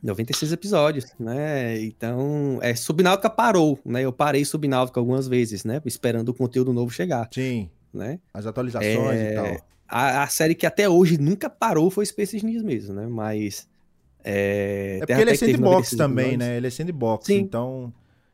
96 0.02 0.54
episódios, 0.54 1.08
né? 1.20 1.82
Então, 1.82 2.60
é, 2.62 2.74
Subnáutica 2.74 3.30
parou, 3.30 3.78
né? 3.84 4.04
Eu 4.04 4.14
parei 4.14 4.46
Subnáutica 4.46 5.00
algumas 5.00 5.28
vezes, 5.28 5.66
né? 5.66 5.82
Esperando 5.84 6.30
o 6.30 6.34
conteúdo 6.34 6.72
novo 6.72 6.90
chegar, 6.90 7.28
Sim. 7.34 7.70
Né? 7.94 8.20
As 8.34 8.46
atualizações 8.46 9.20
É, 9.20 9.32
e 9.32 9.36
tal. 9.36 9.68
A, 9.88 10.24
a 10.24 10.28
série 10.28 10.54
que 10.56 10.66
até 10.66 10.88
hoje 10.88 11.18
nunca 11.18 11.50
parou 11.50 11.90
foi 11.90 12.06
Space 12.06 12.36
Engineers 12.36 12.64
mesmo, 12.64 12.94
né? 12.94 13.08
Mas. 13.08 13.68
É, 14.24 14.98
É 15.02 15.06
porque 15.06 15.22
ele 15.22 15.32
é 15.32 15.36
sandbox 15.36 15.94
96 15.94 15.98
também, 15.98 16.38
né? 16.38 16.58
Ele 16.58 16.68
é 16.68 16.70
sandbox. 16.70 17.26
Sim. 17.26 17.38
Então, 17.38 17.94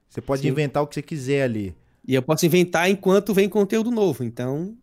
você 0.10 0.20
pode 0.22 0.42
Sim. 0.42 0.50
inventar 0.50 0.84
o 0.84 0.88
que 0.88 0.96
você 0.96 1.02
quiser 1.02 1.44
ali. 1.44 1.76
E 2.08 2.14
eu 2.14 2.22
posso 2.22 2.46
inventar 2.46 2.90
enquanto 2.90 3.34
vem 3.34 3.48
conteúdo 3.50 3.90
novo, 3.92 4.24
então 4.24 4.76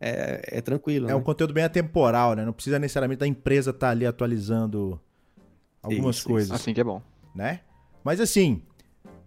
é, 0.00 0.40
é 0.58 0.60
tranquilo. 0.60 1.06
É 1.06 1.08
né? 1.10 1.14
um 1.14 1.22
conteúdo 1.22 1.54
bem 1.54 1.64
atemporal, 1.64 2.34
né? 2.34 2.44
Não 2.44 2.52
precisa 2.52 2.78
necessariamente 2.78 3.20
da 3.20 3.26
empresa 3.26 3.70
estar 3.70 3.90
ali 3.90 4.04
atualizando 4.04 5.00
algumas 5.82 6.16
Isso, 6.16 6.28
coisas, 6.28 6.50
Assim 6.50 6.74
que 6.74 6.80
é 6.80 6.84
bom. 6.84 7.00
né? 7.34 7.60
Mas 8.04 8.20
assim, 8.20 8.62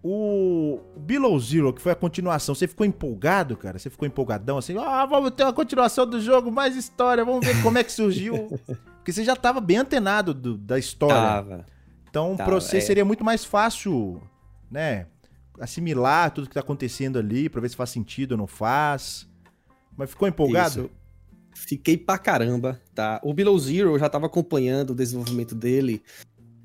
o 0.02 0.80
Below 0.96 1.38
Zero, 1.38 1.72
que 1.74 1.80
foi 1.82 1.92
a 1.92 1.94
continuação, 1.96 2.54
você 2.54 2.66
ficou 2.66 2.86
empolgado, 2.86 3.56
cara? 3.56 3.78
Você 3.78 3.90
ficou 3.90 4.06
empolgadão 4.06 4.56
assim? 4.58 4.76
Ah, 4.78 5.04
vamos 5.04 5.30
ter 5.32 5.42
uma 5.44 5.52
continuação 5.52 6.06
do 6.06 6.20
jogo, 6.20 6.50
mais 6.50 6.74
história, 6.76 7.24
vamos 7.24 7.46
ver 7.46 7.60
como 7.62 7.76
é 7.78 7.84
que 7.84 7.92
surgiu. 7.92 8.48
Porque 8.96 9.12
você 9.12 9.24
já 9.24 9.36
tava 9.36 9.60
bem 9.60 9.78
antenado 9.78 10.32
do- 10.34 10.56
da 10.58 10.78
história. 10.78 11.14
Tava. 11.14 11.66
Então, 12.08 12.34
Tá, 12.36 12.44
pra 12.44 12.54
você 12.54 12.78
é. 12.78 12.80
seria 12.80 13.04
muito 13.04 13.22
mais 13.24 13.44
fácil, 13.44 14.20
né? 14.70 15.06
Assimilar 15.60 16.30
tudo 16.30 16.48
que 16.48 16.54
tá 16.54 16.60
acontecendo 16.60 17.18
ali, 17.18 17.48
pra 17.48 17.60
ver 17.60 17.68
se 17.68 17.76
faz 17.76 17.90
sentido 17.90 18.32
ou 18.32 18.38
não 18.38 18.46
faz. 18.46 19.28
Mas 19.96 20.10
ficou 20.10 20.26
empolgado? 20.26 20.80
Isso. 20.86 20.90
Fiquei 21.54 21.96
pra 21.98 22.16
caramba, 22.16 22.80
tá? 22.94 23.20
O 23.22 23.34
Below 23.34 23.58
Zero 23.58 23.90
eu 23.90 23.98
já 23.98 24.08
tava 24.08 24.26
acompanhando 24.26 24.90
o 24.90 24.94
desenvolvimento 24.94 25.54
dele 25.54 26.02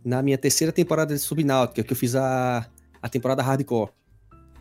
na 0.05 0.21
minha 0.21 0.37
terceira 0.37 0.71
temporada 0.71 1.13
de 1.13 1.19
Subnáutica, 1.19 1.83
que 1.83 1.91
eu 1.91 1.97
fiz 1.97 2.15
a, 2.15 2.65
a 3.05 3.09
temporada 3.09 3.43
Hardcore, 3.43 3.91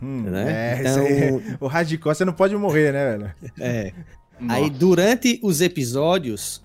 Hum, 0.01 0.23
né? 0.23 0.51
É, 0.51 0.73
aí. 0.73 0.79
então, 0.81 1.41
O 1.61 1.67
hardcore 1.67 2.15
você 2.15 2.25
não 2.25 2.33
pode 2.33 2.55
morrer, 2.55 2.91
né, 2.93 3.17
velho? 3.17 3.33
é. 3.59 3.93
Aí 4.49 4.63
Nossa. 4.67 4.73
durante 4.73 5.39
os 5.41 5.61
episódios, 5.61 6.63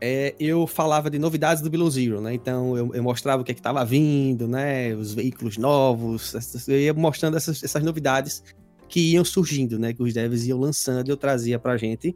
é, 0.00 0.34
eu 0.38 0.66
falava 0.66 1.08
de 1.10 1.18
novidades 1.18 1.62
do 1.62 1.70
Below 1.70 1.90
Zero, 1.90 2.20
né? 2.20 2.34
Então 2.34 2.76
eu, 2.76 2.94
eu 2.94 3.02
mostrava 3.02 3.40
o 3.40 3.44
que 3.44 3.52
é 3.52 3.54
que 3.54 3.62
tava 3.62 3.82
vindo, 3.84 4.46
né? 4.46 4.94
Os 4.94 5.14
veículos 5.14 5.56
novos, 5.56 6.34
essas- 6.34 6.68
eu 6.68 6.78
ia 6.78 6.92
mostrando 6.94 7.36
essas, 7.36 7.62
essas 7.64 7.82
novidades 7.82 8.42
que 8.88 9.12
iam 9.12 9.24
surgindo, 9.24 9.78
né? 9.78 9.92
Que 9.94 10.02
os 10.02 10.12
devs 10.12 10.46
iam 10.46 10.58
lançando 10.60 11.08
e 11.08 11.10
eu 11.10 11.16
trazia 11.16 11.58
pra 11.58 11.76
gente, 11.78 12.14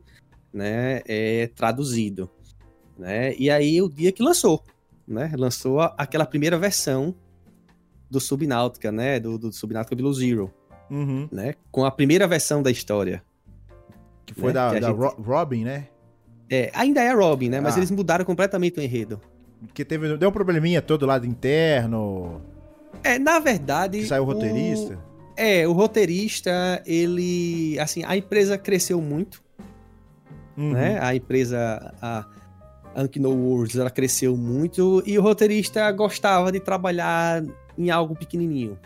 né? 0.52 1.00
É, 1.06 1.46
traduzido, 1.54 2.30
né? 2.98 3.34
E 3.36 3.50
aí 3.50 3.80
o 3.82 3.88
dia 3.88 4.12
que 4.12 4.22
lançou, 4.22 4.62
né? 5.08 5.32
Lançou 5.36 5.80
a- 5.80 5.94
aquela 5.96 6.26
primeira 6.26 6.58
versão 6.58 7.14
do 8.10 8.20
Subnáutica, 8.20 8.90
né? 8.92 9.18
Do, 9.20 9.38
do 9.38 9.52
Subnáutica 9.52 9.94
Below 9.96 10.12
Zero, 10.12 10.52
Uhum. 10.90 11.28
né? 11.32 11.54
Com 11.70 11.84
a 11.84 11.90
primeira 11.90 12.26
versão 12.26 12.62
da 12.62 12.70
história. 12.70 13.22
Que 14.26 14.34
foi 14.34 14.48
Né, 14.48 14.52
da, 14.54 14.74
que 14.74 14.80
da 14.80 14.88
gente- 14.88 14.96
Ro- 14.98 15.16
Robin, 15.22 15.64
né? 15.64 15.88
É, 16.50 16.70
ainda 16.74 17.00
é 17.02 17.12
Robin, 17.12 17.48
né? 17.48 17.60
Mas 17.60 17.74
Ah. 17.74 17.78
eles 17.78 17.90
mudaram 17.90 18.24
completamente 18.24 18.78
o 18.78 18.82
enredo. 18.82 19.20
Que 19.72 19.84
teve, 19.84 20.16
deu 20.16 20.28
um 20.28 20.32
probleminha 20.32 20.80
todo 20.82 21.06
lado 21.06 21.26
interno, 21.26 22.40
É, 23.02 23.18
na 23.18 23.38
verdade. 23.38 23.98
que 24.00 24.06
saiu 24.06 24.22
o 24.22 24.26
roteirista. 24.26 24.98
É, 25.36 25.66
o 25.66 25.72
roteirista, 25.72 26.82
ele. 26.86 27.78
Assim, 27.80 28.04
a 28.04 28.16
empresa 28.16 28.56
cresceu 28.58 29.00
muito, 29.00 29.42
Uhum. 30.56 30.72
né? 30.72 30.98
A 31.00 31.14
empresa. 31.14 31.94
A 32.00 32.26
Unknown 32.96 33.36
Worlds, 33.36 33.76
ela 33.76 33.90
cresceu 33.90 34.36
muito. 34.36 35.02
E 35.06 35.18
o 35.18 35.22
roteirista 35.22 35.90
gostava 35.92 36.50
de 36.52 36.60
trabalhar 36.60 37.42
em 37.76 37.90
algo 37.90 38.14
pequenininho. 38.14 38.78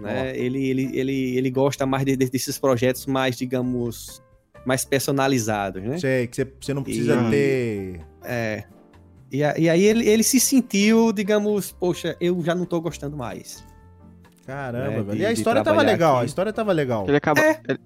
Né? 0.00 0.36
Ele, 0.38 0.64
ele, 0.68 0.96
ele, 0.98 1.36
ele 1.36 1.50
gosta 1.50 1.84
mais 1.84 2.04
de- 2.04 2.16
de- 2.16 2.30
desses 2.30 2.56
projetos 2.58 3.04
mais, 3.06 3.36
digamos, 3.36 4.22
mais 4.64 4.84
personalizados, 4.84 5.82
né? 5.82 5.98
Sei, 5.98 6.26
que 6.28 6.36
você, 6.36 6.52
você 6.60 6.72
não 6.74 6.82
precisa 6.84 7.14
E- 7.16 7.30
ter. 7.30 8.00
É. 8.24 8.64
E, 9.32 9.42
a- 9.42 9.58
e 9.58 9.68
aí 9.68 9.82
ele, 9.82 10.08
ele 10.08 10.22
se 10.22 10.38
sentiu, 10.38 11.12
digamos, 11.12 11.72
poxa, 11.72 12.16
eu 12.20 12.40
já 12.44 12.54
não 12.54 12.64
tô 12.64 12.80
gostando 12.80 13.16
mais. 13.16 13.64
Caramba, 14.46 15.00
É, 15.00 15.02
velho. 15.02 15.20
e 15.20 15.26
a 15.26 15.32
história 15.32 15.62
tava 15.62 15.82
legal, 15.82 16.14
a 16.14 16.18
aqui. 16.20 16.26
história 16.28 16.52
tava 16.52 16.72
legal. 16.72 17.04
Ele 17.06 17.16
acaba. 17.16 17.40
É. 17.40 17.60
Ele, 17.68 17.78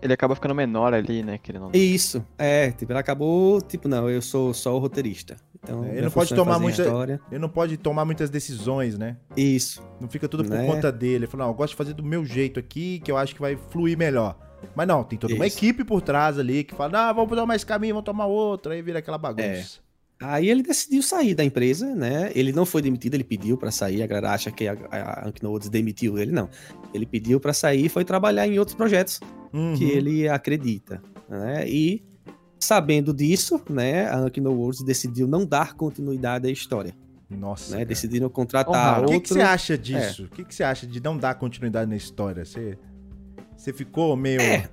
ele 0.00 0.12
acaba 0.12 0.34
ficando 0.34 0.54
menor 0.54 0.94
ali, 0.94 1.22
né? 1.22 1.38
Querendo. 1.38 1.70
Isso, 1.74 2.24
é, 2.38 2.70
tipo, 2.70 2.92
ele 2.92 2.98
acabou, 2.98 3.60
tipo, 3.60 3.88
não, 3.88 4.08
eu 4.08 4.22
sou 4.22 4.54
só 4.54 4.74
o 4.74 4.78
roteirista. 4.78 5.36
Então, 5.62 5.84
É, 5.84 5.90
ele 5.92 6.02
não 6.02 6.10
pode 6.10 6.32
é 6.32 6.36
tomar 6.36 6.58
muita- 6.58 6.82
história. 6.82 7.20
Ele 7.30 7.38
não 7.40 7.48
pode 7.48 7.76
tomar 7.76 8.04
muitas 8.04 8.28
decisões, 8.30 8.98
né? 8.98 9.16
Isso. 9.36 9.82
Não 10.00 10.08
fica 10.08 10.28
tudo 10.28 10.44
por 10.44 10.50
Né? 10.56 10.66
conta 10.66 10.90
dele. 10.90 11.16
Ele 11.16 11.26
fala, 11.26 11.44
não, 11.44 11.50
eu 11.50 11.54
gosto 11.54 11.70
de 11.70 11.76
fazer 11.76 11.92
do 11.94 12.02
meu 12.02 12.24
jeito 12.24 12.58
aqui, 12.58 12.98
que 13.00 13.10
eu 13.12 13.16
acho 13.16 13.34
que 13.34 13.40
vai 13.40 13.56
fluir 13.70 13.96
melhor. 13.96 14.36
Mas 14.74 14.86
não, 14.86 15.02
tem 15.04 15.18
toda 15.18 15.34
uma 15.34 15.46
Isso. 15.46 15.56
equipe 15.58 15.84
por 15.84 16.00
trás 16.00 16.38
ali 16.38 16.62
que 16.64 16.74
fala, 16.74 16.90
não, 17.08 17.14
vamos 17.14 17.36
tomar 17.36 17.56
esse 17.56 17.66
caminho, 17.66 17.94
vamos 17.94 18.04
tomar 18.06 18.26
outro, 18.26 18.72
aí 18.72 18.80
vira 18.82 18.98
aquela 19.00 19.18
bagunça. 19.18 19.80
Aí 20.22 20.48
ele 20.48 20.62
decidiu 20.62 21.02
sair 21.02 21.34
da 21.34 21.44
empresa, 21.44 21.94
né? 21.94 22.30
Ele 22.34 22.52
não 22.52 22.64
foi 22.64 22.80
demitido, 22.80 23.14
ele 23.14 23.24
pediu 23.24 23.56
pra 23.56 23.70
sair. 23.70 24.02
A 24.02 24.06
galera 24.06 24.30
acha 24.32 24.50
que 24.50 24.68
a, 24.68 24.76
a 24.90 25.28
Anknodes 25.28 25.68
demitiu 25.68 26.18
ele, 26.18 26.30
não. 26.32 26.48
Ele 26.94 27.04
pediu 27.04 27.40
pra 27.40 27.52
sair 27.52 27.86
e 27.86 27.88
foi 27.88 28.04
trabalhar 28.04 28.46
em 28.46 28.58
outros 28.58 28.76
projetos 28.76 29.20
Uhum. 29.52 29.74
que 29.76 29.84
ele 29.84 30.28
acredita, 30.28 31.02
né? 31.28 31.68
E 31.68 32.02
sabendo 32.58 33.12
disso, 33.12 33.60
né, 33.68 34.06
a 34.06 34.16
Anknowords 34.16 34.82
decidiu 34.82 35.26
não 35.26 35.44
dar 35.44 35.74
continuidade 35.74 36.48
à 36.48 36.50
história, 36.50 36.94
Nossa. 37.28 37.76
né? 37.76 37.84
Decidiram 37.84 38.30
contratar 38.30 38.72
Honrado. 38.72 39.00
O 39.00 39.02
outro... 39.02 39.20
que, 39.20 39.28
que 39.28 39.34
você 39.34 39.40
acha 39.42 39.76
disso? 39.76 40.24
O 40.24 40.28
que, 40.28 40.44
que 40.44 40.54
você 40.54 40.64
acha 40.64 40.86
de 40.86 41.02
não 41.02 41.18
dar 41.18 41.34
continuidade 41.34 41.90
na 41.90 41.96
história? 41.96 42.44
Você, 42.44 42.78
você 43.56 43.72
ficou 43.72 44.16
meio. 44.16 44.40
É. 44.40 44.68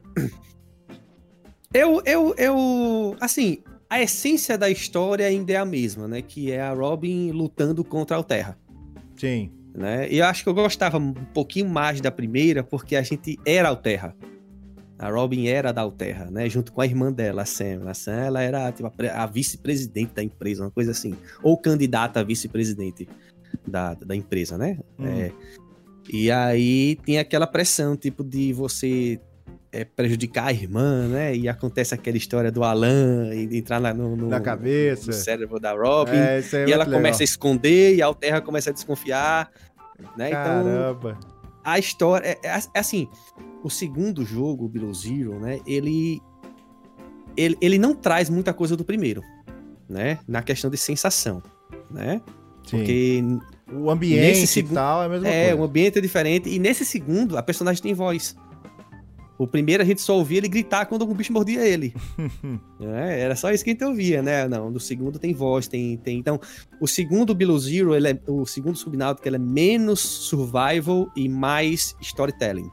Eu, 1.73 2.01
eu, 2.05 2.33
eu, 2.37 3.15
assim, 3.19 3.61
a 3.89 4.01
essência 4.01 4.57
da 4.57 4.69
história 4.69 5.25
ainda 5.25 5.53
é 5.53 5.55
a 5.55 5.65
mesma, 5.65 6.07
né? 6.07 6.21
Que 6.21 6.51
é 6.51 6.61
a 6.61 6.71
Robin 6.73 7.31
lutando 7.31 7.83
contra 7.83 8.17
a 8.17 8.23
Terra. 8.23 8.57
Sim. 9.17 9.51
né? 9.73 10.07
E 10.11 10.19
eu 10.19 10.25
acho 10.25 10.43
que 10.43 10.49
eu 10.49 10.53
gostava 10.53 10.97
um 10.97 11.13
pouquinho 11.13 11.67
mais 11.67 11.99
da 11.99 12.11
primeira, 12.11 12.63
porque 12.63 12.95
a 12.95 13.01
gente 13.01 13.37
era 13.45 13.69
Alterra. 13.69 14.15
A 14.97 15.09
Robin 15.09 15.47
era 15.47 15.71
da 15.71 15.81
Alterra, 15.81 16.29
né? 16.29 16.47
Junto 16.49 16.71
com 16.71 16.81
a 16.81 16.85
irmã 16.85 17.11
dela, 17.11 17.41
a 17.41 17.45
Sam. 17.45 17.89
A 17.89 17.93
Sam, 17.93 18.11
ela 18.11 18.41
era 18.41 18.71
tipo, 18.71 18.91
a 19.11 19.25
vice-presidente 19.25 20.13
da 20.13 20.21
empresa, 20.21 20.63
uma 20.63 20.71
coisa 20.71 20.91
assim. 20.91 21.15
Ou 21.41 21.57
candidata 21.57 22.19
a 22.19 22.23
vice-presidente 22.23 23.07
da, 23.67 23.93
da 23.95 24.15
empresa, 24.15 24.57
né? 24.57 24.77
Hum. 24.99 25.07
É, 25.07 25.31
e 26.11 26.29
aí 26.29 26.97
tinha 27.05 27.21
aquela 27.21 27.47
pressão, 27.47 27.95
tipo, 27.95 28.23
de 28.23 28.51
você 28.51 29.19
é, 29.71 29.85
prejudicar 29.85 30.47
a 30.47 30.51
irmã, 30.51 31.07
né? 31.07 31.35
E 31.35 31.47
acontece 31.47 31.93
aquela 31.93 32.17
história 32.17 32.51
do 32.51 32.63
Alan 32.63 33.29
entrar 33.33 33.79
na, 33.79 33.93
no, 33.93 34.15
no- 34.15 34.27
Na 34.27 34.39
cabeça. 34.39 35.07
no 35.07 35.13
cérebro 35.13 35.59
da 35.59 35.73
Robin. 35.73 36.15
É, 36.15 36.39
é 36.39 36.65
E 36.67 36.71
ela 36.73 36.83
legal. 36.83 36.99
começa 36.99 37.21
a 37.21 37.25
esconder 37.25 37.95
e 37.95 38.01
a 38.01 38.05
Alterra 38.07 38.41
começa 38.41 38.69
a 38.71 38.73
desconfiar. 38.73 39.51
Né? 40.17 40.29
Então, 40.29 40.43
Caramba. 40.43 41.19
a 41.63 41.77
história. 41.77 42.25
É, 42.27 42.47
é- 42.47 42.59
é 42.73 42.79
assim, 42.79 43.07
o 43.63 43.69
segundo 43.69 44.25
jogo, 44.25 44.65
o 44.65 44.69
Below 44.69 44.93
Zero, 44.93 45.39
né? 45.39 45.59
Ele, 45.67 46.19
ele. 47.37 47.57
Ele 47.61 47.77
não 47.77 47.93
traz 47.93 48.29
muita 48.29 48.53
coisa 48.53 48.75
do 48.75 48.83
primeiro, 48.83 49.21
né? 49.87 50.19
Na 50.27 50.41
questão 50.41 50.69
de 50.69 50.77
sensação, 50.77 51.43
né? 51.91 52.21
Sim. 52.65 52.77
Porque 52.77 53.23
o 53.71 53.89
ambiente 53.91 54.39
nesse 54.39 54.59
e 54.59 54.63
tal 54.63 55.03
é 55.03 55.05
a 55.05 55.09
mesma 55.09 55.27
é, 55.27 55.47
coisa. 55.49 55.61
o 55.61 55.65
ambiente 55.65 55.97
é 55.97 56.01
diferente. 56.01 56.49
E 56.49 56.57
nesse 56.59 56.85
segundo, 56.85 57.37
a 57.37 57.43
personagem 57.43 57.81
tem 57.83 57.93
voz. 57.93 58.35
O 59.39 59.47
primeiro 59.47 59.81
a 59.81 59.85
gente 59.85 60.01
só 60.01 60.15
ouvia 60.17 60.37
ele 60.39 60.49
gritar 60.49 60.85
quando 60.85 61.01
algum 61.01 61.13
bicho 61.15 61.31
mordia 61.33 61.65
ele. 61.65 61.95
É, 62.81 63.21
era 63.21 63.35
só 63.35 63.51
isso 63.51 63.63
que 63.63 63.69
a 63.71 63.73
gente 63.73 63.83
ouvia, 63.83 64.21
né? 64.21 64.47
Não, 64.47 64.69
no 64.69 64.79
segundo 64.79 65.17
tem 65.19 65.33
voz, 65.33 65.67
tem. 65.67 65.97
tem... 65.97 66.17
Então, 66.17 66.39
o 66.79 66.87
segundo 66.87 67.33
Below 67.35 67.57
Zero, 67.59 67.93
ele 67.95 68.07
é, 68.09 68.19
o 68.27 68.45
segundo 68.45 68.77
Subnáutica, 68.77 69.27
ele 69.27 69.35
é 69.35 69.39
menos 69.39 69.99
survival 69.99 71.09
e 71.15 71.27
mais 71.27 71.95
storytelling. 72.01 72.69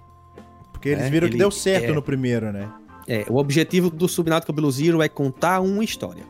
Porque 0.73 0.91
eles 0.91 1.05
É, 1.05 1.11
viram 1.11 1.27
que 1.29 1.33
ele- 1.35 1.39
deu 1.39 1.51
certo 1.51 1.91
é. 1.91 1.93
no 1.93 2.03
primeiro, 2.03 2.53
né? 2.53 2.69
É, 3.09 3.25
o 3.29 3.37
objetivo 3.37 3.89
do 3.91 4.09
Subnáutica 4.09 4.53
Below 4.53 4.71
Zero 4.71 5.01
é 5.03 5.09
contar 5.09 5.61
uma 5.61 5.83
história. 5.85 6.25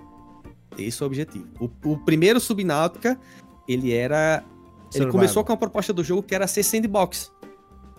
Esse 0.78 1.02
é 1.02 1.04
o 1.04 1.06
objetivo. 1.06 1.46
O, 1.60 1.92
o 1.92 1.98
primeiro 1.98 2.38
Subnáutica, 2.40 3.18
ele 3.66 3.92
era. 3.92 4.42
Ele 4.84 4.92
Survival. 4.92 5.12
começou 5.12 5.44
com 5.44 5.52
a 5.52 5.56
proposta 5.56 5.92
do 5.92 6.04
jogo 6.04 6.22
que 6.22 6.34
era 6.34 6.46
ser 6.46 6.62
sandbox. 6.62 7.30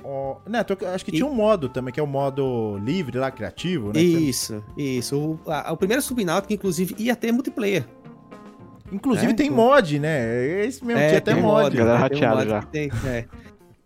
Ó, 0.04 0.38
Neto, 0.48 0.78
eu 0.80 0.90
acho 0.90 1.04
que 1.04 1.12
E- 1.12 1.16
tinha 1.16 1.26
um 1.26 1.34
modo 1.34 1.68
também, 1.70 1.94
que 1.94 2.00
é 2.00 2.04
o 2.04 2.08
modo 2.08 2.78
livre 2.78 3.18
lá, 3.18 3.30
criativo, 3.32 3.92
né? 3.94 4.00
Isso, 4.02 4.64
isso. 4.78 5.40
O, 5.46 5.52
a- 5.52 5.72
o 5.74 5.78
primeiro 5.78 6.02
Subnáutica, 6.02 6.54
inclusive, 6.54 6.96
ia 6.98 7.16
ter 7.16 7.32
multiplayer. 7.32 7.86
Inclusive 8.92 9.32
É, 9.32 9.36
tem 9.36 9.48
então- 9.48 9.58
mod, 9.58 10.00
né? 10.00 10.18
É 10.62 10.66
esse 10.66 10.84
mesmo, 10.86 11.00
tinha 11.02 11.18
até 11.18 11.34
tem 11.34 11.42
mod. 11.42 11.76
Galera 11.76 11.98
um 11.98 12.02
rateada 12.02 12.36
mod 12.38 12.50
já. 12.50 12.60
que 12.62 12.68
tem, 12.68 12.90
é. 13.06 13.26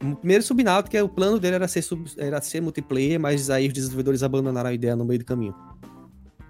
O 0.03 0.15
primeiro 0.15 0.43
Subnáutica, 0.43 1.03
o 1.03 1.09
plano 1.09 1.39
dele 1.39 1.55
era 1.55 1.67
ser, 1.67 1.81
sub- 1.81 2.05
era 2.17 2.39
ser 2.41 2.61
multiplayer, 2.61 3.19
mas 3.19 3.49
aí 3.49 3.67
os 3.67 3.73
desenvolvedores 3.73 4.21
abandonaram 4.23 4.69
a 4.69 4.73
ideia 4.73 4.95
no 4.95 5.05
meio 5.05 5.19
do 5.19 5.25
caminho. 5.25 5.55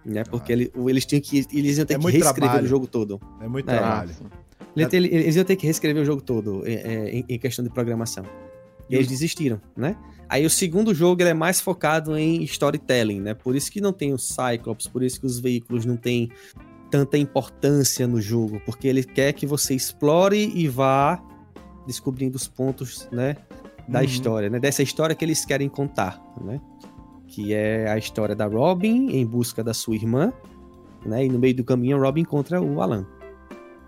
Né? 0.05 0.23
Porque 0.23 0.51
ele- 0.51 0.71
o- 0.75 0.89
eles 0.89 1.05
tinham 1.05 1.21
que 1.21 1.45
eles 1.53 1.77
iam 1.77 1.85
ter 1.85 1.93
É 1.93 1.97
que 1.99 2.03
reescrever 2.07 2.33
trabalho. 2.41 2.65
o 2.65 2.67
jogo 2.67 2.87
todo. 2.87 3.21
É 3.41 3.47
muito 3.47 3.69
É. 3.69 3.77
trabalho. 3.77 4.09
sim. 4.13 4.25
Eles, 4.75 4.93
ele- 4.93 5.07
eles 5.09 5.35
iam 5.35 5.45
ter 5.45 5.55
que 5.57 5.65
reescrever 5.65 6.01
o 6.01 6.05
jogo 6.05 6.21
todo 6.21 6.63
é, 6.65 6.73
é, 6.73 7.09
em, 7.09 7.25
em 7.29 7.37
questão 7.39 7.63
de 7.63 7.69
programação. 7.69 8.23
E 8.91 8.95
eles 8.95 9.07
desistiram, 9.07 9.61
né? 9.75 9.95
Aí 10.29 10.45
o 10.45 10.49
segundo 10.49 10.93
jogo 10.93 11.21
ele 11.21 11.29
é 11.29 11.33
mais 11.33 11.59
focado 11.59 12.17
em 12.17 12.41
storytelling, 12.43 13.19
né? 13.19 13.33
Por 13.33 13.55
isso 13.55 13.71
que 13.71 13.81
não 13.81 13.91
tem 13.91 14.13
o 14.13 14.17
Cyclops, 14.17 14.87
por 14.87 15.03
isso 15.03 15.19
que 15.19 15.25
os 15.25 15.39
veículos 15.39 15.85
não 15.85 15.97
têm 15.97 16.29
tanta 16.89 17.17
importância 17.17 18.07
no 18.07 18.21
jogo, 18.21 18.61
porque 18.65 18.87
ele 18.87 19.03
quer 19.03 19.33
que 19.33 19.45
você 19.45 19.73
explore 19.73 20.51
e 20.55 20.67
vá 20.67 21.21
descobrindo 21.87 22.35
os 22.37 22.47
pontos, 22.47 23.07
né, 23.11 23.35
da 23.87 23.99
Uhum. 23.99 24.05
história, 24.05 24.49
né? 24.49 24.59
Dessa 24.59 24.83
história 24.83 25.15
que 25.15 25.25
eles 25.25 25.43
querem 25.45 25.67
contar, 25.67 26.21
né? 26.41 26.59
Que 27.27 27.53
é 27.53 27.89
a 27.89 27.97
história 27.97 28.35
da 28.35 28.45
Robin 28.45 29.09
em 29.11 29.25
busca 29.25 29.63
da 29.63 29.73
sua 29.73 29.95
irmã, 29.95 30.31
né? 31.05 31.25
E 31.25 31.29
no 31.29 31.39
meio 31.39 31.55
do 31.55 31.63
caminho 31.63 31.97
a 31.97 31.99
Robin 31.99 32.21
encontra 32.21 32.61
o 32.61 32.81
Alan. 32.81 33.05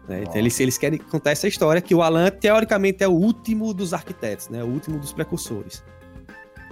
Né? 0.07 0.23
Então 0.23 0.35
eles, 0.35 0.59
eles 0.59 0.77
querem 0.77 0.99
contar 0.99 1.31
essa 1.31 1.47
história 1.47 1.81
que 1.81 1.93
o 1.95 2.01
Alan, 2.01 2.29
teoricamente, 2.29 3.03
é 3.03 3.07
o 3.07 3.11
último 3.13 3.73
dos 3.73 3.93
arquitetos, 3.93 4.49
né? 4.49 4.63
O 4.63 4.67
último 4.67 4.99
dos 4.99 5.13
precursores. 5.13 5.83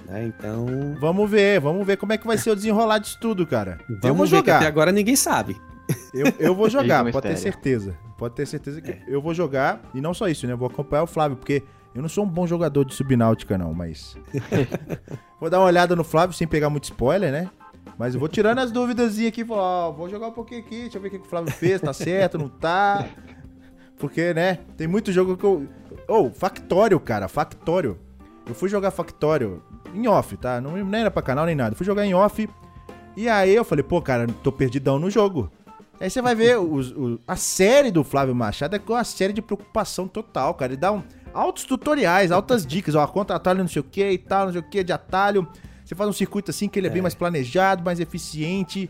Né? 0.07 0.25
Então, 0.25 0.65
Vamos 0.99 1.29
ver, 1.29 1.59
vamos 1.59 1.85
ver 1.85 1.97
como 1.97 2.11
é 2.13 2.17
que 2.17 2.27
vai 2.27 2.37
ser 2.37 2.51
o 2.51 2.55
desenrolar 2.55 2.97
disso 2.97 3.17
tudo, 3.21 3.45
cara. 3.47 3.79
vamos 4.01 4.29
ver 4.29 4.41
que 4.41 4.47
jogar. 4.49 4.57
até 4.57 4.67
agora 4.67 4.91
ninguém 4.91 5.15
sabe. 5.15 5.55
Eu, 6.13 6.25
eu 6.39 6.55
vou 6.55 6.69
jogar, 6.69 7.03
pode 7.11 7.27
ter 7.27 7.37
certeza. 7.37 7.97
Pode 8.17 8.35
ter 8.35 8.45
certeza 8.45 8.81
que 8.81 8.91
É. 8.91 9.03
eu 9.07 9.21
vou 9.21 9.33
jogar. 9.33 9.81
E 9.93 9.99
não 10.01 10.13
só 10.13 10.27
isso, 10.27 10.45
né? 10.45 10.53
Eu 10.53 10.57
vou 10.57 10.67
acompanhar 10.67 11.03
o 11.03 11.07
Flávio, 11.07 11.37
porque 11.37 11.63
eu 11.95 12.01
não 12.01 12.07
sou 12.09 12.23
um 12.23 12.27
bom 12.27 12.45
jogador 12.45 12.85
de 12.85 12.93
subnáutica, 12.93 13.57
não, 13.57 13.73
mas. 13.73 14.15
vou 15.39 15.49
dar 15.49 15.59
uma 15.59 15.65
olhada 15.65 15.95
no 15.95 16.03
Flávio 16.03 16.35
sem 16.35 16.47
pegar 16.47 16.69
muito 16.69 16.85
spoiler, 16.85 17.31
né? 17.31 17.49
Mas 17.97 18.13
eu 18.13 18.19
vou 18.19 18.29
tirando 18.29 18.59
as 18.59 18.71
dúvidas 18.71 19.17
aqui, 19.19 19.43
vou, 19.43 19.93
vou 19.93 20.09
jogar 20.09 20.27
um 20.27 20.31
pouquinho 20.31 20.61
aqui, 20.61 20.81
deixa 20.81 20.97
eu 20.97 21.01
ver 21.01 21.09
o 21.09 21.11
que 21.11 21.17
o 21.17 21.23
Flávio 21.25 21.51
fez, 21.53 21.79
tá 21.81 21.93
certo, 21.93 22.37
não 22.37 22.49
tá. 22.49 23.05
Porque, 23.97 24.33
né, 24.33 24.59
tem 24.77 24.87
muito 24.87 25.11
jogo 25.11 25.37
que 25.37 25.43
eu. 25.43 25.67
Ô, 26.07 26.29
Factório, 26.31 26.99
cara, 26.99 27.27
Factório. 27.27 27.99
Eu 28.47 28.55
fui 28.55 28.67
jogar 28.67 28.89
Factório 28.89 29.61
em 29.93 30.07
off, 30.07 30.35
tá? 30.37 30.59
Não, 30.59 30.75
não 30.75 30.97
era 30.97 31.11
pra 31.11 31.21
canal 31.21 31.45
nem 31.45 31.55
nada. 31.55 31.75
Fui 31.75 31.85
jogar 31.85 32.05
em 32.05 32.13
off. 32.13 32.49
E 33.15 33.29
aí 33.29 33.53
eu 33.53 33.63
falei, 33.63 33.83
pô, 33.83 34.01
cara, 34.01 34.25
tô 34.41 34.51
perdidão 34.51 34.97
no 34.97 35.09
jogo. 35.09 35.51
Aí 35.99 36.09
você 36.09 36.19
vai 36.21 36.33
ver 36.33 36.57
os, 36.57 36.91
o- 36.91 37.19
a 37.27 37.35
série 37.35 37.91
do 37.91 38.03
Flávio 38.03 38.33
Machado 38.33 38.75
é 38.75 38.81
uma 38.89 39.03
série 39.03 39.33
de 39.33 39.41
preocupação 39.41 40.07
total, 40.07 40.55
cara. 40.55 40.71
Ele 40.73 40.81
dá 40.81 40.91
um, 40.91 41.03
altos 41.31 41.63
tutoriais, 41.65 42.31
altas 42.31 42.65
dicas, 42.65 42.95
ó, 42.95 43.05
conta 43.05 43.35
atalho 43.35 43.59
não 43.59 43.67
sei 43.67 43.81
o 43.81 43.83
que 43.83 44.09
e 44.09 44.17
tal, 44.17 44.45
não 44.45 44.51
sei 44.53 44.61
o 44.61 44.67
que, 44.67 44.83
de 44.83 44.91
atalho. 44.91 45.47
Você 45.91 45.95
faz 45.95 46.09
um 46.09 46.13
circuito 46.13 46.51
assim 46.51 46.69
que 46.69 46.79
ele 46.79 46.87
é, 46.87 46.89
bem 46.89 47.01
mais 47.01 47.13
planejado, 47.13 47.83
mais 47.83 47.99
eficiente. 47.99 48.89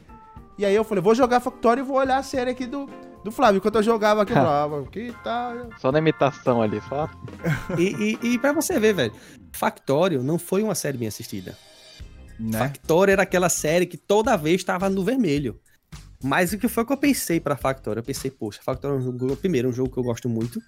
E 0.56 0.64
aí 0.64 0.76
eu 0.76 0.84
falei, 0.84 1.02
vou 1.02 1.16
jogar 1.16 1.40
Factório 1.40 1.82
e 1.82 1.84
vou 1.84 1.98
olhar 1.98 2.18
a 2.18 2.22
série 2.22 2.52
aqui 2.52 2.68
do, 2.68 2.88
do 3.24 3.32
Flávio. 3.32 3.58
Enquanto 3.58 3.78
eu 3.78 3.82
jogava 3.82 4.22
aqui, 4.22 4.34
eu 4.34 4.36
falava, 4.36 4.86
que 4.86 5.12
tal? 5.24 5.68
Só 5.80 5.92
na 5.92 5.98
imitação 5.98 6.62
ali, 6.62 6.80
só. 6.88 7.10
E, 7.76 8.18
e, 8.22 8.34
e 8.34 8.38
pra 8.38 8.54
você 8.54 8.80
ver, 8.80 8.94
velho, 8.94 9.14
Factório 9.52 10.22
não 10.22 10.38
foi 10.38 10.62
uma 10.62 10.76
série 10.76 11.00
bem 11.00 11.08
assistida. 11.08 11.58
Né? 12.40 12.60
Factório 12.60 13.14
era 13.14 13.24
aquela 13.24 13.50
série 13.50 13.88
que 13.88 13.98
toda 13.98 14.38
vez 14.38 14.58
estava 14.58 14.88
no 14.88 15.04
vermelho. 15.04 15.60
Mas 16.24 16.54
o 16.54 16.58
que 16.60 16.68
foi 16.68 16.86
que 16.86 16.94
eu 16.94 16.98
pensei 16.98 17.40
pra 17.40 17.58
Factório? 17.58 18.02
Eu 18.02 18.04
pensei, 18.04 18.30
poxa, 18.30 18.60
Factório 18.64 18.98
é 18.98 19.00
um 19.00 19.02
jogo, 19.02 19.36
primeiro, 19.38 19.70
um 19.70 19.74
jogo 19.74 19.90
que 19.90 19.98
eu 19.98 20.04
gosto 20.04 20.30
muito, 20.30 20.62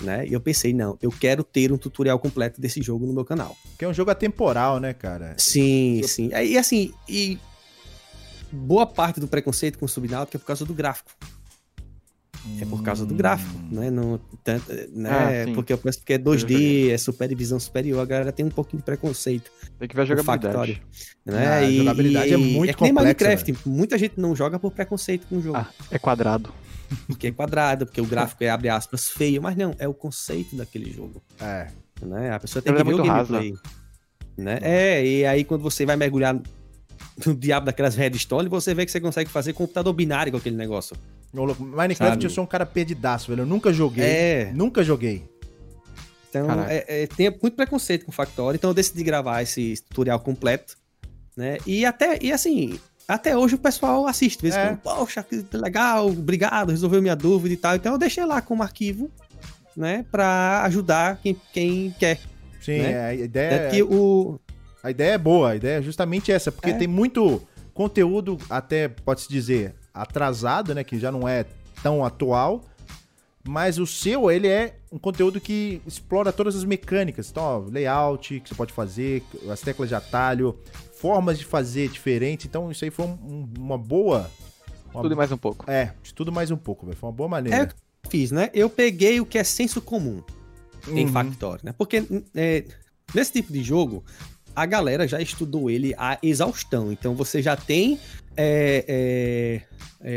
né? 0.00 0.26
E 0.26 0.32
eu 0.32 0.40
pensei, 0.40 0.72
não, 0.72 0.98
eu 1.02 1.10
quero 1.10 1.42
ter 1.42 1.72
um 1.72 1.78
tutorial 1.78 2.18
completo 2.18 2.60
desse 2.60 2.82
jogo 2.82 3.06
no 3.06 3.12
meu 3.12 3.24
canal. 3.24 3.56
Que 3.78 3.84
é 3.84 3.88
um 3.88 3.94
jogo 3.94 4.10
atemporal, 4.10 4.80
né, 4.80 4.92
cara? 4.92 5.34
Sim, 5.38 6.02
sim. 6.04 6.30
E 6.32 6.56
assim, 6.56 6.92
e 7.08 7.38
boa 8.50 8.86
parte 8.86 9.20
do 9.20 9.28
preconceito 9.28 9.78
com 9.78 9.86
o 9.86 9.88
Subnáutica 9.88 10.36
é 10.36 10.40
por 10.40 10.46
causa 10.46 10.64
do 10.64 10.74
gráfico. 10.74 11.10
É 12.60 12.64
por 12.64 12.82
causa 12.82 13.04
do 13.04 13.14
gráfico, 13.14 13.58
né? 13.70 13.90
Não, 13.90 14.18
tanto, 14.42 14.72
né? 14.92 15.10
Ah, 15.10 15.52
porque 15.54 15.72
eu 15.72 15.78
penso 15.78 16.02
que 16.02 16.12
é 16.14 16.16
Eu 16.16 16.20
2D, 16.20 16.90
é 16.90 16.96
super 16.96 17.28
divisão 17.28 17.58
superior, 17.60 18.00
a 18.00 18.04
galera 18.04 18.32
tem 18.32 18.46
um 18.46 18.50
pouquinho 18.50 18.78
de 18.78 18.84
preconceito. 18.84 19.50
Tem 19.78 19.88
que 19.88 19.94
ver 19.94 20.02
a 20.02 20.04
jogabilidade. 20.04 20.44
Factorio, 20.46 20.78
Né? 21.26 21.46
Ah, 21.46 21.58
a 21.58 21.70
jogabilidade 21.70 22.32
é 22.32 22.36
muito 22.36 22.70
é 22.70 22.74
que 22.74 22.82
nem 22.84 22.94
complexa, 22.94 23.24
Minecraft, 23.26 23.68
muita 23.68 23.98
gente 23.98 24.18
não 24.18 24.34
joga 24.34 24.58
por 24.58 24.72
preconceito 24.72 25.26
com 25.26 25.36
o 25.36 25.42
jogo. 25.42 25.58
Ah, 25.58 25.68
é 25.90 25.98
quadrado. 25.98 26.52
Porque 27.06 27.28
é 27.28 27.32
quadrado, 27.32 27.86
porque 27.86 28.00
o 28.00 28.06
gráfico 28.06 28.44
é, 28.44 28.50
abre 28.50 28.68
aspas, 28.68 29.08
feio, 29.08 29.42
mas 29.42 29.56
não, 29.56 29.74
é 29.78 29.86
o 29.86 29.94
conceito 29.94 30.56
daquele 30.56 30.90
jogo. 30.90 31.22
É. 31.40 31.68
Né? 32.02 32.32
A 32.32 32.40
pessoa 32.40 32.62
tem 32.62 32.72
Ela 32.72 32.82
que 32.82 32.90
é 32.90 32.94
ver 32.94 33.00
o 33.00 33.04
rasa. 33.04 33.32
gameplay. 33.32 33.54
Né? 34.36 34.58
É, 34.62 35.04
e 35.04 35.26
aí 35.26 35.44
quando 35.44 35.62
você 35.62 35.84
vai 35.84 35.96
mergulhar 35.96 36.40
no 37.26 37.34
diabo 37.34 37.66
daquelas 37.66 37.96
redstone, 37.96 38.48
você 38.48 38.74
vê 38.74 38.86
que 38.86 38.92
você 38.92 39.00
consegue 39.00 39.30
fazer 39.30 39.52
computador 39.52 39.92
binário 39.92 40.32
com 40.32 40.38
aquele 40.38 40.56
negócio. 40.56 40.96
Ô, 41.34 41.44
louco, 41.44 41.62
Minecraft 41.62 42.14
Sabe? 42.14 42.24
eu 42.24 42.30
sou 42.30 42.44
um 42.44 42.46
cara 42.46 42.64
perdidaço, 42.64 43.28
velho. 43.28 43.42
Eu 43.42 43.46
nunca 43.46 43.72
joguei. 43.72 44.04
É. 44.04 44.52
Nunca 44.54 44.82
joguei. 44.82 45.28
Então, 46.30 46.46
é, 46.68 46.84
é, 46.86 47.06
tem 47.06 47.30
muito 47.30 47.54
preconceito 47.54 48.04
com 48.04 48.10
o 48.10 48.14
Factorio, 48.14 48.56
então 48.56 48.70
eu 48.70 48.74
decidi 48.74 49.02
gravar 49.02 49.42
esse 49.42 49.82
tutorial 49.88 50.20
completo, 50.20 50.76
né? 51.34 51.56
E 51.66 51.86
até, 51.86 52.18
e 52.20 52.30
assim, 52.30 52.78
até 53.08 53.36
hoje 53.36 53.54
o 53.54 53.58
pessoal 53.58 54.06
assiste, 54.06 54.42
vez 54.42 54.54
É. 54.54 54.66
quando, 54.68 54.78
poxa, 54.78 55.22
que 55.22 55.44
legal, 55.56 56.08
obrigado, 56.08 56.70
resolveu 56.70 57.00
minha 57.02 57.16
dúvida 57.16 57.54
e 57.54 57.56
tal. 57.56 57.74
Então 57.74 57.92
eu 57.92 57.98
deixei 57.98 58.24
lá 58.24 58.40
como 58.42 58.62
arquivo, 58.62 59.10
né, 59.76 60.04
pra 60.10 60.62
ajudar 60.64 61.18
quem, 61.22 61.36
quem 61.52 61.94
quer. 61.98 62.20
Sim, 62.60 62.78
Né? 62.78 62.92
é, 62.92 63.00
a 63.06 63.12
É 63.14 63.16
ideia 63.16 63.70
que 63.70 63.82
o, 63.82 64.38
A 64.82 64.90
ideia 64.90 65.12
é 65.12 65.18
boa, 65.18 65.50
a 65.50 65.56
ideia 65.56 65.78
é 65.78 65.82
justamente 65.82 66.30
essa, 66.30 66.52
porque 66.52 66.70
É. 66.70 66.74
tem 66.74 66.86
muito 66.88 67.42
conteúdo, 67.74 68.36
até 68.50 68.88
pode-se 68.88 69.28
dizer, 69.28 69.74
atrasado, 69.94 70.74
né? 70.74 70.82
Que 70.84 70.98
já 70.98 71.10
não 71.10 71.26
é 71.28 71.44
tão 71.82 72.04
atual. 72.04 72.64
Mas 73.46 73.78
o 73.78 73.86
seu, 73.86 74.30
ele 74.30 74.46
é 74.48 74.76
um 74.92 74.98
conteúdo 74.98 75.40
que 75.40 75.80
explora 75.86 76.32
todas 76.32 76.54
as 76.56 76.64
mecânicas. 76.64 77.30
Então, 77.30 77.42
ó, 77.42 77.58
layout 77.70 78.40
que 78.40 78.48
você 78.48 78.54
pode 78.54 78.72
fazer, 78.72 79.22
as 79.50 79.60
teclas 79.60 79.88
de 79.88 79.94
atalho, 79.94 80.58
formas 80.98 81.38
de 81.38 81.44
fazer 81.44 81.88
diferentes. 81.88 82.46
Então, 82.46 82.70
isso 82.70 82.84
aí 82.84 82.90
foi 82.90 83.06
um- 83.06 83.18
um- 83.24 83.48
uma 83.58 83.78
boa. 83.78 84.30
uma- 84.92 85.02
Tudo 85.02 85.12
e 85.12 85.16
mais 85.16 85.30
um 85.30 85.36
pouco. 85.36 85.70
É, 85.70 85.92
de 86.02 86.14
tudo 86.14 86.32
mais 86.32 86.50
um 86.50 86.56
pouco, 86.56 86.86
velho. 86.86 86.96
Foi 86.96 87.08
uma 87.08 87.14
boa 87.14 87.26
É 87.28 87.30
maneira. 87.30 87.64
o 87.64 87.66
que 87.68 87.74
eu 88.06 88.10
fiz, 88.10 88.30
né? 88.30 88.50
Eu 88.54 88.70
peguei 88.70 89.20
o 89.20 89.26
que 89.26 89.36
é 89.38 89.44
senso 89.44 89.80
comum 89.82 90.22
em 90.88 91.04
Uhum. 91.06 91.12
Factorio, 91.12 91.60
né? 91.64 91.74
Porque 91.76 92.02
é, 92.34 92.64
nesse 93.14 93.32
tipo 93.32 93.52
de 93.52 93.62
jogo, 93.62 94.02
a 94.56 94.64
galera 94.66 95.06
já 95.06 95.20
estudou 95.20 95.70
ele 95.70 95.94
a 95.98 96.18
exaustão. 96.22 96.90
Então 96.90 97.14
você 97.14 97.42
já 97.42 97.54
tem 97.56 97.98
é, 98.40 98.84
é, 98.88 99.62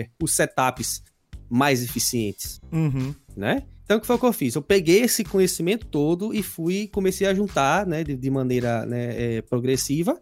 é, 0.02 0.08
os 0.22 0.36
setups 0.36 1.04
mais 1.50 1.84
eficientes, 1.84 2.60
Uhum. 2.72 3.14
né? 3.36 3.64
Então 3.84 3.98
o 3.98 4.02
que 4.02 4.08
foi 4.08 4.18
que 4.18 4.26
eu 4.26 4.32
fiz? 4.32 4.56
Eu 4.56 4.62
peguei 4.62 5.02
esse 5.02 5.24
conhecimento 5.24 5.86
todo 5.86 6.34
e 6.34 6.42
fui 6.42 6.88
comecei 6.88 7.28
a 7.28 7.34
juntar, 7.34 7.86
né, 7.86 8.04
de, 8.06 8.16
de 8.16 8.30
maneira 8.30 8.86
né, 8.86 9.36
é, 9.38 9.42
progressiva 9.42 10.22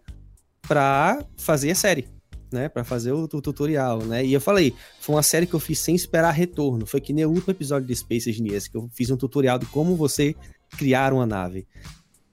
para 0.68 1.24
fazer 1.38 1.72
a 1.72 1.76
série, 1.76 2.08
né, 2.52 2.68
para 2.70 2.84
fazer 2.84 3.12
o, 3.12 3.28
tu- 3.28 3.42
tutorial, 3.42 4.04
né? 4.04 4.26
E 4.26 4.34
eu 4.34 4.42
falei, 4.42 4.74
foi 5.00 5.16
uma 5.16 5.24
série 5.24 5.46
que 5.46 5.54
eu 5.54 5.60
fiz 5.60 5.80
sem 5.80 5.96
esperar 5.96 6.32
retorno. 6.32 6.86
Foi 6.86 7.00
que 7.02 7.14
nem 7.14 7.26
o 7.26 7.30
último 7.30 7.52
episódio 7.52 7.88
de 7.88 7.96
Space 7.96 8.30
Engineers 8.30 8.68
que 8.68 8.76
eu 8.78 8.90
fiz 8.94 9.10
um 9.10 9.18
tutorial 9.18 9.58
de 9.60 9.66
como 9.68 9.96
você 9.96 10.36
criar 10.78 11.14
uma 11.14 11.26
nave. 11.26 11.68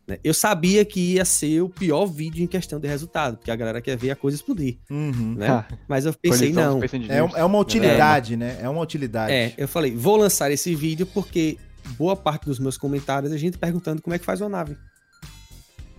né? 0.06 0.18
Eu 0.22 0.32
sabia 0.32 0.84
que 0.84 1.14
ia 1.14 1.24
ser 1.24 1.60
o 1.62 1.68
pior 1.68 2.06
vídeo 2.06 2.42
em 2.44 2.46
questão 2.46 2.78
de 2.78 2.86
resultado, 2.86 3.38
porque 3.38 3.50
a 3.50 3.56
galera 3.56 3.80
quer 3.80 3.96
ver 3.96 4.10
a 4.12 4.16
coisa 4.16 4.36
explodir, 4.36 4.78
Uhum. 4.88 5.34
né? 5.36 5.48
Ah, 5.48 5.66
Mas 5.88 6.06
eu 6.06 6.12
pensei, 6.14 6.52
não, 6.52 6.80
É, 7.08 7.22
um- 7.22 7.36
é 7.36 7.44
uma 7.44 7.58
utilidade, 7.58 8.36
né? 8.36 8.56
É 8.62 8.68
uma 8.68 8.80
utilidade. 8.80 9.32
É, 9.32 9.52
eu 9.58 9.66
falei, 9.66 9.96
vou 9.96 10.16
lançar 10.16 10.50
esse 10.52 10.74
vídeo 10.76 11.06
porque 11.06 11.58
boa 11.98 12.14
parte 12.14 12.44
dos 12.46 12.58
meus 12.60 12.76
comentários 12.78 13.32
é 13.32 13.36
gente 13.38 13.58
perguntando 13.58 14.00
como 14.00 14.14
é 14.14 14.18
que 14.18 14.24
faz 14.24 14.40
uma 14.40 14.48
nave. 14.48 14.76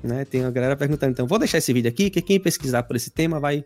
Né? 0.08 0.26
Tem 0.26 0.41
uma 0.41 0.51
galera 0.51 0.76
perguntando, 0.76 1.12
então 1.12 1.28
vou 1.28 1.38
deixar 1.38 1.58
esse 1.58 1.74
vídeo 1.74 1.89
aqui, 1.89 2.10
que 2.10 2.22
quem 2.22 2.39
pesquisar 2.39 2.84
por 2.84 2.95
esse 2.95 3.10
tema 3.10 3.39
vai, 3.39 3.64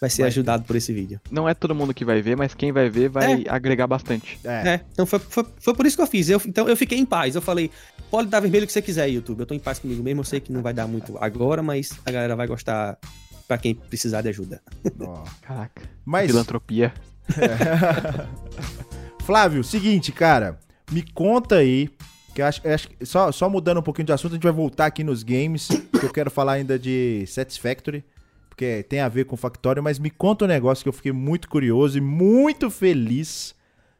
vai 0.00 0.08
ser 0.08 0.22
Vai. 0.22 0.28
ajudado 0.28 0.64
por 0.64 0.74
esse 0.74 0.92
vídeo. 0.92 1.20
Não 1.30 1.48
é 1.48 1.54
todo 1.54 1.74
mundo 1.74 1.92
que 1.92 2.04
vai 2.04 2.22
ver, 2.22 2.36
mas 2.36 2.54
quem 2.54 2.72
vai 2.72 2.88
ver 2.88 3.08
vai 3.08 3.44
agregar 3.48 3.86
bastante. 3.86 4.38
É. 4.42 4.68
É, 4.74 4.80
então 4.92 5.04
foi, 5.06 5.18
foi, 5.18 5.44
foi 5.60 5.74
por 5.74 5.86
isso 5.86 5.96
que 5.96 6.02
eu 6.02 6.06
fiz. 6.06 6.28
Eu, 6.28 6.40
então 6.46 6.68
eu 6.68 6.76
fiquei 6.76 6.98
em 6.98 7.04
paz. 7.04 7.34
Eu 7.34 7.42
falei, 7.42 7.70
pode 8.10 8.28
dar 8.28 8.40
vermelho 8.40 8.64
o 8.64 8.66
que 8.66 8.72
você 8.72 8.82
quiser, 8.82 9.06
YouTube. 9.08 9.40
Eu 9.40 9.46
tô 9.46 9.54
em 9.54 9.58
paz 9.58 9.78
comigo 9.78 10.02
mesmo. 10.02 10.20
Eu 10.20 10.24
sei 10.24 10.40
que 10.40 10.50
não 10.52 10.62
vai 10.62 10.72
dar 10.72 10.86
muito 10.86 11.16
agora, 11.20 11.62
mas 11.62 11.92
a 12.06 12.10
galera 12.10 12.34
vai 12.34 12.46
gostar 12.46 12.98
pra 13.46 13.58
quem 13.58 13.74
precisar 13.74 14.22
de 14.22 14.28
ajuda. 14.28 14.62
Ó. 15.00 15.24
Caraca. 15.42 15.82
Mas, 16.04 16.30
Filantropia. 16.30 16.92
Flávio, 19.24 19.62
seguinte, 19.62 20.10
cara. 20.10 20.58
Me 20.90 21.02
conta 21.02 21.56
aí. 21.56 21.90
Que 22.34 22.42
eu 22.42 22.46
acho, 22.46 22.60
eu 22.64 22.74
acho 22.74 22.88
que 22.88 23.04
só, 23.04 23.30
só 23.30 23.48
mudando 23.48 23.78
um 23.78 23.82
pouquinho 23.82 24.06
de 24.06 24.12
assunto, 24.12 24.32
a 24.32 24.34
gente 24.34 24.42
vai 24.42 24.52
voltar 24.52 24.86
aqui 24.86 25.04
nos 25.04 25.22
games. 25.22 25.68
Que 25.68 26.06
eu 26.06 26.12
quero 26.12 26.30
falar 26.30 26.54
ainda 26.54 26.78
de 26.78 27.24
Satisfactory. 27.26 28.04
Porque 28.48 28.82
tem 28.84 29.00
a 29.00 29.08
ver 29.08 29.24
com 29.24 29.36
Factorio. 29.36 29.82
Mas 29.82 29.98
me 29.98 30.10
conta 30.10 30.44
um 30.44 30.48
negócio 30.48 30.82
que 30.82 30.88
eu 30.88 30.92
fiquei 30.92 31.12
muito 31.12 31.48
curioso 31.48 31.98
e 31.98 32.00
muito 32.00 32.70
feliz. 32.70 33.54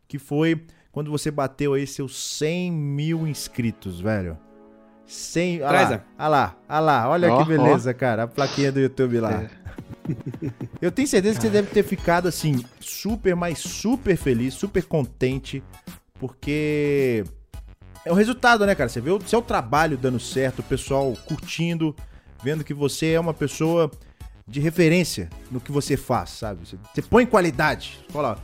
Que 0.08 0.18
foi 0.18 0.64
quando 0.90 1.10
você 1.10 1.30
bateu 1.30 1.74
aí 1.74 1.86
seus 1.86 2.16
100 2.38 2.72
mil 2.72 3.26
inscritos, 3.26 4.00
velho. 4.00 4.38
100. 5.06 5.62
Olha 5.62 5.68
Traz, 5.68 5.90
lá, 5.90 6.28
lá, 6.28 6.56
olha 6.68 6.80
lá. 6.80 7.08
Olha 7.08 7.32
Ó, 7.32 7.42
que 7.42 7.48
beleza, 7.48 7.92
cara. 7.92 8.24
A 8.24 8.26
plaquinha 8.26 8.72
do 8.72 8.80
YouTube 8.80 9.20
lá. 9.20 9.42
É. 9.42 9.62
Eu 10.80 10.90
tenho 10.90 11.06
certeza 11.06 11.36
que 11.36 11.42
você 11.42 11.50
deve 11.50 11.68
ter 11.68 11.82
ficado 11.82 12.26
assim, 12.28 12.64
super, 12.80 13.36
mas 13.36 13.58
super 13.58 14.16
feliz, 14.16 14.54
super 14.54 14.84
contente, 14.84 15.62
porque 16.18 17.24
é 18.04 18.10
o 18.12 18.14
resultado, 18.14 18.66
né, 18.66 18.74
cara? 18.74 18.88
Você 18.88 19.00
vê 19.00 19.10
o 19.10 19.20
seu 19.26 19.40
trabalho 19.42 19.96
dando 19.96 20.18
certo, 20.20 20.58
o 20.60 20.62
pessoal 20.62 21.12
curtindo, 21.26 21.94
vendo 22.42 22.64
que 22.64 22.74
você 22.74 23.12
é 23.12 23.20
uma 23.20 23.34
pessoa 23.34 23.90
de 24.46 24.58
referência 24.60 25.28
no 25.50 25.60
que 25.60 25.70
você 25.70 25.96
faz, 25.96 26.30
sabe? 26.30 26.66
Você, 26.66 26.76
você 26.92 27.02
põe 27.02 27.24
qualidade. 27.24 28.00
Fala, 28.10 28.38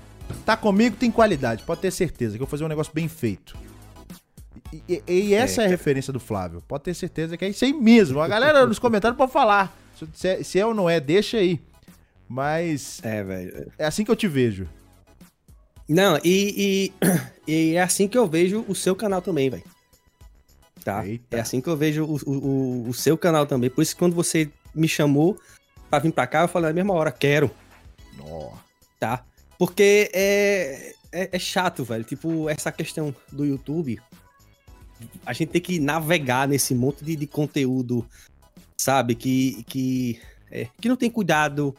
tá 0.46 0.56
comigo, 0.56 0.96
tem 0.96 1.10
qualidade, 1.10 1.64
pode 1.64 1.80
ter 1.80 1.90
certeza 1.90 2.36
que 2.36 2.42
eu 2.42 2.46
vou 2.46 2.50
fazer 2.50 2.64
um 2.64 2.68
negócio 2.68 2.92
bem 2.94 3.08
feito. 3.08 3.56
E, 4.72 4.82
e- 4.88 5.02
e 5.28 5.34
essa 5.34 5.62
é, 5.62 5.66
a 5.66 5.68
referência 5.68 6.12
do 6.12 6.20
Flávio. 6.20 6.62
Pode 6.68 6.84
ter 6.84 6.94
certeza 6.94 7.36
que 7.36 7.44
é 7.44 7.48
isso 7.48 7.64
aí 7.64 7.72
mesmo. 7.72 8.20
A 8.20 8.28
galera 8.28 8.66
nos 8.66 8.78
comentários 8.78 9.16
pode 9.16 9.32
falar. 9.32 9.74
Se 10.14 10.28
é, 10.28 10.42
se 10.42 10.58
é 10.60 10.64
ou 10.66 10.74
não 10.74 10.88
é, 10.88 11.00
deixa 11.00 11.38
aí. 11.38 11.60
Mas 12.28 13.00
É, 13.02 13.24
velho. 13.24 13.72
é 13.78 13.86
assim 13.86 14.04
que 14.04 14.10
eu 14.10 14.16
te 14.16 14.28
vejo. 14.28 14.68
Não, 15.88 16.18
e, 16.24 16.92
e, 17.00 17.06
e 17.50 17.74
é 17.74 17.82
assim 17.82 18.06
que 18.08 18.18
eu 18.18 18.26
vejo 18.26 18.64
o 18.68 18.74
seu 18.74 18.94
canal 18.94 19.22
também, 19.22 19.48
velho. 19.50 19.64
Tá? 20.84 21.06
Eita. 21.06 21.36
É 21.36 21.40
assim 21.40 21.60
que 21.60 21.68
eu 21.68 21.76
vejo 21.76 22.04
o, 22.04 22.16
o, 22.30 22.88
o- 22.88 22.94
seu 22.94 23.16
canal 23.18 23.46
também. 23.46 23.68
Por 23.70 23.82
isso 23.82 23.94
que 23.94 23.98
quando 23.98 24.14
você 24.14 24.50
me 24.74 24.88
chamou 24.88 25.38
pra 25.90 25.98
vir 25.98 26.12
pra 26.12 26.26
cá, 26.26 26.42
eu 26.42 26.48
falei 26.48 26.68
na 26.70 26.74
mesma 26.74 26.94
hora, 26.94 27.10
quero, 27.10 27.50
Ó. 28.20 28.52
tá? 28.98 29.24
Porque 29.58 30.10
é, 30.14 30.94
é, 31.10 31.28
é 31.32 31.38
chato, 31.38 31.84
velho. 31.84 32.04
Tipo, 32.04 32.48
essa 32.48 32.70
questão 32.70 33.14
do 33.32 33.44
YouTube, 33.44 34.00
a 35.26 35.32
gente 35.32 35.48
tem 35.50 35.60
que 35.60 35.78
navegar 35.80 36.46
nesse 36.46 36.74
monte 36.74 37.04
de, 37.04 37.16
de 37.16 37.26
conteúdo, 37.26 38.06
sabe? 38.76 39.14
Que, 39.14 39.64
que, 39.64 40.20
é, 40.50 40.68
que 40.80 40.88
não 40.88 40.96
tem 40.96 41.10
cuidado, 41.10 41.74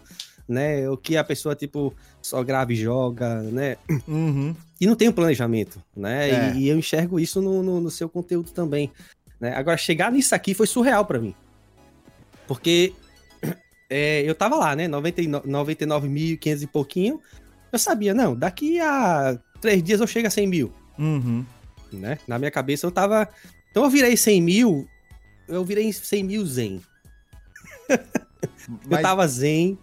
né? 0.47 0.89
O 0.89 0.97
que 0.97 1.16
a 1.16 1.24
pessoa, 1.24 1.55
tipo, 1.55 1.93
só 2.22 2.43
grava 2.43 2.72
e 2.74 2.76
joga, 2.76 3.41
né? 3.43 3.78
Uhum. 4.07 4.55
e 4.80 4.86
não 4.88 4.95
tem 4.95 5.09
um 5.09 5.13
planejamento, 5.13 5.82
né? 5.95 6.30
É. 6.30 6.53
E, 6.55 6.59
e 6.63 6.67
eu 6.70 6.78
enxergo 6.78 7.20
isso 7.20 7.41
no, 7.41 7.63
no- 7.63 7.82
no 7.82 7.89
seu 7.91 8.07
conteúdo 8.09 8.51
também. 8.51 8.91
Né? 9.39 9.53
Agora, 9.55 9.78
chegar 9.78 10.11
nisso 10.11 10.36
aqui 10.36 10.53
foi 10.53 10.67
surreal 10.67 11.05
pra 11.05 11.20
mim. 11.20 11.34
Porque 12.47 12.93
é, 13.89 14.22
eu 14.24 14.36
tava 14.36 14.55
lá, 14.55 14.76
né? 14.76 14.88
99 14.88 15.47
99.500 15.47 16.61
e 16.63 16.67
pouquinho. 16.67 17.22
Eu 17.72 17.80
sabia, 17.80 18.13
não, 18.13 18.36
daqui 18.36 18.80
a 18.80 19.38
três 19.61 19.82
dias 19.84 19.99
eu 20.01 20.07
chego 20.07 20.28
a 20.28 20.32
100 20.32 20.47
mil, 20.47 20.74
Uhum. 20.97 21.45
né? 21.93 22.17
Na 22.28 22.38
minha 22.39 22.49
cabeça 22.51 22.86
eu 22.88 22.91
tava. 22.91 23.28
Então 23.72 23.84
eu 23.84 23.89
virei 23.89 24.17
100 24.17 24.41
mil, 24.41 24.88
eu 25.47 25.63
virei 25.63 25.93
100 25.93 26.24
mil 26.24 26.45
zen. 26.45 26.82
Eu 27.89 28.78
Mas, 28.91 29.01
tava 29.01 29.28
zen, 29.28 29.78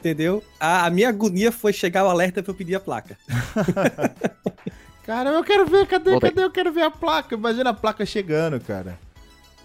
entendeu? 0.00 0.42
A, 0.58 0.86
a 0.86 0.90
minha 0.90 1.08
agonia 1.08 1.52
foi 1.52 1.72
chegar 1.72 2.04
o 2.04 2.08
alerta 2.08 2.42
pra 2.42 2.50
eu 2.50 2.54
pedir 2.56 2.74
a 2.74 2.80
placa. 2.80 3.16
Cara, 5.04 5.30
eu 5.30 5.42
quero 5.44 5.66
ver, 5.66 5.86
cadê, 5.86 6.18
cadê? 6.20 6.42
Eu 6.44 6.50
quero 6.50 6.72
ver 6.72 6.82
a 6.82 6.90
placa. 6.90 7.34
Imagina 7.34 7.70
a 7.70 7.74
placa 7.74 8.04
chegando, 8.06 8.60
cara. 8.60 8.98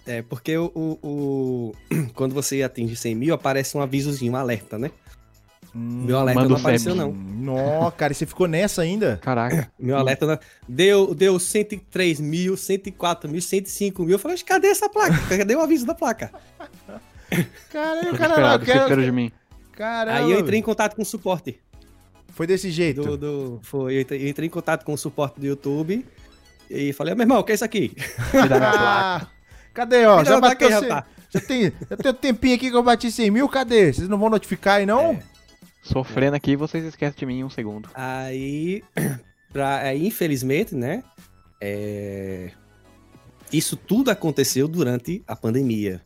É, 0.06 0.22
porque 0.22 0.58
o, 0.58 0.72
o- 0.74 1.00
o- 1.04 1.74
quando 2.16 2.34
você 2.34 2.64
atinge 2.64 2.96
100 2.96 3.16
mil, 3.16 3.34
aparece 3.36 3.78
um 3.78 3.82
avisozinho, 3.82 4.34
um 4.34 4.36
alerta, 4.36 4.78
né? 4.80 4.92
Hum, 5.76 6.06
Meu 6.06 6.18
alerta 6.18 6.46
não 6.48 6.56
apareceu, 6.58 6.94
SEB. 6.94 6.98
não. 7.04 7.12
Nó, 7.12 7.92
cara, 7.92 8.14
e 8.14 8.16
você 8.16 8.26
ficou 8.26 8.48
nessa 8.48 8.82
ainda? 8.82 9.18
Caraca. 9.22 9.72
Meu 9.78 9.98
alerta 9.98 10.26
não... 10.26 10.40
deu, 10.68 11.14
deu 11.14 11.38
103 11.38 12.20
mil, 12.20 12.56
104 12.58 13.30
mil, 13.30 13.42
105 13.42 14.02
mil. 14.04 14.14
Eu 14.14 14.20
falei, 14.20 14.38
cadê 14.40 14.68
essa 14.68 14.90
placa? 14.90 15.16
Cadê 15.38 15.56
o 15.56 15.62
aviso 15.62 15.86
da 15.86 15.94
placa? 15.94 16.32
Caramba, 17.72 18.12
Tô 18.12 18.18
cara, 18.18 18.54
eu 18.56 18.60
quero... 18.88 19.04
de 19.04 19.12
mim? 19.12 19.32
Caramba. 19.76 20.18
Aí 20.20 20.32
eu 20.32 20.40
entrei 20.40 20.60
em 20.60 20.64
contato 20.64 20.96
com 20.96 21.02
o 21.02 21.06
suporte. 21.06 21.60
Foi 22.30 22.46
desse 22.48 22.70
jeito. 22.72 23.02
Do, 23.02 23.18
do- 23.18 23.60
foi, 23.64 23.96
eu 23.98 24.02
entrei, 24.02 24.24
eu 24.24 24.28
entrei 24.30 24.48
em 24.48 24.50
contato 24.52 24.84
com 24.84 24.94
o 24.94 24.98
suporte 24.98 25.40
do 25.40 25.46
YouTube 25.46 26.06
e 26.70 26.92
falei, 26.94 27.14
"Ah, 27.14 27.16
meu 27.16 27.24
irmão, 27.24 27.40
o 27.40 27.44
que 27.44 27.52
é 27.52 27.56
isso 27.56 27.64
aqui? 27.66 27.94
Ah, 28.62 29.28
cadê, 29.74 30.06
ó? 30.06 30.24
Já 30.24 30.40
bateu 30.40 30.68
cem- 30.70 30.90
rapaz. 30.90 31.06
Já 31.30 31.40
tem, 31.42 31.64
já 31.90 31.98
tem 31.98 32.12
um 32.12 32.16
tempinho 32.16 32.56
aqui 32.56 32.70
que 32.70 32.76
eu 32.76 32.84
bati 32.84 33.12
100 33.12 33.30
mil, 33.32 33.50
cadê? 33.50 33.92
Vocês 33.94 34.08
não 34.08 34.18
vão 34.18 34.30
notificar 34.30 34.76
aí, 34.78 34.86
não? 34.86 35.12
É. 35.12 35.20
Sofrendo 35.82 36.36
aqui, 36.36 36.56
vocês 36.56 36.84
esquecem 36.86 37.18
de 37.20 37.26
mim 37.26 37.40
em 37.40 37.44
um 37.44 37.50
segundo. 37.50 37.90
Aí, 37.94 38.82
pra, 39.54 39.78
aí, 39.80 40.08
infelizmente, 40.08 40.74
né? 40.76 41.04
é, 41.62 42.52
Isso 43.52 43.76
tudo 43.76 44.10
aconteceu 44.12 44.68
durante 44.68 45.24
a 45.28 45.36
pandemia. 45.36 46.02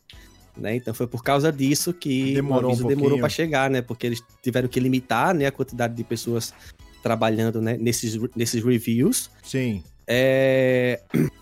Né? 0.60 0.76
Então 0.76 0.92
foi 0.92 1.06
por 1.06 1.24
causa 1.24 1.50
disso 1.50 1.92
que 1.92 2.34
Demorou 2.34 2.70
o 2.70 2.72
aviso 2.72 2.84
um 2.84 2.88
demorou 2.88 3.18
para 3.18 3.28
chegar, 3.28 3.70
né? 3.70 3.80
Porque 3.80 4.06
eles 4.06 4.22
tiveram 4.42 4.68
que 4.68 4.78
limitar 4.78 5.34
né, 5.34 5.46
a 5.46 5.52
quantidade 5.52 5.94
de 5.94 6.04
pessoas 6.04 6.52
trabalhando 7.02 7.62
né, 7.62 7.78
nesses, 7.78 8.18
nesses 8.36 8.62
reviews. 8.62 9.30
Sim. 9.42 9.82
É, 10.06 11.00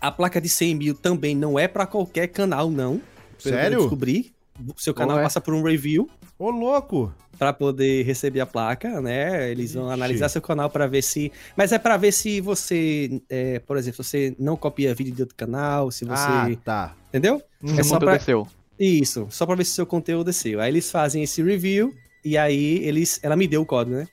A 0.00 0.10
placa 0.12 0.40
de 0.40 0.48
100 0.48 0.74
mil 0.74 0.94
também 0.94 1.34
não 1.34 1.58
é 1.58 1.66
para 1.66 1.86
qualquer 1.86 2.28
canal, 2.28 2.70
não. 2.70 3.00
Eu 3.44 3.50
Sério? 3.50 3.78
descobri. 3.78 4.32
Seu 4.76 4.94
canal 4.94 5.16
Ué. 5.16 5.22
passa 5.22 5.40
por 5.40 5.52
um 5.52 5.62
review 5.62 6.08
Ô, 6.38 6.48
louco. 6.50 7.12
para 7.36 7.52
poder 7.52 8.04
receber 8.04 8.40
a 8.40 8.46
placa, 8.46 9.00
né? 9.02 9.50
Eles 9.50 9.74
vão 9.74 9.84
Ixi. 9.84 9.92
analisar 9.92 10.28
seu 10.28 10.40
canal 10.40 10.70
para 10.70 10.86
ver 10.86 11.02
se. 11.02 11.32
Mas 11.56 11.72
é 11.72 11.78
para 11.78 11.96
ver 11.96 12.12
se 12.12 12.40
você, 12.40 13.20
é, 13.28 13.58
por 13.58 13.76
exemplo, 13.76 14.02
você 14.02 14.34
não 14.38 14.56
copia 14.56 14.94
vídeo 14.94 15.14
de 15.14 15.22
outro 15.22 15.36
canal, 15.36 15.90
se 15.90 16.04
você. 16.04 16.14
Ah, 16.14 16.48
tá. 16.64 16.94
Entendeu? 17.16 17.42
Uhum. 17.62 17.78
É 17.78 17.80
O 17.80 17.84
só 17.84 17.98
pra- 17.98 18.18
seu. 18.20 18.46
Isso, 18.78 19.26
só 19.30 19.46
para 19.46 19.54
ver 19.56 19.64
se 19.64 19.70
seu 19.72 19.86
conteúdo 19.86 20.26
desceu. 20.26 20.60
Aí 20.60 20.70
eles 20.70 20.90
fazem 20.90 21.22
esse 21.22 21.42
review 21.42 21.94
e 22.24 22.36
aí 22.36 22.78
eles. 22.84 23.18
Ela 23.22 23.34
me 23.36 23.48
deu 23.48 23.62
o 23.62 23.66
código, 23.66 23.96
né? 23.96 24.06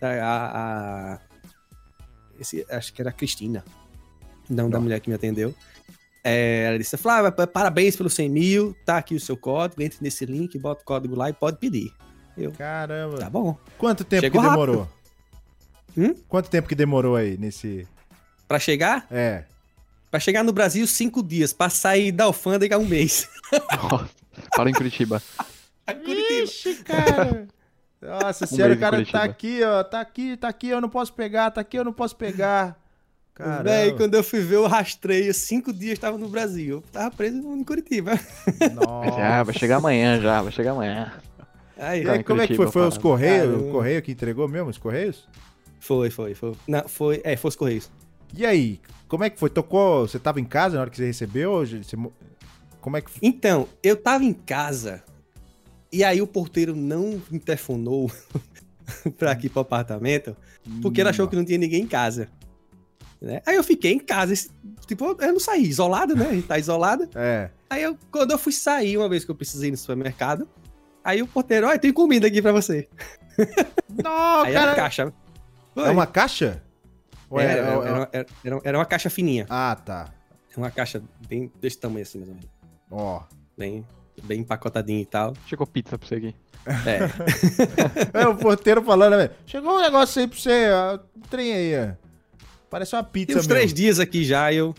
A. 0.00 0.06
a- 0.06 1.14
a- 1.14 1.20
esse, 2.38 2.64
acho 2.70 2.92
que 2.92 3.02
era 3.02 3.10
a 3.10 3.12
Cristina. 3.12 3.64
Não 4.48 4.70
da 4.70 4.78
Ó. 4.78 4.80
mulher 4.80 5.00
que 5.00 5.08
me 5.10 5.16
atendeu. 5.16 5.52
É, 6.22 6.66
ela 6.68 6.78
disse: 6.78 6.96
Flávia, 6.96 7.32
pa- 7.32 7.46
parabéns 7.48 7.96
pelo 7.96 8.08
100 8.08 8.28
mil, 8.28 8.76
tá 8.84 8.98
aqui 8.98 9.14
o 9.16 9.20
seu 9.20 9.36
código, 9.36 9.82
entre 9.82 9.98
nesse 10.00 10.24
link, 10.24 10.56
bota 10.58 10.82
o 10.82 10.84
código 10.84 11.16
lá 11.16 11.28
e 11.28 11.32
pode 11.32 11.58
pedir. 11.58 11.92
Caramba. 12.56 13.18
Tá 13.18 13.28
bom. 13.28 13.58
Quanto 13.76 14.04
tempo 14.04 14.20
Chegou 14.22 14.40
que 14.40 14.48
demorou? 14.48 14.88
Hum? 15.96 16.14
Quanto 16.28 16.48
tempo 16.48 16.68
que 16.68 16.74
demorou 16.76 17.16
aí 17.16 17.36
nesse. 17.36 17.86
Pra 18.46 18.60
chegar, 18.60 19.06
É. 19.10 19.44
Pra 20.10 20.18
chegar 20.20 20.42
no 20.42 20.52
Brasil, 20.52 20.86
cinco 20.86 21.22
dias. 21.22 21.52
Pra 21.52 21.68
sair 21.68 22.10
da 22.12 22.24
alfândega, 22.24 22.78
um 22.78 22.86
mês. 22.86 23.28
Nossa, 23.52 24.08
para 24.56 24.70
em 24.70 24.72
Curitiba. 24.72 25.22
Ixi, 26.42 26.76
cara. 26.84 27.46
Nossa 28.00 28.44
Um 28.44 28.48
senhora, 28.48 28.74
o 28.74 28.78
cara 28.78 28.96
Curitiba. 28.96 29.18
tá 29.18 29.24
aqui, 29.24 29.62
ó. 29.62 29.82
Tá 29.84 30.00
aqui, 30.00 30.36
tá 30.36 30.48
aqui, 30.48 30.68
eu 30.68 30.80
não 30.80 30.88
posso 30.88 31.12
pegar, 31.12 31.50
tá 31.50 31.60
aqui, 31.60 31.76
eu 31.78 31.84
não 31.84 31.92
posso 31.92 32.14
pegar. 32.16 32.76
Caramba. 33.34 33.62
Véi, 33.64 33.92
quando 33.92 34.14
eu 34.14 34.24
fui 34.24 34.40
ver 34.40 34.56
o 34.56 34.66
rastreio, 34.66 35.32
cinco 35.32 35.72
dias 35.72 35.98
tava 35.98 36.18
no 36.18 36.28
Brasil. 36.28 36.76
Eu 36.76 36.84
tava 36.92 37.10
preso 37.14 37.36
em 37.36 37.62
Curitiba. 37.64 38.12
Nossa. 38.74 39.20
Ah, 39.20 39.42
vai 39.44 39.54
chegar 39.54 39.76
amanhã 39.76 40.20
já, 40.20 40.42
vai 40.42 40.50
chegar 40.52 40.72
amanhã. 40.72 41.12
Aí, 41.76 42.02
E 42.02 42.10
aí, 42.10 42.24
como 42.24 42.40
é 42.42 42.46
que 42.48 42.54
foi? 42.56 42.66
Curitiba, 42.66 42.72
Foi 42.72 42.88
os. 42.88 42.98
Correios? 42.98 43.46
Caramba. 43.46 43.68
O 43.68 43.70
Correio 43.72 44.02
que 44.02 44.10
entregou 44.12 44.48
mesmo? 44.48 44.68
Os 44.70 44.78
Correios? 44.78 45.28
foi, 45.80 46.10
foi, 46.10 46.34
foi. 46.34 46.52
Não, 46.66 46.88
foi, 46.88 47.20
é, 47.24 47.36
foi 47.36 47.48
os 47.48 47.56
Correios. 47.56 47.88
E 48.34 48.44
aí, 48.46 48.80
como 49.08 49.24
é 49.24 49.30
que 49.30 49.38
foi? 49.38 49.50
Tocou. 49.50 50.06
Você 50.06 50.18
tava 50.18 50.40
em 50.40 50.44
casa 50.44 50.76
na 50.76 50.82
hora 50.82 50.90
que 50.90 50.96
você 50.96 51.06
recebeu? 51.06 51.64
Você... 51.66 51.96
mo- 51.96 52.12
Como 52.80 52.96
é 52.96 53.00
que 53.00 53.10
foi? 53.10 53.20
Então, 53.22 53.68
eu 53.82 53.96
tava 53.96 54.24
em 54.24 54.32
casa, 54.32 55.02
e 55.92 56.04
aí 56.04 56.20
o 56.22 56.26
porteiro 56.26 56.74
não 56.76 57.20
interfonou 57.32 58.10
pra 59.18 59.32
aqui 59.32 59.48
pro 59.48 59.60
apartamento, 59.60 60.36
porque 60.82 61.00
ele 61.00 61.08
achou 61.10 61.26
que 61.28 61.36
não 61.36 61.44
tinha 61.44 61.58
ninguém 61.58 61.82
em 61.82 61.86
casa. 61.86 62.28
Né? 63.20 63.40
Aí 63.44 63.56
eu 63.56 63.64
fiquei 63.64 63.92
em 63.92 63.98
casa, 63.98 64.32
tipo, 64.86 65.16
eu 65.20 65.32
não 65.32 65.40
saí, 65.40 65.64
isolado, 65.64 66.14
né? 66.14 66.28
A 66.28 66.34
gente 66.34 66.46
tá 66.46 66.58
isolado. 66.58 67.08
É. 67.16 67.50
Aí 67.70 67.82
eu, 67.82 67.98
quando 68.10 68.30
eu 68.30 68.38
fui 68.38 68.52
sair, 68.52 68.96
uma 68.96 69.08
vez 69.08 69.24
que 69.24 69.30
eu 69.30 69.34
precisei 69.34 69.68
ir 69.68 69.72
no 69.72 69.76
supermercado, 69.76 70.48
aí 71.04 71.20
o 71.20 71.26
porteiro, 71.26 71.66
olha, 71.66 71.78
tem 71.78 71.92
comida 71.92 72.26
aqui 72.28 72.40
pra 72.40 72.52
você. 72.52 72.88
Não, 74.02 74.42
aí 74.42 74.52
cara. 74.54 74.72
a 74.72 74.74
caixa. 74.74 75.12
Foi. 75.74 75.84
É 75.84 75.90
uma 75.90 76.06
caixa? 76.06 76.62
Ou 77.30 77.40
é- 77.40 77.44
Era, 77.44 77.52
é- 77.52 77.60
era, 77.60 77.68
é- 77.68 77.78
era, 77.88 78.08
era- 78.12 78.26
era- 78.44 78.60
era 78.64 78.78
uma 78.78 78.84
caixa 78.86 79.10
fininha. 79.10 79.46
Ah, 79.48 79.76
tá. 79.76 80.08
Uma 80.56 80.70
caixa 80.72 81.00
bem 81.28 81.52
desse 81.60 81.78
tamanho 81.78 82.02
assim, 82.02 82.18
mais 82.18 82.28
ou 82.30 82.34
menos. 82.34 82.50
Ó. 82.90 83.22
Bem, 83.56 83.86
bem 84.24 84.40
empacotadinha 84.40 85.00
e 85.00 85.06
tal. 85.06 85.34
Chegou 85.46 85.66
pizza 85.66 85.96
pra 85.96 86.08
você 86.08 86.14
aqui. 86.16 86.34
É. 86.66 86.98
É 88.22 88.26
o 88.26 88.36
porteiro 88.36 88.82
falando, 88.82 89.16
né? 89.16 89.30
Chegou 89.46 89.76
um 89.78 89.80
negócio 89.80 90.20
aí 90.20 90.26
pra 90.26 90.36
você, 90.38 90.70
ó. 90.72 90.98
Um 91.16 91.20
trem 91.30 91.52
aí, 91.52 91.90
ó. 91.90 91.94
Parece 92.68 92.94
uma 92.96 93.04
Tem 93.04 93.12
pizza 93.24 93.38
uns 93.38 93.46
três 93.46 93.66
mesmo. 93.66 93.76
dias 93.76 94.00
aqui 94.00 94.24
já, 94.24 94.52
eu. 94.52 94.74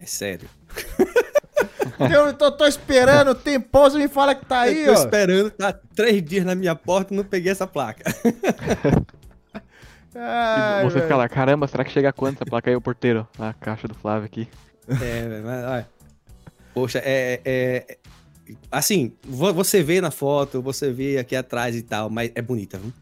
É 0.00 0.06
sério. 0.06 0.48
Eu 2.12 2.32
tô, 2.34 2.50
tô 2.50 2.66
esperando 2.66 3.28
o 3.30 3.34
tempão, 3.34 3.82
você 3.82 3.96
me 3.98 4.08
fala 4.08 4.34
que 4.34 4.44
tá 4.44 4.60
aí, 4.62 4.80
eu 4.84 4.94
tô 4.94 5.00
ó. 5.00 5.04
esperando, 5.04 5.50
tá 5.50 5.72
três 5.94 6.22
dias 6.24 6.44
na 6.44 6.54
minha 6.54 6.74
porta 6.74 7.14
e 7.14 7.16
não 7.16 7.22
peguei 7.22 7.52
essa 7.52 7.66
placa. 7.68 8.02
Ai, 10.14 10.84
você 10.84 10.94
velho. 10.94 11.02
fica 11.02 11.16
lá, 11.16 11.28
caramba, 11.28 11.66
será 11.66 11.84
que 11.84 11.90
chega 11.90 12.12
quanto 12.12 12.36
essa 12.36 12.44
placa 12.46 12.70
aí, 12.70 12.76
o 12.76 12.80
porteiro? 12.80 13.26
A 13.38 13.52
caixa 13.52 13.88
do 13.88 13.94
Flávio 13.94 14.24
aqui. 14.26 14.48
É, 14.88 14.94
velho, 15.28 15.44
mas 15.44 15.64
olha. 15.64 15.88
Poxa, 16.72 16.98
é, 17.04 17.40
é- 17.44 17.86
é- 17.88 17.98
Assim, 18.70 19.12
vo- 19.26 19.54
você 19.54 19.82
vê 19.82 20.00
na 20.02 20.10
foto, 20.10 20.60
você 20.60 20.92
vê 20.92 21.16
aqui 21.18 21.34
atrás 21.34 21.74
e 21.74 21.80
tal, 21.82 22.10
mas 22.10 22.30
é 22.34 22.42
bonita, 22.42 22.76
viu? 22.78 22.92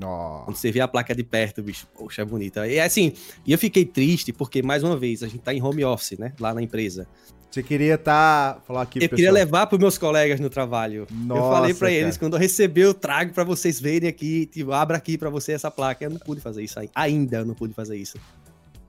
Ó. 0.00 0.44
Quando 0.44 0.56
você 0.56 0.70
vê 0.70 0.80
a 0.80 0.86
placa 0.86 1.12
de 1.14 1.24
perto, 1.24 1.60
bicho, 1.62 1.88
poxa, 1.98 2.22
é 2.22 2.24
bonita. 2.24 2.68
E 2.68 2.78
assim, 2.78 3.12
e 3.44 3.50
eu 3.52 3.58
fiquei 3.58 3.84
triste 3.84 4.32
porque, 4.32 4.62
mais 4.62 4.84
uma 4.84 4.96
vez, 4.96 5.22
a 5.24 5.26
gente 5.26 5.40
tá 5.40 5.52
em 5.52 5.60
home 5.60 5.84
office, 5.84 6.16
né? 6.18 6.32
Lá 6.38 6.54
na 6.54 6.62
empresa. 6.62 7.06
Você 7.52 7.62
queria 7.62 7.98
tá. 7.98 8.58
Falar 8.66 8.82
aqui, 8.82 8.98
eu 8.98 9.08
pro 9.08 9.16
queria 9.16 9.30
pessoal. 9.30 9.44
levar 9.44 9.66
pros 9.66 9.78
meus 9.78 9.98
colegas 9.98 10.40
no 10.40 10.48
trabalho. 10.48 11.06
eu 11.10 11.16
Nossa, 11.26 11.50
falei 11.56 11.74
pra 11.74 11.88
cara. 11.88 12.00
eles, 12.00 12.16
quando 12.16 12.32
eu 12.34 12.40
receber, 12.40 12.84
eu 12.84 12.94
trago 12.94 13.34
pra 13.34 13.44
vocês 13.44 13.78
verem 13.78 14.08
aqui, 14.08 14.46
tipo, 14.46 14.72
abra 14.72 14.96
aqui 14.96 15.18
pra 15.18 15.28
você 15.28 15.52
essa 15.52 15.70
placa. 15.70 16.02
Eu 16.02 16.10
não 16.10 16.18
pude 16.18 16.40
fazer 16.40 16.62
isso 16.62 16.80
aí. 16.80 16.88
Ainda 16.94 17.38
eu 17.38 17.44
não 17.44 17.54
pude 17.54 17.74
fazer 17.74 17.96
isso. 17.96 18.16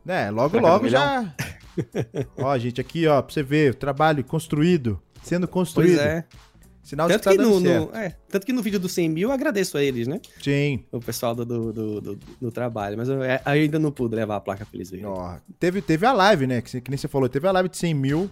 É, 0.07 0.29
logo, 0.31 0.57
logo 0.59 0.87
já. 0.87 1.33
ó, 2.37 2.57
gente, 2.57 2.79
aqui, 2.79 3.05
ó, 3.07 3.21
pra 3.21 3.33
você 3.33 3.43
ver, 3.43 3.71
o 3.71 3.75
trabalho 3.75 4.23
construído, 4.23 5.01
sendo 5.21 5.47
construído. 5.47 5.97
Pois 5.97 6.07
é. 6.07 6.25
Sinal 6.83 7.07
de 7.07 7.13
que 7.13 7.19
Tanto 7.19 7.23
tá 7.23 7.31
que, 7.31 7.37
dando 7.37 7.59
no, 7.61 7.85
no- 7.87 7.95
é, 7.95 8.13
tanto 8.27 8.45
que 8.45 8.51
no 8.51 8.61
vídeo 8.61 8.77
do 8.77 8.89
100 8.89 9.07
mil 9.07 9.29
eu 9.29 9.33
agradeço 9.33 9.77
a 9.77 9.81
eles, 9.83 10.05
né? 10.05 10.19
Sim. 10.41 10.83
O 10.91 10.99
pessoal 10.99 11.33
do, 11.33 11.45
do, 11.45 11.71
do, 11.71 12.01
do- 12.01 12.19
do 12.41 12.51
trabalho. 12.51 12.97
Mas 12.97 13.07
eu 13.07 13.23
é, 13.23 13.41
ainda 13.45 13.79
não 13.79 13.89
pude 13.89 14.13
levar 14.13 14.35
a 14.35 14.41
placa 14.41 14.65
verem. 14.69 15.05
Ó, 15.05 15.37
teve, 15.57 15.81
teve 15.81 16.05
a 16.05 16.11
live, 16.11 16.45
né? 16.45 16.61
Que, 16.61 16.81
que 16.81 16.91
nem 16.91 16.97
você 16.97 17.07
falou, 17.07 17.29
teve 17.29 17.47
a 17.47 17.51
live 17.53 17.69
de 17.69 17.77
100 17.77 17.93
mil. 17.93 18.29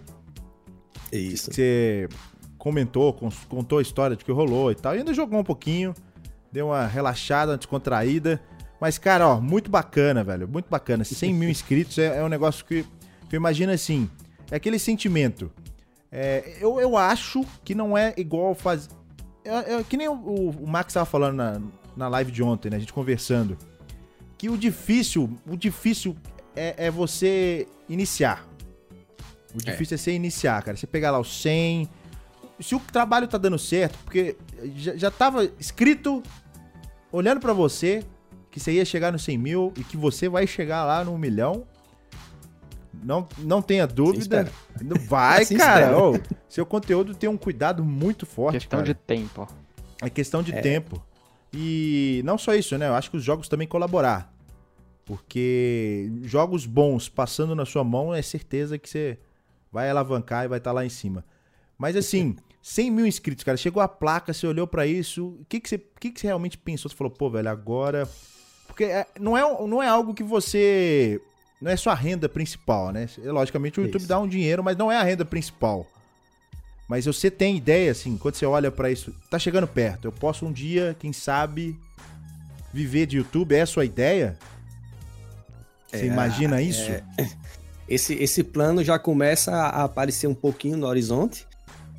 Isso. 1.11 1.49
que 1.49 1.55
Você 1.55 2.09
comentou, 2.57 3.13
contou 3.49 3.79
a 3.79 3.81
história 3.81 4.15
de 4.15 4.23
que 4.23 4.31
rolou 4.31 4.71
e 4.71 4.75
tal. 4.75 4.95
E 4.95 4.99
ainda 4.99 5.13
jogou 5.13 5.39
um 5.39 5.43
pouquinho. 5.43 5.93
Deu 6.51 6.67
uma 6.67 6.85
relaxada, 6.85 7.51
uma 7.51 7.57
descontraída. 7.57 8.41
Mas, 8.79 8.97
cara, 8.97 9.27
ó, 9.27 9.39
muito 9.41 9.69
bacana, 9.69 10.23
velho. 10.23 10.47
Muito 10.47 10.69
bacana. 10.69 11.03
100 11.05 11.33
mil 11.33 11.49
inscritos 11.49 11.97
é, 11.97 12.17
é 12.17 12.23
um 12.23 12.27
negócio 12.29 12.65
que, 12.65 12.85
eu 13.31 13.37
imagino 13.37 13.71
assim. 13.71 14.09
É 14.49 14.55
aquele 14.55 14.77
sentimento. 14.79 15.51
É, 16.11 16.57
eu, 16.59 16.79
eu 16.79 16.97
acho 16.97 17.45
que 17.63 17.73
não 17.73 17.97
é 17.97 18.13
igual 18.17 18.53
fazer. 18.53 18.89
É, 19.45 19.75
é 19.75 19.83
que 19.83 19.95
nem 19.95 20.07
o, 20.09 20.13
o- 20.13 20.67
Max 20.67 20.93
tava 20.93 21.05
falando 21.05 21.35
na, 21.35 21.61
na 21.95 22.07
live 22.09 22.31
de 22.31 22.43
ontem, 22.43 22.69
né? 22.69 22.77
A 22.77 22.79
gente 22.79 22.91
conversando. 22.93 23.57
Que 24.37 24.49
o 24.49 24.57
difícil, 24.57 25.29
o 25.47 25.55
difícil 25.55 26.15
é, 26.55 26.87
é 26.87 26.91
você 26.91 27.65
iniciar. 27.87 28.45
O 29.53 29.57
difícil 29.57 29.95
é. 29.95 29.97
você 29.97 30.11
iniciar, 30.13 30.61
cara. 30.63 30.77
Você 30.77 30.87
pegar 30.87 31.11
lá 31.11 31.19
os 31.19 31.41
100. 31.41 31.89
Se 32.59 32.75
o 32.75 32.79
trabalho 32.79 33.27
tá 33.27 33.37
dando 33.37 33.57
certo, 33.57 33.97
porque 34.03 34.35
já, 34.75 34.95
já 34.95 35.11
tava 35.11 35.49
escrito, 35.59 36.21
olhando 37.11 37.39
pra 37.41 37.53
você, 37.53 38.03
que 38.51 38.59
você 38.59 38.73
ia 38.73 38.85
chegar 38.85 39.11
no 39.11 39.17
100 39.19 39.37
mil 39.37 39.73
e 39.77 39.83
que 39.83 39.97
você 39.97 40.29
vai 40.29 40.45
chegar 40.45 40.83
lá 40.85 41.03
no 41.03 41.13
1 41.13 41.17
milhão. 41.17 41.63
Não, 43.03 43.27
não 43.39 43.61
tenha 43.61 43.87
dúvida. 43.87 44.51
Vai, 45.07 45.41
Assim 45.43 45.57
cara. 45.57 45.91
seu 46.47 46.65
conteúdo 46.65 47.15
tem 47.15 47.29
um 47.29 47.37
cuidado 47.37 47.83
muito 47.83 48.25
forte, 48.27 48.59
Questão 48.59 48.79
cara. 48.79 48.87
de 48.87 48.93
tempo, 48.93 49.41
ó. 49.49 50.05
É 50.05 50.09
questão 50.09 50.43
de 50.43 50.51
É. 50.53 50.61
tempo. 50.61 51.03
E 51.53 52.21
não 52.23 52.37
só 52.37 52.53
isso, 52.53 52.77
né? 52.77 52.87
Eu 52.87 52.93
acho 52.95 53.09
que 53.09 53.17
os 53.17 53.23
jogos 53.23 53.47
também 53.47 53.67
colaborar. 53.67 54.31
Porque 55.05 56.11
jogos 56.23 56.65
bons 56.65 57.09
passando 57.09 57.55
na 57.55 57.65
sua 57.65 57.83
mão 57.83 58.13
é 58.13 58.21
certeza 58.21 58.77
que 58.77 58.89
você 58.89 59.17
vai 59.71 59.89
alavancar 59.89 60.45
e 60.45 60.47
vai 60.47 60.57
estar 60.57 60.71
lá 60.71 60.85
em 60.85 60.89
cima. 60.89 61.23
Mas 61.77 61.95
assim, 61.95 62.35
100 62.61 62.91
mil 62.91 63.05
inscritos, 63.07 63.43
cara. 63.43 63.57
Chegou 63.57 63.81
a 63.81 63.87
placa, 63.87 64.33
você 64.33 64.45
olhou 64.45 64.67
pra 64.67 64.85
isso. 64.85 65.27
O 65.41 65.45
que, 65.47 65.59
que, 65.59 65.69
você, 65.69 65.77
que, 65.99 66.11
que 66.11 66.19
você 66.19 66.27
realmente 66.27 66.57
pensou? 66.57 66.89
Você 66.89 66.95
falou, 66.95 67.11
pô, 67.11 67.29
velho, 67.29 67.49
agora. 67.49 68.07
Porque 68.67 68.83
é- 68.83 69.07
não, 69.19 69.37
é, 69.37 69.41
não 69.67 69.81
é 69.81 69.87
algo 69.87 70.13
que 70.13 70.23
você. 70.23 71.19
Não 71.61 71.71
é 71.71 71.75
sua 71.75 71.93
renda 71.93 72.27
principal, 72.27 72.91
né? 72.91 73.07
Logicamente 73.23 73.79
o 73.79 73.83
YouTube 73.83 74.01
Isso. 74.01 74.09
dá 74.09 74.19
um 74.19 74.27
dinheiro, 74.27 74.63
mas 74.63 74.75
não 74.77 74.91
é 74.91 74.97
a 74.97 75.03
renda 75.03 75.23
principal. 75.23 75.85
Mas 76.87 77.05
você 77.05 77.31
tem 77.31 77.55
ideia, 77.55 77.91
assim, 77.91 78.17
quando 78.17 78.35
você 78.35 78.45
olha 78.45 78.69
pra 78.71 78.91
isso, 78.91 79.15
tá 79.29 79.37
chegando 79.39 79.67
perto. 79.67 80.05
Eu 80.05 80.11
posso 80.11 80.45
um 80.45 80.51
dia, 80.51 80.95
quem 80.99 81.13
sabe, 81.13 81.79
viver 82.73 83.05
de 83.05 83.17
YouTube? 83.17 83.55
É 83.55 83.61
a 83.61 83.65
sua 83.65 83.85
ideia? 83.85 84.37
Você 85.87 85.97
É, 86.03 86.05
imagina 86.05 86.61
isso? 86.61 86.89
é. 86.91 87.03
Esse, 87.93 88.13
esse 88.15 88.43
plano 88.43 88.83
já 88.83 88.97
começa 88.97 89.51
a 89.51 89.83
aparecer 89.83 90.27
um 90.27 90.33
pouquinho 90.33 90.77
no 90.77 90.87
horizonte, 90.87 91.45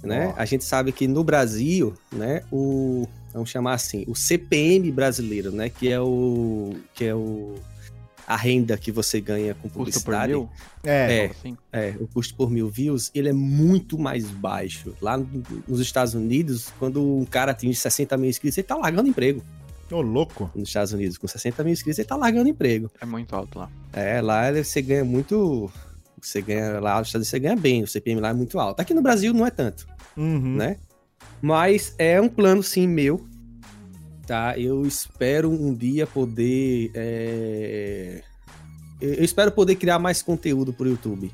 né? 0.02 0.32
Ó. 0.36 0.40
A 0.40 0.44
gente 0.44 0.64
sabe 0.64 0.90
que 0.92 1.06
no 1.06 1.22
Brasil, 1.22 1.94
né, 2.12 2.42
o 2.50 3.06
vamos 3.32 3.50
chamar 3.50 3.74
assim, 3.74 4.04
o 4.06 4.14
CPM 4.14 4.90
brasileiro, 4.90 5.50
né, 5.52 5.68
que 5.70 5.90
é 5.90 6.00
o 6.00 6.74
que 6.94 7.04
é 7.04 7.14
o 7.14 7.54
a 8.26 8.36
renda 8.36 8.76
que 8.78 8.90
você 8.92 9.20
ganha 9.20 9.52
com 9.54 9.62
Custo 9.68 9.72
por 9.72 9.84
publicidade, 9.84 10.32
mil? 10.32 10.48
É. 10.84 11.24
É. 11.24 11.26
Assim? 11.26 11.56
é, 11.72 11.94
o 12.00 12.06
custo 12.06 12.34
por 12.36 12.48
mil 12.50 12.68
views, 12.70 13.10
ele 13.14 13.28
é 13.28 13.32
muito 13.32 13.98
mais 13.98 14.24
baixo. 14.26 14.94
Lá 15.02 15.16
no- 15.18 15.26
nos 15.66 15.80
Estados 15.80 16.14
Unidos, 16.14 16.68
quando 16.78 17.02
um 17.18 17.24
cara 17.24 17.50
atinge 17.50 17.74
60 17.78 18.16
mil 18.16 18.30
inscritos, 18.30 18.56
ele 18.56 18.66
tá 18.66 18.76
largando 18.76 19.08
emprego. 19.08 19.42
Ô, 19.92 20.00
louco. 20.00 20.50
Nos 20.54 20.68
Estados 20.68 20.92
Unidos, 20.92 21.18
com 21.18 21.26
60 21.28 21.62
mil 21.62 21.72
inscritos, 21.72 21.98
ele 21.98 22.08
tá 22.08 22.16
largando 22.16 22.48
emprego. 22.48 22.90
É 23.00 23.04
muito 23.06 23.34
alto 23.36 23.58
lá. 23.58 23.70
É, 23.92 24.20
lá 24.20 24.50
você 24.52 24.80
ganha 24.82 25.04
muito. 25.04 25.70
Você 26.20 26.40
ganha 26.40 26.80
lá 26.80 26.98
nos 26.98 27.08
Estados 27.08 27.14
Unidos 27.14 27.28
você 27.28 27.38
ganha 27.40 27.56
bem, 27.56 27.82
o 27.82 27.86
CPM 27.86 28.20
lá 28.20 28.30
é 28.30 28.32
muito 28.32 28.58
alto. 28.58 28.80
Aqui 28.80 28.94
no 28.94 29.02
Brasil 29.02 29.32
não 29.34 29.46
é 29.46 29.50
tanto, 29.50 29.86
Uhum. 30.16 30.56
né? 30.56 30.76
Mas 31.40 31.94
é 31.98 32.20
um 32.20 32.28
plano 32.28 32.62
sim 32.62 32.86
meu, 32.86 33.26
tá? 34.26 34.56
Eu 34.56 34.86
espero 34.86 35.50
um 35.50 35.74
dia 35.74 36.06
poder. 36.06 36.90
é, 36.94 38.22
Eu 39.00 39.14
eu 39.14 39.24
espero 39.24 39.50
poder 39.50 39.74
criar 39.74 39.98
mais 39.98 40.22
conteúdo 40.22 40.72
pro 40.72 40.88
YouTube, 40.88 41.32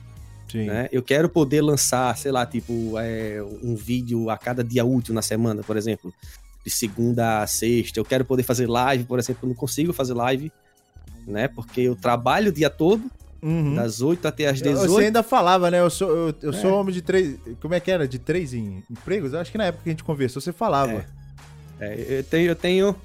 Sim. 0.51 0.65
né? 0.67 0.89
Eu 0.91 1.03
quero 1.03 1.29
poder 1.29 1.61
lançar, 1.61 2.17
sei 2.17 2.33
lá, 2.33 2.47
tipo, 2.47 2.95
é, 2.99 3.43
um 3.63 3.75
vídeo 3.77 4.31
a 4.31 4.39
cada 4.39 4.65
dia 4.65 4.87
útil 4.87 5.13
na 5.15 5.21
semana, 5.21 5.63
por 5.63 5.77
exemplo, 5.77 6.11
de 6.69 6.75
segunda 6.75 7.43
a 7.43 7.47
sexta. 7.47 7.99
Eu 7.99 8.05
quero 8.05 8.25
poder 8.25 8.43
fazer 8.43 8.67
live, 8.69 9.05
por 9.05 9.19
exemplo, 9.19 9.41
eu 9.45 9.49
não 9.49 9.55
consigo 9.57 9.93
fazer 9.93 10.15
live, 10.15 10.53
né? 11.27 11.49
Porque 11.49 11.81
eu 11.81 11.97
trabalho 11.97 12.51
o 12.51 12.53
dia 12.53 12.69
todo 12.71 13.11
Uhum. 13.43 13.75
das 13.75 14.01
8 14.01 14.27
até 14.27 14.47
as 14.49 14.61
Eu- 14.61 14.73
18. 14.73 14.93
Você 14.93 15.05
ainda 15.07 15.23
falava, 15.23 15.71
né? 15.71 15.81
Eu 15.81 15.91
sou, 15.91 16.11
eu, 16.11 16.35
eu 16.43 16.51
É. 16.51 16.53
sou 16.53 16.73
homem 16.81 16.93
de 16.93 17.01
três. 17.03 17.37
Como 17.61 17.73
é 17.75 17.81
que 17.81 17.91
era? 17.91 18.07
De 18.07 18.19
três 18.19 18.53
em- 18.53 18.83
empregos? 18.91 19.33
Eu 19.33 19.39
acho 19.41 19.51
que 19.53 19.59
na 19.59 19.67
época 19.67 19.85
que 19.85 19.89
a 19.91 19.93
gente 19.93 20.05
conversou, 20.05 20.43
você 20.43 20.53
falava. 20.53 21.05
É, 21.81 22.19
eu 22.19 22.25
tenho, 22.25 22.49
eu 22.51 22.57
tenho. 22.57 22.97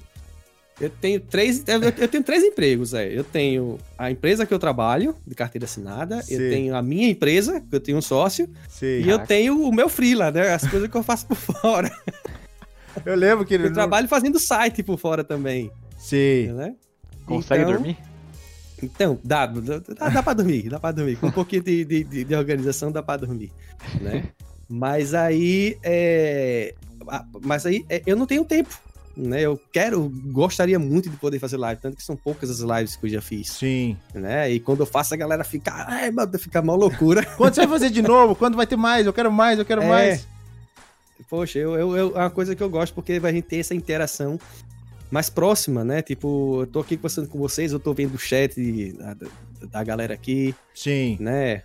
Eu 0.80 0.90
tenho 0.90 1.20
três. 1.20 1.62
Eu, 1.68 2.08
tenho 2.08 2.24
três 2.24 2.42
empregos, 2.42 2.94
é. 2.94 3.06
Eu 3.16 3.22
tenho 3.22 3.78
a 3.96 4.10
empresa 4.10 4.44
que 4.44 4.52
eu 4.52 4.58
trabalho, 4.58 5.14
de 5.24 5.32
carteira 5.32 5.66
assinada, 5.66 6.20
Sim. 6.22 6.34
eu 6.34 6.50
tenho 6.50 6.74
a 6.74 6.82
minha 6.82 7.08
empresa, 7.08 7.60
que 7.60 7.76
eu 7.76 7.78
tenho 7.78 7.96
um 7.98 8.02
sócio, 8.02 8.48
Sei. 8.68 9.02
e 9.02 9.08
eu 9.08 9.20
tenho 9.20 9.62
o 9.62 9.72
meu 9.72 9.88
freela, 9.88 10.32
né? 10.32 10.52
As 10.52 10.66
coisas 10.66 10.90
que 10.90 10.96
eu 10.96 11.02
faço 11.04 11.26
por 11.28 11.36
fora. 11.38 11.96
Eu 13.04 13.14
lembro 13.16 13.44
que 13.44 13.54
ele. 13.54 13.66
Eu 13.68 13.72
trabalho 13.72 14.08
fazendo 14.08 14.38
site 14.38 14.82
por 14.82 14.98
fora 14.98 15.22
também, 15.24 15.70
Sei. 15.98 16.52
né? 16.52 16.74
Consegue 17.26 17.62
Então- 17.62 17.72
dormir? 17.74 17.96
Então, 18.82 19.18
dá, 19.24 19.46
dá, 19.46 19.78
dá, 19.78 20.08
dá 20.10 20.22
pra 20.22 20.32
dormir, 20.34 20.68
dá 20.68 20.78
pra 20.78 20.92
dormir. 20.92 21.16
Com 21.16 21.28
um 21.28 21.32
pouquinho 21.32 21.62
de, 21.62 21.84
de, 21.84 22.04
de- 22.04 22.24
de 22.24 22.34
organização 22.34 22.92
dá 22.92 23.02
pra 23.02 23.16
dormir, 23.16 23.50
né? 24.00 24.24
Mas 24.68 25.14
aí, 25.14 25.78
é... 25.82 26.74
Mas 27.42 27.64
aí, 27.66 27.84
é, 27.88 28.02
eu 28.06 28.16
não 28.16 28.26
tenho 28.26 28.44
tempo, 28.44 28.76
né? 29.16 29.40
Eu 29.42 29.58
quero, 29.72 30.10
gostaria 30.26 30.78
muito 30.78 31.08
de 31.08 31.16
poder 31.16 31.38
fazer 31.38 31.56
live, 31.56 31.80
tanto 31.80 31.96
que 31.96 32.02
são 32.02 32.16
poucas 32.16 32.50
as 32.50 32.58
lives 32.60 32.96
que 32.96 33.06
eu 33.06 33.10
já 33.10 33.20
fiz, 33.22 33.48
Sim. 33.52 33.96
né? 34.14 34.50
E 34.50 34.58
quando 34.60 34.80
eu 34.80 34.86
faço, 34.86 35.14
a 35.14 35.16
galera 35.16 35.44
fica, 35.44 35.70
ai, 35.86 36.10
mano, 36.10 36.38
fica 36.38 36.60
uma 36.60 36.74
loucura. 36.74 37.24
Quando 37.36 37.54
você 37.54 37.60
vai 37.66 37.78
fazer 37.78 37.90
de 37.90 38.02
novo? 38.02 38.34
Quando 38.34 38.56
vai 38.56 38.66
ter 38.66 38.76
mais? 38.76 39.06
Eu 39.06 39.12
quero 39.12 39.30
mais, 39.32 39.58
eu 39.58 39.64
quero 39.64 39.82
É. 39.82 39.88
mais. 39.88 40.26
Poxa, 41.28 41.58
eu, 41.58 41.74
eu, 41.74 41.96
eu- 41.96 42.16
é 42.16 42.20
uma 42.20 42.30
coisa 42.30 42.54
que 42.54 42.62
eu 42.62 42.68
gosto, 42.70 42.92
porque 42.94 43.20
a 43.22 43.32
gente 43.32 43.44
tem 43.46 43.60
essa 43.60 43.74
interação 43.74 44.38
mais 45.10 45.30
próxima, 45.30 45.84
né? 45.84 46.02
Tipo, 46.02 46.62
eu 46.62 46.66
tô 46.66 46.80
aqui 46.80 46.96
conversando 46.96 47.28
com 47.28 47.38
vocês, 47.38 47.72
eu 47.72 47.78
tô 47.80 47.94
vendo 47.94 48.14
o 48.14 48.18
chat 48.18 48.92
da, 48.92 49.14
da- 49.14 49.26
da 49.70 49.84
galera 49.84 50.12
aqui, 50.14 50.54
Sim. 50.74 51.16
né? 51.20 51.62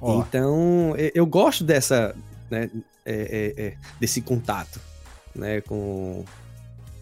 Ó. 0.00 0.20
Então, 0.22 0.94
e- 0.96 1.10
eu 1.14 1.26
gosto 1.26 1.64
dessa, 1.64 2.14
né, 2.50 2.70
é- 3.04 3.54
é- 3.58 3.62
é, 3.66 3.76
desse 3.98 4.20
contato, 4.20 4.80
né, 5.34 5.60
com, 5.62 6.24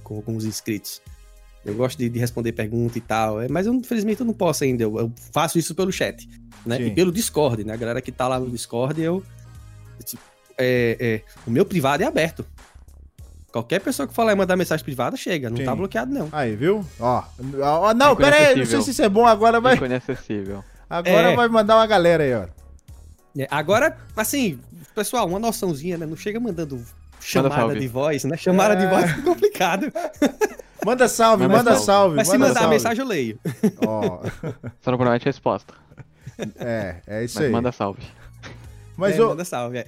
com, 0.03 0.23
com 0.23 0.37
os 0.37 0.45
inscritos. 0.45 1.03
Eu 1.65 1.75
gosto 1.75 1.99
de, 1.99 2.09
de 2.09 2.19
responder 2.19 2.53
pergunta 2.53 2.97
e 2.99 3.01
tal, 3.01 3.41
é, 3.41 3.49
mas 3.49 3.67
eu, 3.67 3.75
infelizmente 3.75 4.21
eu 4.21 4.27
não 4.27 4.35
posso 4.35 4.65
ainda, 4.65 4.83
eu, 4.85 4.99
eu 4.99 5.13
faço 5.33 5.59
isso 5.59 5.75
pelo 5.75 5.91
chat, 5.93 6.29
né, 6.65 6.77
Sim. 6.79 6.87
e 6.87 6.91
pelo 6.93 7.11
Discord, 7.13 7.65
né, 7.65 7.73
a 7.75 7.77
galera 7.77 8.01
que 8.01 8.13
tá 8.13 8.29
lá 8.29 8.39
no 8.41 8.51
Discord, 8.51 9.01
eu, 9.01 9.23
é, 10.59 10.97
é, 11.01 11.21
o 11.47 11.51
meu 11.51 11.65
privado 11.65 12.03
é 12.03 12.07
aberto. 12.07 12.45
Qualquer 13.53 13.81
pessoa 13.81 14.09
que 14.09 14.15
falar 14.15 14.33
e 14.33 14.35
mandar 14.35 14.57
mensagem 14.57 14.85
privada, 14.85 15.17
chega, 15.17 15.49
não 15.49 15.57
Sim. 15.57 15.65
tá 15.65 15.75
bloqueado 15.77 16.13
não. 16.13 16.29
Aí, 16.33 16.57
viu? 16.57 16.85
Ó. 16.99 17.23
Ó, 17.63 17.95
não, 17.95 18.17
pera 18.17 18.37
aí. 18.37 18.57
Não 18.57 18.67
sei 18.67 18.83
se 18.83 18.91
isso 18.91 19.03
é 19.03 19.09
bom 19.09 19.25
agora, 19.27 19.61
vai. 19.61 19.75
Ícone 19.77 19.95
acessível. 19.95 20.65
Agora 20.91 21.31
É. 21.33 21.37
vai 21.37 21.47
mandar 21.49 21.77
uma 21.77 21.87
galera 21.87 22.25
aí, 22.25 22.35
ó. 22.35 22.47
É, 23.39 23.47
Agora, 23.51 23.97
assim, 24.17 24.59
pessoal, 24.95 25.27
uma 25.29 25.39
noçãozinha, 25.39 25.97
né? 25.99 26.05
Não 26.07 26.17
chega 26.17 26.39
mandando 26.41 26.83
chamada 27.21 27.55
salve. 27.55 27.79
de 27.81 27.89
voz, 27.89 28.25
né? 28.25 28.37
Chamada 28.37 28.75
de 28.77 28.85
É. 28.85 28.89
voz 28.89 29.11
é 29.19 29.23
complicado. 29.23 29.93
Manda 30.85 31.09
salve, 31.09 31.45
Manda 31.45 31.57
manda 31.57 31.71
salve. 31.73 31.87
salve. 31.87 32.17
Mas 32.17 32.29
se 32.29 32.33
manda 32.35 32.49
mandar 32.49 32.61
salve. 32.61 32.75
mensagem, 32.75 33.01
eu 33.03 33.09
leio. 33.09 33.39
Ó. 33.87 34.21
Só 34.83 34.91
não 34.91 34.99
promete 34.99 35.25
resposta. 35.25 35.73
É, 36.59 36.97
é 37.07 37.25
isso 37.25 37.37
Mas 37.39 37.47
aí. 37.47 37.51
manda 37.53 37.73
salve. 37.73 38.03
Mas, 38.97 39.19
é, 39.19 39.23
ô, 39.23 39.29
manda 39.29 39.45
salve, 39.45 39.79
é. 39.79 39.85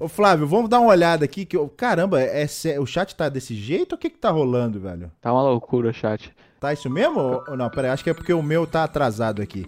ô, 0.00 0.08
Flávio, 0.08 0.46
vamos 0.46 0.68
dar 0.68 0.80
uma 0.80 0.90
olhada 0.90 1.24
aqui. 1.24 1.44
Que, 1.44 1.56
eu- 1.56 1.68
caramba, 1.68 2.20
é, 2.20 2.46
sé- 2.46 2.78
o 2.80 2.86
chat 2.86 3.14
tá 3.14 3.28
desse 3.28 3.54
jeito 3.54 3.92
ou 3.92 3.96
o 3.96 4.00
que 4.00 4.10
que 4.10 4.18
tá 4.18 4.30
rolando, 4.30 4.80
velho? 4.80 5.10
Tá 5.20 5.32
uma 5.32 5.42
loucura 5.42 5.90
o 5.90 5.92
chat. 5.92 6.32
Tá 6.58 6.72
isso 6.72 6.90
mesmo? 6.90 7.20
Ou, 7.48 7.56
não, 7.56 7.70
pera 7.70 7.88
aí, 7.88 7.92
acho 7.94 8.02
que 8.04 8.10
é 8.10 8.14
porque 8.14 8.32
o 8.32 8.42
meu 8.42 8.66
tá 8.66 8.84
atrasado 8.84 9.40
aqui. 9.40 9.66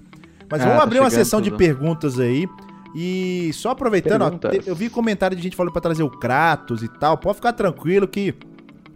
Mas 0.51 0.61
Ah, 0.61 0.65
vamos 0.65 0.79
tá 0.79 0.83
abrir 0.85 0.99
uma 0.99 1.09
chegando 1.11 1.25
sessão 1.25 1.41
de 1.41 1.51
tudo. 1.51 1.59
perguntas 1.59 2.19
aí. 2.19 2.47
E 2.95 3.51
só 3.55 3.71
aproveitando, 3.71 4.23
ó, 4.23 4.31
eu 4.67 4.75
vi 4.75 4.91
comentário 4.91 5.35
de 5.35 5.43
gente 5.43 5.57
falando 5.57 5.73
pra 5.73 5.81
trazer 5.81 6.03
o 6.03 6.11
Kratos 6.11 6.83
e 6.83 6.89
tal. 6.89 7.17
Pode 7.17 7.37
ficar 7.37 7.55
tranquilo 7.55 8.07
que 8.07 8.35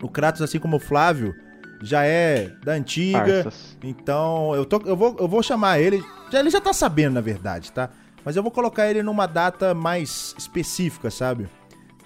o 0.03 0.09
Kratos, 0.11 0.43
assim 0.43 0.59
como 0.59 0.77
o 0.77 0.81
Flávio, 0.81 1.35
já 1.83 2.05
é 2.05 2.53
da 2.63 2.73
antiga. 2.73 3.43
Farsas. 3.45 3.79
Então, 3.83 4.55
eu, 4.55 4.67
tô, 4.67 4.83
eu, 4.85 4.95
vou, 4.97 5.17
eu 5.19 5.27
vou 5.27 5.43
chamar 5.43 5.81
ele. 5.81 6.05
Já, 6.31 6.41
ele 6.41 6.51
já 6.51 6.61
tá 6.61 6.75
sabendo, 6.75 7.15
na 7.15 7.23
verdade, 7.23 7.73
tá? 7.73 7.89
Mas 8.27 8.35
eu 8.37 8.43
vou 8.43 8.51
colocar 8.53 8.91
ele 8.91 9.03
numa 9.03 9.27
data 9.27 9.73
mais 9.73 10.35
específica, 10.37 11.11
sabe? 11.11 11.49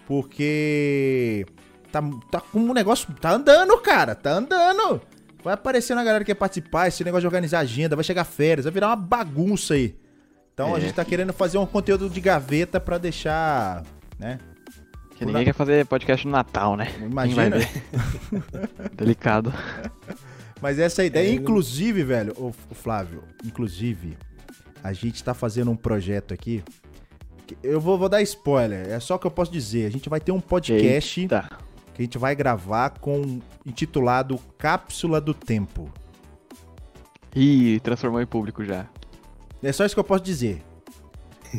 Porque. 0.07 1.47
Tá, 1.91 2.03
tá 2.31 2.41
com 2.41 2.61
um 2.61 2.73
negócio. 2.75 3.13
Tá 3.15 3.33
andando, 3.33 3.77
cara. 3.79 4.15
Tá 4.15 4.33
andando. 4.33 5.01
Vai 5.43 5.55
aparecendo 5.55 5.99
a 5.99 6.05
galera 6.05 6.23
que 6.23 6.31
quer 6.33 6.39
participar, 6.39 6.89
esse 6.89 7.03
negócio 7.03 7.23
de 7.23 7.27
organizar 7.27 7.61
agenda, 7.61 7.97
vai 7.97 8.05
chegar 8.05 8.25
férias, 8.25 8.65
vai 8.65 8.73
virar 8.73 8.89
uma 8.89 8.97
bagunça 8.97 9.73
aí. 9.73 9.97
Então 10.53 10.75
a 10.75 10.79
É. 10.79 10.83
gente 10.83 10.93
tá 10.93 11.03
querendo 11.07 11.33
fazer 11.33 11.57
um 11.57 11.65
conteúdo 11.65 12.11
de 12.11 12.21
gaveta 12.21 12.79
pra 12.79 12.99
deixar. 12.99 13.83
né? 14.19 14.39
Que 15.17 15.25
ninguém 15.25 15.47
quer 15.47 15.55
fazer 15.55 15.87
podcast 15.87 16.27
no 16.27 16.33
Natal, 16.33 16.77
né? 16.77 16.93
Imagina. 17.01 17.43
Quem 17.43 17.51
vai 17.51 17.59
ver? 17.61 18.91
Delicado. 18.95 19.53
Mas 20.61 20.79
essa 20.79 21.01
é 21.01 21.05
a 21.05 21.07
ideia. 21.07 21.29
É, 21.31 21.33
inclusive, 21.33 22.05
velho, 22.05 22.35
o, 22.37 22.53
Flávio, 22.75 23.25
inclusive, 23.45 24.19
a 24.82 24.93
gente 24.93 25.23
tá 25.23 25.35
fazendo 25.35 25.70
um 25.70 25.77
projeto 25.77 26.32
aqui. 26.35 26.62
Eu 27.62 27.81
vou, 27.81 27.98
vou 27.98 28.09
dar 28.09 28.23
spoiler, 28.23 28.89
é 28.89 29.01
só 29.01 29.16
o 29.16 29.19
que 29.19 29.27
eu 29.27 29.31
posso 29.31 29.51
dizer. 29.51 29.86
A 29.86 29.90
gente 29.90 30.09
vai 30.09 30.20
ter 30.20 30.31
um 30.32 30.40
podcast 30.40 31.27
Tá. 31.28 31.59
que 31.94 32.02
a 32.02 32.05
gente 32.05 32.16
vai 32.19 32.35
gravar 32.35 32.90
com 33.01 33.40
intitulado 33.66 34.39
Cápsula 34.57 35.20
do 35.20 35.35
Tempo. 35.35 35.93
Ih, 37.35 37.81
transformou 37.81 38.20
em 38.20 38.27
público 38.27 38.65
já. 38.65 38.89
É 39.62 39.73
só 39.73 39.85
isso 39.85 39.94
que 39.94 40.01
eu 40.01 40.05
posso 40.05 40.24
dizer. 40.24 40.62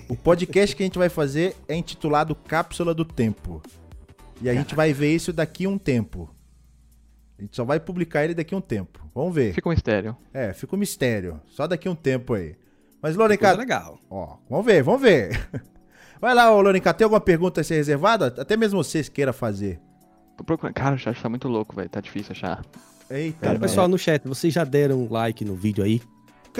O 0.07 0.15
podcast 0.15 0.75
que 0.75 0.83
a 0.83 0.85
gente 0.85 0.97
vai 0.97 1.09
fazer 1.09 1.55
é 1.67 1.75
intitulado 1.75 2.33
Cápsula 2.35 2.93
do 2.93 3.03
Tempo. 3.05 3.61
E 4.41 4.49
a 4.49 4.53
gente 4.53 4.73
vai 4.73 4.91
ver 4.93 5.13
isso 5.13 5.31
daqui 5.31 5.65
a 5.65 5.69
um 5.69 5.77
tempo. 5.77 6.33
A 7.37 7.41
gente 7.41 7.55
só 7.55 7.63
vai 7.63 7.79
publicar 7.79 8.23
ele 8.23 8.33
daqui 8.33 8.53
a 8.53 8.57
um 8.57 8.61
tempo. 8.61 8.99
Vamos 9.13 9.35
ver. 9.35 9.53
Fica 9.53 9.67
um 9.67 9.71
mistério. 9.71 10.15
É, 10.33 10.53
fica 10.53 10.75
um 10.75 10.79
mistério. 10.79 11.39
Só 11.47 11.67
daqui 11.67 11.87
a 11.87 11.91
um 11.91 11.95
tempo 11.95 12.33
aí. 12.33 12.55
Mas, 13.01 13.15
Coisa 13.15 13.19
Lorenca, 13.19 13.51
legal. 13.53 13.99
ó, 14.09 14.35
vamos 14.49 14.65
ver, 14.65 14.83
vamos 14.83 15.01
ver. 15.01 15.49
Vai 16.21 16.35
lá, 16.35 16.51
ô 16.53 16.61
Lorenca, 16.61 16.93
tem 16.93 17.05
alguma 17.05 17.19
pergunta 17.19 17.61
a 17.61 17.63
ser 17.63 17.75
reservada? 17.75 18.27
Até 18.37 18.55
mesmo 18.55 18.83
vocês 18.83 19.09
queira 19.09 19.33
fazer. 19.33 19.79
Tô 20.37 20.43
procurando. 20.43 20.75
Cara, 20.75 20.95
o 20.95 20.97
chat 20.99 21.19
tá 21.19 21.27
muito 21.27 21.47
louco, 21.47 21.75
velho. 21.75 21.89
Tá 21.89 21.99
difícil 21.99 22.31
achar. 22.33 22.63
Eita, 23.09 23.39
Cara, 23.41 23.53
não. 23.55 23.59
pessoal 23.61 23.87
no 23.87 23.97
chat, 23.97 24.21
vocês 24.27 24.53
já 24.53 24.63
deram 24.63 24.99
um 24.99 25.11
like 25.11 25.43
no 25.43 25.55
vídeo 25.55 25.83
aí? 25.83 25.99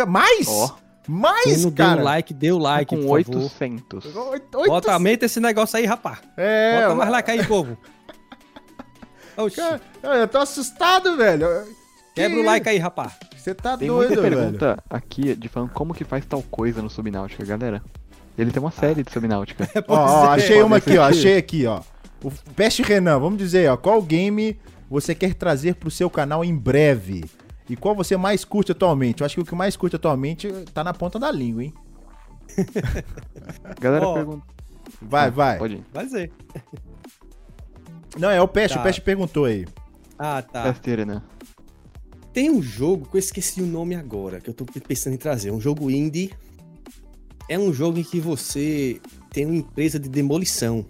Mais? 0.07 0.47
Ó. 0.47 0.75
Quem 1.03 1.15
Mais, 1.15 1.63
não 1.63 1.71
deu 1.71 1.85
cara? 1.85 2.01
um 2.01 2.03
like, 2.03 2.33
dê 2.33 2.51
o 2.51 2.57
Tá 2.57 2.63
like, 2.63 2.95
com 2.95 3.01
por 3.07 3.23
favor. 3.23 3.41
800. 3.43 4.05
Oito- 4.15 4.57
oito- 4.57 4.69
Bota, 4.69 4.93
aumenta 4.93 5.25
esse 5.25 5.39
negócio 5.39 5.77
aí, 5.77 5.85
rapaz. 5.85 6.19
É, 6.37 6.81
Bota 6.83 6.95
mais 6.95 7.09
like 7.11 7.31
aí, 7.31 7.45
povo. 7.47 7.77
Oxi, 9.37 9.55
cara, 9.57 9.79
eu 10.17 10.27
tô 10.27 10.37
assustado, 10.39 11.15
velho. 11.17 11.47
quebra 12.15 12.39
o 12.39 12.43
like 12.43 12.67
aí, 12.69 12.77
rapaz. 12.77 13.13
Você 13.41 13.55
tá 13.55 13.75
Tem 13.75 13.87
doido, 13.87 14.09
muita 14.09 14.21
velho. 14.21 14.37
pergunta 14.37 14.83
aqui 14.87 15.35
de 15.35 15.47
falando 15.49 15.71
como 15.71 15.95
que 15.95 16.03
faz 16.03 16.23
tal 16.25 16.43
coisa 16.43 16.79
no 16.79 16.89
Subnáutica, 16.91 17.43
galera. 17.43 17.81
Ele 18.37 18.51
tem 18.51 18.61
uma 18.61 18.69
série 18.71 19.01
de 19.03 19.11
Subnáutica. 19.11 19.67
Ó, 19.87 19.95
ó, 19.95 20.21
ser. 20.25 20.29
achei 20.43 20.61
uma 20.61 20.77
aqui, 20.77 20.97
ó. 20.97 21.03
Achei 21.03 21.37
aqui, 21.37 21.65
ó. 21.65 21.81
O 22.23 22.31
Peste 22.55 22.83
Renan, 22.83 23.17
vamos 23.19 23.39
dizer, 23.39 23.67
ó. 23.69 23.75
Qual 23.75 23.99
game 24.01 24.59
você 24.89 25.15
quer 25.15 25.33
trazer 25.33 25.73
pro 25.75 25.89
seu 25.89 26.07
canal 26.09 26.45
em 26.45 26.55
breve? 26.55 27.25
E 27.67 27.75
qual 27.75 27.95
você 27.95 28.15
mais 28.15 28.45
curte 28.45 28.71
atualmente? 28.73 29.21
Eu 29.21 29.25
acho 29.25 29.35
que 29.35 29.41
o 29.41 29.45
que 29.45 29.55
mais 29.55 29.75
curte 29.75 29.95
atualmente 29.95 30.47
tá 30.73 30.83
na 30.83 30.93
ponta 30.93 31.17
da 31.17 31.31
língua, 31.31 31.63
hein? 31.63 31.73
Galera 33.81 34.07
Ó, 34.07 34.13
pergunta. 34.13 34.45
Vai, 35.01 35.31
vai. 35.31 35.57
Pode 35.57 35.75
ir. 35.75 35.85
Vai 35.91 36.05
dizer. 36.05 36.31
Não, 38.19 38.29
é 38.29 38.39
o 38.41 38.47
Peste, 38.47 38.75
Tá. 38.75 38.81
o 38.81 38.83
Peste 38.83 39.01
perguntou 39.01 39.45
aí. 39.45 39.65
Ah, 40.19 40.41
tá. 40.43 40.63
Rasteira, 40.63 41.05
né? 41.05 41.21
Tem 42.33 42.49
um 42.49 42.61
jogo 42.61 43.07
que 43.09 43.17
eu 43.17 43.19
esqueci 43.19 43.61
o 43.61 43.65
nome 43.65 43.93
agora, 43.95 44.39
que 44.39 44.49
eu 44.49 44.53
tô 44.53 44.65
pensando 44.65 45.13
em 45.13 45.17
trazer. 45.17 45.51
Um 45.51 45.59
jogo 45.59 45.89
indie. 45.91 46.31
É 47.49 47.59
um 47.59 47.73
jogo 47.73 47.99
em 47.99 48.03
que 48.03 48.19
você 48.19 49.01
tem 49.31 49.45
uma 49.45 49.55
empresa 49.55 49.99
de 49.99 50.07
demolição. 50.07 50.85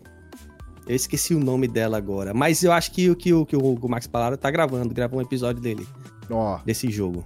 Eu 0.87 0.95
esqueci 0.95 1.33
o 1.33 1.39
nome 1.39 1.67
dela 1.67 1.97
agora. 1.97 2.33
Mas 2.33 2.61
eu 2.63 2.71
acho 2.71 2.91
que, 2.91 3.09
o 3.09 3.15
que, 3.15 3.33
o- 3.33 3.45
que 3.45 3.55
o 3.55 3.87
Max 3.89 4.05
Palavra 4.05 4.37
tá 4.37 4.51
gravando, 4.51 4.93
gravou 4.93 5.19
um 5.19 5.21
episódio 5.23 5.61
dele, 5.61 5.87
Ó, 6.29 6.59
desse 6.63 6.91
jogo. 6.91 7.25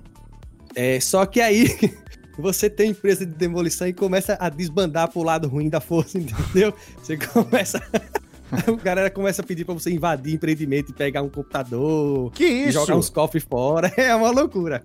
É, 0.73 0.99
só 1.01 1.25
que 1.25 1.41
aí 1.41 1.67
você 2.39 2.69
tem 2.69 2.91
empresa 2.91 3.25
de 3.25 3.33
demolição 3.33 3.87
e 3.87 3.93
começa 3.93 4.37
a 4.39 4.47
desbandar 4.49 5.09
pro 5.09 5.23
lado 5.23 5.47
ruim 5.49 5.67
da 5.69 5.81
força, 5.81 6.17
entendeu? 6.19 6.73
Você 7.01 7.17
começa. 7.17 7.81
o 8.72 8.76
galera 8.77 9.09
começa 9.09 9.41
a 9.41 9.45
pedir 9.45 9.65
pra 9.65 9.73
você 9.73 9.91
invadir 9.91 10.35
empreendimento 10.35 10.91
e 10.91 10.93
pegar 10.93 11.22
um 11.23 11.30
computador, 11.30 12.31
que 12.31 12.43
isso? 12.45 12.73
jogar 12.73 12.95
uns 12.95 13.09
cofres 13.09 13.43
fora. 13.43 13.91
É 13.97 14.15
uma 14.15 14.30
loucura. 14.31 14.84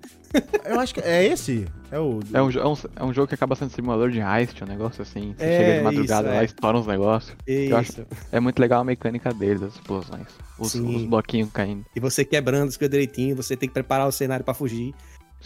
Eu 0.64 0.78
acho 0.80 0.94
que 0.94 1.00
é 1.00 1.26
esse? 1.26 1.66
É 1.90 1.98
o. 1.98 2.20
É 2.32 2.40
um, 2.40 2.50
é, 2.50 2.66
um, 2.66 2.74
é 2.96 3.04
um 3.04 3.12
jogo 3.12 3.26
que 3.26 3.34
acaba 3.34 3.54
sendo 3.56 3.70
simulador 3.70 4.10
de 4.10 4.20
heist, 4.20 4.62
um 4.62 4.66
negócio 4.66 5.02
assim. 5.02 5.34
Você 5.36 5.44
É, 5.44 5.58
chega 5.58 5.78
de 5.78 5.84
madrugada 5.84 6.28
isso, 6.28 6.34
lá 6.36 6.40
é. 6.40 6.42
e 6.42 6.46
estoura 6.46 6.78
uns 6.78 6.86
negócios. 6.86 7.36
Eu 7.46 7.76
acho- 7.76 7.90
Isso. 7.92 8.06
É 8.30 8.38
muito 8.40 8.58
legal 8.60 8.80
a 8.80 8.84
mecânica 8.84 9.34
deles, 9.34 9.62
as 9.62 9.74
explosões. 9.74 10.28
Os, 10.58 10.74
os 10.74 11.04
bloquinhos 11.04 11.50
caindo. 11.52 11.84
E 11.94 12.00
você 12.00 12.24
quebrando 12.24 12.68
coisas 12.70 12.88
direitinho, 12.90 13.34
você 13.34 13.56
tem 13.56 13.68
que 13.68 13.72
preparar 13.74 14.06
o 14.06 14.12
cenário 14.12 14.44
pra 14.44 14.54
fugir. 14.54 14.94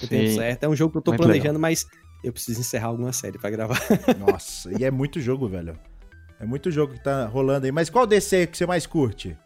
Tempo 0.09 0.29
Sim. 0.29 0.35
certo. 0.37 0.65
É 0.65 0.69
um 0.69 0.77
jogo 0.77 0.93
que 0.93 0.99
eu 0.99 1.03
tô 1.03 1.11
Muito 1.13 1.23
planejando, 1.23 1.59
mas 1.59 1.87
eu 2.23 2.33
preciso 2.33 2.61
encerrar 2.61 2.89
alguma 2.89 3.13
série 3.13 3.39
pra 3.39 3.49
gravar. 3.51 3.81
Nossa, 4.19 4.71
e 4.79 4.85
é 4.85 4.91
muito 4.91 5.21
jogo, 5.21 5.49
velho. 5.49 5.79
É 6.41 6.45
muito 6.47 6.71
jogo 6.71 6.95
que 6.95 7.03
tá 7.03 7.27
rolando 7.27 7.67
aí. 7.67 7.73
Mas 7.73 7.89
qual 7.89 8.07
desse 8.07 8.37
aí 8.37 8.47
que 8.47 8.57
você 8.57 8.67
mais 8.67 8.87
curte? 8.87 9.37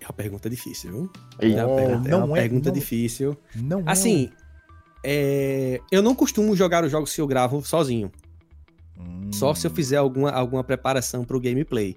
É 0.00 0.06
uma 0.06 0.12
pergunta 0.12 0.50
difícil, 0.50 0.90
viu? 0.92 1.12
E- 1.40 1.54
é 1.54 1.64
uma, 1.64 1.76
pergunta, 1.76 2.08
é 2.08 2.10
não 2.10 2.24
uma 2.26 2.38
é- 2.38 2.40
pergunta 2.42 2.68
não- 2.68 2.74
difícil. 2.74 3.36
Não 3.54 3.80
é 3.80 3.82
Assim, 3.86 4.30
é, 5.02 5.80
eu 5.90 6.02
não 6.02 6.14
costumo 6.14 6.54
jogar 6.54 6.84
os 6.84 6.90
jogos 6.90 7.14
que 7.14 7.20
eu 7.20 7.26
gravo 7.26 7.62
sozinho. 7.64 8.10
um- 8.98 9.32
Só 9.32 9.54
se 9.54 9.66
eu 9.66 9.70
fizer 9.70 9.96
alguma, 9.96 10.30
alguma 10.30 10.62
preparação 10.62 11.24
pro 11.24 11.40
gameplay, 11.40 11.96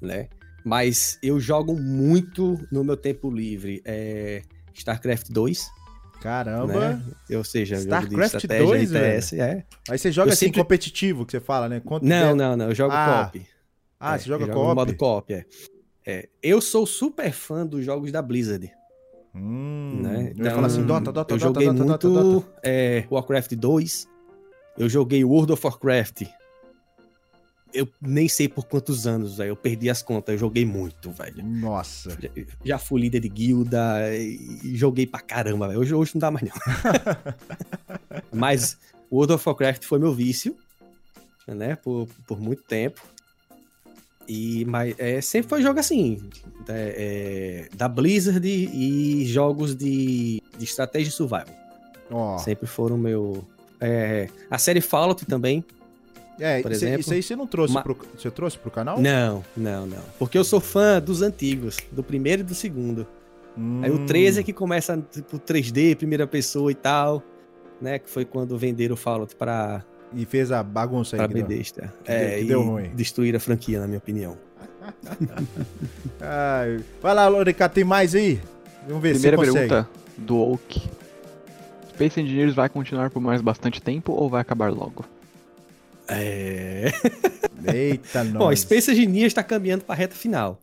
né? 0.00 0.28
Mas 0.64 1.18
eu 1.22 1.38
jogo 1.38 1.74
muito 1.78 2.58
no 2.72 2.82
meu 2.82 2.96
tempo 2.96 3.30
livre. 3.30 3.82
É, 3.84 4.42
StarCraft 4.74 5.28
2, 5.30 5.68
Caramba. 6.20 6.72
né? 6.94 7.02
Ou 7.36 7.44
seja, 7.44 7.76
jogo 7.76 7.86
StarCraft 7.86 8.34
estratégia 8.34 8.66
2, 8.66 8.92
RTS, 8.92 9.40
é. 9.40 9.64
Aí 9.88 9.98
você 9.98 10.10
joga 10.12 10.30
Eu 10.30 10.32
assim 10.32 10.46
sempre- 10.46 10.60
competitivo, 10.62 11.24
que 11.24 11.32
você 11.32 11.40
fala, 11.40 11.68
né? 11.68 11.80
Quanto 11.84 12.04
Não, 12.04 12.26
tempo- 12.28 12.34
não, 12.36 12.56
não, 12.56 12.64
eu 12.68 12.74
jogo 12.74 12.92
Ah, 12.94 13.30
co-op. 13.32 13.46
Ah, 14.00 14.14
É, 14.14 14.18
você 14.18 14.28
joga 14.28 14.42
eu 14.44 14.46
jogo 14.48 14.58
co-op? 14.60 14.74
modo 14.74 14.96
co-op, 14.96 15.32
é. 15.32 15.44
É, 16.06 16.28
Eu 16.42 16.60
sou 16.60 16.86
super 16.86 17.30
fã 17.32 17.66
dos 17.66 17.84
jogos 17.84 18.10
da 18.10 18.22
Blizzard, 18.22 18.70
Hum, 19.34 20.00
né? 20.02 20.32
Eu 20.36 20.44
ia 20.46 20.50
falar 20.52 20.66
assim, 20.68 20.84
Dota, 20.84 21.12
Dota, 21.12 21.34
eu 21.34 21.38
Dota, 21.38 21.48
joguei 21.60 21.66
Dota, 21.68 21.84
muito 21.84 22.08
Dota, 22.08 22.24
Dota. 22.40 22.46
é, 22.64 23.04
Warcraft 23.10 23.52
2, 23.54 24.08
eu 24.78 24.88
joguei 24.88 25.22
World 25.22 25.52
of 25.52 25.64
Warcraft. 25.66 26.22
Eu 27.72 27.88
nem 28.00 28.28
sei 28.28 28.48
por 28.48 28.64
quantos 28.64 29.06
anos, 29.06 29.36
velho. 29.36 29.50
Eu 29.50 29.56
perdi 29.56 29.90
as 29.90 30.02
contas, 30.02 30.32
eu 30.32 30.38
joguei 30.38 30.64
muito, 30.64 31.10
velho. 31.10 31.44
Nossa. 31.44 32.10
Já, 32.20 32.28
já 32.64 32.78
fui 32.78 33.00
líder 33.02 33.20
de 33.20 33.28
guilda 33.28 34.14
e 34.16 34.74
joguei 34.74 35.06
pra 35.06 35.20
caramba, 35.20 35.68
velho. 35.68 35.80
Hoje, 35.80 35.94
hoje 35.94 36.12
não 36.14 36.20
dá 36.20 36.30
mais, 36.30 36.48
não. 36.48 36.54
Mas 38.32 38.78
World 39.10 39.34
of 39.34 39.48
Warcraft 39.48 39.84
foi 39.84 39.98
meu 39.98 40.14
vício, 40.14 40.56
né? 41.46 41.76
Por, 41.76 42.08
por 42.26 42.40
muito 42.40 42.62
tempo. 42.62 43.02
E, 44.28 44.66
mas 44.66 44.94
é, 44.98 45.22
sempre 45.22 45.48
foi 45.48 45.62
jogo 45.62 45.80
assim, 45.80 46.20
é, 46.68 47.68
é, 47.72 47.76
da 47.76 47.88
Blizzard 47.88 48.46
e 48.46 49.24
jogos 49.24 49.74
de, 49.74 50.42
de 50.58 50.64
estratégia 50.64 51.08
e 51.08 51.12
survival. 51.12 51.46
Ó. 52.10 52.36
Sempre 52.36 52.66
foram 52.66 52.98
meu. 52.98 53.42
é, 53.80 54.28
a 54.50 54.58
série 54.58 54.82
Fallout 54.82 55.24
também. 55.24 55.64
É, 56.40 56.62
por 56.62 56.70
isso, 56.72 56.84
exemplo, 56.84 57.00
isso 57.00 57.12
aí 57.12 57.22
você 57.22 57.34
não 57.36 57.46
trouxe 57.46 57.74
ma- 57.74 57.82
pro. 57.82 57.96
Você 58.16 58.30
trouxe 58.30 58.56
pro 58.58 58.70
canal? 58.70 59.00
Não, 59.00 59.44
não, 59.56 59.86
não. 59.86 60.02
Porque 60.18 60.38
eu 60.38 60.44
sou 60.44 60.60
fã 60.60 61.00
dos 61.00 61.20
antigos, 61.22 61.76
do 61.90 62.02
primeiro 62.02 62.42
e 62.42 62.44
do 62.44 62.54
segundo. 62.54 63.06
Hum, 63.56 63.80
Aí 63.82 63.90
o 63.90 64.06
13 64.06 64.40
é 64.40 64.42
que 64.44 64.52
começa 64.52 64.96
tipo 65.10 65.38
3D, 65.38 65.96
primeira 65.96 66.26
pessoa 66.26 66.70
e 66.70 66.74
tal, 66.76 67.22
né? 67.82 67.98
Que 67.98 68.08
foi 68.08 68.24
quando 68.24 68.56
venderam 68.56 68.94
o 68.94 68.96
Fallout 68.96 69.34
pra, 69.34 69.82
E 70.14 70.24
fez 70.24 70.52
a 70.52 70.62
bagunça 70.62 71.16
aí. 71.16 71.18
pra. 71.18 71.26
Bethesda. 71.28 71.92
que 72.04 72.10
É, 72.12 72.18
deu- 72.28 72.38
que 72.38 72.44
e 72.44 72.48
deu 72.48 72.62
ruim. 72.62 72.90
destruir 72.94 73.34
a 73.34 73.40
franquia, 73.40 73.80
na 73.80 73.86
minha 73.88 73.98
opinião. 73.98 74.36
Ai, 76.20 76.80
Vai 77.02 77.14
lá, 77.14 77.28
Lorica, 77.28 77.68
tem 77.68 77.84
mais 77.84 78.14
aí? 78.14 78.40
Vamos 78.86 79.02
ver 79.02 79.12
Primeira 79.14 79.36
se 79.36 79.42
você 79.44 79.50
consegue. 79.50 79.68
pergunta 79.68 79.90
do 80.16 80.36
Oak. 80.38 80.88
Space 81.90 82.20
Engineers 82.20 82.54
vai 82.54 82.68
continuar 82.68 83.10
por 83.10 83.20
mais 83.20 83.40
bastante 83.40 83.82
tempo 83.82 84.12
ou 84.12 84.28
vai 84.30 84.40
acabar 84.40 84.70
logo? 84.72 85.04
É... 86.08 86.90
Eita, 87.72 88.24
Bom, 88.24 88.38
nós. 88.38 88.60
Space 88.60 88.90
Engineers 88.90 89.28
está 89.30 89.42
caminhando 89.42 89.84
pra 89.84 89.94
reta 89.94 90.14
final. 90.14 90.58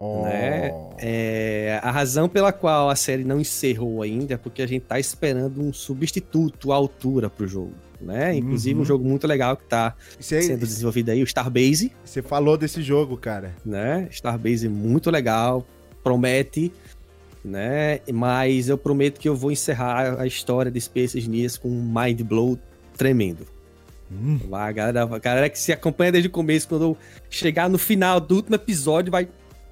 Ó. 0.00 0.24
né? 0.24 0.70
É, 0.98 1.78
a 1.82 1.90
razão 1.90 2.28
pela 2.28 2.52
qual 2.52 2.90
a 2.90 2.96
série 2.96 3.24
não 3.24 3.40
encerrou 3.40 4.02
ainda 4.02 4.34
é 4.34 4.36
porque 4.36 4.60
a 4.60 4.66
gente 4.66 4.82
tá 4.82 4.98
esperando 4.98 5.62
um 5.62 5.72
substituto 5.72 6.72
à 6.72 6.74
altura 6.74 7.30
pro 7.30 7.46
jogo. 7.46 7.72
Né? 8.00 8.34
Inclusive 8.36 8.74
Uhum. 8.74 8.82
um 8.82 8.84
jogo 8.84 9.04
muito 9.08 9.26
legal 9.26 9.56
que 9.56 9.64
tá 9.64 9.94
Você, 10.20 10.42
sendo 10.42 10.66
desenvolvido 10.66 11.10
aí, 11.10 11.22
o 11.22 11.24
Starbase. 11.26 11.92
você 12.04 12.20
falou 12.20 12.58
desse 12.58 12.82
jogo, 12.82 13.16
cara. 13.16 13.54
né? 13.64 14.08
Starbase 14.10 14.68
muito 14.68 15.10
legal, 15.10 15.64
promete, 16.02 16.70
né? 17.42 18.00
Mas 18.12 18.68
eu 18.68 18.76
prometo 18.76 19.18
que 19.20 19.28
eu 19.28 19.36
vou 19.36 19.50
encerrar 19.52 20.20
a 20.20 20.26
história 20.26 20.70
de 20.70 20.80
Space 20.80 21.16
Engineers 21.16 21.56
com 21.56 21.68
um 21.68 21.82
mind 21.94 22.20
blow 22.22 22.58
tremendo. 22.96 23.46
Hum. 24.10 24.38
A 24.52 24.70
galera, 24.72 25.02
a 25.02 25.18
galera 25.18 25.50
que 25.50 25.58
se 25.58 25.72
acompanha 25.72 26.12
desde 26.12 26.28
o 26.28 26.30
começo, 26.30 26.68
quando 26.68 26.82
eu 26.82 26.96
chegar 27.30 27.68
no 27.68 27.78
final 27.78 28.20
do 28.20 28.36
último 28.36 28.54
episódio, 28.54 29.10
vai 29.10 29.28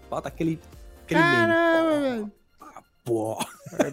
bota 0.08 0.28
aquele. 0.28 0.58
Caramba, 1.06 2.00
velho. 2.00 2.32
Pô, 3.04 3.36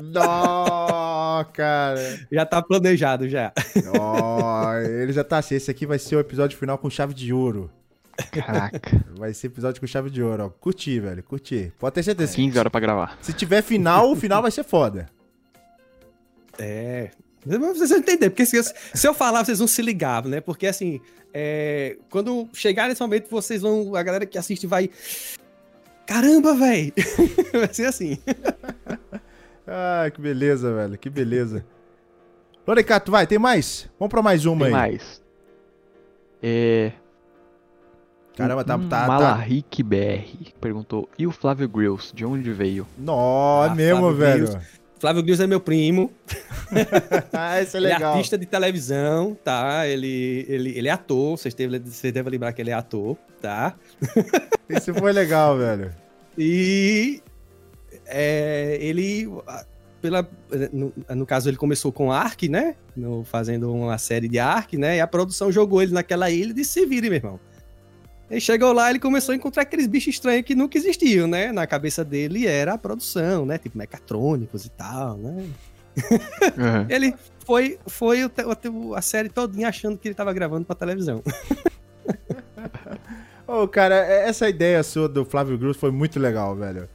Nó, 0.04 1.44
cara. 1.54 2.20
já 2.32 2.46
tá 2.46 2.62
planejado 2.62 3.28
já. 3.28 3.52
Ó, 3.98 4.74
ele 4.76 5.12
já 5.12 5.24
tá 5.24 5.40
assim. 5.40 5.56
Esse 5.56 5.72
aqui 5.72 5.86
vai 5.86 5.98
ser 5.98 6.16
o 6.16 6.20
episódio 6.20 6.58
final 6.58 6.78
com 6.78 6.90
chave 6.90 7.14
de 7.14 7.34
ouro. 7.34 7.72
Caraca. 8.32 9.04
Vai 9.18 9.34
ser 9.34 9.48
episódio 9.48 9.80
com 9.80 9.88
chave 9.88 10.10
de 10.10 10.22
ouro, 10.22 10.46
ó. 10.46 10.50
Curti, 10.50 11.00
velho. 11.00 11.24
Curti. 11.24 11.72
Pode 11.80 11.96
ter 11.96 12.04
certeza. 12.04 12.36
15 12.36 12.60
horas 12.60 12.72
pra 12.72 12.82
gravar. 12.82 13.18
Se 13.22 13.34
tiver 13.34 13.62
final, 13.64 14.12
o 14.12 14.16
final 14.16 14.42
vai 14.42 14.52
ser 14.52 14.64
foda. 14.64 15.08
É. 16.58 17.12
Vocês 17.46 17.90
vão 17.90 18.00
entender, 18.00 18.30
porque 18.30 18.46
se, 18.46 18.62
se 18.94 19.08
eu 19.08 19.14
falar, 19.14 19.46
vocês 19.46 19.60
vão 19.60 19.68
se 19.68 19.82
ligar, 19.82 20.26
né? 20.26 20.42
Porque 20.42 20.68
assim, 20.68 21.00
é, 21.34 21.98
quando 22.10 22.48
chegar 22.54 22.88
nesse 22.90 23.02
momento, 23.02 23.30
vocês 23.30 23.62
vão. 23.62 23.96
A 23.96 24.04
galera 24.04 24.26
que 24.26 24.38
assiste 24.38 24.68
vai. 24.68 24.90
Caramba, 26.06 26.56
velho! 26.56 26.92
Vai 27.54 27.72
ser 27.74 27.86
assim. 27.86 28.18
Ah, 29.68 30.10
que 30.12 30.20
beleza, 30.20 30.74
velho. 30.74 30.98
Que 30.98 31.08
beleza. 31.10 31.64
Loricato, 32.68 33.12
vai, 33.12 33.26
tem 33.28 33.38
mais? 33.40 33.88
Vamos 34.00 34.10
pra 34.12 34.22
mais 34.22 34.46
uma 34.46 34.66
Tem 34.66 34.68
aí. 34.68 34.72
mais. 34.72 35.22
É. 36.42 36.92
Caramba, 38.36 38.64
tá- 38.64 38.78
tá- 38.78 38.88
tá- 39.02 39.08
Malaric 39.08 39.84
BR 39.84 40.52
perguntou: 40.60 41.08
e 41.18 41.28
o 41.28 41.32
Flávio 41.32 41.68
Grills, 41.70 42.12
de 42.16 42.26
onde 42.26 42.52
veio? 42.54 42.88
Nó, 42.98 43.64
Ah, 43.64 43.76
mesmo, 43.76 44.00
Flávio 44.02 44.18
velho. 44.18 44.48
Grills. 44.48 44.79
Flávio 45.00 45.24
Grills 45.24 45.42
é 45.42 45.48
meu 45.48 45.62
primo. 45.62 46.12
ah, 47.32 47.62
esse 47.62 47.78
é 47.78 47.80
Ele 47.80 47.88
é 47.88 47.94
legal. 47.94 48.14
artista 48.14 48.38
de 48.38 48.46
televisão, 48.46 49.36
tá? 49.44 49.88
Ele, 49.88 50.46
ele, 50.48 50.78
ele 50.78 50.88
é 50.88 50.92
ator. 50.92 51.38
Vocês, 51.38 51.54
teve, 51.54 51.80
vocês 51.80 52.14
devem 52.14 52.32
lembrar 52.32 52.52
que 52.52 52.62
ele 52.62 52.70
é 52.70 52.74
ator, 52.74 53.18
tá? 53.42 53.76
Esse 54.70 54.94
foi 54.94 55.14
legal, 55.14 55.58
velho. 55.58 55.92
E 56.38 57.22
é, 58.06 58.78
ele, 58.82 59.30
pela, 60.02 60.28
no, 60.72 60.94
no 61.16 61.26
caso, 61.26 61.50
ele 61.50 61.58
começou 61.58 61.92
com 61.92 62.12
Ark, 62.12 62.50
né? 62.50 62.76
No, 62.96 63.24
fazendo 63.24 63.74
uma 63.74 63.98
série 63.98 64.28
de 64.28 64.38
Ark, 64.38 64.78
né? 64.78 64.98
E 64.98 65.00
a 65.00 65.08
produção 65.08 65.52
jogou 65.52 65.82
ele 65.82 65.94
naquela 65.94 66.30
ilha 66.30 66.52
e 66.52 66.54
disse: 66.54 66.74
se 66.74 66.86
vire, 66.86 67.10
meu 67.10 67.18
irmão. 67.18 67.40
Ele 68.30 68.40
chegou 68.40 68.72
lá 68.74 68.90
ele 68.90 69.00
começou 69.00 69.34
a 69.34 69.36
encontrar 69.36 69.64
aqueles 69.64 69.88
bichos 69.88 70.14
estranhos 70.16 70.46
que 70.46 70.54
nunca 70.54 70.78
existiam, 70.78 71.28
né? 71.28 71.52
Na 71.52 71.66
cabeça 71.66 72.06
dele 72.06 72.46
era 72.46 72.74
a 72.74 72.78
produção, 72.78 73.46
né? 73.46 73.58
Tipo 73.58 73.78
mecatrônicos 73.78 74.66
e 74.66 74.70
tal, 74.70 75.18
né? 75.18 75.46
Aham. 76.58 76.86
Ele 76.90 77.14
foi, 77.46 77.80
foi 77.88 78.24
o 78.24 78.32
o- 78.72 78.94
a 78.96 79.02
série 79.02 79.30
todinha 79.30 79.68
achando 79.70 79.98
que 79.98 80.08
ele 80.08 80.16
tava 80.16 80.32
gravando 80.32 80.66
pra 80.66 80.76
televisão. 80.76 81.24
Ô, 83.48 83.68
cara, 83.68 83.96
é- 83.96 84.30
essa 84.30 84.48
ideia 84.48 84.84
sua 84.84 85.10
do 85.10 85.26
Flávio 85.26 85.58
Cruz 85.58 85.76
foi 85.78 85.92
muito 85.92 86.20
legal, 86.20 86.56
velho. 86.56 86.88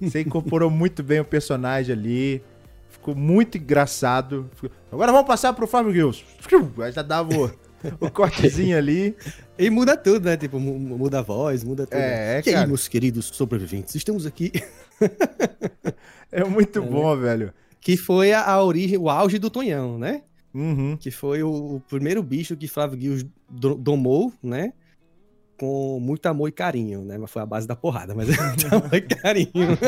Você 0.00 0.20
incorporou 0.20 0.70
muito 0.70 1.02
bem 1.02 1.20
o 1.20 1.24
personagem 1.24 1.92
ali. 1.94 2.42
Ficou 2.90 3.14
muito 3.14 3.58
engraçado. 3.58 4.48
Agora 4.90 5.12
vamos 5.12 5.26
passar 5.26 5.52
pro 5.52 5.66
Flávio 5.66 5.92
Gilson. 5.92 6.24
Aí 6.82 6.92
já 6.92 7.02
dava 7.02 7.32
o, 7.36 7.50
o 8.00 8.10
cortezinho 8.10 8.76
ali. 8.76 9.16
E 9.58 9.70
muda 9.70 9.96
tudo, 9.96 10.24
né? 10.26 10.36
Tipo, 10.36 10.58
mu- 10.60 10.78
mu- 10.78 10.98
muda 10.98 11.20
a 11.20 11.22
voz, 11.22 11.64
muda 11.64 11.86
tudo. 11.86 11.98
É, 11.98 12.40
e 12.40 12.42
cara. 12.42 12.60
aí, 12.62 12.66
meus 12.66 12.88
queridos 12.88 13.26
sobreviventes, 13.26 13.94
estamos 13.94 14.26
aqui. 14.26 14.52
É 16.32 16.42
muito 16.44 16.82
bom, 16.82 17.16
velho. 17.16 17.52
Que 17.80 17.96
foi 17.96 18.32
a, 18.32 18.42
a 18.44 18.62
origem, 18.62 18.98
o 18.98 19.08
auge 19.08 19.38
do 19.38 19.48
Tonhão, 19.48 19.96
né? 19.96 20.22
Uhum. 20.52 20.96
Que 20.98 21.10
foi 21.10 21.42
o, 21.42 21.76
o 21.76 21.80
primeiro 21.88 22.22
bicho 22.22 22.56
que 22.56 22.66
Flávio 22.66 22.98
Guios 22.98 23.24
do- 23.48 23.76
domou, 23.76 24.32
né? 24.42 24.72
Com 25.58 25.98
muito 26.00 26.26
amor 26.26 26.48
e 26.48 26.52
carinho, 26.52 27.02
né? 27.02 27.16
Mas 27.16 27.30
foi 27.30 27.40
a 27.42 27.46
base 27.46 27.66
da 27.66 27.76
porrada, 27.76 28.14
mas 28.14 28.28
é 28.28 28.32
muito 28.42 28.66
amor 28.74 28.92
e 28.94 29.00
carinho. 29.02 29.78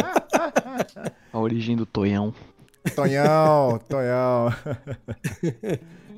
A 1.32 1.38
origem 1.38 1.76
do 1.76 1.84
Tonhão. 1.84 2.32
Tonhão, 2.94 3.78
Tonhão. 3.88 4.54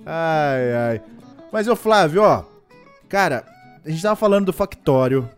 Ai, 0.06 0.72
ai. 0.72 1.02
Mas, 1.52 1.68
ô 1.68 1.74
Flávio, 1.76 2.22
ó. 2.22 2.44
Cara, 3.08 3.44
a 3.84 3.90
gente 3.90 4.02
tava 4.02 4.16
falando 4.16 4.46
do 4.46 4.52
Factório. 4.52 5.28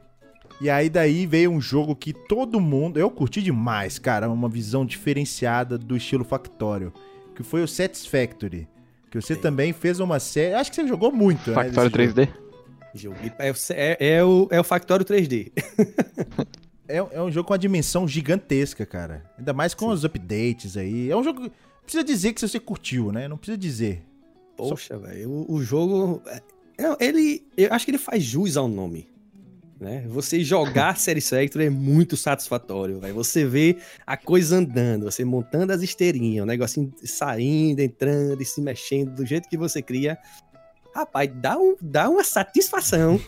E 0.61 0.71
aí 0.71 0.89
daí 0.89 1.27
veio 1.27 1.51
um 1.51 1.61
jogo 1.61 1.97
que 1.97 2.13
todo 2.13 2.61
mundo. 2.61 2.99
Eu 2.99 3.11
curti 3.11 3.43
demais, 3.43 3.99
cara. 3.99 4.29
Uma 4.31 4.49
visão 4.49 4.85
diferenciada 4.87 5.77
do 5.77 5.97
estilo 5.97 6.25
Factório. 6.25 6.93
Que 7.35 7.43
foi 7.43 7.63
o 7.63 7.69
Satisfactory. 7.69 8.69
Que 9.11 9.21
você 9.21 9.35
também 9.35 9.73
fez 9.73 9.99
uma 10.01 10.21
série. 10.21 10.55
Acho 10.55 10.71
que 10.71 10.77
você 10.77 10.87
jogou 10.87 11.11
muito, 11.11 11.51
né? 11.51 11.55
Factório 11.55 11.91
jogo. 11.91 11.97
3D? 12.21 12.29
Joguei- 12.95 13.33
É, 13.39 13.51
o- 13.51 13.55
é- 13.71 13.97
é 14.17 14.25
o, 14.25 14.49
é 14.51 14.61
o 14.61 14.65
Factório 14.65 15.05
3D. 15.05 15.51
É, 16.89 16.97
é 16.97 17.23
um 17.23 17.31
jogo 17.31 17.47
com 17.47 17.55
uma 17.55 17.59
dimensão 17.59 18.07
gigantesca, 18.07 18.85
cara. 18.85 19.25
Ainda 19.39 19.55
mais 19.55 19.73
com 19.73 19.87
os 19.87 20.05
updates 20.05 20.77
aí. 20.77 21.11
É 21.11 21.17
um 21.17 21.25
jogo. 21.25 21.51
Precisa 21.85 22.05
dizer 22.05 22.35
que 22.35 22.41
você 22.41 22.61
curtiu, 22.61 23.11
né? 23.11 23.27
Não 23.29 23.39
precisa 23.39 23.57
dizer. 23.57 24.03
Poxa, 24.57 24.99
velho, 24.99 25.31
o, 25.31 25.55
o 25.55 25.63
jogo. 25.63 26.23
é- 26.27 26.43
não, 26.79 26.97
ele. 26.99 27.47
Eu 27.57 27.73
acho 27.73 27.85
que 27.85 27.91
ele 27.91 27.99
faz 27.99 28.23
jus 28.23 28.57
ao 28.57 28.67
nome. 28.69 29.09
Né? 29.79 30.05
Você 30.09 30.45
jogar 30.45 30.97
Série 30.97 31.21
Sector 31.21 31.61
é 31.61 31.69
muito 31.69 32.17
satisfatório, 32.17 33.01
velho. 33.01 33.15
Você 33.15 33.45
vê 33.45 33.79
a 34.07 34.17
coisa 34.17 34.57
andando, 34.57 35.05
você 35.11 35.25
montando 35.25 35.73
as 35.73 35.83
esteirinhas, 35.83 36.45
o 36.45 36.47
negocinho 36.47 36.93
saindo, 37.03 37.81
entrando 37.81 38.41
e 38.41 38.45
se 38.45 38.61
mexendo 38.61 39.13
do 39.17 39.27
jeito 39.27 39.49
que 39.49 39.57
você 39.57 39.83
cria. 39.83 40.17
Rapaz, 40.95 41.29
dá, 41.35 41.59
um, 41.59 41.75
dá 41.81 42.09
uma 42.09 42.23
satisfação. 42.23 43.19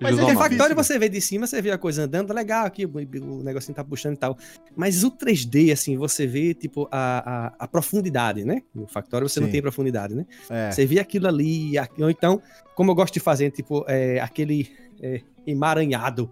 Mas 0.00 0.12
Jus 0.12 0.20
é 0.20 0.22
ao 0.22 0.28
Porque 0.28 0.34
nome. 0.34 0.48
Factório 0.48 0.76
você 0.76 0.98
vê 0.98 1.08
de 1.08 1.20
cima, 1.20 1.46
você 1.46 1.60
vê 1.60 1.70
a 1.70 1.78
coisa 1.78 2.04
andando, 2.04 2.32
legal 2.32 2.66
aqui, 2.66 2.86
o, 2.86 2.90
o 2.90 3.42
negocinho 3.42 3.74
tá 3.74 3.84
puxando 3.84 4.14
e 4.14 4.18
tal. 4.18 4.38
Mas 4.76 5.04
o 5.04 5.10
3D, 5.10 5.72
assim, 5.72 5.96
você 5.96 6.26
vê, 6.26 6.54
tipo, 6.54 6.88
a, 6.90 7.48
a, 7.58 7.64
a 7.64 7.68
profundidade, 7.68 8.44
né? 8.44 8.62
No 8.74 8.86
Factório 8.86 9.28
você 9.28 9.40
não 9.40 9.46
Sim. 9.46 9.52
tem 9.52 9.62
profundidade, 9.62 10.14
né? 10.14 10.26
É. 10.48 10.70
Você 10.70 10.86
vê 10.86 10.98
aquilo 11.00 11.26
ali, 11.26 11.72
ou 11.98 12.10
então, 12.10 12.40
como 12.74 12.90
eu 12.90 12.94
gosto 12.94 13.14
de 13.14 13.20
fazer, 13.20 13.50
tipo, 13.50 13.84
é, 13.88 14.20
aquele 14.20 14.70
é, 15.00 15.20
emaranhado 15.46 16.30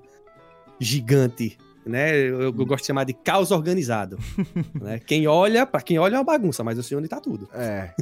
gigante, 0.78 1.58
né? 1.84 2.16
Eu, 2.16 2.40
eu 2.42 2.52
gosto 2.52 2.82
de 2.82 2.86
chamar 2.88 3.04
de 3.04 3.14
caos 3.14 3.50
organizado. 3.50 4.18
né? 4.80 4.98
Quem 4.98 5.26
olha, 5.26 5.64
pra 5.64 5.80
quem 5.80 5.98
olha 5.98 6.16
é 6.16 6.18
uma 6.18 6.24
bagunça, 6.24 6.64
mas 6.64 6.76
eu 6.76 6.82
sei 6.82 6.96
onde 6.96 7.08
tá 7.08 7.20
tudo. 7.20 7.48
É. 7.54 7.94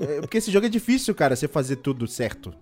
É, 0.00 0.20
Porque 0.20 0.38
esse 0.38 0.50
jogo 0.50 0.66
é 0.66 0.68
difícil, 0.68 1.14
cara, 1.14 1.36
você 1.36 1.46
fazer 1.46 1.76
tudo 1.76 2.06
certo. 2.06 2.52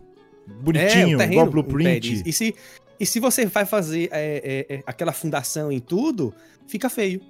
É, 0.49 0.63
Bonitinho, 0.63 1.17
o 1.17 1.19
terreno 1.19 1.33
igual 1.33 1.47
blueprint. 1.51 2.13
impede. 2.13 2.23
E 2.29 2.33
se, 2.33 2.55
e 2.99 3.07
se 3.07 3.21
você 3.21 3.47
vai 3.47 3.65
fazer 3.65 4.09
é, 4.13 4.67
é, 4.69 4.75
é, 4.77 4.83
aquela 4.87 5.13
fundação 5.13 5.71
em 5.71 5.79
tudo, 5.81 6.35
fica 6.67 6.89
feio. 6.89 7.21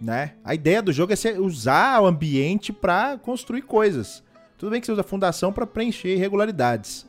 Né? 0.00 0.32
A 0.42 0.54
ideia 0.54 0.82
do 0.82 0.92
jogo 0.92 1.12
é 1.12 1.16
você 1.16 1.38
usar 1.38 2.00
o 2.00 2.06
ambiente 2.06 2.72
pra 2.72 3.16
construir 3.18 3.62
coisas. 3.62 4.22
Tudo 4.58 4.70
bem 4.70 4.80
que 4.80 4.86
você 4.86 4.92
usa 4.92 5.00
a 5.02 5.04
fundação 5.04 5.52
pra 5.52 5.66
preencher 5.66 6.14
irregularidades. 6.14 7.06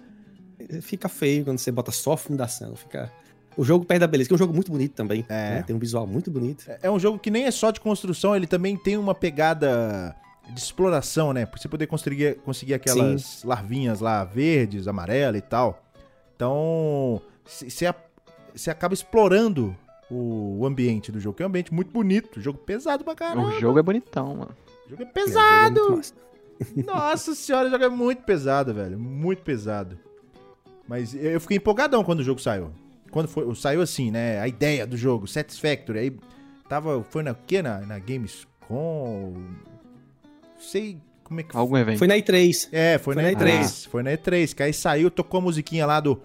Fica 0.81 1.09
feio 1.09 1.43
quando 1.43 1.57
você 1.57 1.71
bota 1.71 1.91
só 1.91 2.15
fundação. 2.15 2.75
Fica... 2.75 3.11
O 3.57 3.63
jogo 3.63 3.85
perde 3.85 4.03
a 4.03 4.07
beleza, 4.07 4.27
que 4.27 4.34
é 4.34 4.35
um 4.35 4.39
jogo 4.39 4.53
muito 4.53 4.71
bonito 4.71 4.93
também. 4.93 5.25
É. 5.30 5.55
né? 5.55 5.63
Tem 5.63 5.75
um 5.75 5.80
visual 5.80 6.05
muito 6.07 6.30
bonito. 6.31 6.65
É- 6.69 6.80
É 6.84 6.91
um 6.91 6.99
jogo 6.99 7.19
que 7.19 7.30
nem 7.31 7.45
é 7.45 7.51
só 7.51 7.69
de 7.71 7.80
construção, 7.80 8.35
ele 8.35 8.47
também 8.47 8.75
tem 8.77 8.97
uma 8.97 9.13
pegada 9.15 10.15
de 10.49 10.59
exploração, 10.59 11.31
né? 11.33 11.45
Pra 11.45 11.59
você 11.59 11.67
poder 11.67 11.87
conseguir, 11.87 12.35
conseguir 12.39 12.73
aquelas 12.73 13.43
larvinhas 13.43 13.99
lá 13.99 14.23
verdes, 14.23 14.87
amarelas 14.87 15.39
e 15.39 15.41
tal. 15.41 15.83
Então, 16.35 17.21
você 17.45 18.69
acaba 18.69 18.93
explorando 18.93 19.75
o, 20.11 20.59
o 20.59 20.65
ambiente 20.65 21.11
do 21.11 21.19
jogo, 21.19 21.37
que 21.37 21.43
é 21.43 21.45
um 21.45 21.49
ambiente 21.49 21.73
muito 21.73 21.91
bonito. 21.91 22.41
Jogo 22.41 22.57
pesado 22.59 23.03
pra 23.03 23.15
caramba. 23.15 23.47
O 23.47 23.59
jogo 23.59 23.79
é 23.79 23.83
bonitão, 23.83 24.35
mano. 24.35 24.51
O 24.85 24.89
jogo 24.89 25.03
é 25.03 25.05
É, 25.05 25.09
pesado. 25.09 25.75
jogo 25.79 25.87
é 25.87 25.93
muito 25.93 25.97
massa. 25.97 26.23
Nossa 26.85 27.33
senhora, 27.35 27.67
o 27.67 27.71
jogo 27.71 27.83
é 27.83 27.89
muito 27.89 28.23
pesado, 28.23 28.73
velho. 28.73 28.99
Muito 28.99 29.41
pesado. 29.41 29.97
Mas 30.87 31.15
eu 31.15 31.39
fiquei 31.39 31.57
empolgadão 31.57 32.03
quando 32.03 32.19
o 32.19 32.23
jogo 32.23 32.39
saiu. 32.41 32.71
Quando 33.09 33.27
foi, 33.27 33.53
saiu 33.55 33.81
assim, 33.81 34.11
né? 34.11 34.39
A 34.39 34.47
ideia 34.47 34.85
do 34.85 34.97
jogo, 34.97 35.27
Satisfactory. 35.27 35.99
Aí 35.99 36.17
tava. 36.67 37.01
Foi 37.03 37.23
na 37.23 37.33
quê? 37.33 37.61
Na, 37.61 37.79
na 37.79 37.97
Gamescom? 37.99 39.33
Sei 40.64 40.98
como 41.23 41.40
é 41.40 41.44
que 41.44 41.52
foi. 41.52 41.60
Algum 41.61 41.77
evento. 41.77 41.98
Foi 41.99 42.07
na 42.07 42.15
E3. 42.15 42.69
É, 42.72 42.98
foi, 42.98 43.14
Foi 43.14 43.23
na 43.23 43.31
na 43.31 43.38
E3. 43.40 43.60
E3. 43.61 43.88
Foi 43.90 44.03
na 44.03 44.11
E3. 44.11 44.53
Que 44.56 44.64
aí 44.64 44.73
saiu, 44.73 45.10
tocou 45.11 45.40
a 45.40 45.41
musiquinha 45.44 45.85
lá 45.85 45.99
do. 45.99 46.22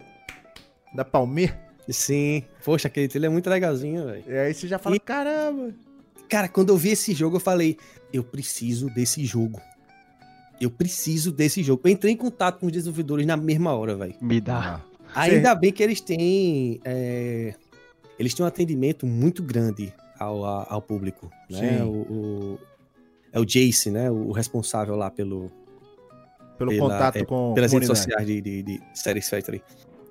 Da 0.94 1.04
Palmeira. 1.04 1.58
Sim. 1.88 2.42
Poxa, 2.64 2.88
aquele 2.88 3.08
trailer 3.08 3.30
é 3.30 3.32
muito 3.32 3.48
legalzinho, 3.48 4.06
velho. 4.06 4.24
E 4.26 4.36
aí 4.38 4.54
você 4.54 4.66
já 4.68 4.78
fala: 4.78 4.96
E- 4.96 5.00
caramba. 5.00 5.74
Cara, 6.28 6.46
quando 6.48 6.68
eu 6.70 6.76
vi 6.76 6.90
esse 6.90 7.14
jogo, 7.14 7.36
eu 7.36 7.40
falei, 7.40 7.78
eu 8.12 8.22
preciso 8.22 8.90
desse 8.90 9.24
jogo. 9.24 9.60
Eu 10.60 10.70
preciso 10.70 11.32
desse 11.32 11.62
jogo. 11.62 11.80
Eu 11.84 11.90
entrei 11.90 12.12
em 12.12 12.16
contato 12.16 12.58
com 12.58 12.66
os 12.66 12.72
desenvolvedores 12.72 13.24
na 13.24 13.36
mesma 13.36 13.72
hora, 13.72 13.94
velho. 13.96 14.14
Me 14.20 14.40
dá. 14.40 14.82
Ah, 15.14 15.22
Ainda 15.22 15.54
bem 15.54 15.72
que 15.72 15.82
eles 15.82 16.00
têm. 16.02 16.80
é, 16.84 17.54
Eles 18.18 18.34
têm 18.34 18.44
um 18.44 18.46
atendimento 18.48 19.06
muito 19.06 19.42
grande 19.42 19.90
ao, 20.18 20.44
ao 20.44 20.82
público. 20.82 21.30
Né? 21.48 21.78
Sim. 21.78 21.82
O, 21.84 21.88
o- 22.12 22.58
É 23.32 23.38
o 23.40 23.44
Jace, 23.44 23.90
né? 23.90 24.10
O 24.10 24.32
responsável 24.32 24.96
lá 24.96 25.10
pelo, 25.10 25.50
pelo 26.56 26.70
pela- 26.70 26.82
contato 26.82 27.16
é, 27.16 27.24
com 27.24 27.52
pelas 27.54 27.72
redes 27.72 27.86
sociais 27.88 28.26
de, 28.26 28.40
de, 28.40 28.62
de 28.62 28.80
Satisfactory. 28.94 29.62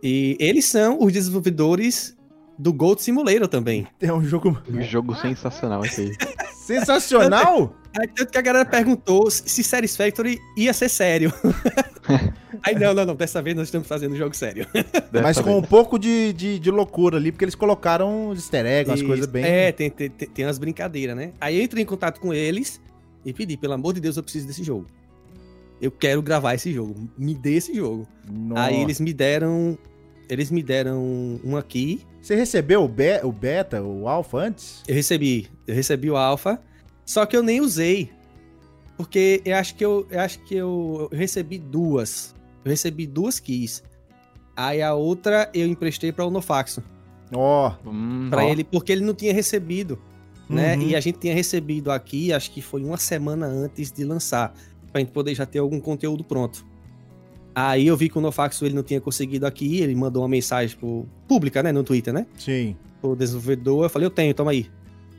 E 0.04 0.38
eles 0.40 0.66
são 0.66 1.00
os 1.02 1.12
desenvolvedores 1.12 2.16
do 2.58 2.72
Gold 2.74 3.02
Simulator 3.02 3.48
também. 3.48 3.88
É 4.02 4.12
um 4.14 4.24
jogo 4.24 4.58
Um 4.70 4.82
jogo 4.82 5.16
sensacional 5.16 5.84
esse 5.86 6.02
aí. 6.02 6.12
sensacional. 6.56 7.76
Aí 8.00 8.08
tanto 8.08 8.32
que 8.32 8.38
a 8.38 8.42
galera 8.42 8.66
perguntou 8.66 9.30
se 9.32 9.64
Satisfactory 9.64 10.40
ia 10.56 10.72
ser 10.74 10.90
sério. 10.90 11.34
Aí 12.64 12.74
não, 12.76 12.94
não, 12.94 13.06
não. 13.06 13.16
Dessa 13.16 13.42
vez 13.42 13.56
nós 13.56 13.68
estamos 13.68 13.88
fazendo 13.88 14.14
um 14.14 14.18
jogo 14.18 14.36
sério. 14.36 14.66
Mas 15.12 15.38
Dessa 15.38 15.44
com 15.44 15.52
um 15.58 15.60
vez. 15.60 15.70
pouco 15.70 15.98
de, 16.00 16.34
de, 16.34 16.60
de 16.60 16.72
loucura 16.72 17.18
ali, 17.18 17.32
porque 17.32 17.46
eles 17.46 17.56
colocaram 17.56 18.30
uns 18.30 18.40
easter 18.40 18.66
eggs, 18.66 18.90
umas 18.92 19.02
coisas 19.02 19.26
bem. 19.26 19.44
É, 19.44 19.72
tem, 19.72 19.90
tem, 19.90 20.10
tem 20.10 20.28
tem 20.28 20.46
umas 20.46 20.58
brincadeiras, 20.58 21.16
né? 21.16 21.32
Aí 21.40 21.58
eu 21.58 21.64
entrei 21.64 21.84
em 21.84 21.86
contato 21.86 22.20
com 22.20 22.34
eles 22.34 22.80
e 23.28 23.34
pedi, 23.34 23.58
pelo 23.58 23.74
amor 23.74 23.94
de 23.94 24.00
Deus, 24.00 24.16
eu 24.16 24.24
preciso 24.24 24.48
desse 24.48 24.64
jogo. 24.64 24.88
Eu 25.82 25.92
quero 25.92 26.22
gravar 26.22 26.56
esse 26.56 26.72
jogo. 26.74 27.08
Me 27.18 27.36
dê 27.36 27.56
esse 27.56 27.74
jogo. 27.76 28.08
Nossa. 28.28 28.64
Aí 28.64 28.82
eles 28.82 29.00
me 29.00 29.14
deram. 29.14 29.78
Eles 30.30 30.50
me 30.50 30.64
deram 30.64 31.40
um 31.44 31.56
aqui. 31.56 32.02
Você 32.22 32.36
recebeu 32.36 32.84
o, 32.84 32.88
be 32.88 33.20
o 33.24 33.32
beta, 33.32 33.84
o 33.84 34.08
alpha 34.08 34.38
antes? 34.40 34.82
Eu 34.88 34.96
recebi. 34.96 35.48
Eu 35.68 35.76
recebi 35.76 36.10
o 36.10 36.18
alpha. 36.18 36.60
Só 37.06 37.26
que 37.26 37.36
eu 37.38 37.44
nem 37.44 37.62
usei. 37.62 38.10
Porque 38.98 39.42
eu 39.46 39.56
acho 39.56 39.76
que 39.76 39.86
eu, 39.86 40.08
eu 40.10 40.20
acho 40.20 40.40
que 40.40 40.56
eu, 40.56 41.10
eu 41.12 41.18
recebi 41.18 41.60
duas. 41.60 42.34
Eu 42.66 42.72
recebi 42.72 43.06
duas 43.06 43.40
keys. 43.40 43.84
Aí 44.56 44.82
a 44.82 44.94
outra 44.94 45.50
eu 45.54 45.68
emprestei 45.68 46.12
para 46.12 46.26
o 46.26 46.32
Nofaxo. 46.32 46.82
Ó. 47.34 47.74
Hum, 47.86 48.28
Pra 48.30 48.44
ó, 48.44 48.50
ele, 48.50 48.64
porque 48.64 48.92
ele 48.92 49.06
não 49.06 49.14
tinha 49.14 49.34
recebido. 49.34 50.02
Né? 50.50 50.76
Uhum. 50.76 50.82
E 50.84 50.96
a 50.96 51.00
gente 51.00 51.20
tinha 51.20 51.34
recebido 51.34 51.92
aqui, 51.92 52.32
acho 52.32 52.52
que 52.52 52.62
foi 52.62 52.84
uma 52.84 52.98
semana 52.98 53.46
antes 53.48 53.92
de 53.92 54.04
lançar. 54.04 54.54
Pra 54.92 55.00
gente 55.02 55.12
poder 55.12 55.36
já 55.36 55.46
ter 55.46 55.60
algum 55.60 55.80
conteúdo 55.80 56.24
pronto. 56.24 56.66
Aí 57.54 57.88
eu 57.88 57.98
vi 57.98 58.08
que 58.08 58.18
o 58.18 58.22
Nofaxo 58.22 58.64
ele 58.66 58.76
não 58.76 58.84
tinha 58.84 59.02
conseguido 59.02 59.46
aqui. 59.46 59.80
Ele 59.82 59.96
mandou 59.96 60.22
uma 60.22 60.30
mensagem 60.30 60.78
pro, 60.78 61.06
pública, 61.28 61.62
né? 61.64 61.72
No 61.72 61.84
Twitter, 61.84 62.14
né? 62.14 62.26
Sim. 62.38 62.76
o 63.02 63.16
desenvolvedor, 63.16 63.86
eu 63.86 63.90
falei, 63.90 64.06
eu 64.06 64.12
tenho, 64.12 64.34
toma 64.34 64.52
aí. 64.52 64.68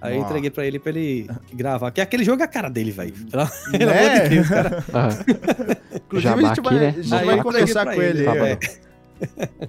Aí 0.01 0.17
eu 0.17 0.23
entreguei 0.23 0.49
pra 0.49 0.65
ele 0.65 0.79
pra 0.79 0.91
ele 0.91 1.27
gravar. 1.53 1.91
Que 1.91 2.01
aquele 2.01 2.23
jogo 2.25 2.41
é 2.41 2.45
a 2.45 2.49
cara 2.49 2.69
dele, 2.69 2.93
velho. 2.93 3.13
Pelo 3.31 3.43
Né? 3.43 3.51
pelo 3.79 3.91
amor 3.91 4.23
de 4.23 4.29
Deus, 4.31 4.49
cara. 4.49 4.85
ah, 4.95 5.09
Inclusive, 5.97 6.33
a 6.33 6.37
gente 6.37 6.47
aqui, 6.47 6.61
vai, 6.63 6.75
né? 6.79 6.89
a 6.89 7.03
gente 7.03 7.25
vai 7.25 7.43
conversar 7.43 7.85
com 7.95 8.03
ele. 8.03 8.25
Sábado. 8.25 8.45
é. 8.47 9.69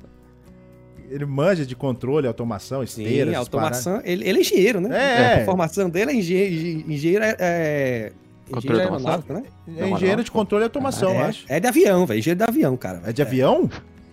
Ele 1.09 1.25
manja 1.25 1.65
de 1.65 1.75
controle, 1.75 2.27
automação, 2.27 2.83
esteiras. 2.83 3.33
Sim, 3.33 3.39
automação. 3.39 4.01
Ele, 4.03 4.27
ele 4.27 4.37
é 4.39 4.41
engenheiro, 4.41 4.79
né? 4.81 4.89
É, 5.37 5.41
A 5.41 5.45
formação 5.45 5.89
dele 5.89 6.11
é 6.11 6.15
engenheiro, 6.15 6.91
engenheiro 6.91 7.23
é, 7.23 7.35
é 7.39 8.11
Controle 8.51 8.77
engenheiro 8.77 8.97
de 8.97 9.07
aeronáutico, 9.07 9.33
né? 9.33 9.43
É 9.77 9.89
engenheiro 9.89 10.23
de 10.23 10.31
controle 10.31 10.63
e 10.63 10.65
automação, 10.65 11.13
eu 11.13 11.19
é, 11.21 11.23
acho. 11.25 11.45
é 11.47 11.59
de 11.59 11.67
avião, 11.67 12.05
velho. 12.05 12.19
Engenheiro 12.19 12.37
de 12.39 12.49
avião, 12.49 12.77
cara. 12.77 13.01
É 13.05 13.13
de 13.13 13.21
avião? 13.21 13.69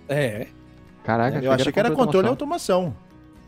É. 0.08 0.46
caraca, 1.04 1.38
Eu 1.38 1.52
achei 1.52 1.72
que 1.72 1.78
era 1.78 1.90
controle 1.90 2.26
e 2.26 2.30
automação. 2.30 2.94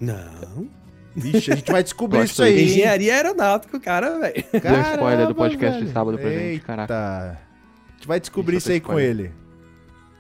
Não. 0.01 0.69
Vixe, 1.15 1.53
a 1.53 1.57
gente 1.57 1.70
vai 1.73 1.83
descobrir 1.83 2.25
isso 2.25 2.43
aí. 2.43 2.65
Engenharia 2.65 3.15
aeronáutica, 3.15 3.79
cara, 3.81 4.19
velho. 4.20 4.45
Deu 4.53 4.81
spoiler 4.93 5.27
do 5.27 5.35
podcast 5.35 5.85
de 5.85 5.91
sábado 5.91 6.19
pra 6.19 6.31
gente, 6.31 6.43
Eita. 6.43 6.66
caraca. 6.66 6.95
A 6.95 7.93
gente 7.97 8.07
vai 8.07 8.20
descobrir 8.20 8.57
Isso 8.57 8.66
isso 8.69 8.73
aí 8.73 8.81
com 8.81 8.99
ele. 8.99 9.33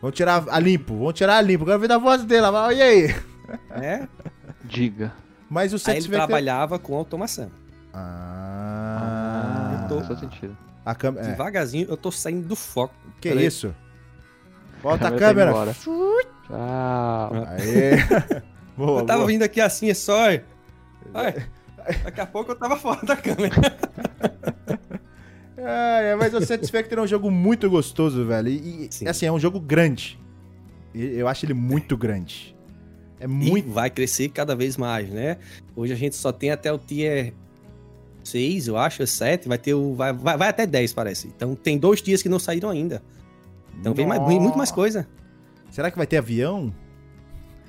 Vamos 0.00 0.16
tirar 0.16 0.44
a 0.48 0.58
limpo, 0.58 0.94
vamos 0.96 1.14
tirar 1.14 1.36
a 1.38 1.40
limpo. 1.42 1.64
Quero 1.64 1.78
ver 1.80 1.88
da 1.88 1.98
voz 1.98 2.22
dele. 2.24 2.42
lá. 2.48 2.72
E 2.72 2.82
aí? 2.82 3.14
É? 3.70 4.06
Diga. 4.64 5.12
Mas 5.48 5.72
o 5.72 5.90
Aí 5.90 5.96
ele 5.96 6.08
trabalhava 6.08 6.78
com 6.78 6.94
automação. 6.94 7.50
Ah, 7.94 9.80
eu 9.82 9.88
tô- 9.88 10.04
Faz 10.04 10.20
sentido. 10.20 10.54
a 10.84 10.94
câmera... 10.94 11.26
É. 11.26 11.30
Devagarzinho, 11.30 11.86
eu 11.88 11.96
tô 11.96 12.10
saindo 12.10 12.46
do 12.46 12.54
foco. 12.54 12.94
Que 13.20 13.30
Peraí. 13.30 13.46
isso? 13.46 13.74
Volta 14.82 15.08
a 15.08 15.10
tá 15.10 15.16
câmera. 15.18 15.50
embora. 15.50 15.72
Tchau. 15.74 17.32
Aê. 17.48 17.96
Boa, 18.76 19.00
Eu 19.00 19.06
tava 19.06 19.18
boa. 19.20 19.26
vindo 19.32 19.42
aqui 19.42 19.60
assim, 19.60 19.90
é 19.90 19.94
só. 19.94 20.14
Olha, 21.14 21.48
daqui 22.04 22.20
a 22.20 22.26
pouco 22.26 22.52
eu 22.52 22.56
tava 22.56 22.76
fora 22.76 23.00
da 23.04 23.16
câmera. 23.16 23.56
É, 25.58 26.12
é, 26.12 26.16
mas 26.16 26.32
o 26.32 26.44
Satisfactory 26.44 27.00
é 27.00 27.04
um 27.04 27.06
jogo 27.06 27.30
muito 27.30 27.68
gostoso, 27.68 28.24
velho. 28.24 28.48
E, 28.48 28.88
Sim. 28.90 29.08
assim, 29.08 29.26
é 29.26 29.32
um 29.32 29.40
jogo 29.40 29.58
grande. 29.58 30.18
Eu 30.94 31.26
acho 31.26 31.44
ele 31.44 31.54
muito 31.54 31.96
grande. 31.96 32.56
É 33.20 33.26
Muito. 33.26 33.68
E 33.68 33.70
vai 33.70 33.90
crescer 33.90 34.28
cada 34.28 34.54
vez 34.54 34.76
mais, 34.76 35.08
né? 35.10 35.38
Hoje 35.74 35.92
a 35.92 35.96
gente 35.96 36.14
só 36.14 36.30
tem 36.30 36.50
até 36.50 36.72
o 36.72 36.78
tier 36.78 37.32
6, 38.22 38.68
eu 38.68 38.76
acho, 38.76 39.04
7, 39.04 39.48
vai 39.48 39.58
ter 39.58 39.74
o. 39.74 39.94
Vai, 39.94 40.12
vai, 40.12 40.36
vai 40.36 40.48
até 40.48 40.64
10, 40.66 40.92
parece. 40.92 41.26
Então 41.28 41.54
tem 41.56 41.76
dois 41.78 42.00
dias 42.00 42.22
que 42.22 42.28
não 42.28 42.38
saíram 42.38 42.70
ainda. 42.70 43.02
Então 43.80 43.92
vem 43.94 44.06
mais, 44.06 44.20
muito 44.20 44.56
mais 44.56 44.70
coisa. 44.70 45.08
Será 45.70 45.90
que 45.90 45.96
vai 45.96 46.06
ter 46.06 46.18
avião? 46.18 46.72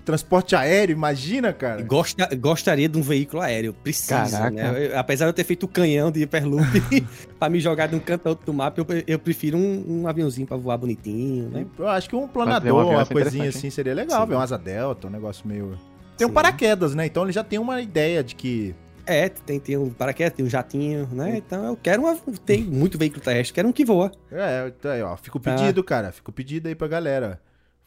Transporte 0.10 0.56
aéreo, 0.56 0.94
imagina, 0.94 1.53
cara. 1.53 1.84
Gosta, 1.84 2.27
gostaria 2.36 2.90
de 2.90 2.98
um 2.98 3.02
veículo 3.03 3.44
aéreo. 3.44 3.76
Precisa, 3.76 4.15
Caraca. 4.15 4.49
né? 4.49 4.88
Eu- 4.88 4.98
apesar 4.98 5.26
de 5.26 5.30
eu 5.30 5.34
ter 5.34 5.44
feito 5.44 5.64
o 5.64 5.68
canhão 5.68 6.10
de 6.10 6.19
Hyperloop 6.22 6.65
pra 7.38 7.48
me 7.48 7.60
jogar 7.60 7.86
de 7.86 7.95
um 7.95 7.99
canto 7.99 8.26
a 8.26 8.30
outro 8.31 8.44
do 8.48 8.52
mapa, 8.52 8.81
eu, 8.81 8.88
eu 9.06 9.19
prefiro 9.19 9.56
um, 9.56 10.02
um 10.02 10.07
aviãozinho 10.07 10.48
pra 10.48 10.57
voar 10.57 10.77
bonitinho, 10.80 11.49
né? 11.49 11.64
Eu 11.77 11.88
acho 11.88 12.10
que 12.10 12.15
um 12.15 12.23
um 12.23 12.27
planador, 12.27 12.80
avião 12.81 12.95
uma 12.98 13.06
coisinha 13.06 13.49
assim 13.49 13.69
seria 13.69 13.94
legal, 13.94 14.26
ver 14.26 14.34
um 14.34 14.40
asa 14.40 14.57
delta, 14.57 15.06
um 15.06 15.11
negócio 15.11 15.48
meio. 15.48 15.77
Tem 16.18 16.26
um 16.26 16.31
Sim. 16.31 16.34
paraquedas, 16.34 16.95
né? 16.95 17.06
Então 17.06 17.22
ele 17.22 17.31
já 17.31 17.44
tem 17.44 17.60
uma 17.60 17.80
ideia 17.80 18.23
de 18.23 18.34
que. 18.34 18.73
É, 19.06 19.30
tem, 19.30 19.60
tem 19.60 19.77
um 19.77 19.91
paraquedas, 19.91 20.34
tem 20.34 20.44
um 20.44 20.49
jatinho, 20.49 21.07
né? 21.11 21.38
Então 21.38 21.65
eu 21.65 21.77
quero 21.77 22.02
uma. 22.02 22.18
Tem 22.44 22.64
muito 22.64 22.98
veículo 22.98 23.22
terrestre, 23.23 23.53
quero 23.53 23.68
um 23.68 23.72
que 23.72 23.86
voa. 23.86 24.11
É, 24.31 24.72
tá 24.81 24.94
aí, 24.94 25.03
ó. 25.03 25.15
Fica 25.18 25.38
o 25.38 25.40
pedido, 25.40 25.84
cara. 25.84 26.11
Fica 26.11 26.31
o 26.31 26.34
pedido 26.34 26.68
aí 26.68 26.73
pra 26.73 26.88
galera. 26.88 27.40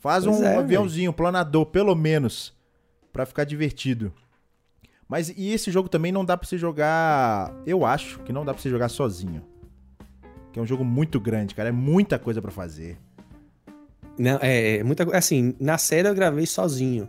Faz 0.03 0.25
Pois 0.25 0.41
um 0.41 0.45
é, 0.45 0.57
aviãozinho, 0.57 1.13
um 1.13 1.15
planador, 1.15 1.65
pelo 1.67 1.95
menos. 1.95 2.53
Pra 3.13 3.25
ficar 3.25 3.45
divertido. 3.45 4.13
Mas 5.09 5.29
e 5.29 5.51
esse 5.53 5.71
jogo 5.71 5.89
também 5.89 6.11
não 6.11 6.25
dá 6.25 6.37
pra 6.37 6.49
você 6.49 6.59
jogar. 6.59 7.55
Eu 7.65 7.87
acho 7.87 8.19
que 8.21 8.33
não 8.33 8.45
dá 8.45 8.53
pra 8.53 8.61
você 8.61 8.69
jogar 8.69 8.89
sozinho. 8.89 9.45
Que 10.53 10.59
é 10.59 10.63
um 10.63 10.67
jogo 10.67 10.85
muito 10.85 11.21
grande, 11.21 11.55
cara. 11.55 11.69
É 11.69 11.73
muita 11.73 12.19
coisa 12.19 12.43
pra 12.43 12.51
fazer. 12.51 12.99
Não, 14.19 14.39
é, 14.43 14.79
é 14.79 14.83
muita 14.83 15.05
coisa. 15.05 15.17
Assim, 15.19 15.55
na 15.61 15.79
série 15.79 16.09
eu 16.09 16.15
gravei 16.17 16.47
sozinho, 16.47 17.09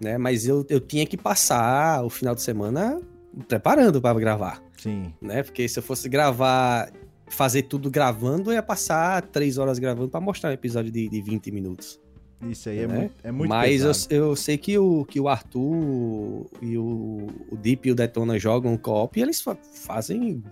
né? 0.00 0.16
Mas 0.16 0.46
eu, 0.46 0.64
eu 0.70 0.80
tinha 0.80 1.04
que 1.04 1.18
passar 1.18 2.02
o 2.02 2.08
final 2.08 2.34
de 2.34 2.40
semana 2.40 3.02
preparando 3.48 4.00
pra 4.00 4.14
gravar, 4.14 4.62
Sim. 4.78 5.12
né? 5.20 5.42
Porque 5.42 5.68
se 5.68 5.78
eu 5.78 5.82
fosse 5.82 6.08
gravar, 6.08 6.90
fazer 7.28 7.64
tudo 7.64 7.90
gravando, 7.90 8.50
eu 8.50 8.54
ia 8.54 8.62
passar 8.62 9.20
três 9.22 9.58
horas 9.58 9.78
gravando 9.78 10.08
pra 10.08 10.20
mostrar 10.20 10.48
um 10.50 10.54
episódio 10.54 10.90
de, 10.90 11.06
de 11.08 11.20
20 11.20 11.50
minutos. 11.50 12.00
Isso 12.42 12.68
aí 12.70 12.78
é, 12.80 12.86
Né? 12.86 12.98
muito, 12.98 13.14
é 13.22 13.30
muito 13.32 13.48
Mas 13.50 13.80
eu, 13.82 13.86
pesado. 13.88 14.14
eu 14.14 14.36
sei 14.36 14.56
que 14.56 14.78
o, 14.78 15.04
que 15.04 15.20
o 15.20 15.28
Arthur 15.28 16.46
e 16.62 16.78
o, 16.78 17.26
o 17.50 17.56
Deep 17.56 17.88
e 17.88 17.92
o 17.92 17.94
Detona 17.94 18.38
jogam 18.38 18.76
co-op 18.78 19.18
e 19.18 19.22
eles 19.22 19.40
fa- 19.42 19.56
fazem 19.74 20.42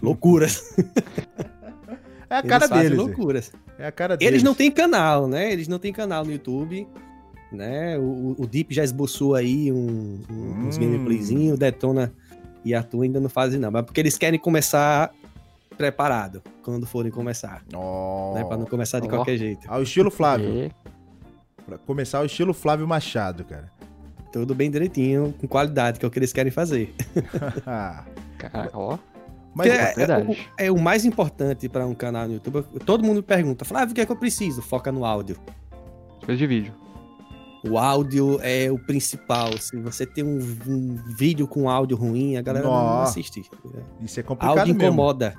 loucuras. 0.00 0.74
É 2.28 2.36
a 2.36 2.42
cara 2.42 2.64
eles 2.64 2.68
fazem 2.68 2.82
deles. 2.90 2.98
loucuras. 2.98 3.52
É 3.78 3.86
a 3.86 3.92
cara 3.92 4.16
deles. 4.16 4.30
Eles 4.32 4.42
não 4.44 4.54
têm 4.54 4.70
canal, 4.70 5.26
né? 5.26 5.52
Eles 5.52 5.66
não 5.66 5.78
têm 5.80 5.92
canal 5.92 6.24
no 6.24 6.30
YouTube. 6.30 6.86
Né? 7.52 7.98
O, 7.98 8.36
o 8.38 8.46
Deep 8.46 8.72
já 8.72 8.84
esboçou 8.84 9.34
aí 9.34 9.72
um- 9.72 10.20
um- 10.30 10.68
uns 10.68 10.76
Hum. 10.76 10.80
gameplayzinhos, 10.80 11.54
o 11.54 11.58
Detona 11.58 12.12
e 12.64 12.72
Arthur 12.72 13.02
ainda 13.02 13.18
não 13.18 13.28
fazem, 13.28 13.58
não. 13.58 13.72
Mas 13.72 13.82
porque 13.84 13.98
eles 14.00 14.16
querem 14.16 14.38
começar 14.38 15.12
preparado 15.76 16.40
quando 16.62 16.86
forem 16.86 17.10
começar. 17.10 17.64
Ó. 17.74 18.34
Né? 18.34 18.44
Pra 18.44 18.56
não 18.56 18.66
começar 18.66 19.00
de 19.00 19.08
Ó. 19.08 19.10
qualquer 19.10 19.36
jeito. 19.36 19.66
Ao 19.68 19.82
estilo 19.82 20.10
Flávio. 20.12 20.48
E... 20.66 20.70
Começar 21.78 22.20
o 22.20 22.24
estilo 22.24 22.52
Flávio 22.52 22.86
Machado, 22.86 23.44
cara. 23.44 23.70
Tudo 24.32 24.54
bem 24.54 24.70
direitinho, 24.70 25.34
com 25.40 25.48
qualidade, 25.48 25.98
que 25.98 26.04
é 26.04 26.08
o 26.08 26.10
que 26.10 26.18
eles 26.18 26.32
querem 26.32 26.52
fazer. 26.52 26.94
Cara, 28.38 28.70
ó. 28.72 28.96
Mas 29.52 29.66
é, 29.66 29.90
é, 29.90 29.94
verdade. 29.94 30.30
o, 30.30 30.36
é 30.56 30.70
o 30.70 30.78
mais 30.80 31.04
importante 31.04 31.68
para 31.68 31.84
um 31.84 31.94
canal 31.94 32.28
no 32.28 32.34
YouTube. 32.34 32.64
Todo 32.86 33.04
mundo 33.04 33.22
pergunta, 33.22 33.64
Flávio, 33.64 33.90
o 33.90 33.94
que 33.94 34.00
é 34.00 34.06
que 34.06 34.12
eu 34.12 34.16
preciso? 34.16 34.62
Foca 34.62 34.92
no 34.92 35.04
áudio. 35.04 35.36
Coisa 36.24 36.38
de 36.38 36.46
vídeo. 36.46 36.72
O 37.68 37.76
áudio 37.76 38.38
é 38.42 38.70
o 38.70 38.78
principal. 38.78 39.58
Se 39.58 39.76
você 39.80 40.06
tem 40.06 40.24
um, 40.24 40.38
um 40.66 40.96
vídeo 41.18 41.46
com 41.46 41.68
áudio 41.68 41.96
ruim, 41.96 42.36
a 42.36 42.42
galera 42.42 42.64
não 42.64 42.72
Nossa. 42.72 43.10
assiste. 43.10 43.42
isso 44.00 44.20
é 44.20 44.22
complicado 44.22 44.58
Áudio 44.60 44.74
mesmo. 44.74 44.88
incomoda. 44.88 45.34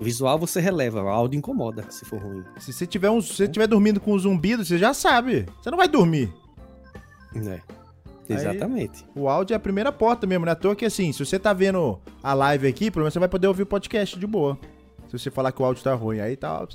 O 0.00 0.04
visual 0.04 0.38
você 0.38 0.60
releva, 0.60 1.02
o 1.02 1.08
áudio 1.08 1.36
incomoda 1.36 1.84
se 1.90 2.06
for 2.06 2.18
ruim. 2.18 2.42
Se 2.58 2.72
você 2.72 2.86
tiver, 2.86 3.10
um, 3.10 3.20
se 3.20 3.34
você 3.34 3.46
tiver 3.46 3.66
dormindo 3.66 4.00
com 4.00 4.14
um 4.14 4.18
zumbido, 4.18 4.64
você 4.64 4.78
já 4.78 4.94
sabe. 4.94 5.46
Você 5.60 5.70
não 5.70 5.76
vai 5.76 5.88
dormir. 5.88 6.32
É. 7.36 7.60
Exatamente. 8.28 9.04
O 9.14 9.28
áudio 9.28 9.54
é 9.54 9.56
a 9.56 9.60
primeira 9.60 9.92
porta 9.92 10.26
mesmo, 10.26 10.46
né? 10.46 10.52
À 10.52 10.54
toa 10.54 10.74
que 10.74 10.84
assim, 10.84 11.12
se 11.12 11.24
você 11.24 11.38
tá 11.38 11.52
vendo 11.52 12.00
a 12.22 12.32
live 12.32 12.66
aqui, 12.66 12.90
pelo 12.90 13.02
menos 13.02 13.12
você 13.12 13.18
vai 13.18 13.28
poder 13.28 13.48
ouvir 13.48 13.62
o 13.62 13.66
podcast 13.66 14.18
de 14.18 14.26
boa. 14.26 14.58
Se 15.08 15.18
você 15.18 15.30
falar 15.30 15.52
que 15.52 15.60
o 15.60 15.64
áudio 15.64 15.82
tá 15.82 15.92
ruim, 15.94 16.20
aí 16.20 16.36
tá. 16.36 16.66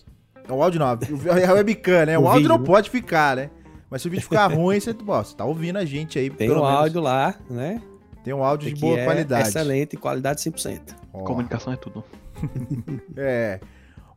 O 0.50 0.62
áudio 0.62 0.80
não, 0.80 0.88
a 0.88 1.54
webcam, 1.54 2.06
né? 2.06 2.18
O, 2.20 2.24
O 2.24 2.28
áudio 2.28 2.44
vídeo, 2.44 2.50
não 2.50 2.64
pode 2.64 2.90
ficar, 2.90 3.38
né? 3.38 3.50
Mas 3.90 4.02
se 4.02 4.08
o 4.08 4.12
vídeo 4.12 4.24
ficar 4.24 4.48
ruim, 4.48 4.80
você, 4.80 4.96
ó, 5.08 5.24
você 5.24 5.36
tá 5.36 5.46
ouvindo 5.46 5.78
a 5.78 5.86
gente 5.86 6.20
aí. 6.20 6.30
Tem 6.30 6.48
pelo 6.48 6.62
um 6.62 6.66
menos. 6.66 6.80
áudio 6.80 7.02
lá, 7.02 7.36
né? 7.50 7.82
Tem 8.24 8.34
um 8.34 8.44
áudio 8.44 8.74
de 8.74 8.80
boa 8.80 9.00
é 9.00 9.06
qualidade. 9.06 9.48
Excelente, 9.48 9.98
qualidade 9.98 10.42
100%. 10.42 10.96
Ó, 11.14 11.24
Comunicação 11.24 11.72
é 11.72 11.78
tudo. 11.78 12.04
É. 13.18 13.60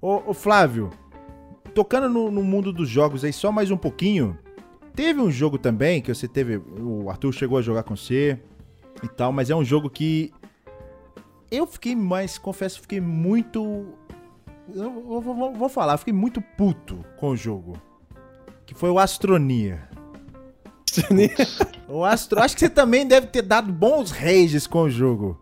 Ô, 0.00 0.30
ô, 0.30 0.34
Flávio, 0.34 0.90
tocando 1.74 2.08
no, 2.08 2.30
no 2.30 2.42
mundo 2.42 2.72
dos 2.72 2.88
jogos 2.88 3.24
aí 3.24 3.32
só 3.32 3.50
mais 3.52 3.70
um 3.70 3.76
pouquinho. 3.76 4.38
Teve 4.94 5.20
um 5.20 5.30
jogo 5.30 5.58
também 5.58 6.00
que 6.02 6.12
você 6.12 6.26
teve. 6.28 6.56
O 6.56 7.08
Arthur 7.10 7.32
chegou 7.32 7.58
a 7.58 7.62
jogar 7.62 7.82
com 7.84 7.94
você 7.96 8.38
e 9.02 9.08
tal, 9.08 9.32
mas 9.32 9.50
é 9.50 9.54
um 9.56 9.64
jogo 9.64 9.88
que. 9.88 10.32
Eu 11.50 11.66
fiquei 11.66 11.96
mais, 11.96 12.36
confesso, 12.38 12.80
fiquei 12.80 13.00
muito. 13.00 13.86
Eu 14.74 14.90
vou, 14.92 15.20
vou- 15.22 15.54
vou 15.54 15.68
falar, 15.68 15.96
fiquei 15.96 16.12
muito 16.12 16.40
puto 16.42 17.04
com 17.16 17.30
o 17.30 17.36
jogo. 17.36 17.80
Que 18.66 18.74
foi 18.74 18.90
o 18.90 18.98
Astronia. 18.98 19.88
O 21.88 22.04
Astro. 22.04 22.40
Acho 22.40 22.54
que 22.54 22.60
você 22.60 22.68
também 22.68 23.06
deve 23.06 23.28
ter 23.28 23.42
dado 23.42 23.72
bons 23.72 24.10
rages 24.10 24.66
com 24.66 24.82
o 24.82 24.90
jogo. 24.90 25.40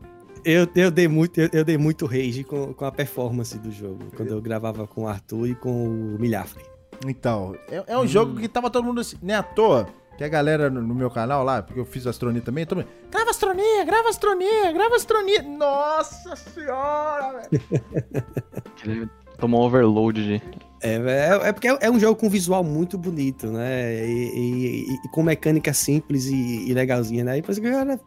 Eu, 0.48 0.68
eu 0.76 0.90
dei 0.92 1.08
muito, 1.08 1.40
eu, 1.40 1.48
eu 1.52 1.64
dei 1.64 1.76
muito 1.76 2.06
rage 2.06 2.44
com, 2.44 2.72
com 2.72 2.84
a 2.84 2.92
performance 2.92 3.58
do 3.58 3.72
jogo, 3.72 3.98
quando 4.16 4.28
eu 4.28 4.40
gravava 4.40 4.86
com 4.86 5.02
o 5.02 5.08
Arthur 5.08 5.48
e 5.48 5.54
com 5.56 5.88
o 5.88 6.16
Milhafre. 6.20 6.64
Então, 7.04 7.56
é, 7.68 7.82
é 7.88 7.98
um 7.98 8.06
jogo 8.06 8.36
que 8.38 8.46
tava 8.48 8.70
todo 8.70 8.84
mundo 8.84 9.00
assim, 9.00 9.16
nem 9.20 9.34
à 9.34 9.42
toa, 9.42 9.88
que 10.16 10.22
a 10.22 10.28
galera 10.28 10.70
no, 10.70 10.80
no 10.80 10.94
meu 10.94 11.10
canal 11.10 11.42
lá, 11.42 11.62
porque 11.62 11.80
eu 11.80 11.84
fiz 11.84 12.06
astronia 12.06 12.40
também, 12.40 12.64
todo 12.64 12.78
mundo, 12.78 12.88
grava 13.10 13.30
astronia, 13.30 13.84
grava 13.84 14.08
astronia, 14.08 14.72
grava 14.72 14.94
astronia. 14.94 15.42
Nossa 15.42 16.36
senhora, 16.36 17.42
velho. 17.50 17.62
Ele 18.86 19.08
tomou 19.38 19.62
um 19.62 19.64
overload 19.64 20.22
de. 20.24 20.42
É, 20.80 20.94
é, 20.94 21.48
é 21.48 21.52
porque 21.52 21.68
é, 21.68 21.76
é 21.80 21.90
um 21.90 21.98
jogo 21.98 22.18
com 22.20 22.30
visual 22.30 22.62
muito 22.62 22.96
bonito, 22.96 23.48
né? 23.48 24.06
E, 24.06 24.30
e- 24.36 24.94
e 24.94 25.08
com 25.10 25.22
mecânica 25.22 25.72
simples 25.74 26.26
e, 26.26 26.68
e 26.70 26.72
legalzinha, 26.72 27.24
né? 27.24 27.38
E, 27.38 27.40
depois 27.40 27.58
a 27.58 27.60
galera- 27.60 28.00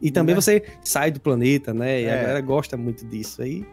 e 0.00 0.10
também 0.10 0.34
Né? 0.34 0.40
você 0.40 0.62
sai 0.84 1.10
do 1.10 1.20
planeta, 1.20 1.72
né? 1.74 2.00
E 2.02 2.04
É. 2.04 2.12
a 2.12 2.16
galera 2.22 2.40
gosta 2.40 2.76
muito 2.76 3.04
disso. 3.06 3.42
Aí 3.42 3.64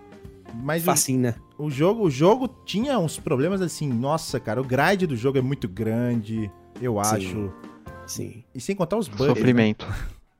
Mas 0.63 0.81
o, 0.83 0.85
fascina. 0.85 1.35
o 1.57 1.69
jogo, 1.69 2.03
o 2.05 2.09
jogo 2.09 2.47
tinha 2.65 2.97
uns 2.99 3.17
problemas 3.19 3.61
assim, 3.61 3.87
nossa, 3.87 4.39
cara, 4.39 4.61
o 4.61 4.63
grind 4.63 5.03
do 5.03 5.15
jogo 5.15 5.37
é 5.37 5.41
muito 5.41 5.67
grande, 5.67 6.49
eu 6.81 6.93
Sim. 7.03 7.15
acho. 7.15 7.53
Sim. 8.07 8.43
E 8.53 8.61
sem 8.61 8.75
contar 8.75 8.97
os 8.97 9.07
bugs. 9.07 9.27
né? 9.27 9.33
Sofrimento. 9.35 9.85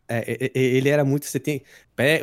É, 0.07 0.52
é, 0.53 0.60
ele 0.60 0.88
era 0.88 1.03
muito. 1.03 1.26
Você 1.26 1.40
tem. 1.40 1.64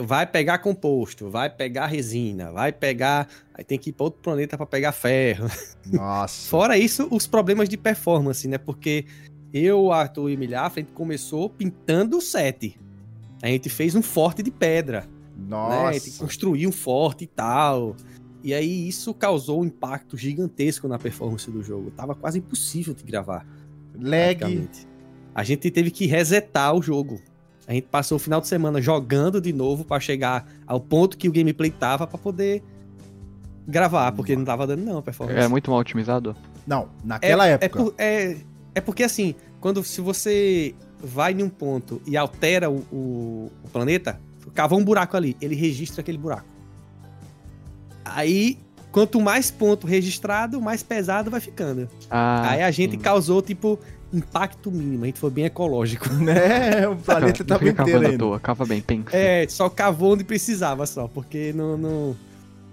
Vai 0.06 0.24
pegar 0.24 0.59
composto, 0.59 1.28
vai 1.28 1.51
pegar 1.51 1.86
resina, 1.86 2.52
vai 2.52 2.70
pegar. 2.72 3.26
Aí 3.52 3.64
tem 3.64 3.76
que 3.76 3.90
ir 3.90 3.93
para 3.93 4.05
outro 4.05 4.20
planeta 4.22 4.56
para 4.56 4.66
pegar 4.66 4.93
ferro. 4.93 5.48
Nossa. 5.90 6.47
Fora 6.48 6.78
isso, 6.78 7.09
os 7.10 7.26
problemas 7.26 7.68
de 7.68 7.76
performance, 7.76 8.47
né? 8.47 8.56
Porque 8.56 9.05
eu, 9.52 9.90
Arthur 9.90 10.30
e 10.30 10.36
Milhafre, 10.36 10.82
a 10.82 10.84
gente 10.84 10.94
começou 10.94 11.51
pintando 11.51 12.18
o 12.18 12.20
set. 12.20 12.78
A 13.43 13.48
gente 13.48 13.69
fez 13.69 13.94
um 13.94 14.02
forte 14.02 14.43
de 14.43 14.51
pedra. 14.51 15.06
Né? 15.36 15.56
A 15.56 15.93
gente 15.93 16.06
Nossa. 16.06 16.24
construiu 16.24 16.69
um 16.69 16.73
forte 16.73 17.24
e 17.24 17.27
tal. 17.27 17.97
E 18.44 18.55
aí 18.55 18.89
isso 18.89 19.12
causou 19.12 19.60
um 19.60 19.64
impacto 19.64 20.16
gigantesco 20.16 20.86
na 20.89 20.98
performance 20.98 21.51
do 21.51 21.62
jogo. 21.62 21.90
Tava 21.90 22.14
quase 22.14 22.39
impossível 22.39 22.94
de 22.94 23.02
gravar. 23.02 23.47
Lag. 23.98 24.69
A 25.35 25.43
gente 25.44 25.70
teve 25.70 25.90
que 25.90 26.06
resetar 26.06 26.74
o 26.74 26.81
jogo. 26.82 27.20
A 27.66 27.73
gente 27.73 27.86
passou 27.89 28.16
o 28.16 28.19
final 28.19 28.40
de 28.40 28.48
semana 28.48 28.81
jogando 28.81 29.40
de 29.40 29.52
novo 29.52 29.85
pra 29.85 29.98
chegar 30.01 30.47
ao 30.66 30.81
ponto 30.81 31.16
que 31.16 31.28
o 31.28 31.32
gameplay 31.32 31.70
tava 31.70 32.06
pra 32.06 32.19
poder 32.19 32.62
gravar, 33.66 34.12
porque 34.12 34.35
não 34.35 34.44
tava 34.44 34.66
dando 34.66 34.82
não 34.85 34.98
a 34.98 35.02
performance. 35.02 35.39
É 35.39 35.48
muito 35.48 35.70
mal 35.70 35.81
otimizado. 35.81 36.36
Não, 36.66 36.89
naquela 37.05 37.47
é, 37.47 37.52
época. 37.52 37.66
É, 37.66 37.69
por- 37.85 37.94
é, 37.98 38.36
é 38.74 38.81
porque 38.81 39.05
assim, 39.05 39.35
quando 39.60 39.82
se 39.85 40.01
você 40.01 40.74
vai 41.02 41.32
em 41.32 41.42
um 41.42 41.48
ponto 41.48 42.00
e 42.06 42.16
altera 42.16 42.70
o, 42.70 42.76
o- 42.92 43.50
o 43.64 43.68
planeta, 43.72 44.20
cavou 44.54 44.78
um 44.78 44.84
buraco 44.84 45.16
ali, 45.16 45.36
ele 45.40 45.54
registra 45.54 46.00
aquele 46.00 46.18
buraco. 46.18 46.46
Aí, 48.04 48.58
quanto 48.90 49.20
mais 49.20 49.50
ponto 49.50 49.86
registrado, 49.86 50.60
mais 50.60 50.82
pesado 50.82 51.30
vai 51.30 51.40
ficando. 51.40 51.88
Ah, 52.10 52.50
Aí 52.50 52.62
a 52.62 52.70
gente 52.70 52.92
sim. 52.92 52.98
causou, 52.98 53.40
tipo, 53.40 53.78
impacto 54.12 54.70
mínimo. 54.70 55.04
A 55.04 55.06
gente 55.06 55.18
foi 55.18 55.30
bem 55.30 55.44
ecológico. 55.44 56.08
Né? 56.14 56.86
O 56.88 56.96
planeta 56.96 57.38
Não 57.42 57.46
tava 57.46 57.58
fica 57.60 57.70
inteiro 57.70 57.74
cavando 57.90 58.06
à 58.06 58.08
ainda. 58.10 58.18
toa, 58.18 58.40
cava 58.40 58.64
bem, 58.66 58.80
pensa. 58.80 59.16
É, 59.16 59.46
só 59.48 59.68
cavou 59.68 60.12
onde 60.12 60.24
precisava 60.24 60.84
só, 60.86 61.08
porque 61.08 61.52
não. 61.52 61.76
não 61.76 62.16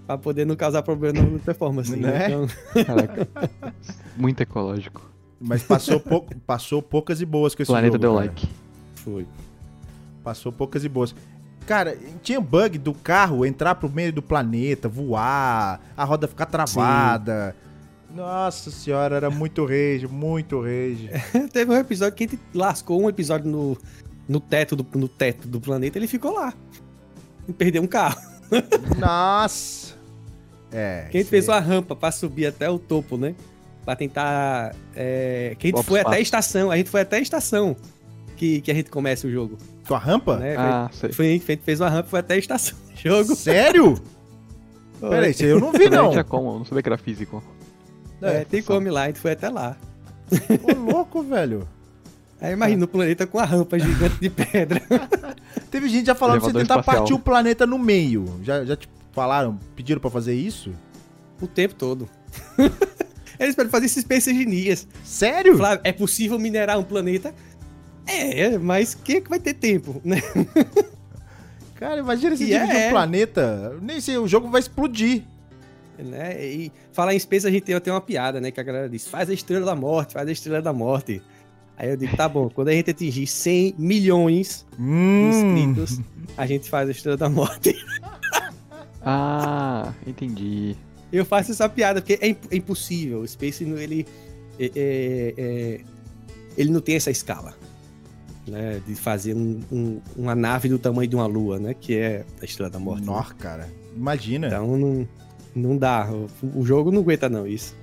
pra 0.06 0.18
poder 0.18 0.44
não 0.44 0.56
causar 0.56 0.82
problema 0.82 1.22
na 1.22 1.38
performance. 1.38 1.94
Né? 1.94 2.10
Né? 2.10 2.26
Então, 2.26 2.84
Caraca. 2.84 3.28
Muito 4.16 4.40
ecológico. 4.42 5.08
Mas 5.40 5.62
passou, 5.62 5.98
pouco, 5.98 6.34
passou 6.40 6.82
poucas 6.82 7.20
e 7.20 7.24
boas 7.24 7.54
com 7.54 7.62
O 7.62 7.64
esse 7.64 7.72
planeta 7.72 7.94
jogo, 7.94 7.98
deu 7.98 8.14
cara. 8.14 8.26
like. 8.26 8.48
foi. 8.96 9.26
Passou 10.22 10.52
poucas 10.52 10.84
e 10.84 10.88
boas. 10.88 11.14
Cara, 11.66 11.96
tinha 12.22 12.40
bug 12.40 12.78
do 12.78 12.92
carro 12.92 13.46
entrar 13.46 13.74
pro 13.76 13.88
meio 13.88 14.12
do 14.12 14.20
planeta, 14.20 14.88
voar, 14.88 15.80
a 15.96 16.04
roda 16.04 16.28
ficar 16.28 16.46
travada. 16.46 17.56
Nossa 18.14 18.70
senhora, 18.70 19.16
era 19.16 19.30
muito 19.30 19.64
rage, 19.64 20.06
muito 20.06 20.60
rage. 20.60 21.08
Teve 21.52 21.70
um 21.72 21.76
episódio 21.76 22.14
que 22.16 22.24
a 22.24 22.26
gente 22.26 22.40
lascou 22.52 23.00
um 23.00 23.08
episódio 23.08 23.48
no, 23.50 23.78
no, 24.28 24.40
teto, 24.40 24.74
do, 24.74 24.86
no 24.98 25.08
teto 25.08 25.46
do 25.46 25.60
planeta 25.60 25.96
ele 25.96 26.08
ficou 26.08 26.32
lá. 26.32 26.52
E 27.48 27.52
perdeu 27.52 27.82
um 27.82 27.86
carro. 27.86 28.20
Nossa! 28.98 29.94
É. 30.72 31.06
Que 31.10 31.18
a 31.18 31.20
gente 31.20 31.22
isso 31.22 31.30
fez 31.30 31.48
aí. 31.48 31.54
uma 31.54 31.60
rampa 31.60 31.94
pra 31.94 32.10
subir 32.10 32.46
até 32.46 32.68
o 32.68 32.78
topo, 32.78 33.16
né? 33.16 33.34
Pra 33.84 33.96
tentar. 33.96 34.74
É, 34.94 35.56
que 35.58 35.68
a 35.68 35.70
gente 35.70 35.84
foi 35.84 36.00
até 36.00 36.16
a 36.16 36.20
estação. 36.20 36.70
A 36.70 36.76
gente 36.76 36.90
foi 36.90 37.00
até 37.00 37.16
a 37.16 37.20
estação 37.20 37.76
que, 38.36 38.60
que 38.60 38.70
a 38.70 38.74
gente 38.74 38.90
começa 38.90 39.26
o 39.26 39.30
jogo. 39.30 39.58
Tua 39.84 39.98
rampa? 39.98 40.36
Né? 40.36 40.54
Ah, 40.56 40.88
sei. 40.92 41.12
Foi, 41.12 41.26
a 41.26 41.30
gente 41.30 41.44
fez 41.62 41.80
uma 41.80 41.88
rampa 41.88 42.06
e 42.06 42.10
foi 42.10 42.20
até 42.20 42.34
a 42.34 42.38
estação 42.38 42.78
do 42.88 42.96
jogo. 42.96 43.34
Sério? 43.34 43.98
Peraí, 45.00 45.30
isso 45.30 45.44
aí 45.44 45.50
eu 45.50 45.60
não 45.60 45.72
vi, 45.72 45.88
não. 45.88 46.04
Não 46.04 46.10
tinha 46.10 46.24
como, 46.24 46.58
não 46.58 46.64
sabia 46.64 46.82
que 46.82 46.88
era 46.88 46.98
físico. 46.98 47.42
É, 48.20 48.44
tem 48.44 48.62
como 48.62 48.86
ir 48.86 48.90
lá, 48.90 49.04
a 49.04 49.06
gente 49.06 49.18
foi 49.18 49.32
até 49.32 49.48
lá. 49.48 49.76
Ô, 50.62 50.92
louco, 50.92 51.22
velho. 51.22 51.66
Aí 52.38 52.54
imagina 52.54 52.86
o 52.86 52.88
planeta 52.88 53.26
com 53.26 53.38
a 53.38 53.44
rampa 53.44 53.78
gigante 53.78 54.16
de 54.18 54.30
pedra. 54.30 54.80
Teve 55.70 55.90
gente 55.90 56.06
já 56.06 56.14
falando 56.14 56.40
pra 56.40 56.48
você 56.48 56.56
Elevador 56.56 56.62
tentar 56.62 56.80
espacial. 56.80 57.02
partir 57.02 57.12
o 57.12 57.18
planeta 57.18 57.66
no 57.66 57.78
meio. 57.78 58.24
Já, 58.42 58.64
já 58.64 58.76
te 58.76 58.88
falaram, 59.12 59.58
pediram 59.76 60.00
pra 60.00 60.10
fazer 60.10 60.34
isso? 60.34 60.72
o 61.40 61.46
tempo 61.46 61.74
todo. 61.74 62.08
Eles 63.40 63.54
podem 63.56 63.70
fazer 63.70 63.86
esses 63.86 64.04
pensaginias. 64.04 64.86
Sério? 65.04 65.56
Flávio, 65.56 65.80
é 65.82 65.90
possível 65.92 66.38
minerar 66.38 66.78
um 66.78 66.84
planeta? 66.84 67.34
É, 68.06 68.58
mas 68.58 68.94
quem 68.94 69.16
é 69.16 69.20
que 69.20 69.30
vai 69.30 69.38
ter 69.40 69.54
tempo, 69.54 70.00
né? 70.04 70.20
Cara, 71.76 71.98
imagina 72.00 72.36
se 72.36 72.44
E 72.44 72.46
dividir 72.48 72.76
é. 72.76 72.88
um 72.88 72.90
planeta. 72.90 73.76
Nem 73.80 74.00
sei, 74.00 74.18
o 74.18 74.28
jogo 74.28 74.48
vai 74.50 74.60
explodir. 74.60 75.22
né? 75.98 76.44
E 76.44 76.70
falar 76.92 77.14
em 77.14 77.18
Space, 77.18 77.46
a 77.46 77.50
gente 77.50 77.62
tem 77.62 77.74
até 77.74 77.90
uma 77.90 78.00
piada, 78.00 78.40
né? 78.40 78.50
Que 78.50 78.60
a 78.60 78.62
galera 78.62 78.88
diz, 78.88 79.06
faz 79.08 79.30
a 79.30 79.32
Estrela 79.32 79.64
da 79.64 79.74
Morte, 79.74 80.12
faz 80.12 80.28
a 80.28 80.32
Estrela 80.32 80.60
da 80.60 80.72
Morte. 80.72 81.22
Aí 81.78 81.88
eu 81.88 81.96
digo, 81.96 82.14
tá 82.14 82.28
bom, 82.28 82.50
quando 82.50 82.68
a 82.68 82.72
gente 82.72 82.90
atingir 82.90 83.26
100 83.26 83.74
milhões 83.78 84.66
de 84.78 84.82
Hum. 84.84 85.30
inscritos, 85.30 86.00
a 86.36 86.46
gente 86.46 86.68
faz 86.68 86.88
a 86.88 86.92
Estrela 86.92 87.16
da 87.16 87.28
Morte. 87.30 87.74
Ah, 89.02 89.94
entendi. 90.06 90.76
Eu 91.12 91.24
faço 91.24 91.50
essa 91.52 91.68
piada, 91.68 92.00
porque 92.00 92.18
é, 92.20 92.28
imp- 92.28 92.44
é 92.52 92.56
impossível. 92.56 93.20
O 93.20 93.26
Space, 93.28 93.64
ele, 93.64 94.06
é- 94.58 94.70
é- 94.74 95.34
é- 95.36 95.80
ele 96.56 96.70
não 96.70 96.80
tem 96.80 96.94
essa 96.96 97.10
escala. 97.10 97.54
Né, 98.46 98.80
de 98.86 98.94
fazer 98.96 99.34
um- 99.34 99.60
um- 99.70 100.00
uma 100.16 100.34
nave 100.34 100.68
do 100.68 100.78
tamanho 100.78 101.06
de 101.08 101.14
uma 101.14 101.26
lua, 101.26 101.58
né? 101.60 101.74
Que 101.78 101.96
é 101.96 102.24
a 102.40 102.44
Estrela 102.44 102.70
da 102.70 102.78
Morte. 102.80 103.00
né? 103.02 103.06
Nossa, 103.06 103.34
cara. 103.34 103.68
Imagina. 103.94 104.46
Então 104.48 104.76
não, 104.76 105.08
não 105.54 105.76
dá. 105.76 106.08
O, 106.10 106.28
o 106.60 106.64
jogo 106.66 106.90
não 106.90 107.00
aguenta, 107.00 107.28
não, 107.28 107.46
isso. 107.46 107.76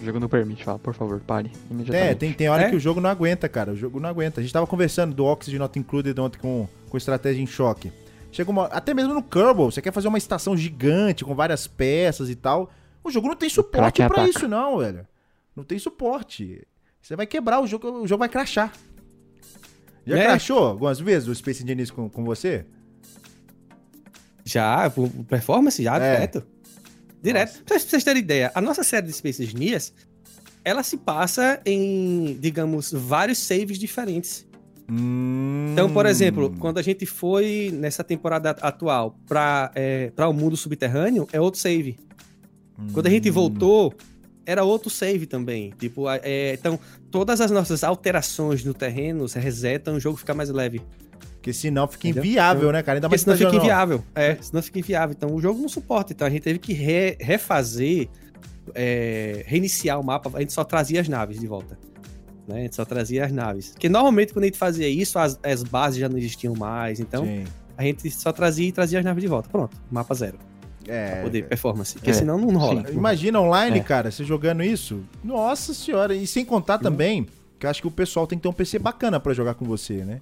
O 0.00 0.04
jogo 0.04 0.18
não 0.18 0.28
permite, 0.28 0.64
fala, 0.64 0.78
por 0.78 0.92
favor, 0.94 1.20
pare. 1.20 1.50
É, 1.90 2.14
tem, 2.14 2.32
tem 2.32 2.48
hora 2.48 2.64
É? 2.64 2.70
que 2.70 2.76
o 2.76 2.80
jogo 2.80 3.00
não 3.00 3.08
aguenta, 3.08 3.48
cara. 3.48 3.72
O 3.72 3.76
jogo 3.76 4.00
não 4.00 4.08
aguenta. 4.10 4.40
A 4.40 4.42
gente 4.42 4.52
tava 4.52 4.66
conversando 4.66 5.14
do 5.14 5.24
Oxygen 5.24 5.58
Not 5.60 5.78
Included 5.78 6.18
ontem 6.20 6.38
com, 6.38 6.66
com 6.90 6.96
estratégia 6.98 7.40
em 7.40 7.46
choque. 7.46 7.90
Chega 8.32 8.50
uma. 8.50 8.66
Até 8.66 8.94
mesmo 8.94 9.12
no 9.14 9.22
Kerbal, 9.22 9.70
você 9.70 9.82
quer 9.82 9.92
fazer 9.92 10.08
uma 10.08 10.18
estação 10.18 10.56
gigante 10.56 11.24
com 11.24 11.34
várias 11.34 11.66
peças 11.66 12.30
e 12.30 12.34
tal. 12.34 12.70
O 13.02 13.10
jogo 13.10 13.28
não 13.28 13.36
tem 13.36 13.48
suporte 13.48 14.02
ataca. 14.02 14.28
isso, 14.28 14.46
não, 14.46 14.78
velho. 14.78 15.06
Não 15.56 15.64
tem 15.64 15.78
suporte. 15.78 16.66
Você 17.02 17.16
vai 17.16 17.26
quebrar 17.26 17.60
o 17.60 17.66
jogo, 17.66 17.88
o 18.02 18.06
jogo 18.06 18.20
vai 18.20 18.28
crashar. 18.28 18.72
Já 20.06 20.18
É. 20.18 20.24
crashou 20.26 20.58
algumas 20.58 21.00
vezes 21.00 21.28
o 21.28 21.34
Space 21.34 21.62
Engineers 21.62 21.90
com, 21.90 22.08
com 22.08 22.24
você? 22.24 22.64
Já, 24.44 24.90
o 24.96 25.24
performance 25.24 25.82
já, 25.82 25.96
É. 25.98 26.14
direto. 26.14 26.46
Direto. 27.22 27.62
Pra 27.64 27.78
vocês 27.78 28.02
terem 28.02 28.22
ideia, 28.22 28.50
a 28.54 28.60
nossa 28.60 28.82
série 28.82 29.06
de 29.06 29.12
Space 29.12 29.42
Engineers, 29.42 29.92
ela 30.64 30.82
se 30.82 30.96
passa 30.96 31.60
em, 31.66 32.36
digamos, 32.40 32.92
vários 32.92 33.38
saves 33.38 33.78
diferentes. 33.78 34.46
Então, 35.72 35.88
por 35.90 36.04
Hum. 36.04 36.08
exemplo, 36.08 36.54
quando 36.58 36.78
a 36.78 36.82
gente 36.82 37.06
foi 37.06 37.70
nessa 37.72 38.02
temporada 38.02 38.50
atual 38.50 39.16
para 39.28 39.70
é, 39.74 40.10
pra 40.14 40.28
o 40.28 40.32
mundo 40.32 40.56
subterrâneo, 40.56 41.26
é 41.32 41.40
outro 41.40 41.60
save. 41.60 41.96
Quando 42.92 43.06
a 43.06 43.10
gente 43.10 43.28
Hum. 43.30 43.32
voltou, 43.32 43.94
era 44.44 44.64
outro 44.64 44.90
save 44.90 45.26
também. 45.26 45.72
Tipo, 45.78 46.06
é, 46.10 46.54
então, 46.54 46.78
todas 47.10 47.40
as 47.40 47.50
nossas 47.50 47.84
alterações 47.84 48.64
no 48.64 48.74
terreno 48.74 49.28
se 49.28 49.38
resetam, 49.38 49.94
o 49.96 50.00
jogo 50.00 50.16
fica 50.16 50.34
mais 50.34 50.50
leve. 50.50 50.80
Porque 51.34 51.52
senão 51.52 51.86
fica 51.88 52.08
inviável, 52.08 52.70
né, 52.72 52.82
cara? 52.82 52.98
Ainda 52.98 53.08
Porque 53.08 53.14
mais 53.14 53.20
senão 53.22 53.36
que 53.36 53.44
fica 53.44 53.56
inviável. 53.56 54.04
É, 54.14 54.36
senão 54.42 54.62
fica 54.62 54.78
inviável. 54.78 55.14
Então 55.16 55.34
o 55.34 55.40
jogo 55.40 55.60
não 55.60 55.68
suporta. 55.68 56.12
Então 56.12 56.26
a 56.26 56.30
gente 56.30 56.42
teve 56.42 56.58
que 56.58 56.72
re- 56.74 57.16
refazer, 57.18 58.08
é, 58.74 59.42
reiniciar 59.46 59.98
o 59.98 60.04
mapa. 60.04 60.30
A 60.34 60.40
gente 60.40 60.52
só 60.52 60.64
trazia 60.64 61.00
as 61.00 61.08
naves 61.08 61.38
de 61.40 61.46
volta. 61.46 61.78
Né? 62.50 62.58
A 62.60 62.62
gente 62.62 62.76
só 62.76 62.84
trazia 62.84 63.24
as 63.24 63.32
naves. 63.32 63.70
Porque 63.70 63.88
normalmente 63.88 64.32
quando 64.32 64.44
a 64.44 64.46
gente 64.48 64.58
fazia 64.58 64.88
isso, 64.88 65.18
as, 65.18 65.38
as 65.42 65.62
bases 65.62 65.98
já 66.00 66.08
não 66.08 66.18
existiam 66.18 66.54
mais. 66.54 67.00
Então 67.00 67.24
Sim. 67.24 67.44
a 67.76 67.82
gente 67.82 68.10
só 68.10 68.32
trazia 68.32 68.68
e 68.68 68.72
trazia 68.72 68.98
as 68.98 69.04
naves 69.04 69.22
de 69.22 69.28
volta. 69.28 69.48
Pronto, 69.48 69.76
mapa 69.90 70.14
zero. 70.14 70.38
É, 70.88 71.12
Pra 71.12 71.22
poder 71.22 71.44
performance. 71.46 71.94
Porque 71.94 72.10
É, 72.10 72.14
senão 72.14 72.36
não 72.38 72.58
rola. 72.58 72.84
sim. 72.86 72.94
Imagina 72.94 73.40
online, 73.40 73.78
É. 73.78 73.82
cara, 73.82 74.10
você 74.10 74.24
jogando 74.24 74.62
isso. 74.62 75.00
Nossa 75.22 75.72
senhora. 75.72 76.14
E 76.14 76.26
sem 76.26 76.44
contar 76.44 76.78
também, 76.78 77.26
que 77.58 77.66
eu 77.66 77.70
acho 77.70 77.80
que 77.82 77.86
o 77.88 77.90
pessoal 77.90 78.26
tem 78.26 78.38
que 78.38 78.42
ter 78.42 78.48
um 78.48 78.52
PC 78.52 78.78
bacana 78.78 79.20
pra 79.20 79.32
jogar 79.32 79.54
com 79.54 79.64
você, 79.64 80.04
né? 80.04 80.20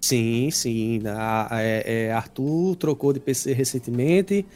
Sim, 0.00 0.48
sim. 0.50 1.02
A- 1.06 1.48
a- 1.56 1.62
é- 1.62 2.06
é, 2.06 2.12
Arthur 2.12 2.76
trocou 2.76 3.12
de 3.12 3.20
PC 3.20 3.52
recentemente. 3.52 4.46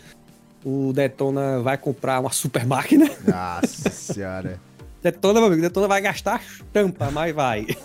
O 0.65 0.93
Detona 0.93 1.61
vai 1.61 1.77
comprar 1.77 2.21
uma 2.21 2.31
super 2.31 2.65
máquina. 2.65 3.07
Nossa 3.27 3.91
senhora. 3.91 4.61
Detona, 5.03 5.41
meu 5.41 5.47
amigo, 5.49 5.63
Detona 5.63 5.89
vai 5.89 6.01
gastar 6.01 6.41
tampa, 6.73 7.11
mas 7.11 7.35
vai. 7.35 7.67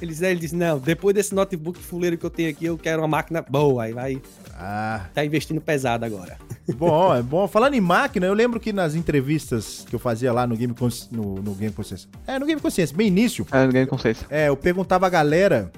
Ele 0.00 0.12
ele 0.26 0.40
disse, 0.40 0.56
não, 0.56 0.80
depois 0.80 1.14
desse 1.14 1.32
notebook 1.32 1.78
fuleiro 1.78 2.18
que 2.18 2.26
eu 2.26 2.30
tenho 2.30 2.50
aqui, 2.50 2.64
eu 2.66 2.76
quero 2.76 3.00
uma 3.02 3.06
máquina 3.06 3.40
boa. 3.40 3.84
Aí 3.84 3.92
vai, 3.92 4.20
Ah, 4.58 5.06
tá 5.14 5.24
investindo 5.24 5.60
pesado 5.60 6.04
agora. 6.04 6.36
bom, 6.76 7.14
é 7.14 7.22
bom. 7.22 7.46
Falando 7.46 7.74
em 7.74 7.80
máquina, 7.80 8.26
eu 8.26 8.34
lembro 8.34 8.58
que 8.58 8.72
nas 8.72 8.96
entrevistas 8.96 9.86
que 9.88 9.94
eu 9.94 10.00
fazia 10.00 10.32
lá 10.32 10.44
no 10.44 10.56
Game, 10.56 10.74
Cons- 10.74 11.08
no, 11.12 11.36
no 11.36 11.54
Game 11.54 11.72
Consciência. 11.72 12.08
É, 12.26 12.36
no 12.36 12.44
Game 12.46 12.60
Consciência, 12.60 12.96
bem 12.96 13.06
início. 13.06 13.46
Ah, 13.52 13.62
não 13.64 13.70
ganhei 13.70 13.86
consciência. 13.86 14.26
É, 14.28 14.48
eu 14.48 14.56
perguntava 14.56 15.06
a 15.06 15.08
galera 15.08 15.70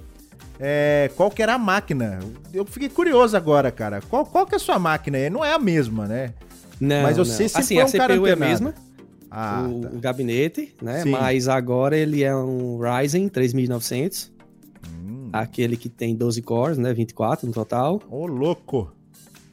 é, 0.59 1.11
qual 1.17 1.31
que 1.31 1.43
era 1.43 1.53
a 1.53 1.59
máquina. 1.59 2.19
Eu 2.51 2.65
fiquei 2.65 2.89
curioso 2.89 3.37
agora, 3.37 3.71
cara. 3.71 4.01
Qual, 4.09 4.25
qual 4.25 4.47
que 4.47 4.55
é 4.55 4.57
a 4.57 4.61
sua 4.61 4.79
máquina? 4.79 5.19
É, 5.19 5.29
Não 5.29 5.45
é 5.45 5.53
a 5.53 5.59
mesma, 5.59 6.07
né? 6.07 6.33
Não, 6.81 7.03
Mas 7.03 7.19
não. 7.19 7.27
você 7.27 7.47
sempre 7.47 7.61
assim, 7.61 7.75
foi 7.75 7.83
a 7.83 7.87
um 7.87 7.93
cara 7.93 8.15
CPU 8.15 8.27
é 8.27 8.33
a 8.33 8.37
mesma, 8.37 8.75
Ah, 9.35 9.69
o, 9.69 9.81
tá. 9.81 9.89
o 9.93 9.99
gabinete, 10.01 10.75
né? 10.81 11.03
Sim. 11.03 11.11
Mas 11.11 11.49
agora 11.49 11.97
ele 11.97 12.23
é 12.23 12.35
um 12.35 12.79
Ryzen 12.79 13.29
3900, 13.29 14.33
Hum. 14.87 15.29
aquele 15.33 15.77
que 15.77 15.89
tem 15.89 16.15
12 16.15 16.41
cores, 16.43 16.79
né? 16.79 16.93
24 16.95 17.47
no 17.47 17.53
total. 17.53 18.01
Ô, 18.11 18.27
louco. 18.27 18.93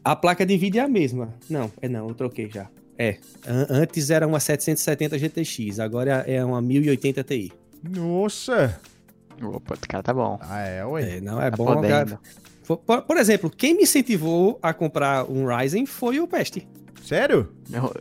A 0.03 0.15
placa 0.15 0.45
de 0.45 0.57
vídeo 0.57 0.79
é 0.79 0.83
a 0.83 0.87
mesma. 0.87 1.33
Não, 1.49 1.71
é 1.81 1.87
não, 1.87 2.07
eu 2.07 2.13
troquei 2.15 2.49
já. 2.49 2.67
É, 2.97 3.17
an- 3.47 3.67
antes 3.69 4.09
era 4.09 4.27
uma 4.27 4.39
770 4.39 5.17
GTX, 5.17 5.79
agora 5.79 6.23
é 6.27 6.43
uma 6.43 6.61
1080 6.61 7.23
Ti. 7.23 7.51
Nossa. 7.83 8.79
Opa, 9.41 9.73
esse 9.73 9.87
cara 9.87 10.03
tá 10.03 10.13
bom. 10.13 10.37
Ah, 10.41 10.59
é, 10.61 10.85
ué. 10.85 11.17
É, 11.17 11.21
não 11.21 11.41
é 11.41 11.49
Tá 11.49 11.57
bom. 11.57 11.65
podendo. 11.65 11.87
cara. 11.87 12.19
Por, 12.85 13.01
por- 13.03 13.17
exemplo, 13.17 13.49
quem 13.49 13.75
me 13.75 13.83
incentivou 13.83 14.59
a 14.61 14.73
comprar 14.73 15.29
um 15.29 15.45
Ryzen 15.47 15.85
foi 15.85 16.19
o 16.19 16.27
Peste. 16.27 16.67
Sério? 17.03 17.49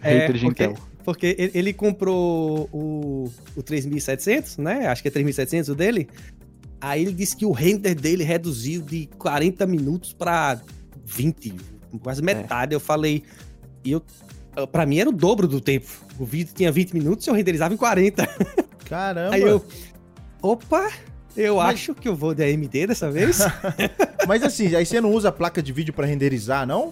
É, 0.03 0.19
hater 0.19 0.37
de 0.37 0.45
porque, 0.45 0.65
Intel. 0.65 0.77
Porque 1.05 1.35
ele, 1.39 1.51
ele 1.55 1.73
comprou 1.73 2.69
o, 2.73 3.31
o 3.57 3.63
3700, 3.63 4.59
né? 4.59 4.87
Acho 4.87 5.03
que 5.03 5.09
é 5.09 5.11
3700 5.11 5.69
o 5.69 5.75
dele. 5.75 6.09
Aí 6.81 7.03
ele 7.03 7.13
disse 7.13 7.37
que 7.37 7.45
o 7.45 7.53
render 7.53 7.95
dele 7.95 8.25
reduziu 8.25 8.81
de 8.81 9.07
40 9.19 9.67
minutos 9.67 10.13
pra 10.13 10.61
20, 11.05 11.55
quase 12.03 12.23
metade. 12.23 12.73
Eu 12.75 12.81
falei, 12.81 13.23
e 13.85 13.93
eu, 13.93 14.03
pra 14.71 14.87
mim 14.87 14.99
era 14.99 15.09
o 15.09 15.13
dobro 15.13 15.47
do 15.47 15.61
tempo. 15.61 15.87
O 16.19 16.25
vídeo 16.25 16.55
tinha 16.55 16.73
20 16.73 16.93
minutos 16.95 17.27
e 17.27 17.31
eu 17.31 17.35
renderizava 17.35 17.75
em 17.75 17.77
40. 17.77 18.27
Caramba. 18.87 19.35
Aí 19.35 19.43
eu, 19.43 19.63
opa, 20.43 20.91
eu 21.37 21.57
Mas- 21.57 21.75
acho 21.75 21.95
que 21.95 22.09
eu 22.09 22.17
vou 22.17 22.35
de 22.35 22.43
AMD 22.43 22.87
dessa 22.87 23.11
vez. 23.11 23.41
Mas 24.27 24.43
assim, 24.43 24.75
aí 24.75 24.87
você 24.87 25.01
não 25.01 25.13
usa 25.13 25.29
a 25.29 25.33
placa 25.33 25.63
de 25.63 25.73
vídeo 25.73 25.93
pra 25.93 26.07
renderizar, 26.07 26.67
não? 26.67 26.91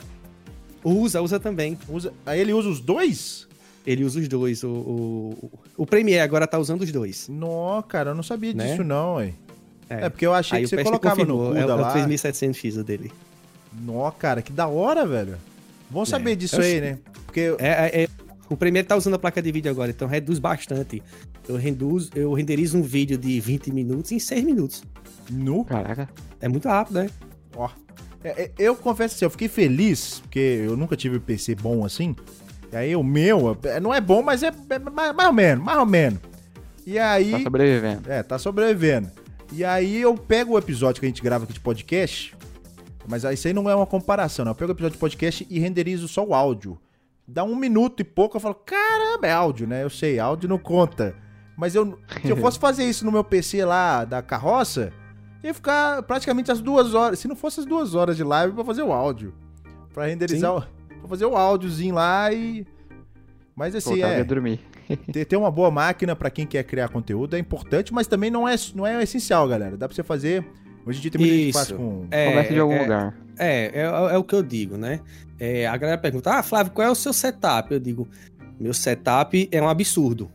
usa, 0.84 1.20
usa 1.20 1.40
também. 1.40 1.78
Usa... 1.88 2.12
Aí 2.24 2.40
ele 2.40 2.52
usa 2.52 2.68
os 2.68 2.80
dois? 2.80 3.47
Ele 3.90 4.04
usa 4.04 4.20
os 4.20 4.28
dois. 4.28 4.62
O, 4.62 4.68
o, 4.68 5.50
o 5.78 5.86
Premiere 5.86 6.20
agora 6.20 6.46
tá 6.46 6.58
usando 6.58 6.82
os 6.82 6.92
dois. 6.92 7.26
Não, 7.26 7.82
cara, 7.82 8.10
eu 8.10 8.14
não 8.14 8.22
sabia 8.22 8.52
Né? 8.52 8.66
disso 8.72 8.84
não, 8.84 9.14
ué. 9.14 9.32
É. 9.88 10.04
É, 10.04 10.08
porque 10.10 10.26
eu 10.26 10.34
achei 10.34 10.58
Aí 10.58 10.64
que 10.64 10.68
você 10.68 10.84
colocava 10.84 11.16
confirmou, 11.16 11.50
no 11.54 11.56
é, 11.56 11.62
CUDA 11.62 11.72
é 11.72 11.76
o 11.76 11.80
lá. 11.80 11.94
3700X 11.94 12.78
o 12.80 12.84
dele. 12.84 13.10
Nó, 13.80 14.10
cara, 14.10 14.42
que 14.42 14.52
da 14.52 14.66
hora, 14.68 15.06
velho. 15.06 15.36
Bom 15.88 16.04
saber 16.04 16.36
disso 16.36 16.56
Eu 16.56 16.60
aí, 16.60 16.70
sei. 16.72 16.80
né? 16.82 16.98
Porque 17.24 17.40
É, 17.58 17.66
é- 17.68 18.02
é- 18.04 18.08
o 18.50 18.56
Premiere 18.58 18.86
tá 18.86 18.94
usando 18.94 19.14
a 19.14 19.18
placa 19.18 19.40
de 19.40 19.50
vídeo 19.50 19.70
agora, 19.70 19.90
então 19.90 20.06
reduz 20.06 20.38
bastante. 20.38 21.02
Eu, 21.48 21.56
reduzo, 21.56 22.10
eu 22.14 22.30
renderizo 22.34 22.76
um 22.76 22.82
vídeo 22.82 23.16
de 23.16 23.40
20 23.40 23.70
minutos 23.72 24.12
em 24.12 24.18
6 24.18 24.44
minutos. 24.44 24.82
nu, 25.30 25.64
Caraca. 25.64 26.08
É 26.42 26.48
muito 26.48 26.68
rápido, 26.68 26.96
né? 27.00 27.10
ó. 27.56 27.70
É, 28.22 28.42
é, 28.42 28.50
eu 28.58 28.74
confesso 28.76 29.14
assim, 29.14 29.24
eu 29.24 29.30
fiquei 29.30 29.48
feliz, 29.48 30.20
porque 30.20 30.38
eu 30.66 30.76
nunca 30.76 30.94
tive 30.96 31.18
PC 31.20 31.54
bom 31.54 31.84
assim. 31.86 32.14
E 32.72 32.76
aí 32.76 32.96
o 32.96 33.02
meu, 33.02 33.56
é, 33.62 33.80
não 33.80 33.94
é 33.94 34.00
bom, 34.00 34.22
mas 34.22 34.42
é, 34.42 34.52
é 34.70 34.78
mais, 34.78 35.14
mais 35.14 35.28
ou 35.28 35.34
menos, 35.34 35.64
mais 35.64 35.78
ou 35.78 35.86
menos. 35.86 36.20
E 36.86 36.98
aí. 36.98 37.32
Tá 37.32 37.40
sobrevivendo. 37.40 38.10
É, 38.10 38.22
tá 38.22 38.38
sobrevivendo. 38.38 39.10
E 39.52 39.64
aí 39.64 40.00
eu 40.00 40.14
pego 40.14 40.54
o 40.54 40.58
episódio 40.58 41.00
que 41.00 41.06
a 41.06 41.08
gente 41.08 41.22
grava 41.22 41.44
aqui 41.44 41.52
de 41.52 41.60
podcast, 41.60 42.36
mas 43.06 43.24
isso 43.24 43.48
aí 43.48 43.54
não 43.54 43.68
é 43.68 43.74
uma 43.74 43.86
comparação, 43.86 44.44
né? 44.44 44.50
Eu 44.50 44.54
pego 44.54 44.72
o 44.72 44.74
episódio 44.74 44.94
de 44.94 45.00
podcast 45.00 45.46
e 45.48 45.58
renderizo 45.58 46.06
só 46.06 46.24
o 46.24 46.34
áudio. 46.34 46.78
Dá 47.26 47.44
um 47.44 47.56
minuto 47.56 48.00
e 48.00 48.04
pouco, 48.04 48.36
eu 48.36 48.40
falo, 48.40 48.54
caramba, 48.54 49.26
é 49.26 49.32
áudio, 49.32 49.66
né? 49.66 49.82
Eu 49.82 49.90
sei, 49.90 50.18
áudio 50.18 50.48
não 50.48 50.58
conta. 50.58 51.14
Mas 51.56 51.74
eu, 51.74 51.98
se 52.22 52.28
eu 52.28 52.36
fosse 52.38 52.58
fazer 52.58 52.84
isso 52.84 53.04
no 53.04 53.12
meu 53.12 53.24
PC 53.24 53.64
lá 53.64 54.04
da 54.04 54.22
carroça, 54.22 54.92
ia 55.42 55.52
ficar 55.52 56.02
praticamente 56.04 56.50
as 56.50 56.60
duas 56.60 56.94
horas. 56.94 57.18
Se 57.18 57.28
não 57.28 57.36
fosse 57.36 57.60
as 57.60 57.66
duas 57.66 57.94
horas 57.94 58.16
de 58.16 58.24
live 58.24 58.54
pra 58.54 58.64
fazer 58.64 58.82
o 58.82 58.92
áudio. 58.92 59.34
Pra 59.92 60.06
renderizar, 60.06 60.54
o, 60.56 60.62
pra 60.98 61.08
fazer 61.08 61.26
o 61.26 61.36
áudiozinho 61.36 61.94
lá 61.94 62.32
e. 62.32 62.66
Mas 63.54 63.74
assim, 63.74 63.90
Voltava 63.90 64.12
é. 64.14 64.24
dormir. 64.24 64.60
Ter, 65.12 65.26
ter 65.26 65.36
uma 65.36 65.50
boa 65.50 65.70
máquina 65.70 66.16
pra 66.16 66.30
quem 66.30 66.46
quer 66.46 66.62
criar 66.64 66.88
conteúdo 66.88 67.36
é 67.36 67.38
importante, 67.38 67.92
mas 67.92 68.06
também 68.06 68.30
não 68.30 68.48
é, 68.48 68.54
não 68.74 68.86
é 68.86 69.02
essencial, 69.02 69.46
galera. 69.46 69.76
Dá 69.76 69.86
pra 69.86 69.94
você 69.94 70.02
fazer. 70.02 70.42
Hoje 70.86 70.98
em 70.98 71.02
dia 71.02 71.10
tem 71.10 71.20
muita 71.20 71.36
gente 71.36 71.46
que 71.48 71.52
faz 71.52 71.66
Isso. 71.66 71.76
com. 71.76 72.06
É, 72.10 72.28
Conversa 72.28 72.52
de 72.54 72.60
algum 72.60 72.72
é, 72.72 72.82
lugar. 72.82 73.14
É, 73.38 73.66
é, 73.66 73.82
é 73.82 74.16
o 74.16 74.24
que 74.24 74.34
eu 74.34 74.42
digo, 74.42 74.78
né? 74.78 75.00
É, 75.38 75.66
a 75.66 75.76
galera 75.76 75.98
pergunta, 75.98 76.32
ah, 76.32 76.42
Flávio, 76.42 76.72
qual 76.72 76.88
é 76.88 76.90
o 76.90 76.94
seu 76.94 77.12
setup? 77.12 77.72
Eu 77.72 77.78
digo, 77.78 78.08
meu 78.58 78.74
setup 78.74 79.48
é 79.52 79.62
um 79.62 79.68
absurdo, 79.68 80.30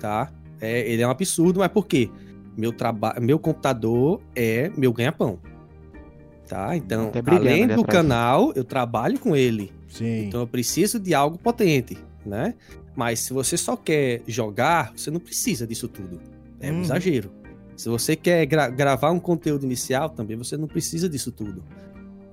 tá? 0.00 0.32
É, 0.60 0.80
ele 0.90 1.02
é 1.02 1.06
um 1.06 1.10
absurdo, 1.10 1.60
mas 1.60 1.68
por 1.68 1.86
quê? 1.86 2.10
Meu, 2.56 2.72
traba 2.72 3.14
meu 3.20 3.38
computador 3.38 4.20
é 4.34 4.70
meu 4.76 4.92
ganha-pão, 4.92 5.38
tá? 6.48 6.76
Então, 6.76 7.10
brilhando 7.10 7.48
além 7.48 7.66
do 7.66 7.80
atrás. 7.80 7.86
canal, 7.86 8.52
eu 8.54 8.64
trabalho 8.64 9.18
com 9.18 9.36
ele. 9.36 9.72
Sim. 9.92 10.26
Então 10.26 10.40
eu 10.40 10.46
preciso 10.46 10.98
de 10.98 11.14
algo 11.14 11.38
potente, 11.38 11.96
né? 12.24 12.54
Mas 12.96 13.20
se 13.20 13.32
você 13.32 13.56
só 13.56 13.76
quer 13.76 14.22
jogar, 14.26 14.92
você 14.96 15.10
não 15.10 15.20
precisa 15.20 15.66
disso 15.66 15.88
tudo. 15.88 16.20
É 16.60 16.70
um 16.70 16.76
Uhum. 16.76 16.80
exagero. 16.82 17.30
Se 17.76 17.88
você 17.88 18.14
quer 18.14 18.44
gra- 18.46 18.68
gravar 18.68 19.10
um 19.10 19.18
conteúdo 19.18 19.64
inicial, 19.64 20.08
também 20.10 20.36
você 20.36 20.56
não 20.56 20.68
precisa 20.68 21.08
disso 21.08 21.32
tudo, 21.32 21.62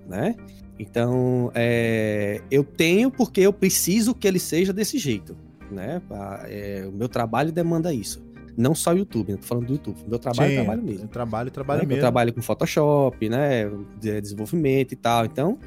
né? 0.08 0.36
Então, 0.78 1.52
é, 1.56 2.42
eu 2.52 2.64
tenho 2.64 3.10
porque 3.12 3.42
eu 3.42 3.52
preciso 3.52 4.14
que 4.14 4.28
ele 4.28 4.40
seja 4.40 4.72
desse 4.72 4.98
jeito, 4.98 5.36
né? 5.72 6.02
Ah, 6.12 6.44
é, 6.46 6.86
o 6.88 6.92
meu 6.92 7.10
trabalho 7.10 7.52
demanda 7.52 7.94
isso. 7.94 8.22
Não 8.56 8.76
só 8.76 8.94
o 8.94 8.98
YouTube, 8.98 9.32
né? 9.32 9.38
Tô 9.38 9.48
falando 9.48 9.68
do 9.68 9.74
YouTube. 9.74 9.98
Meu 10.08 10.20
trabalho 10.20 10.48
é 10.48 10.50
Sim, 10.50 10.56
trabalho 10.56 10.84
mesmo. 10.84 11.08
Trabalho, 11.08 11.52
trabalho 11.52 11.80
né? 11.82 11.86
mesmo. 11.88 11.98
Eu 11.98 12.02
trabalho 12.02 12.34
com 12.34 12.42
Photoshop, 12.42 13.30
né? 13.30 13.70
de- 14.00 14.20
Desenvolvimento 14.22 14.92
e 14.92 14.96
tal. 14.98 15.26
Então, 15.26 15.58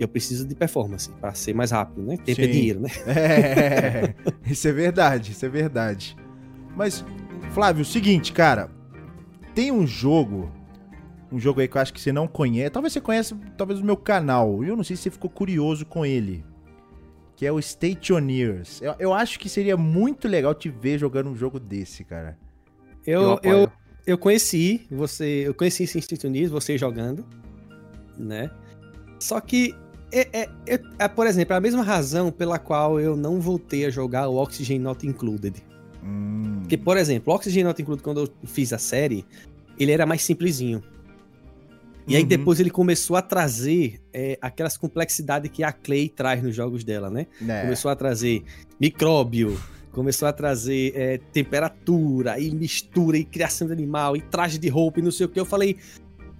eu 0.00 0.08
preciso 0.08 0.46
de 0.46 0.54
performance 0.54 1.10
para 1.10 1.34
ser 1.34 1.54
mais 1.54 1.70
rápido, 1.70 2.02
né? 2.02 2.16
Tempo 2.16 2.40
é 2.40 2.44
Sim. 2.44 2.50
dinheiro, 2.50 2.80
né? 2.80 2.88
É, 3.06 4.14
isso 4.50 4.66
é 4.66 4.72
verdade, 4.72 5.32
isso 5.32 5.44
é 5.44 5.48
verdade. 5.48 6.16
Mas, 6.74 7.04
Flávio, 7.50 7.82
o 7.82 7.84
seguinte, 7.84 8.32
cara. 8.32 8.70
Tem 9.54 9.70
um 9.70 9.86
jogo. 9.86 10.50
Um 11.30 11.38
jogo 11.38 11.60
aí 11.60 11.68
que 11.68 11.76
eu 11.76 11.82
acho 11.82 11.92
que 11.92 12.00
você 12.00 12.12
não 12.12 12.26
conhece. 12.26 12.70
Talvez 12.70 12.92
você 12.94 13.00
conheça, 13.00 13.38
talvez 13.56 13.78
o 13.78 13.84
meu 13.84 13.96
canal. 13.96 14.64
E 14.64 14.68
eu 14.68 14.76
não 14.76 14.82
sei 14.82 14.96
se 14.96 15.02
você 15.02 15.10
ficou 15.10 15.28
curioso 15.28 15.84
com 15.84 16.04
ele. 16.06 16.44
Que 17.36 17.44
é 17.44 17.52
o 17.52 17.60
Stationeers. 17.60 18.80
Eu, 18.80 18.94
eu 18.98 19.12
acho 19.12 19.38
que 19.38 19.48
seria 19.48 19.76
muito 19.76 20.26
legal 20.26 20.54
te 20.54 20.70
ver 20.70 20.98
jogando 20.98 21.28
um 21.28 21.36
jogo 21.36 21.60
desse, 21.60 22.04
cara. 22.04 22.38
Eu, 23.06 23.32
apoio. 23.32 23.54
eu, 23.54 23.72
eu 24.06 24.18
conheci 24.18 24.86
você, 24.90 25.46
eu 25.46 25.54
conheci 25.54 25.84
esse 25.84 26.26
Unidos, 26.26 26.50
você 26.50 26.78
jogando, 26.78 27.24
né? 28.18 28.50
Só 29.18 29.40
que, 29.40 29.74
é, 30.12 30.28
é- 30.42 30.48
é- 30.66 30.80
é, 30.98 31.08
por 31.08 31.26
exemplo, 31.26 31.54
a 31.54 31.60
mesma 31.60 31.82
razão 31.82 32.30
pela 32.32 32.58
qual 32.58 32.98
eu 33.00 33.16
não 33.16 33.40
voltei 33.40 33.84
a 33.86 33.90
jogar 33.90 34.28
o 34.28 34.36
Oxygen 34.36 34.78
Not 34.78 35.06
Included. 35.06 35.62
Hum, 36.04 36.58
Porque, 36.60 36.76
por 36.76 36.96
exemplo, 36.96 37.32
o 37.32 37.36
Oxygen 37.36 37.64
Not 37.64 37.80
Included, 37.80 38.02
quando 38.02 38.20
eu 38.20 38.28
fiz 38.46 38.72
a 38.72 38.78
série, 38.78 39.24
ele 39.78 39.92
era 39.92 40.06
mais 40.06 40.22
simplesinho. 40.22 40.82
E 42.06 42.16
aí 42.16 42.22
Uhum. 42.22 42.28
depois 42.28 42.58
ele 42.58 42.70
começou 42.70 43.16
a 43.16 43.22
trazer 43.22 44.00
é, 44.12 44.36
aquelas 44.40 44.76
complexidades 44.76 45.50
que 45.52 45.62
a 45.62 45.70
Clay 45.72 46.08
traz 46.08 46.42
nos 46.42 46.54
jogos 46.56 46.82
dela, 46.82 47.08
né? 47.10 47.26
né? 47.40 47.62
Começou 47.62 47.90
a 47.90 47.94
trazer 47.94 48.42
micróbio, 48.80 49.60
começou 49.92 50.26
a 50.26 50.32
trazer 50.32 50.92
é, 50.96 51.18
temperatura, 51.32 52.38
e 52.40 52.50
mistura, 52.52 53.16
e 53.18 53.24
criação 53.24 53.66
de 53.68 53.72
animal, 53.72 54.16
e 54.16 54.20
traje 54.20 54.58
de 54.58 54.68
roupa, 54.68 54.98
e 54.98 55.02
não 55.02 55.10
sei 55.12 55.26
o 55.26 55.28
que. 55.28 55.38
Eu 55.38 55.44
falei, 55.44 55.76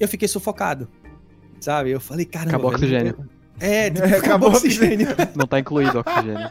eu 0.01 0.09
fiquei 0.09 0.27
sufocado. 0.27 0.89
Sabe? 1.61 1.91
Eu 1.91 2.01
falei, 2.01 2.25
caramba. 2.25 2.51
Acabou 2.57 2.71
o 2.75 2.79
velho, 2.79 2.85
oxigênio. 2.93 3.15
não- 3.19 3.40
É, 3.61 3.91
tipo, 3.91 4.05
É, 4.07 4.17
acabou 4.17 4.19
acabou 4.19 4.49
o 4.49 4.53
oxigênio. 4.53 5.09
Não 5.37 5.47
tá 5.47 5.59
incluído 5.61 5.99
o 5.99 6.01
oxigênio. 6.01 6.51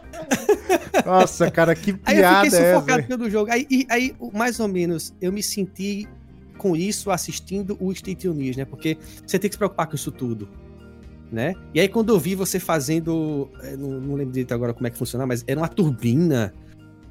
Nossa, 1.05 1.49
cara, 1.51 1.73
que 1.75 1.91
Aí 2.05 2.15
eu 2.17 2.21
piada 2.21 2.45
fiquei 2.45 2.59
é 2.59 2.73
sufocado 2.75 3.03
pelo 3.07 3.29
jogo. 3.29 3.51
Aí, 3.51 3.65
e- 3.69 3.87
aí, 3.89 4.15
mais 4.33 4.59
ou 4.59 4.67
menos, 4.67 5.13
eu 5.21 5.31
me 5.31 5.41
senti 5.41 6.07
com 6.57 6.75
isso 6.75 7.09
assistindo 7.09 7.77
o 7.79 7.91
State 7.91 8.27
News, 8.27 8.57
né? 8.57 8.65
Porque 8.65 8.97
você 9.25 9.39
tem 9.39 9.49
que 9.49 9.55
se 9.55 9.57
preocupar 9.57 9.87
com 9.87 9.95
isso 9.95 10.11
tudo. 10.11 10.47
Né? 11.31 11.53
E 11.73 11.79
aí, 11.79 11.87
quando 11.87 12.09
eu 12.13 12.19
vi 12.19 12.33
você 12.35 12.59
fazendo. 12.59 13.49
eh, 13.63 13.75
Não, 13.77 13.89
não 14.01 14.15
lembro 14.15 14.31
direito 14.33 14.53
agora 14.53 14.73
como 14.73 14.87
é 14.87 14.89
que 14.89 14.97
funciona, 14.97 15.25
mas 15.27 15.43
era 15.47 15.59
uma 15.59 15.67
turbina 15.67 16.53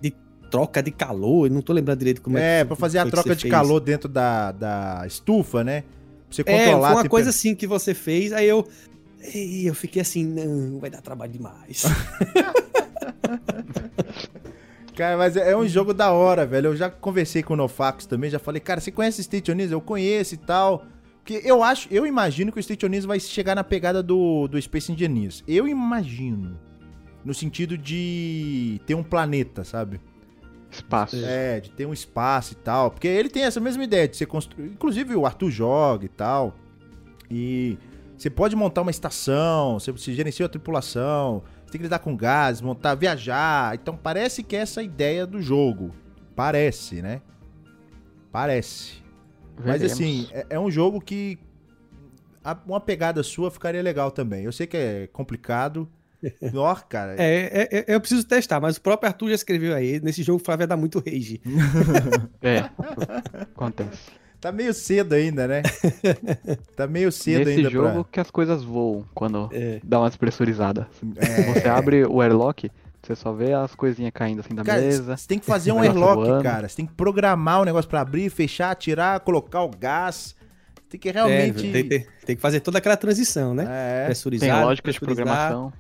de 0.03 0.13
troca 0.51 0.83
de 0.83 0.91
calor. 0.91 1.47
Eu 1.47 1.53
não 1.53 1.63
tô 1.63 1.73
lembrando 1.73 1.99
direito 2.01 2.21
como 2.21 2.37
é 2.37 2.59
É, 2.59 2.63
que 2.63 2.67
pra 2.67 2.77
fazer 2.77 2.99
a 2.99 3.07
troca 3.07 3.35
de 3.37 3.43
fez. 3.43 3.51
calor 3.53 3.79
dentro 3.81 4.09
da, 4.09 4.51
da 4.53 5.05
estufa, 5.07 5.63
né? 5.63 5.83
Pra 5.83 5.89
você 6.31 6.43
É, 6.43 6.45
controlar 6.45 6.89
foi 6.89 6.97
uma 6.97 7.07
a 7.07 7.09
coisa 7.09 7.31
assim 7.31 7.55
que 7.55 7.67
você 7.67 7.95
fez, 7.95 8.33
aí 8.33 8.47
eu. 8.49 8.67
Ei, 9.21 9.69
eu 9.69 9.75
fiquei 9.75 10.03
assim, 10.03 10.25
não, 10.25 10.79
vai 10.79 10.91
dar 10.91 11.01
trabalho 11.01 11.33
demais. 11.33 11.85
Cara, 14.99 15.17
mas 15.17 15.37
é 15.37 15.53
é 15.53 15.57
um 15.57 15.69
jogo 15.69 15.95
da 15.95 16.11
hora, 16.11 16.45
velho. 16.45 16.67
Eu 16.69 16.77
já 16.77 16.91
conversei 16.91 17.41
com 17.41 17.55
o 17.55 17.57
Nofax 17.57 18.05
também, 18.05 18.29
já 18.29 18.41
falei, 18.41 18.61
cara, 18.61 18.81
você 18.81 18.91
conhece 18.91 19.21
State 19.21 19.55
News? 19.55 19.71
Eu 19.71 19.81
conheço 19.81 20.35
e 20.35 20.39
tal. 20.39 20.85
Porque 21.19 21.41
eu 21.45 21.63
acho, 21.63 21.87
eu 21.89 22.05
imagino 22.05 22.51
que 22.51 22.59
o 22.59 22.61
State 22.61 22.89
News 22.89 23.05
vai 23.05 23.21
chegar 23.21 23.55
na 23.55 23.63
pegada 23.63 24.03
do, 24.03 24.49
do 24.49 24.61
Space 24.61 24.91
Engineers. 24.91 25.45
Eu 25.47 25.69
imagino. 25.69 26.59
No 27.25 27.33
sentido 27.33 27.79
de 27.79 28.81
ter 28.87 28.97
um 28.97 29.03
planeta, 29.05 29.63
sabe? 29.63 30.01
Espaço. 30.71 31.17
É, 31.25 31.61
de 31.61 31.71
ter 31.71 31.87
um 31.87 31.93
espaço 31.93 32.55
e 32.55 32.57
tal. 32.57 32.91
Porque 32.91 33.07
ele 33.07 33.29
tem 33.29 33.45
essa 33.45 33.61
mesma 33.61 33.85
ideia 33.85 34.09
de 34.09 34.17
ser 34.17 34.27
construído. 34.27 34.73
Inclusive 34.73 35.15
o 35.15 35.27
Arthur 35.27 35.51
joga 35.51 36.07
e 36.07 36.09
tal. 36.09 36.57
E 37.31 37.79
você 38.19 38.29
pode 38.29 38.57
montar 38.57 38.83
uma 38.83 38.91
estação, 38.91 39.79
você, 39.79 39.93
você 39.93 40.13
gerencia 40.13 40.45
a 40.45 40.49
tripulação, 40.49 41.43
você 41.65 41.73
tem 41.73 41.79
que 41.79 41.85
lidar 41.85 42.01
com 42.01 42.17
gases, 42.17 42.61
montar, 42.61 42.95
viajar. 42.97 43.75
Então 43.77 43.97
parece 43.97 44.43
que 44.43 44.57
é 44.57 44.61
essa 44.61 44.81
a 44.81 44.83
ideia 44.83 45.25
do 45.27 45.41
jogo. 45.41 45.93
Parece, 46.35 47.01
né? 47.01 47.23
Parece. 48.33 49.03
Mas 49.57 49.81
Veremos. 49.81 49.93
assim, 49.93 50.29
é, 50.33 50.47
é 50.51 50.61
um 50.61 50.71
jogo 50.71 51.01
que 51.01 51.39
a- 52.45 52.57
uma 52.67 52.81
pegada 52.81 53.23
sua 53.23 53.51
ficaria 53.51 53.83
legal 53.83 54.11
também. 54.11 54.45
Eu 54.45 54.53
sei 54.53 54.67
que 54.67 54.77
é 54.77 55.07
complicado. 55.13 55.89
Ó, 56.55 56.75
cara. 56.75 57.15
É, 57.19 57.69
é, 57.71 57.85
é, 57.89 57.95
eu 57.95 58.01
preciso 58.01 58.27
testar, 58.27 58.61
mas 58.61 58.77
o 58.77 58.81
próprio 58.81 59.09
Arthur 59.09 59.29
já 59.29 59.35
escreveu 59.37 59.75
aí. 59.75 60.01
Nesse 60.01 60.23
jogo 60.23 60.41
o 60.41 60.45
Flávio 60.45 60.65
ia 60.65 60.69
dar 60.69 60.77
muito 60.77 60.99
rage. 60.99 61.41
É, 62.43 62.69
acontece. 63.55 64.11
Tá 64.41 64.53
meio 64.53 64.73
cedo 64.73 65.15
ainda, 65.15 65.49
né? 65.49 65.63
tá 66.77 66.87
meio 66.87 67.11
cedo 67.11 67.39
Nesse 67.47 67.57
ainda 67.59 67.71
jogo 67.71 68.05
que 68.11 68.21
as 68.21 68.31
coisas 68.31 68.63
voam 68.63 69.05
quando 69.15 69.49
É. 69.53 69.81
dá 69.83 69.99
uma 70.01 70.09
despressurizada. 70.09 70.89
pra... 71.15 71.25
É, 71.27 71.53
Você 71.55 71.69
abre 71.69 72.05
o 72.05 72.21
airlock, 72.23 72.71
Você 73.03 73.17
só 73.17 73.33
vê 73.33 73.53
as 73.53 73.75
coisinhas 73.75 74.13
caindo 74.15 74.41
assim 74.41 74.55
da 74.55 74.63
Cara, 74.63 74.81
mesa. 74.81 75.17
você 75.17 75.27
tem 75.27 75.39
que 75.39 75.47
fazer 75.47 75.73
um 75.73 75.81
airlock, 75.81 76.23
voando. 76.25 76.43
cara. 76.43 76.69
Você 76.69 76.77
tem 76.77 76.87
que 76.87 76.93
programar 76.95 77.61
o 77.61 77.65
negócio 77.65 77.89
pra 77.91 78.01
abrir, 78.01 78.31
fechar, 78.31 78.75
tirar, 78.77 79.19
colocar 79.21 79.63
o 79.63 79.71
gás. 79.71 80.37
Tem 80.89 80.99
que 80.99 81.11
realmente. 81.11 81.69
É, 81.69 81.73
tem, 81.73 81.89
tem- 81.89 82.07
tem 82.25 82.37
que 82.37 82.41
fazer 82.43 82.61
toda 82.61 82.79
aquela 82.79 82.97
transição, 82.97 83.55
né? 83.55 83.67
É. 84.09 84.13
Tem 84.39 84.53
lógica 84.63 84.91
de 84.93 85.01
programação. 85.01 85.73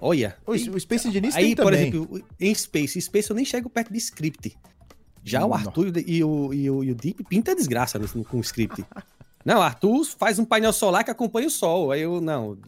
Olha. 0.00 0.34
O, 0.46 0.52
o 0.52 0.80
Space 0.80 1.08
Engineers 1.08 1.34
Aí, 1.36 1.46
tem 1.46 1.56
por 1.56 1.64
também. 1.72 1.88
exemplo, 1.88 2.22
em 2.40 2.54
Space, 2.54 3.00
Space 3.00 3.30
eu 3.30 3.36
nem 3.36 3.44
chego 3.44 3.68
perto 3.68 3.92
de 3.92 3.98
script. 3.98 4.56
Já 5.28 5.44
o 5.44 5.48
Não. 5.48 5.54
Arthur 5.54 5.92
e 6.06 6.24
o, 6.24 6.52
e, 6.54 6.70
o, 6.70 6.82
e 6.84 6.90
o 6.90 6.94
Deep 6.94 7.22
pinta 7.24 7.54
desgraça 7.54 7.98
no- 7.98 8.24
com 8.24 8.38
o 8.38 8.40
script. 8.40 8.84
Não, 9.44 9.62
Arthur 9.62 10.04
faz 10.04 10.38
um 10.38 10.44
painel 10.44 10.72
solar 10.72 11.04
que 11.04 11.10
acompanha 11.10 11.46
o 11.46 11.50
sol. 11.50 11.90
Aí 11.92 12.02
eu, 12.02 12.20
não. 12.20 12.58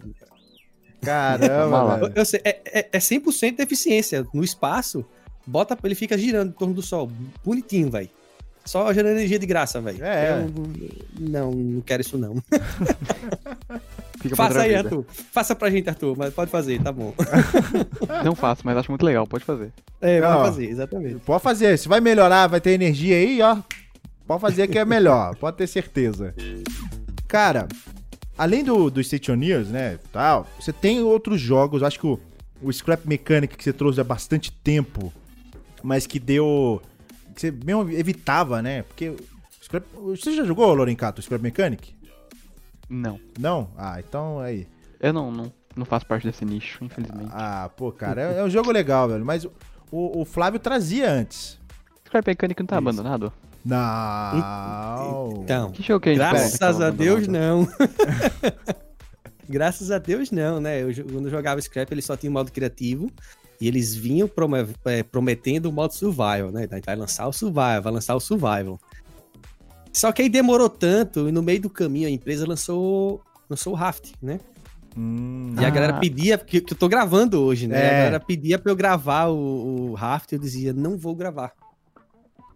Caramba. 1.03 1.99
Eu, 2.07 2.13
eu 2.15 2.25
sei, 2.25 2.41
é, 2.45 2.61
é, 2.65 2.89
é 2.93 2.99
100% 2.99 3.57
de 3.57 3.63
eficiência. 3.63 4.27
No 4.33 4.43
espaço, 4.43 5.05
bota, 5.47 5.77
ele 5.85 5.95
fica 5.95 6.17
girando 6.17 6.51
em 6.51 6.53
torno 6.53 6.73
do 6.73 6.81
sol. 6.81 7.11
Bonitinho, 7.45 7.91
velho. 7.91 8.09
Só 8.65 8.93
gerando 8.95 9.17
energia 9.17 9.39
de 9.39 9.47
graça, 9.47 9.81
velho. 9.81 10.03
É. 10.03 10.43
Eu 10.43 10.51
não, 11.19 11.51
não 11.51 11.81
quero 11.81 12.03
isso 12.03 12.17
não. 12.17 12.37
Fica 14.21 14.37
Faça 14.37 14.61
aí, 14.61 14.77
vida. 14.77 14.81
Arthur. 14.81 15.05
Faça 15.33 15.57
pra 15.57 15.71
gente, 15.71 15.89
Arthur. 15.89 16.15
Mas 16.17 16.35
pode 16.35 16.51
fazer, 16.51 16.81
tá 16.83 16.93
bom. 16.93 17.15
Não 18.23 18.35
faço, 18.35 18.63
mas 18.65 18.77
acho 18.77 18.91
muito 18.91 19.05
legal, 19.05 19.27
pode 19.27 19.45
fazer. 19.45 19.73
É, 19.99 20.21
pode 20.21 20.35
fazer, 20.35 20.69
exatamente. 20.69 21.15
Pode 21.21 21.43
fazer. 21.43 21.79
Se 21.79 21.89
vai 21.89 22.01
melhorar, 22.01 22.47
vai 22.47 22.61
ter 22.61 22.73
energia 22.73 23.17
aí, 23.17 23.41
ó. 23.41 23.57
Pode 24.27 24.43
fazer 24.43 24.69
que 24.69 24.79
é 24.79 24.85
melhor. 24.85 25.35
pode 25.41 25.57
ter 25.57 25.67
certeza. 25.67 26.35
Cara, 27.27 27.67
além 28.37 28.63
do, 28.63 28.91
do 28.91 29.03
Stationeers, 29.03 29.69
né, 29.69 29.99
tal, 30.13 30.47
você 30.59 30.73
tem 30.73 31.01
outros 31.01 31.41
jogos. 31.41 31.83
Acho 31.83 31.99
que 31.99 32.07
o, 32.07 32.21
o 32.61 32.71
Scrap 32.71 33.07
Mechanic 33.07 33.57
que 33.57 33.65
você 33.65 33.73
trouxe 33.73 34.03
há 34.03 34.05
bastante 34.05 34.53
tempo, 34.53 35.11
mas 35.83 36.07
que 36.07 36.21
deu... 36.21 36.83
Que 37.35 37.41
você 37.41 37.51
mesmo 37.51 37.91
evitava, 37.91 38.61
né? 38.61 38.83
Porque... 38.83 39.17
Scrap, 39.63 39.85
você 39.95 40.35
já 40.35 40.45
jogou, 40.45 40.75
Lorencato, 40.75 41.21
o 41.21 41.23
Scrap 41.23 41.41
Mechanic? 41.41 41.95
Não. 42.91 43.21
Não? 43.39 43.71
Ah, 43.79 44.01
então 44.01 44.41
aí. 44.41 44.67
Eu 44.99 45.13
não, 45.13 45.31
não, 45.31 45.53
não 45.77 45.87
faço 45.87 46.05
parte 46.05 46.27
desse 46.27 46.45
nicho, 46.45 46.85
infelizmente. 46.85 47.31
Ah, 47.33 47.71
pô, 47.75 47.93
cara, 47.93 48.21
é, 48.21 48.41
é 48.41 48.45
um 48.45 48.51
jogo 48.51 48.73
legal, 48.73 49.09
velho. 49.09 49.25
Mas 49.25 49.45
o, 49.45 49.51
o 50.21 50.25
Flávio 50.25 50.59
trazia 50.59 51.11
antes. 51.11 51.59
Scrap 52.07 52.27
Mechanic 52.27 52.61
não 52.61 52.67
tá 52.67 52.77
Isso. 52.77 52.89
abandonado? 52.89 53.33
Não. 53.65 55.41
Então, 55.43 55.71
Que 55.71 55.83
jogo 55.83 56.01
que 56.01 56.09
a 56.11 56.13
gente 56.13 56.19
graças 56.21 56.81
a 56.81 56.91
Deus, 56.91 57.29
não. 57.29 57.69
graças 59.49 59.91
a 59.91 59.99
Deus, 59.99 60.31
não, 60.31 60.61
né? 60.61 60.83
Eu, 60.83 60.93
quando 61.05 61.27
eu 61.27 61.31
jogava 61.31 61.61
Scrap, 61.61 61.93
ele 61.93 62.03
só 62.03 62.17
tinha 62.17 62.31
o 62.31 62.33
modo 62.33 62.51
criativo. 62.51 63.11
E 63.61 63.69
eles 63.69 63.95
vinham 63.95 64.29
é, 64.87 65.03
prometendo 65.03 65.67
o 65.67 65.73
modo 65.73 65.93
survival, 65.93 66.51
né? 66.51 66.67
Vai 66.85 66.97
lançar 66.97 67.29
o 67.29 67.33
survival, 67.33 67.83
vai 67.83 67.93
lançar 67.93 68.17
o 68.17 68.21
survival. 68.21 68.81
Só 69.93 70.13
que 70.13 70.23
aí 70.23 70.29
demorou 70.29 70.69
tanto, 70.69 71.29
e 71.29 71.33
no 71.33 71.43
meio 71.43 71.61
do 71.61 71.71
caminho 71.71 72.07
a 72.09 72.11
empresa 72.11 72.47
lançou, 72.47 73.21
lançou 73.49 73.73
o 73.73 73.77
Raft, 73.77 74.13
né? 74.23 74.39
Hum, 74.97 75.55
E 75.59 75.65
a 75.65 75.69
Ah. 75.69 75.71
galera 75.71 75.99
pedia, 75.99 76.39
que, 76.39 76.61
que 76.61 76.73
eu 76.73 76.79
tô 76.79 76.89
gravando 76.89 77.41
hoje, 77.41 77.67
né? 77.67 77.77
É. 77.81 77.87
A 77.89 77.93
galera 77.93 78.21
pedia 78.21 78.59
pra 78.59 78.71
eu 78.73 78.77
gravar 78.77 79.27
o, 79.29 79.91
o 79.91 79.95
Raft, 79.95 80.33
eu 80.33 80.39
dizia, 80.39 80.73
não 80.73 80.97
vou 80.97 81.15
gravar. 81.15 81.53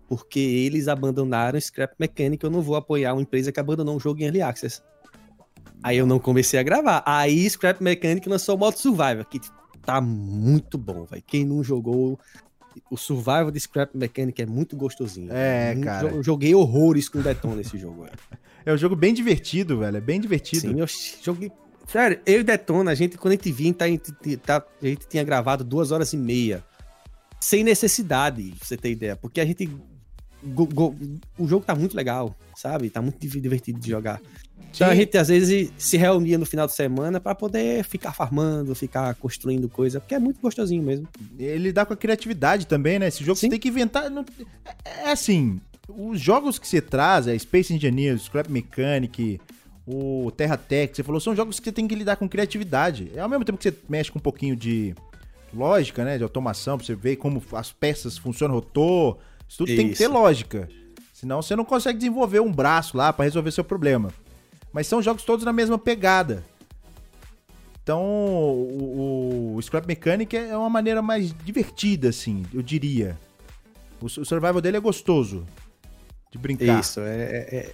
Porque 0.08 0.38
eles 0.38 0.86
abandonaram 0.88 1.58
o 1.58 1.60
Scrap 1.60 1.92
Mechanic, 1.98 2.42
eu 2.44 2.50
não 2.50 2.60
vou 2.62 2.76
apoiar 2.76 3.14
uma 3.14 3.22
empresa 3.22 3.50
que 3.50 3.58
abandonou 3.58 3.96
um 3.96 4.00
jogo 4.00 4.20
em 4.20 4.24
Early 4.24 4.42
Access. 4.42 4.82
Aí 5.82 5.96
eu 5.98 6.06
não 6.06 6.18
comecei 6.18 6.58
a 6.58 6.62
gravar. 6.62 7.02
Aí 7.06 7.48
Scrap 7.48 7.80
Mechanic 7.80 8.28
lançou 8.28 8.54
o 8.54 8.58
modo 8.58 8.78
Survival, 8.78 9.24
que 9.24 9.40
tá 9.84 10.00
muito 10.00 10.76
bom, 10.78 11.04
velho. 11.04 11.22
Quem 11.26 11.44
não 11.44 11.62
jogou, 11.64 12.18
o 12.90 12.96
Survival 12.96 13.50
de 13.50 13.60
Scrap 13.60 13.94
Mechanic 13.94 14.40
é 14.42 14.46
muito 14.46 14.76
gostosinho. 14.76 15.28
É, 15.32 15.74
Muito- 15.74 15.84
cara. 15.84 16.08
Eu 16.08 16.22
joguei 16.22 16.54
horrores 16.54 17.08
com 17.08 17.18
o 17.18 17.22
Detona 17.22 17.56
nesse 17.56 17.78
jogo, 17.78 18.02
velho. 18.04 18.16
É 18.66 18.72
um 18.72 18.78
jogo 18.78 18.96
bem 18.96 19.12
divertido, 19.12 19.78
velho. 19.80 19.98
É 19.98 20.00
bem 20.00 20.18
divertido. 20.18 20.62
Sim, 20.62 20.80
eu 20.80 20.86
joguei. 21.22 21.52
Sério, 21.86 22.18
eu 22.24 22.40
e 22.40 22.42
Detona, 22.42 22.92
a 22.92 22.94
gente, 22.94 23.18
quando 23.18 23.32
a 23.32 23.36
gente 23.36 23.52
vinha, 23.52 23.74
tá, 23.74 23.84
a 23.84 23.88
gente, 23.88 24.10
tá- 24.38 24.64
a 24.82 24.86
gente 24.86 25.06
tinha 25.06 25.22
gravado 25.22 25.62
duas 25.62 25.92
horas 25.92 26.14
e 26.14 26.16
meia. 26.16 26.64
Sem 27.38 27.62
necessidade, 27.62 28.54
pra 28.58 28.66
você 28.66 28.74
ter 28.78 28.90
ideia. 28.90 29.16
Porque 29.16 29.38
a 29.38 29.44
gente. 29.44 29.70
Go- 30.46 30.66
go- 30.66 30.94
o 31.38 31.46
jogo 31.48 31.64
tá 31.64 31.74
muito 31.74 31.96
legal, 31.96 32.34
sabe? 32.56 32.90
Tá 32.90 33.00
muito 33.00 33.18
div- 33.18 33.40
divertido 33.40 33.78
de 33.80 33.88
jogar. 33.90 34.20
Então 34.74 34.88
a 34.88 34.90
Sim. 34.90 34.96
gente 34.96 35.16
às 35.16 35.28
vezes 35.28 35.72
se 35.78 35.96
reunia 35.96 36.36
no 36.36 36.44
final 36.44 36.66
de 36.66 36.72
semana 36.74 37.20
pra 37.20 37.32
poder 37.34 37.84
ficar 37.84 38.12
farmando, 38.12 38.74
ficar 38.74 39.14
construindo 39.14 39.68
coisa, 39.68 40.00
porque 40.00 40.14
é 40.14 40.18
muito 40.18 40.40
gostosinho 40.40 40.82
mesmo. 40.82 41.06
Ele 41.38 41.72
dá 41.72 41.86
com 41.86 41.92
a 41.92 41.96
criatividade 41.96 42.66
também, 42.66 42.98
né? 42.98 43.06
Esse 43.08 43.22
jogo 43.24 43.36
você 43.36 43.42
Sim. 43.46 43.50
tem 43.50 43.60
que 43.60 43.68
inventar. 43.68 44.10
não- 44.10 44.24
É, 44.84 45.08
é 45.08 45.12
assim, 45.12 45.60
os 45.88 46.18
jogos 46.20 46.58
que 46.58 46.66
você 46.66 46.80
traz, 46.80 47.28
é 47.28 47.38
Space 47.38 47.72
Engineers, 47.72 48.22
Scrap 48.22 48.48
Mechanic, 48.50 49.40
o 49.86 50.32
Terra 50.36 50.56
Tech, 50.56 50.96
você 50.96 51.02
falou, 51.04 51.20
são 51.20 51.36
jogos 51.36 51.60
que 51.60 51.66
você 51.66 51.72
tem 51.72 51.86
que 51.86 51.94
lidar 51.94 52.16
com 52.16 52.28
criatividade. 52.28 53.12
É 53.14 53.20
ao 53.20 53.28
mesmo 53.28 53.44
tempo 53.44 53.58
que 53.58 53.70
você 53.70 53.76
mexe 53.88 54.10
com 54.10 54.18
um 54.18 54.22
pouquinho 54.22 54.56
de 54.56 54.92
lógica, 55.52 56.04
né? 56.04 56.16
De 56.16 56.24
automação, 56.24 56.76
pra 56.78 56.84
você 56.86 56.94
ver 56.96 57.14
como 57.16 57.40
as 57.52 57.70
peças 57.70 58.18
funcionam, 58.18 58.56
rotor. 58.56 59.18
Isso 59.48 59.58
tudo 59.58 59.68
tem 59.74 59.88
que 59.90 59.96
ter 59.96 60.04
Isso. 60.04 60.12
lógica. 60.12 60.68
Senão 61.12 61.40
você 61.42 61.54
não 61.56 61.64
consegue 61.64 61.98
desenvolver 61.98 62.40
um 62.40 62.52
braço 62.52 62.96
lá 62.96 63.12
pra 63.12 63.24
resolver 63.24 63.50
seu 63.50 63.64
problema. 63.64 64.10
Mas 64.72 64.86
são 64.86 65.00
jogos 65.00 65.22
todos 65.24 65.44
na 65.44 65.52
mesma 65.52 65.78
pegada. 65.78 66.44
Então, 67.82 68.02
o, 68.02 69.54
o 69.56 69.62
Scrap 69.62 69.86
Mechanic 69.86 70.34
é 70.36 70.56
uma 70.56 70.70
maneira 70.70 71.02
mais 71.02 71.34
divertida, 71.44 72.08
assim, 72.08 72.44
eu 72.52 72.62
diria. 72.62 73.18
O, 74.00 74.06
o 74.06 74.08
survival 74.24 74.60
dele 74.60 74.78
é 74.78 74.80
gostoso 74.80 75.44
de 76.32 76.38
brincar. 76.38 76.80
Isso, 76.80 77.00
é, 77.00 77.04
é, 77.22 77.56
é- 77.56 77.72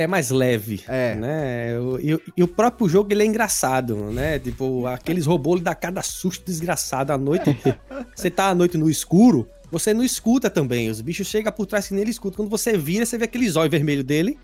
é 0.00 0.06
mais 0.06 0.30
leve, 0.30 0.84
É. 0.86 1.14
né? 1.16 1.72
E, 2.00 2.14
o- 2.14 2.22
e 2.36 2.42
o 2.42 2.46
próprio 2.46 2.88
jogo, 2.88 3.12
ele 3.12 3.22
é 3.22 3.26
engraçado, 3.26 3.96
né? 4.12 4.38
Tipo, 4.38 4.86
aqueles 4.86 5.26
robôs 5.26 5.56
ele 5.56 5.64
dá 5.64 5.74
cada 5.74 6.02
susto 6.02 6.44
desgraçado 6.46 7.12
à 7.12 7.18
noite. 7.18 7.44
você 8.14 8.30
tá 8.30 8.48
à 8.50 8.54
noite 8.54 8.76
no 8.78 8.88
escuro, 8.88 9.48
você 9.70 9.92
não 9.94 10.02
escuta 10.02 10.48
também. 10.50 10.88
Os 10.90 11.00
bichos 11.00 11.26
chegam 11.26 11.52
por 11.52 11.66
trás 11.66 11.88
que 11.88 11.94
nem 11.94 12.02
ele 12.02 12.10
escuta. 12.10 12.36
Quando 12.36 12.48
você 12.48 12.76
vira, 12.76 13.04
você 13.04 13.18
vê 13.18 13.24
aquele 13.24 13.48
zóio 13.48 13.70
vermelho 13.70 14.02
dele 14.04 14.38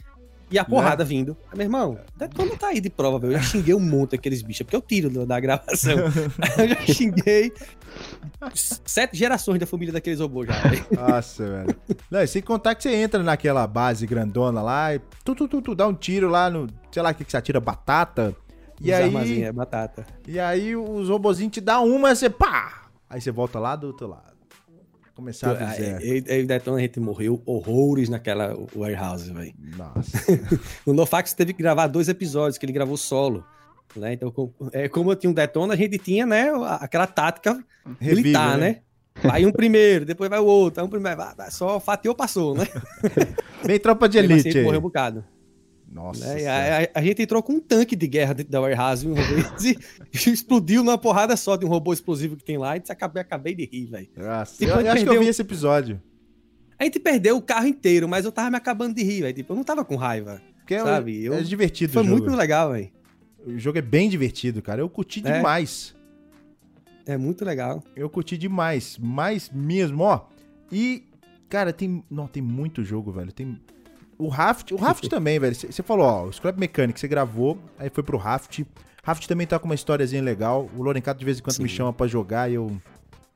e 0.51 0.59
a 0.59 0.65
porrada 0.65 1.05
vindo. 1.05 1.37
Ah, 1.51 1.57
Meu 1.57 1.65
irmão, 1.65 1.99
Detona 2.17 2.57
tá 2.57 2.69
aí 2.69 2.81
de 2.81 2.91
prova, 2.91 3.19
velho. 3.19 3.33
Eu 3.33 3.39
já 3.39 3.45
xinguei 3.45 3.75
um 3.75 3.81
monte 3.81 4.15
aqueles 4.15 4.43
bichos, 4.43 4.63
porque 4.65 4.77
eu 4.77 4.83
tiro 4.83 5.27
da 5.27 5.41
gravação. 5.41 5.97
eu 6.59 6.69
já 6.69 6.81
xinguei 6.87 7.53
sete 8.55 9.17
gerações 9.17 9.59
da 9.59 9.67
família 9.67 9.93
daqueles 9.93 10.21
robôs 10.21 10.49
já. 10.49 10.55
Nossa, 10.91 11.45
velho. 11.45 11.77
Não, 12.11 12.23
e 12.23 12.27
sem 12.27 12.43
contar 12.43 12.75
que 12.75 12.83
você 12.83 12.95
entra 12.95 13.23
naquela 13.23 13.67
base 13.67 14.07
grandona 14.07 14.61
lá 14.63 14.95
e 14.95 15.01
tu, 15.25 15.35
tu, 15.35 15.49
tu, 15.49 15.63
tu 15.63 15.75
dá 15.75 15.87
um 15.87 15.95
tiro 15.95 16.29
lá 16.29 16.51
no, 16.51 16.69
sei 16.93 17.03
lá, 17.03 17.11
o 17.11 17.15
que 17.15 17.25
que 17.25 17.31
você 17.31 17.37
atira, 17.37 17.61
batata. 17.61 18.35
E 18.81 18.91
Os 18.91 18.97
aí, 18.97 19.43
é 19.43 19.53
batata. 19.53 20.05
e 20.27 20.39
aí 20.39 20.75
os 20.77 21.09
robozinhos 21.09 21.53
te 21.53 21.61
dão 21.61 21.87
uma, 21.89 22.15
você 22.15 22.29
pá! 22.29 22.83
Aí 23.09 23.21
você 23.21 23.31
volta 23.31 23.59
lá 23.59 23.77
do 23.77 23.87
outro 23.87 24.09
lado. 24.09 24.34
Começar 25.15 25.55
do 25.55 25.59
zero. 25.77 26.03
Eu 26.05 26.23
eu 26.27 26.47
Detona, 26.47 26.79
a 26.79 26.81
gente 26.81 26.99
morreu 26.99 27.41
horrores 27.47 28.09
naquela 28.09 28.57
warehouse, 28.75 29.33
velho. 29.33 29.55
Nossa. 29.77 30.19
O 30.85 30.93
Nofax 30.93 31.33
teve 31.33 31.53
que 31.53 31.63
gravar 31.63 31.87
dois 31.87 32.09
episódios, 32.09 32.59
que 32.59 32.67
ele 32.67 32.73
gravou 32.73 32.97
solo. 32.97 33.45
Né? 33.95 34.15
Então, 34.15 34.33
é, 34.73 34.89
como 34.89 35.13
eu 35.13 35.17
tinha 35.17 35.31
um 35.31 35.35
Detona, 35.35 35.75
a 35.75 35.77
gente 35.77 35.99
tinha, 35.99 36.27
né, 36.27 36.51
a- 36.51 36.77
aquela 36.77 37.07
tática 37.07 37.63
Revive, 38.01 38.23
militar, 38.23 38.59
né? 38.59 38.81
Vai 39.23 39.47
um 39.47 39.53
primeiro, 39.53 40.05
depois 40.05 40.29
vai 40.29 40.41
o 40.41 40.45
outro, 40.45 40.77
vai 40.77 40.85
um 40.85 40.89
primeiro, 40.89 41.17
vai, 41.17 41.35
vai, 41.37 41.51
só 41.53 41.79
fatiou, 41.79 42.17
passou, 42.17 42.57
né? 42.57 42.67
Bem 43.65 43.79
tropa 43.79 44.09
de 44.09 44.19
assim, 44.19 44.33
elite 44.33 44.63
morreu 44.63 44.81
um 44.81 44.83
bocado. 44.83 45.25
Nossa. 45.95 46.35
né? 46.35 46.47
A, 46.47 46.83
a- 46.83 46.89
a 46.97 47.03
gente 47.03 47.23
entrou 47.23 47.41
com 47.43 47.53
um 47.55 47.61
tanque 47.61 47.95
de 47.95 48.07
guerra 48.09 48.35
dentro 48.35 48.51
da 48.51 48.61
warehouse 48.61 49.07
uma 49.07 49.15
vez 49.23 49.65
e 49.65 49.79
explodiu 50.31 50.83
numa 50.83 50.99
porrada 50.99 51.37
só 51.37 51.57
de 51.57 51.65
um 51.65 51.69
robô 51.69 51.93
explosivo 51.93 52.37
que 52.37 52.43
tem 52.45 52.59
lá 52.59 52.77
e 52.77 52.83
acabei, 52.89 53.23
acabei 53.23 53.55
de 53.55 53.65
rir, 53.65 53.87
velho. 53.87 54.09
Nossa, 54.17 54.57
Tipo, 54.59 54.73
eu, 54.79 54.81
eu 54.85 54.93
acho 54.93 55.05
que 55.05 55.11
eu 55.11 55.21
vi 55.21 55.29
esse 55.29 55.41
episódio. 55.41 56.03
A 56.77 56.83
gente 56.85 56.99
perdeu 56.99 57.37
o 57.37 57.41
carro 57.43 57.69
inteiro, 57.69 58.09
mas 58.09 58.25
eu 58.25 58.33
tava 58.33 58.51
me 58.51 58.57
acabando 58.57 58.95
de 58.97 59.05
rir, 59.05 59.23
velho. 59.23 59.33
Tipo, 59.35 59.53
eu 59.53 59.57
não 59.57 59.63
tava 59.65 59.85
com 59.85 59.95
raiva. 59.95 60.43
Porque 60.59 60.75
é- 60.75 60.83
Sabe, 60.83 61.23
eu- 61.25 61.33
é 61.35 61.41
divertido 61.43 61.93
Foi 61.93 62.03
muito 62.03 62.31
legal, 62.35 62.73
velho. 62.73 62.91
O 63.47 63.57
jogo 63.59 63.79
é 63.79 63.83
bem 63.83 64.09
divertido, 64.09 64.61
cara. 64.61 64.81
Eu 64.81 64.89
curti 64.89 65.23
É. 65.25 65.37
demais. 65.37 65.95
É 67.07 67.17
muito 67.17 67.45
legal. 67.45 67.85
Eu 67.95 68.09
curti 68.11 68.37
demais. 68.37 68.99
Mais 68.99 69.51
mesmo, 69.51 70.03
ó. 70.03 70.27
E, 70.73 71.05
cara, 71.49 71.73
tem. 71.73 72.03
Não, 72.11 72.27
tem 72.27 72.43
muito 72.43 72.83
jogo, 72.83 73.13
velho. 73.13 73.31
Tem. 73.31 73.61
O 74.25 74.29
Raft. 74.29 74.71
O 74.73 74.77
Raft 74.77 75.07
também, 75.09 75.39
velho. 75.39 75.55
Você 75.55 75.83
falou, 75.83 76.07
ó, 76.07 76.25
o 76.25 76.33
Scrap 76.33 76.59
Mechanic 76.59 76.99
você 76.99 77.07
gravou, 77.09 77.59
aí 77.79 77.91
foi 77.91 78.03
pro 78.03 78.17
Raft. 78.17 78.61
Raft 79.03 79.27
também 79.27 79.47
tá 79.47 79.59
com 79.59 79.67
uma 79.67 79.75
historiazinha 79.75 80.23
legal. 80.23 80.69
O 80.77 80.83
Lorencato 80.83 81.19
de 81.19 81.25
vez 81.25 81.39
em 81.39 81.43
quando 81.43 81.59
me 81.59 81.69
Sim. 81.69 81.75
chama 81.77 81.93
pra 81.93 82.07
jogar 82.07 82.51
e 82.51 82.55
eu. 82.55 82.71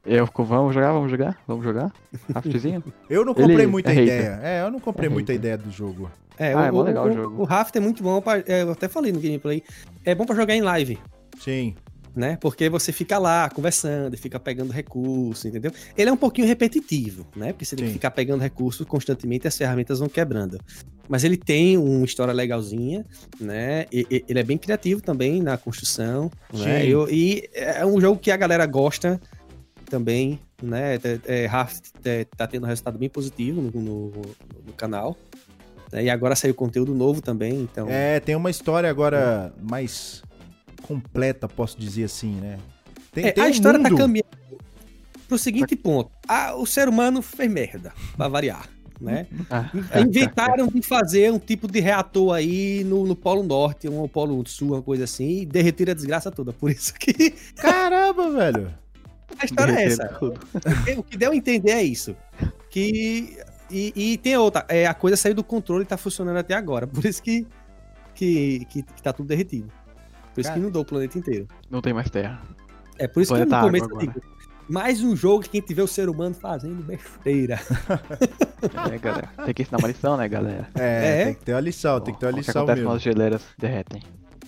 Eu, 0.06 0.26
vamos 0.38 0.74
jogar, 0.74 0.92
vamos 0.92 1.10
jogar? 1.10 1.36
Vamos 1.46 1.62
jogar? 1.64 1.92
Raftzinho? 2.34 2.82
Eu 3.10 3.24
não 3.26 3.34
comprei 3.34 3.56
Ele 3.56 3.66
muita 3.66 3.90
é 3.90 3.94
hater. 3.94 4.14
ideia. 4.14 4.40
É, 4.42 4.62
eu 4.62 4.70
não 4.70 4.80
comprei 4.80 5.06
É 5.06 5.12
muita 5.12 5.32
hater. 5.32 5.36
ideia 5.52 5.58
do 5.58 5.70
jogo. 5.70 6.10
É, 6.38 6.52
Ah, 6.54 6.56
o, 6.56 6.64
é 6.64 6.72
o- 6.72 6.82
legal 6.82 7.06
o 7.06 7.10
o- 7.10 7.12
jogo. 7.12 7.42
O 7.42 7.44
Raft 7.44 7.76
é 7.76 7.80
muito 7.80 8.02
bom 8.02 8.22
pra. 8.22 8.38
é, 8.46 8.62
eu 8.62 8.70
até 8.72 8.88
falei 8.88 9.12
no 9.12 9.20
gameplay. 9.20 9.62
É 10.06 10.14
bom 10.14 10.24
pra 10.24 10.34
jogar 10.34 10.54
em 10.54 10.62
live. 10.62 10.98
Sim. 11.38 11.74
Né? 12.18 12.36
Porque 12.40 12.68
você 12.68 12.90
fica 12.90 13.16
lá 13.16 13.48
conversando, 13.48 14.16
fica 14.18 14.40
pegando 14.40 14.72
recurso, 14.72 15.46
entendeu? 15.46 15.70
Ele 15.96 16.10
é 16.10 16.12
um 16.12 16.16
pouquinho 16.16 16.48
repetitivo, 16.48 17.24
né? 17.36 17.52
Porque 17.52 17.64
você 17.64 17.76
tem 17.76 17.84
Sim. 17.86 17.92
que 17.92 17.94
ficar 17.94 18.10
pegando 18.10 18.40
recursos 18.42 18.84
constantemente 18.86 19.46
e 19.46 19.48
as 19.48 19.56
ferramentas 19.56 20.00
vão 20.00 20.08
quebrando. 20.08 20.58
Mas 21.08 21.22
ele 21.22 21.36
tem 21.36 21.78
uma 21.78 22.04
história 22.04 22.32
legalzinha, 22.34 23.06
né? 23.40 23.86
E- 23.92 24.04
e- 24.10 24.24
ele 24.28 24.40
é 24.40 24.42
bem 24.42 24.58
criativo 24.58 25.00
também 25.00 25.40
na 25.40 25.56
construção, 25.56 26.28
né? 26.52 26.80
Sim. 26.82 26.88
Eu- 26.88 27.08
e 27.08 27.48
é 27.54 27.86
um 27.86 28.00
jogo 28.00 28.18
que 28.20 28.30
a 28.32 28.36
galera 28.36 28.66
gosta 28.66 29.20
também, 29.88 30.40
né? 30.62 30.96
É, 30.96 31.42
é, 31.44 31.46
Raft 31.46 31.84
é, 32.04 32.24
tá 32.36 32.46
tendo 32.48 32.64
um 32.64 32.66
resultado 32.66 32.98
bem 32.98 33.08
positivo 33.08 33.62
no, 33.62 33.70
no- 33.80 34.10
no 34.66 34.72
canal. 34.76 35.16
né? 35.92 36.02
E 36.04 36.10
agora 36.10 36.34
saiu 36.36 36.52
conteúdo 36.54 36.94
novo 36.94 37.22
também, 37.22 37.60
então. 37.62 37.86
É, 37.88 38.20
tem 38.20 38.34
uma 38.36 38.50
história 38.50 38.90
agora 38.90 39.54
mais 39.62 40.22
completa, 40.82 41.48
posso 41.48 41.78
dizer 41.78 42.04
assim, 42.04 42.32
né? 42.36 42.58
Tem, 43.12 43.26
É, 43.26 43.32
tem 43.32 43.44
a 43.44 43.46
um 43.46 43.50
história 43.50 43.80
tá 43.80 43.88
mundo- 43.90 43.98
caminhando 43.98 44.28
pro 45.26 45.38
seguinte 45.38 45.76
ponto. 45.76 46.10
Ah, 46.26 46.54
o 46.56 46.64
ser 46.66 46.88
humano 46.88 47.20
fez 47.22 47.50
merda, 47.50 47.92
pra 48.16 48.28
variar, 48.28 48.68
né? 49.00 49.26
Ah, 49.50 49.70
Inventaram 50.00 50.66
de 50.68 50.80
fazer 50.82 51.32
um 51.32 51.38
tipo 51.38 51.66
de 51.70 51.80
reator 51.80 52.32
aí 52.34 52.82
no, 52.84 53.06
no 53.06 53.14
Polo 53.16 53.42
Norte, 53.42 53.88
um 53.88 54.06
Polo 54.08 54.42
Sul, 54.46 54.68
uma 54.74 54.82
coisa 54.82 55.04
assim, 55.04 55.40
e 55.42 55.46
derreteram 55.46 55.92
a 55.92 55.94
desgraça 55.94 56.30
toda. 56.30 56.52
Por 56.52 56.70
isso 56.70 56.94
que 56.94 57.30
Caramba, 57.56 58.30
velho! 58.30 58.74
a 59.38 59.44
história 59.44 59.72
é 59.72 59.84
essa. 59.84 60.08
tudo. 60.18 60.40
O 60.96 61.02
que 61.02 61.16
deu 61.16 61.32
a 61.32 61.36
entender 61.36 61.72
é 61.72 61.82
isso. 61.82 62.16
Que. 62.70 63.36
E, 63.70 63.92
e 63.94 64.16
tem 64.16 64.34
outra, 64.36 64.64
é, 64.66 64.86
a 64.86 64.94
coisa 64.94 65.14
saiu 65.14 65.34
do 65.34 65.44
controle 65.44 65.82
e 65.84 65.86
tá 65.86 65.98
funcionando 65.98 66.38
até 66.38 66.54
agora. 66.54 66.86
Por 66.86 67.04
isso 67.04 67.22
que, 67.22 67.46
que, 68.14 68.64
que, 68.70 68.82
que 68.82 69.02
tá 69.02 69.12
tudo 69.12 69.26
derretido. 69.28 69.70
Por 70.38 70.42
isso 70.42 70.48
Cara. 70.50 70.54
que 70.60 70.60
inundou 70.60 70.82
o 70.82 70.84
planeta 70.84 71.18
inteiro. 71.18 71.48
Não 71.68 71.80
tem 71.82 71.92
mais 71.92 72.08
terra. 72.08 72.40
É 72.96 73.08
por 73.08 73.20
isso 73.22 73.34
que 73.34 73.44
no 73.44 73.60
começo 73.60 73.90
eu 73.90 73.98
digo, 73.98 74.22
mais 74.68 75.02
um 75.02 75.16
jogo 75.16 75.42
que 75.42 75.58
a 75.58 75.60
gente 75.60 75.74
vê 75.74 75.82
o 75.82 75.86
ser 75.88 76.08
humano 76.08 76.32
fazendo 76.34 76.80
besteira. 76.84 77.58
É, 78.92 78.98
galera. 78.98 79.28
Tem 79.44 79.54
que 79.54 79.62
ensinar 79.62 79.78
uma 79.78 79.86
lição, 79.88 80.16
né, 80.16 80.28
galera? 80.28 80.68
É, 80.74 81.20
É? 81.20 81.24
tem 81.26 81.34
que 81.34 81.44
ter 81.44 81.52
uma 81.54 81.60
lição, 81.60 82.00
tem 82.00 82.12
que 82.14 82.18
ter 82.20 82.26
uma 82.26 82.32
que 82.32 82.38
lição 82.38 82.62
acontece 82.62 82.80
mesmo. 82.80 82.92
as 82.94 83.02
geleiras 83.02 83.42
derretem. 83.56 84.02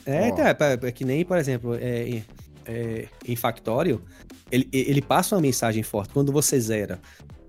É, 0.05 0.29
então, 0.29 0.45
é, 0.45 0.51
é, 0.51 0.89
é 0.89 0.93
que 0.93 1.05
nem, 1.05 1.25
por 1.25 1.37
exemplo, 1.39 1.75
é, 1.75 2.09
em- 2.09 2.25
é, 2.67 3.07
em 3.27 3.37
Factório, 3.37 4.03
ele, 4.51 4.69
ele 4.73 5.01
passa 5.01 5.37
uma 5.37 5.41
mensagem 5.43 5.83
forte 5.85 6.12
quando 6.12 6.33
você 6.33 6.59
zera, 6.61 6.99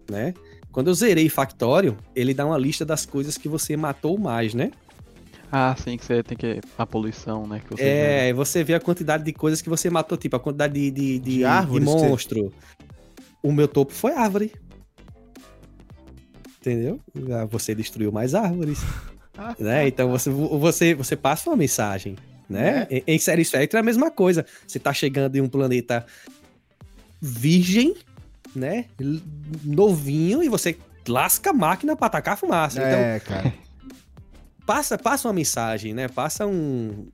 né? 0.09 0.33
Quando 0.71 0.87
eu 0.89 0.93
zerei 0.93 1.27
Factório, 1.29 1.97
ele 2.15 2.33
dá 2.33 2.45
uma 2.45 2.57
lista 2.59 2.85
das 2.85 3.05
coisas 3.07 3.37
que 3.37 3.49
você 3.49 3.75
matou 3.75 4.17
mais, 4.19 4.53
né? 4.53 4.71
Ah, 5.51 5.75
sim, 5.77 5.97
que 5.97 6.05
você 6.05 6.23
tem 6.23 6.37
que. 6.37 6.61
A 6.77 6.85
poluição, 6.85 7.45
né? 7.45 7.59
Que 7.67 7.75
você 7.75 7.83
É, 7.83 8.29
e 8.29 8.33
você 8.33 8.63
vê 8.63 8.73
a 8.73 8.79
quantidade 8.79 9.23
de 9.23 9.33
coisas 9.33 9.61
que 9.61 9.67
você 9.69 9.89
matou, 9.89 10.17
tipo, 10.17 10.35
a 10.35 10.39
quantidade 10.39 10.73
de, 10.73 10.89
de, 10.91 11.19
de, 11.19 11.37
De 11.37 11.43
árvores 11.45 11.85
de 11.87 11.93
que 11.93 11.99
você- 11.99 12.07
monstro. 12.09 12.53
O 13.43 13.51
meu 13.51 13.67
topo 13.67 13.91
foi 13.91 14.13
árvore. 14.13 14.53
Entendeu? 16.59 16.99
Ah, 17.33 17.45
Você 17.45 17.73
destruiu 17.73 18.11
mais 18.11 18.35
árvores. 18.35 18.79
Ah. 19.37 19.55
né? 19.59 19.87
Então 19.87 20.09
você, 20.11 20.29
você, 20.29 20.93
você 20.93 21.15
passa 21.15 21.49
uma 21.49 21.55
mensagem. 21.55 22.15
Né? 22.47 22.85
É. 22.89 22.97
Em, 22.97 23.03
em 23.15 23.19
Série 23.19 23.43
Spectre 23.43 23.77
é 23.77 23.79
a 23.79 23.83
mesma 23.83 24.11
coisa. 24.11 24.45
Você 24.67 24.77
tá 24.77 24.93
chegando 24.93 25.35
em 25.35 25.41
um 25.41 25.49
planeta 25.49 26.05
virgem, 27.21 27.95
né? 28.55 28.85
Novinho, 29.63 30.43
e 30.43 30.49
você 30.49 30.77
lasca 31.07 31.49
a 31.49 31.53
máquina 31.53 31.95
pra 31.95 32.07
atacar 32.07 32.33
a 32.35 32.37
fumaça. 32.37 32.77
Então, 32.79 32.99
É, 32.99 33.19
cara. 33.21 33.53
Passa, 34.73 34.97
passa 34.97 35.27
uma 35.27 35.33
mensagem, 35.33 35.93
né? 35.93 36.07
Passa 36.07 36.45
um. 36.47 37.07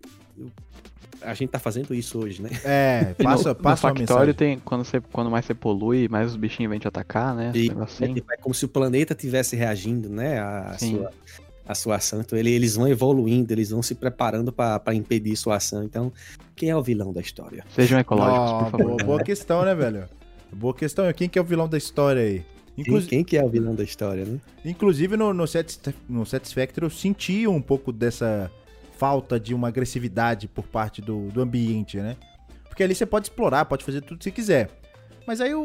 A 1.21 1.33
gente 1.33 1.49
tá 1.49 1.57
fazendo 1.59 1.93
isso 1.95 2.19
hoje, 2.19 2.41
né? 2.41 2.49
É, 2.63 3.15
passa, 3.23 3.49
no, 3.49 3.55
passa 3.55 3.87
no 3.87 3.93
uma 3.93 3.99
mensagem. 3.99 4.33
tem. 4.33 4.59
Quando, 4.59 4.83
você, 4.85 5.01
quando 5.01 5.31
mais 5.31 5.45
você 5.45 5.53
polui, 5.53 6.07
mais 6.07 6.27
os 6.31 6.35
bichinhos 6.35 6.69
vêm 6.69 6.79
te 6.79 6.87
atacar, 6.87 7.35
né? 7.35 7.51
E, 7.55 7.69
é, 7.69 7.73
assim. 7.83 8.13
tipo, 8.13 8.31
é 8.31 8.37
como 8.37 8.53
se 8.53 8.65
o 8.65 8.67
planeta 8.67 9.15
tivesse 9.15 9.55
reagindo, 9.55 10.09
né? 10.09 10.39
A, 10.39 10.75
sua, 10.77 11.11
a 11.67 11.75
sua 11.75 11.95
ação. 11.95 12.21
Então 12.21 12.37
ele- 12.37 12.51
eles 12.51 12.75
vão 12.75 12.87
evoluindo, 12.87 13.51
eles 13.51 13.71
vão 13.71 13.81
se 13.81 13.95
preparando 13.95 14.51
pra 14.53 14.79
pra 14.79 14.93
impedir 14.93 15.35
sua 15.35 15.55
ação. 15.55 15.83
Então, 15.83 16.13
quem 16.55 16.69
é 16.69 16.75
o 16.75 16.83
vilão 16.83 17.11
da 17.11 17.19
história? 17.19 17.65
Sejam 17.73 17.99
ecológicos, 17.99 18.39
Ó, 18.51 18.59
por 18.65 18.71
favor. 18.71 18.85
boa, 18.87 19.03
boa 19.03 19.23
questão, 19.23 19.65
né, 19.65 19.73
velho? 19.73 20.05
Boa 20.53 20.73
questão. 20.73 21.11
Quem 21.13 21.27
que 21.27 21.37
é 21.39 21.41
o 21.41 21.45
vilão 21.45 21.67
da 21.67 21.77
história 21.77 22.21
aí? 22.21 22.45
Quem, 22.83 22.93
Inclu- 22.93 23.07
quem 23.07 23.23
que 23.23 23.35
é 23.37 23.43
o 23.43 23.49
vilão 23.49 23.73
da 23.73 23.83
história, 23.83 24.23
né? 24.23 24.39
Inclusive 24.63 25.17
no, 25.17 25.33
no, 25.33 25.47
Satis- 25.47 25.79
no 26.07 26.25
Satisfactory 26.25 26.85
eu 26.85 26.89
senti 26.91 27.47
um 27.47 27.61
pouco 27.61 27.91
dessa 27.91 28.51
falta 28.97 29.39
de 29.39 29.53
uma 29.53 29.67
agressividade 29.67 30.47
por 30.47 30.65
parte 30.67 31.01
do, 31.01 31.29
do 31.29 31.41
ambiente, 31.41 31.97
né? 31.97 32.15
Porque 32.67 32.83
ali 32.83 32.93
você 32.93 33.05
pode 33.05 33.25
explorar, 33.27 33.65
pode 33.65 33.83
fazer 33.83 34.01
tudo 34.01 34.19
que 34.19 34.23
você 34.25 34.31
quiser. 34.31 34.69
Mas 35.25 35.41
aí 35.41 35.53
o, 35.55 35.63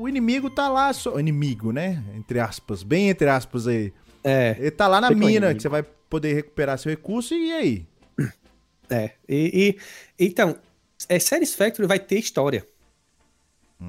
o 0.00 0.08
inimigo 0.08 0.50
tá 0.50 0.68
lá, 0.68 0.92
só, 0.92 1.18
inimigo, 1.20 1.72
né? 1.72 2.02
Entre 2.16 2.38
aspas, 2.40 2.82
bem 2.82 3.08
entre 3.08 3.28
aspas 3.28 3.66
aí. 3.68 3.92
É, 4.24 4.56
Ele 4.58 4.70
tá 4.72 4.86
lá 4.88 5.00
na 5.00 5.08
é 5.08 5.14
mina, 5.14 5.54
que 5.54 5.62
você 5.62 5.68
vai 5.68 5.82
poder 5.82 6.34
recuperar 6.34 6.78
seu 6.78 6.90
recurso 6.90 7.32
e 7.34 7.52
aí? 7.52 7.86
é. 8.90 9.12
E, 9.28 9.76
e- 10.18 10.26
então, 10.28 10.56
é, 11.08 11.18
Satisfactory 11.18 11.86
vai 11.88 11.98
ter 11.98 12.18
história, 12.18 12.66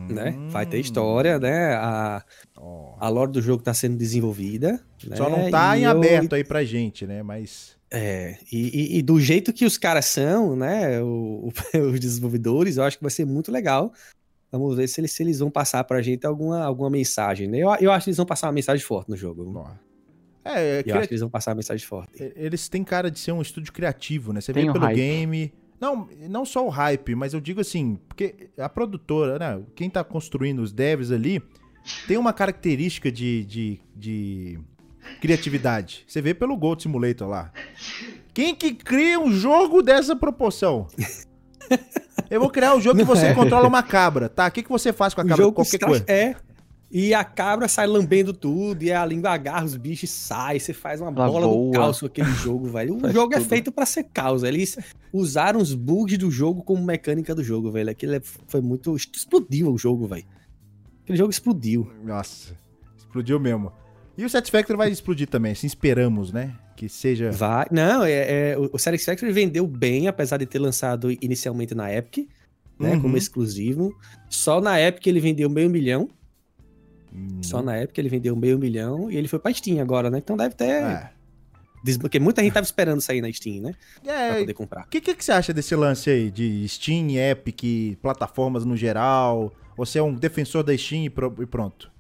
né? 0.10 0.36
Vai 0.50 0.66
ter 0.66 0.80
história, 0.80 1.40
né? 1.40 1.74
A, 1.76 2.24
Ó. 2.58 2.96
a 3.00 3.10
lore 3.10 3.32
do 3.32 3.42
jogo 3.42 3.64
tá 3.64 3.74
sendo 3.74 3.96
desenvolvida. 3.98 4.80
Só 5.16 5.30
né? 5.30 5.44
não 5.44 5.52
tá 5.52 5.78
E 5.78 5.82
em 5.82 5.84
eu- 5.84 5.92
aberto 5.92 6.34
aí 6.36 6.44
pra 6.44 6.64
gente, 6.64 7.06
né? 7.08 7.22
Mas. 7.24 7.76
É, 7.92 8.38
e, 8.52 8.96
e- 8.96 8.98
e 8.98 9.02
do 9.02 9.20
jeito 9.20 9.54
que 9.54 9.66
os 9.66 9.78
caras 9.78 10.06
são, 10.06 10.56
né, 10.56 11.00
o- 11.02 11.48
o- 11.48 11.54
os 11.94 12.00
desenvolvedores, 12.00 12.78
eu 12.78 12.84
acho 12.84 12.98
que 12.98 13.04
vai 13.04 13.12
ser 13.12 13.26
muito 13.26 13.52
legal. 13.52 13.92
Vamos 14.52 14.76
ver 14.76 14.88
se 14.88 15.00
eles, 15.02 15.12
se 15.12 15.24
eles 15.24 15.40
vão 15.40 15.50
passar 15.50 15.84
pra 15.84 16.02
gente 16.02 16.26
alguma, 16.28 16.64
alguma 16.64 16.90
mensagem, 16.90 17.48
né? 17.48 17.60
Eu, 17.60 17.70
eu 17.80 17.92
acho 17.92 18.04
que 18.06 18.10
eles 18.12 18.18
vão 18.18 18.26
passar 18.26 18.48
uma 18.48 18.54
mensagem 18.54 18.84
forte 18.86 19.10
no 19.10 19.16
jogo. 19.16 19.52
ó. 19.56 19.68
É, 20.46 20.60
é 20.76 20.80
Eu 20.80 20.84
cria- 20.84 20.98
acho 21.00 21.08
que 21.08 21.14
eles 21.14 21.22
vão 21.22 21.30
passar 21.30 21.52
uma 21.52 21.56
mensagem 21.56 21.86
forte. 21.88 22.12
Eles 22.36 22.68
têm 22.68 22.84
cara 22.84 23.10
de 23.10 23.18
ser 23.20 23.32
um 23.32 23.42
estúdio 23.42 23.72
criativo, 23.72 24.34
né? 24.34 24.42
Você 24.42 24.52
vê 24.54 24.70
um 24.70 24.74
pelo 24.74 24.86
hype. 24.86 24.96
game. 24.96 25.54
Não, 25.80 26.08
não 26.30 26.46
só 26.46 26.66
o 26.66 26.70
hype, 26.70 27.16
mas 27.16 27.34
eu 27.34 27.42
digo 27.42 27.60
assim, 27.62 28.00
porque 28.08 28.50
a 28.58 28.70
produtora, 28.70 29.38
né? 29.38 29.62
Quem 29.76 29.90
tá 29.90 30.04
construindo 30.04 30.60
os 30.60 30.72
devs 30.72 31.12
ali 31.12 31.42
tem 32.08 32.18
uma 32.18 32.32
característica 32.32 33.12
de, 33.12 33.44
de, 33.46 33.80
de 33.96 34.60
criatividade. 35.20 36.04
Você 36.08 36.22
vê 36.22 36.34
pelo 36.34 36.56
Gold 36.56 36.82
Simulator 36.82 37.28
lá. 37.28 37.52
Quem 38.34 38.56
que 38.56 38.74
cria 38.74 39.20
um 39.20 39.32
jogo 39.32 39.82
dessa 39.82 40.16
proporção? 40.16 40.88
Eu 42.30 42.40
vou 42.40 42.50
criar 42.50 42.76
um 42.76 42.82
jogo 42.82 43.00
que 43.00 43.06
você 43.06 43.34
controla 43.34 43.68
uma 43.68 43.84
cabra, 43.84 44.28
tá? 44.30 44.48
O 44.48 44.52
que, 44.52 44.64
que 44.64 44.70
você 44.70 44.92
faz 44.92 45.14
com 45.14 45.22
a 45.22 45.26
cabra? 45.26 45.52
Qualquer 45.52 45.80
coisa. 45.80 46.06
é. 46.08 46.36
E 46.96 47.12
a 47.12 47.24
cabra 47.24 47.68
sai 47.68 47.88
lambendo 47.88 48.32
tudo, 48.32 48.84
e 48.84 48.92
a 48.92 49.04
língua 49.04 49.32
agarra 49.32 49.66
os 49.66 49.76
bichos 49.76 50.12
e 50.12 50.14
sai. 50.14 50.60
Você 50.60 50.74
faz 50.74 51.02
uma 51.02 51.08
Ela 51.10 51.26
bola 51.28 51.48
voa. 51.48 51.72
do 51.72 51.72
caos 51.72 52.00
com 52.00 52.06
aquele 52.06 52.32
jogo, 52.34 52.68
velho. 52.68 52.98
O 52.98 53.00
Faz 53.00 53.14
jogo 53.14 53.34
é 53.34 53.38
tudo. 53.40 53.50
feito 53.50 53.72
pra 53.72 53.84
ser 53.86 54.04
caos. 54.14 54.44
Eles 54.44 54.78
usaram 55.12 55.60
os 55.60 55.74
bugs 55.74 56.20
do 56.20 56.30
jogo 56.30 56.62
como 56.62 56.84
mecânica 56.86 57.34
do 57.34 57.44
jogo, 57.44 57.72
velho. 57.72 57.90
Aquilo 57.90 58.14
é- 58.14 58.22
foi 58.48 58.62
muito. 58.62 58.96
Explodiu 58.96 59.74
o 59.74 59.78
jogo, 59.78 60.06
velho. 60.08 60.24
Aquele 61.04 61.18
jogo 61.18 61.32
explodiu. 61.32 61.92
Nossa, 62.04 62.56
explodiu 62.96 63.40
mesmo. 63.40 63.72
E 64.16 64.24
o 64.24 64.30
Satisfactory 64.30 64.78
vai 64.78 64.92
explodir 64.92 65.28
também, 65.28 65.54
assim 65.54 65.66
esperamos, 65.66 66.32
né? 66.32 66.54
Que 66.76 66.88
seja. 66.88 67.32
Vai. 67.32 67.66
Não, 67.72 68.04
é, 68.04 68.52
é, 68.52 68.58
o 68.58 68.70
o 68.72 68.78
Satisfactory 68.78 69.32
vendeu 69.32 69.66
bem, 69.66 70.08
apesar 70.08 70.38
de 70.38 70.46
ter 70.46 70.60
lançado 70.60 71.12
inicialmente 71.20 71.74
na 71.74 71.92
Epic, 71.92 72.30
né? 72.80 72.94
Uhum. 72.94 73.02
Como 73.02 73.18
exclusivo. 73.18 73.92
Só 74.30 74.62
na 74.62 74.80
Epic 74.80 75.08
ele 75.08 75.20
vendeu 75.20 75.50
meio 75.50 75.70
milhão. 75.72 76.08
Hum, 77.14 77.42
Só 77.44 77.62
na 77.62 77.82
Epic 77.82 77.98
ele 77.98 78.10
vendeu 78.10 78.36
meio 78.36 78.58
milhão. 78.58 79.10
E 79.12 79.16
ele 79.18 79.28
foi 79.28 79.40
pra 79.40 79.54
Steam 79.54 79.80
agora, 79.82 80.10
né? 80.10 80.18
Então 80.18 80.36
deve 80.38 80.56
ter. 80.56 80.66
É. 80.66 81.12
Porque 82.00 82.18
muita 82.20 82.42
gente 82.42 82.54
tava 82.54 82.64
esperando 82.64 83.02
sair 83.02 83.22
na 83.22 83.32
Steam, 83.32 83.62
né? 83.62 83.74
Pra 84.02 84.14
É, 84.14 84.40
poder 84.40 84.54
comprar. 84.54 84.86
o 84.86 84.88
que, 84.88 85.02
que, 85.02 85.14
que 85.14 85.24
você 85.24 85.34
acha 85.34 85.54
desse 85.54 85.76
lance 85.76 86.10
aí 86.10 86.32
de 86.32 86.66
Steam, 86.68 87.10
Epic, 87.12 87.98
plataformas 88.02 88.64
no 88.64 88.76
geral? 88.78 89.52
Você 89.76 90.00
é 90.00 90.04
um 90.04 90.14
defensor 90.14 90.64
da 90.64 90.76
Steam 90.78 91.04
e, 91.06 91.10
pro- 91.10 91.36
e 91.42 91.46
pronto? 91.46 91.92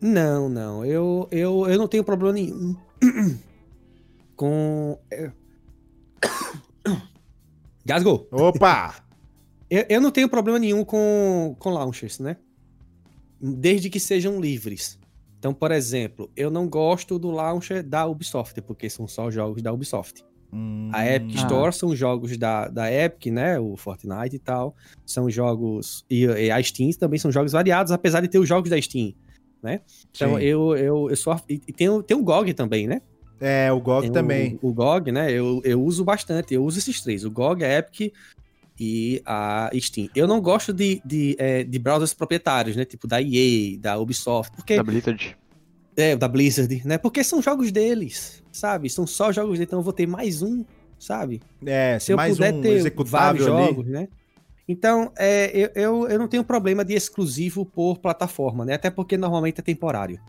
Não, 0.00 0.48
não. 0.48 0.84
Eu, 0.84 1.28
eu, 1.30 1.66
eu 1.68 1.76
não 1.78 1.86
tenho 1.88 2.02
problema 2.02 2.32
nenhum 2.32 2.74
com. 4.34 4.98
é. 5.10 5.30
Gasgou. 7.84 8.28
Opa! 8.32 8.94
Eu, 9.70 9.84
eu 9.86 10.00
não 10.00 10.10
tenho 10.10 10.30
problema 10.30 10.58
nenhum 10.58 10.82
com, 10.82 11.54
com 11.58 11.68
launchers, 11.68 12.18
né? 12.20 12.38
Desde 13.40 13.88
que 13.90 14.00
sejam 14.00 14.40
livres. 14.40 14.98
Então, 15.38 15.54
por 15.54 15.70
exemplo, 15.70 16.28
eu 16.36 16.50
não 16.50 16.68
gosto 16.68 17.18
do 17.18 17.30
launcher 17.30 17.82
da 17.82 18.04
Ubisoft, 18.06 18.60
porque 18.62 18.90
são 18.90 19.06
só 19.06 19.30
jogos 19.30 19.62
da 19.62 19.72
Ubisoft. 19.72 20.24
Hum, 20.52 20.90
A 20.92 21.06
Epic 21.06 21.36
Ah. 21.36 21.42
Store 21.42 21.72
são 21.72 21.94
jogos 21.94 22.36
da, 22.36 22.68
da 22.68 22.90
Epic, 22.92 23.26
né? 23.32 23.58
O 23.60 23.76
Fortnite 23.76 24.34
e 24.34 24.38
tal. 24.38 24.74
São 25.06 25.30
jogos. 25.30 26.04
E, 26.10 26.24
e 26.24 26.50
a 26.50 26.60
Steam 26.62 26.90
também 26.98 27.18
são 27.18 27.30
jogos 27.30 27.52
variados, 27.52 27.92
apesar 27.92 28.20
de 28.22 28.28
ter 28.28 28.38
os 28.38 28.48
jogos 28.48 28.70
da 28.70 28.80
Steam. 28.80 29.12
Então 30.10 30.36
sim. 30.36 30.42
eu, 30.42 30.76
eu, 30.76 31.10
eu 31.10 31.16
só. 31.16 31.40
E 31.48 31.58
tem, 31.58 31.88
o- 31.88 32.02
tem 32.02 32.16
o 32.16 32.22
GOG 32.22 32.54
também, 32.54 32.86
né? 32.86 33.02
É, 33.40 33.70
o 33.72 33.80
GOG 33.80 34.02
Tem 34.06 34.12
também. 34.12 34.58
O, 34.62 34.68
o 34.70 34.72
GOG, 34.72 35.12
né? 35.12 35.30
Eu, 35.30 35.60
eu 35.64 35.80
uso 35.82 36.04
bastante. 36.04 36.54
Eu 36.54 36.64
uso 36.64 36.78
esses 36.78 37.00
três: 37.00 37.24
o 37.24 37.30
GOG, 37.30 37.62
a 37.64 37.78
Epic 37.78 38.12
e 38.78 39.20
a 39.26 39.70
Steam. 39.78 40.08
Eu 40.14 40.26
não 40.28 40.40
gosto 40.40 40.72
de, 40.72 41.00
de, 41.04 41.34
é, 41.38 41.64
de 41.64 41.78
browsers 41.78 42.14
proprietários, 42.14 42.76
né? 42.76 42.84
Tipo 42.84 43.06
da 43.06 43.20
EA, 43.20 43.78
da 43.78 43.98
Ubisoft, 43.98 44.54
porque 44.54 44.76
Da 44.76 44.82
Blizzard. 44.82 45.36
é 45.96 46.16
da 46.16 46.28
Blizzard, 46.28 46.82
né? 46.84 46.96
Porque 46.98 47.24
são 47.24 47.42
jogos 47.42 47.72
deles, 47.72 48.42
sabe? 48.52 48.88
São 48.88 49.06
só 49.06 49.32
jogos 49.32 49.52
deles, 49.58 49.66
então 49.66 49.78
eu 49.80 49.82
vou 49.82 49.92
ter 49.92 50.06
mais 50.06 50.42
um, 50.42 50.64
sabe? 50.98 51.40
É, 51.66 51.98
Se 51.98 52.12
eu 52.12 52.16
mais 52.16 52.34
puder 52.36 52.54
um 52.54 52.60
ter 52.60 52.68
vários 52.68 52.80
executável 52.80 53.56
ali. 53.56 53.66
jogos, 53.66 53.86
né? 53.86 54.08
Então, 54.70 55.10
é, 55.16 55.50
eu, 55.54 55.70
eu, 55.74 56.08
eu 56.08 56.18
não 56.18 56.28
tenho 56.28 56.44
problema 56.44 56.84
de 56.84 56.92
exclusivo 56.94 57.64
por 57.64 57.98
plataforma, 57.98 58.64
né? 58.66 58.74
Até 58.74 58.90
porque 58.90 59.16
normalmente 59.16 59.60
é 59.60 59.62
temporário, 59.62 60.20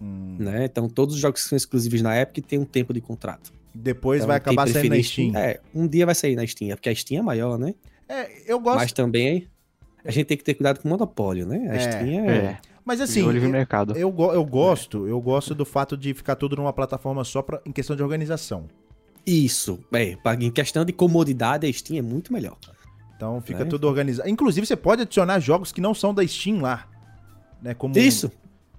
Hum, 0.00 0.36
né? 0.38 0.64
Então, 0.64 0.88
todos 0.88 1.14
os 1.16 1.20
jogos 1.20 1.42
que 1.42 1.48
são 1.50 1.56
exclusivos 1.56 2.00
na 2.00 2.18
Epic 2.18 2.46
têm 2.46 2.58
um 2.58 2.64
tempo 2.64 2.94
de 2.94 3.00
contrato. 3.02 3.52
Depois 3.74 4.18
Então, 4.20 4.28
vai 4.28 4.36
acabar 4.36 4.68
saindo 4.68 4.94
na 4.96 5.02
Steam. 5.02 5.36
É, 5.36 5.60
um 5.74 5.86
dia 5.86 6.04
vai 6.06 6.14
sair 6.14 6.34
na 6.36 6.46
Steam, 6.46 6.72
é 6.72 6.76
porque 6.76 6.88
a 6.88 6.94
Steam 6.94 7.20
é 7.20 7.22
maior, 7.22 7.58
né? 7.58 7.74
É, 8.08 8.50
eu 8.52 8.58
gosto. 8.58 8.76
Mas 8.78 8.92
também 8.92 9.46
a 10.04 10.10
gente 10.10 10.26
tem 10.26 10.36
que 10.36 10.42
ter 10.44 10.54
cuidado 10.54 10.80
com 10.80 10.88
o 10.88 10.90
monopólio, 10.90 11.46
né? 11.46 11.68
A 11.70 11.74
É, 11.74 11.78
Steam 11.80 12.28
é... 12.30 12.36
É. 12.36 12.58
Mas 12.84 13.00
assim, 13.00 13.20
eu, 13.20 13.32
mercado. 13.50 13.94
eu, 13.96 14.12
eu 14.32 14.44
gosto, 14.44 15.06
eu 15.06 15.20
gosto 15.20 15.54
do 15.54 15.64
fato 15.64 15.96
de 15.96 16.12
ficar 16.14 16.34
tudo 16.34 16.56
numa 16.56 16.72
plataforma 16.72 17.22
só 17.22 17.40
pra, 17.42 17.60
em 17.64 17.70
questão 17.70 17.94
de 17.94 18.02
organização. 18.02 18.66
Isso, 19.24 19.78
é, 19.92 20.16
pra- 20.16 20.34
em 20.34 20.50
questão 20.50 20.84
de 20.84 20.92
comodidade, 20.92 21.66
a 21.66 21.72
Steam 21.72 21.98
é 21.98 22.02
muito 22.02 22.32
melhor. 22.32 22.56
Então 23.14 23.40
fica 23.42 23.60
Né? 23.64 23.70
tudo 23.70 23.86
organizado. 23.86 24.28
Inclusive, 24.28 24.66
você 24.66 24.74
pode 24.76 25.02
adicionar 25.02 25.38
jogos 25.40 25.70
que 25.70 25.80
não 25.80 25.94
são 25.94 26.12
da 26.14 26.26
Steam 26.26 26.60
lá. 26.62 26.88
Né, 27.62 27.74
como, 27.74 27.96
Isso, 27.98 28.32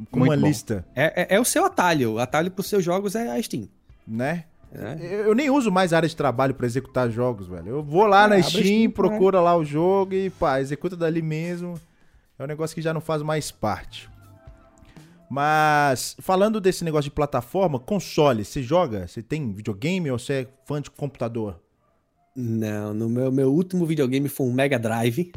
como 0.09 0.25
uma 0.25 0.35
bom. 0.35 0.47
lista, 0.47 0.83
é, 0.95 1.21
é, 1.33 1.35
é 1.35 1.39
o 1.39 1.45
seu 1.45 1.63
atalho. 1.63 2.13
O 2.13 2.19
atalho 2.19 2.49
pros 2.49 2.65
seus 2.67 2.83
jogos 2.83 3.15
é 3.15 3.29
a 3.31 3.41
Steam. 3.41 3.69
né? 4.07 4.45
Né? 4.71 4.97
Eu, 5.01 5.35
nem 5.35 5.49
uso 5.49 5.71
mais 5.71 5.93
área 5.93 6.07
de 6.07 6.15
trabalho 6.15 6.53
pra 6.53 6.65
executar 6.65 7.09
jogos, 7.09 7.47
velho. 7.47 7.67
Eu 7.67 7.83
vou 7.83 8.05
lá 8.05 8.25
É, 8.25 8.27
na 8.27 8.41
Steam, 8.41 8.63
Steam, 8.63 8.91
procura 8.91 9.39
lá 9.41 9.55
o 9.55 9.65
jogo 9.65 10.13
e 10.13 10.29
pá, 10.29 10.59
executa 10.61 10.95
dali 10.95 11.21
mesmo. 11.21 11.79
É 12.39 12.43
um 12.43 12.47
negócio 12.47 12.73
que 12.73 12.81
já 12.81 12.93
não 12.93 13.01
faz 13.01 13.21
mais 13.21 13.51
parte. 13.51 14.09
Mas, 15.29 16.15
falando 16.19 16.59
desse 16.59 16.83
negócio 16.83 17.05
de 17.09 17.15
plataforma, 17.15 17.79
console, 17.79 18.43
você 18.43 18.61
joga? 18.61 19.07
Você 19.07 19.21
tem 19.21 19.53
videogame 19.53 20.11
ou 20.11 20.19
você 20.19 20.33
é 20.33 20.47
fã 20.65 20.81
de 20.81 20.91
computador? 20.91 21.57
Não, 22.35 22.93
no 22.93 23.07
meu, 23.07 23.31
meu 23.31 23.53
último 23.53 23.85
videogame 23.85 24.27
foi 24.27 24.47
um 24.47 24.51
Mega 24.51 24.77
Drive. 24.79 25.31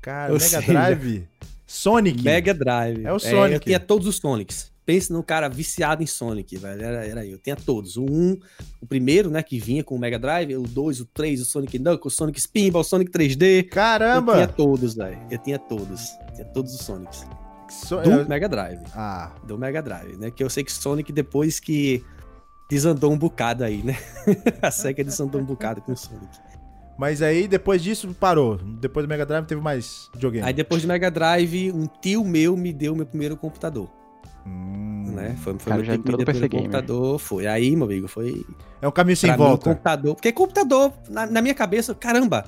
Cara, 0.00 0.32
Ou 0.32 0.38
Mega 0.38 0.48
seja, 0.48 0.62
Drive? 0.66 1.28
Sonic? 1.64 2.22
Mega 2.24 2.52
Drive. 2.52 3.04
É 3.04 3.12
o 3.12 3.20
Sonic. 3.20 3.52
eu 3.54 3.60
tinha 3.60 3.78
todos 3.78 4.06
os 4.06 4.16
Sonics. 4.16 4.71
Pense 4.84 5.12
num 5.12 5.22
cara 5.22 5.48
viciado 5.48 6.02
em 6.02 6.06
Sonic, 6.06 6.56
velho. 6.56 6.82
Era, 6.82 7.06
era 7.06 7.24
eu. 7.26 7.38
Tinha 7.38 7.54
todos. 7.54 7.96
O 7.96 8.02
1, 8.04 8.36
o 8.80 8.86
primeiro, 8.86 9.30
né, 9.30 9.42
que 9.42 9.58
vinha 9.60 9.84
com 9.84 9.94
o 9.94 9.98
Mega 9.98 10.18
Drive. 10.18 10.56
O 10.56 10.62
2, 10.62 11.00
o 11.00 11.06
3, 11.06 11.40
o 11.40 11.44
Sonic 11.44 11.78
Knuckles, 11.78 12.14
o 12.14 12.16
Sonic 12.16 12.40
Spinball, 12.40 12.80
o 12.80 12.84
Sonic 12.84 13.10
3D. 13.12 13.42
Eu 13.58 13.62
tinha 13.62 13.64
Caramba! 13.70 14.46
todos, 14.48 14.94
velho. 14.94 15.18
Eu 15.30 15.38
tinha 15.38 15.58
todos. 15.58 16.08
Tinha 16.34 16.44
todos 16.46 16.74
os 16.74 16.80
Sonics. 16.80 17.24
So- 17.70 18.00
Do 18.02 18.10
eu- 18.10 18.28
Mega 18.28 18.48
Drive. 18.48 18.80
Ah, 18.94 19.32
Do 19.46 19.56
Mega 19.56 19.80
Drive, 19.80 20.16
né? 20.16 20.30
Que 20.30 20.42
eu 20.42 20.50
sei 20.50 20.64
que 20.64 20.72
Sonic 20.72 21.12
depois 21.12 21.60
que 21.60 22.04
desandou 22.68 23.12
um 23.12 23.18
bocado 23.18 23.62
aí, 23.64 23.82
né? 23.82 23.96
A 24.60 24.70
SEGA 24.70 25.04
desandou 25.04 25.40
um 25.40 25.44
bocado 25.44 25.80
com 25.80 25.92
o 25.92 25.96
Sonic. 25.96 26.26
mas 26.98 27.22
aí 27.22 27.46
depois 27.48 27.82
disso 27.82 28.14
parou. 28.18 28.56
Depois 28.58 29.06
do 29.06 29.08
Mega 29.08 29.24
Drive 29.24 29.46
teve 29.46 29.60
mais 29.60 30.08
videogame. 30.14 30.46
Aí 30.46 30.52
depois 30.52 30.82
do 30.82 30.88
Mega 30.88 31.10
Drive, 31.10 31.70
um 31.72 31.86
tio 31.86 32.24
meu 32.24 32.56
me 32.56 32.72
deu 32.72 32.94
meu 32.96 33.06
primeiro 33.06 33.36
computador, 33.36 33.88
Hum. 34.46 35.12
né? 35.14 35.36
Foi, 35.40 35.52
foi 35.58 35.70
Cara, 35.70 35.76
meu 35.76 35.84
já 35.84 35.94
entrou 35.94 36.18
no 36.18 36.24
PC 36.24 36.48
Gamer. 36.48 36.50
computador, 36.66 37.18
foi. 37.18 37.46
Aí, 37.46 37.74
meu 37.76 37.84
amigo, 37.86 38.08
foi 38.08 38.44
É 38.80 38.88
um 38.88 38.92
caminho 38.92 39.16
sem 39.16 39.30
mim, 39.30 39.36
volta. 39.36 39.70
computador. 39.70 40.14
Porque 40.14 40.32
computador, 40.32 40.92
na, 41.08 41.26
na 41.26 41.42
minha 41.42 41.54
cabeça, 41.54 41.94
caramba, 41.94 42.46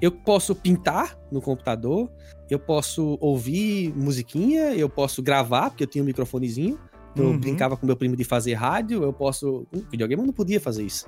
eu 0.00 0.10
posso 0.10 0.54
pintar 0.54 1.16
no 1.30 1.40
computador, 1.40 2.10
eu 2.50 2.58
posso 2.58 3.16
ouvir 3.20 3.92
musiquinha, 3.96 4.74
eu 4.74 4.88
posso 4.88 5.22
gravar, 5.22 5.70
porque 5.70 5.84
eu 5.84 5.88
tinha 5.88 6.02
um 6.02 6.06
microfonezinho. 6.06 6.78
Eu 7.14 7.28
Uhum. 7.28 7.38
brincava 7.38 7.76
com 7.78 7.86
meu 7.86 7.96
primo 7.96 8.14
de 8.14 8.24
fazer 8.24 8.52
rádio, 8.54 9.02
eu 9.02 9.12
posso. 9.12 9.66
Um 9.72 9.80
videogame 9.90 10.20
eu 10.22 10.26
não 10.26 10.34
podia 10.34 10.60
fazer 10.60 10.84
isso. 10.84 11.06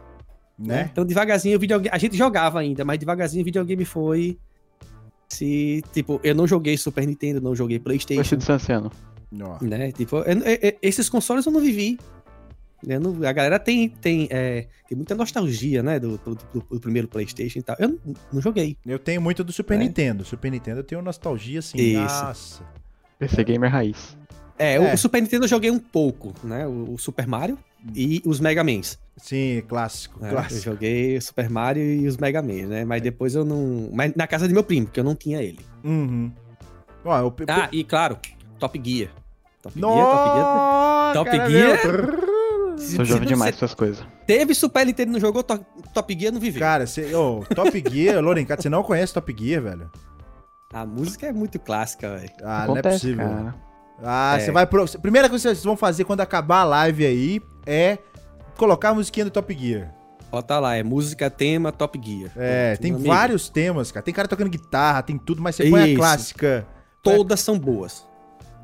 né? 0.58 0.88
Então, 0.90 1.04
devagarzinho, 1.04 1.56
o 1.56 1.60
videogame. 1.60 1.94
A 1.94 1.98
gente 1.98 2.16
jogava 2.16 2.58
ainda, 2.58 2.84
mas 2.84 2.98
devagarzinho 2.98 3.42
o 3.42 3.44
videogame 3.44 3.84
foi. 3.84 4.38
Se, 5.28 5.82
tipo, 5.92 6.18
eu 6.24 6.34
não 6.34 6.46
joguei 6.46 6.76
Super 6.78 7.06
Nintendo, 7.06 7.40
não 7.40 7.54
joguei 7.54 7.78
Foi 7.78 7.80
se 7.98 8.06
PlayStation, 8.06 8.36
distanciando. 8.36 8.90
Ó. 9.40 9.58
né? 9.64 9.92
Tipo, 9.92 10.16
eu- 10.18 10.38
eu- 10.38 10.58
eu- 10.62 10.78
esses 10.82 11.08
consoles 11.08 11.44
eu 11.46 11.52
não 11.52 11.60
vivi. 11.60 11.98
Eu 12.86 13.00
não- 13.00 13.26
a 13.26 13.32
galera 13.32 13.58
tem, 13.58 13.88
tem, 13.88 14.28
é, 14.30 14.66
tem 14.88 14.96
muita 14.96 15.14
nostalgia, 15.16 15.82
né? 15.82 15.98
Do, 15.98 16.16
do- 16.18 16.34
do- 16.54 16.66
do 16.70 16.80
primeiro 16.80 17.08
PlayStation 17.08 17.58
e 17.58 17.62
tal. 17.62 17.76
Eu 17.78 17.88
não, 17.88 17.98
não 18.34 18.40
joguei. 18.40 18.76
Eu 18.86 18.98
tenho 19.00 19.20
muito 19.20 19.42
do 19.42 19.52
Super 19.52 19.74
É. 19.74 19.78
Nintendo. 19.78 20.24
Super 20.24 20.50
Nintendo 20.50 20.80
eu 20.80 20.84
tenho 20.84 21.02
nostalgia 21.02 21.58
assim. 21.58 21.76
Isso. 21.76 21.98
Nossa. 22.24 22.62
PC 23.18 23.42
Gamer 23.44 23.70
Raiz. 23.70 24.16
É, 24.56 24.74
É. 24.74 24.80
O, 24.80 24.94
o 24.94 24.98
Super 24.98 25.20
Nintendo 25.20 25.44
eu 25.44 25.48
joguei 25.48 25.70
um 25.72 25.78
pouco, 25.78 26.32
né? 26.44 26.66
O, 26.68 26.94
o 26.94 26.98
Super 26.98 27.26
Mario 27.26 27.58
e 27.96 28.22
os 28.24 28.38
Mega 28.38 28.62
Mans. 28.62 28.96
Sim, 29.16 29.60
clássico, 29.66 30.20
né? 30.20 30.28
Eu 30.28 30.34
clássico. 30.34 30.62
joguei 30.62 31.16
o 31.16 31.22
Super 31.22 31.50
Mario 31.50 31.82
e 31.82 32.06
os 32.06 32.16
Mega 32.16 32.40
Man, 32.40 32.66
né? 32.68 32.84
Mas 32.84 33.02
depois 33.02 33.34
eu 33.34 33.44
não. 33.44 33.90
Mas 33.92 34.14
na 34.14 34.28
casa 34.28 34.46
de 34.46 34.54
meu 34.54 34.62
primo, 34.62 34.86
porque 34.86 35.00
eu 35.00 35.04
não 35.04 35.16
tinha 35.16 35.42
ele. 35.42 35.58
Uhum. 35.82 36.30
Ó, 37.04 37.18
eu... 37.18 37.34
Ah, 37.48 37.68
e 37.72 37.82
claro, 37.82 38.18
Top 38.58 38.80
Gear. 38.84 39.10
Top 39.62 39.78
Gear, 39.78 39.84
Top 39.94 40.24
Gear. 40.34 40.40
Nossa, 40.40 41.14
Top 41.14 41.50
Gear. 41.50 42.78
Sou 42.78 43.04
jovem 43.04 43.28
demais 43.28 43.56
essas 43.56 43.74
coisas. 43.74 44.04
Teve 44.26 44.54
Super 44.54 44.86
Nintendo 44.86 45.12
não 45.12 45.20
jogou 45.20 45.42
Top, 45.42 45.64
Top 45.92 46.18
Gear, 46.18 46.32
não 46.32 46.40
viveu. 46.40 46.60
Cara, 46.60 46.86
você, 46.86 47.12
ô, 47.14 47.44
Top 47.54 47.84
Gear, 47.90 48.20
Lorencato, 48.22 48.62
você 48.62 48.68
não 48.68 48.82
conhece 48.82 49.12
Top 49.12 49.34
Gear, 49.36 49.62
velho? 49.62 49.90
A 50.72 50.84
música 50.86 51.26
é 51.26 51.32
muito 51.32 51.58
clássica, 51.58 52.16
velho. 52.16 52.30
Ah, 52.42 52.64
não 52.66 52.76
é 52.76 52.80
Acontece, 52.80 52.94
possível. 53.00 53.26
cara. 53.26 53.54
Ah, 54.02 54.36
É. 54.36 54.40
você 54.40 54.52
vai 54.52 54.66
pro... 54.66 54.86
Primeira 55.00 55.28
coisa 55.28 55.48
que 55.48 55.54
vocês 55.54 55.64
vão 55.64 55.76
fazer 55.76 56.04
quando 56.04 56.20
acabar 56.20 56.60
a 56.60 56.64
live 56.64 57.04
aí 57.06 57.40
é 57.66 57.98
colocar 58.56 58.90
a 58.90 58.94
musiquinha 58.94 59.24
do 59.24 59.30
Top 59.30 59.52
Gear. 59.58 59.92
Bota 60.30 60.58
lá, 60.60 60.76
é 60.76 60.82
música, 60.82 61.28
tema, 61.30 61.72
Top 61.72 61.98
Gear. 62.00 62.30
É, 62.36 62.76
tem 62.76 62.94
vários 62.94 63.48
temas, 63.48 63.90
cara. 63.90 64.04
Tem 64.04 64.12
cara 64.14 64.28
tocando 64.28 64.50
guitarra, 64.50 65.02
tem 65.02 65.16
tudo, 65.18 65.42
mas 65.42 65.56
você 65.56 65.68
põe 65.68 65.94
a 65.94 65.96
clássica. 65.96 66.66
Todas 67.02 67.40
são 67.40 67.58
boas. 67.58 68.06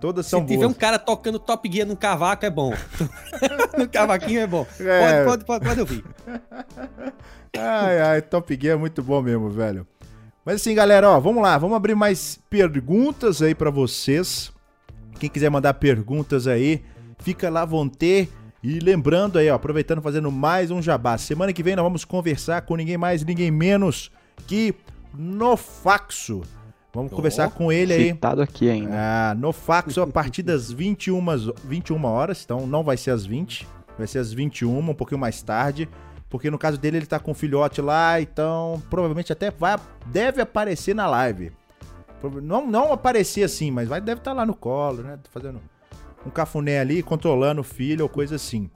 Todas 0.00 0.26
Se 0.26 0.30
são 0.30 0.44
tiver 0.44 0.56
boas. 0.56 0.70
um 0.70 0.74
cara 0.74 0.98
tocando 0.98 1.38
Top 1.38 1.70
Gear 1.70 1.86
num 1.86 1.96
cavaco, 1.96 2.44
é 2.44 2.50
bom. 2.50 2.72
no 3.78 3.88
cavaquinho 3.88 4.40
é 4.40 4.46
bom. 4.46 4.66
É. 4.78 5.24
Pode, 5.24 5.44
pode, 5.44 5.44
pode, 5.44 5.64
pode 5.64 5.80
ouvir. 5.80 6.04
Ai, 7.56 8.00
ai, 8.00 8.22
Top 8.22 8.58
Gear 8.60 8.74
é 8.74 8.78
muito 8.78 9.02
bom 9.02 9.22
mesmo, 9.22 9.48
velho. 9.50 9.86
Mas 10.44 10.56
assim, 10.56 10.74
galera, 10.74 11.08
ó, 11.08 11.18
vamos 11.18 11.42
lá, 11.42 11.56
vamos 11.56 11.76
abrir 11.76 11.94
mais 11.94 12.38
perguntas 12.50 13.40
aí 13.40 13.54
pra 13.54 13.70
vocês. 13.70 14.52
Quem 15.18 15.30
quiser 15.30 15.50
mandar 15.50 15.74
perguntas 15.74 16.46
aí, 16.46 16.82
fica 17.18 17.48
lá, 17.48 17.64
vão 17.64 17.88
ter. 17.88 18.28
E 18.62 18.78
lembrando 18.78 19.38
aí, 19.38 19.48
ó, 19.48 19.54
aproveitando, 19.54 20.02
fazendo 20.02 20.30
mais 20.30 20.70
um 20.70 20.82
jabá. 20.82 21.16
Semana 21.16 21.52
que 21.52 21.62
vem 21.62 21.76
nós 21.76 21.82
vamos 21.82 22.04
conversar 22.04 22.62
com 22.62 22.76
ninguém 22.76 22.98
mais, 22.98 23.24
ninguém 23.24 23.50
menos 23.50 24.10
que 24.46 24.74
Nofaxo. 25.16 26.42
Vamos 26.94 27.12
Ó, 27.12 27.16
conversar 27.16 27.50
com 27.50 27.72
ele 27.72 27.92
aí. 27.92 28.08
Citado 28.08 28.40
aqui 28.40 28.70
ainda. 28.70 28.90
Ah, 28.94 29.34
no 29.34 29.52
Faxo 29.52 30.00
a 30.00 30.06
partir 30.06 30.42
das 30.42 30.70
21, 30.70 31.20
21 31.64 32.04
horas, 32.04 32.42
então 32.44 32.66
não 32.66 32.84
vai 32.84 32.96
ser 32.96 33.10
às 33.10 33.26
20, 33.26 33.66
vai 33.98 34.06
ser 34.06 34.18
às 34.20 34.32
21, 34.32 34.78
um 34.78 34.94
pouquinho 34.94 35.18
mais 35.20 35.42
tarde, 35.42 35.88
porque 36.30 36.50
no 36.50 36.58
caso 36.58 36.78
dele 36.78 36.98
ele 36.98 37.06
tá 37.06 37.18
com 37.18 37.32
o 37.32 37.34
filhote 37.34 37.80
lá, 37.80 38.20
então 38.20 38.80
provavelmente 38.88 39.32
até 39.32 39.50
vai 39.50 39.76
deve 40.06 40.40
aparecer 40.40 40.94
na 40.94 41.06
live. 41.08 41.50
Não, 42.42 42.66
não 42.66 42.92
aparecer 42.92 43.42
assim, 43.42 43.70
mas 43.70 43.86
vai 43.88 44.00
deve 44.00 44.20
estar 44.20 44.32
lá 44.32 44.46
no 44.46 44.54
colo, 44.54 45.02
né, 45.02 45.18
fazendo 45.30 45.60
um 46.24 46.30
cafuné 46.30 46.80
ali, 46.80 47.02
controlando 47.02 47.60
o 47.60 47.64
filho 47.64 48.02
ou 48.04 48.08
coisa 48.08 48.36
assim. 48.36 48.70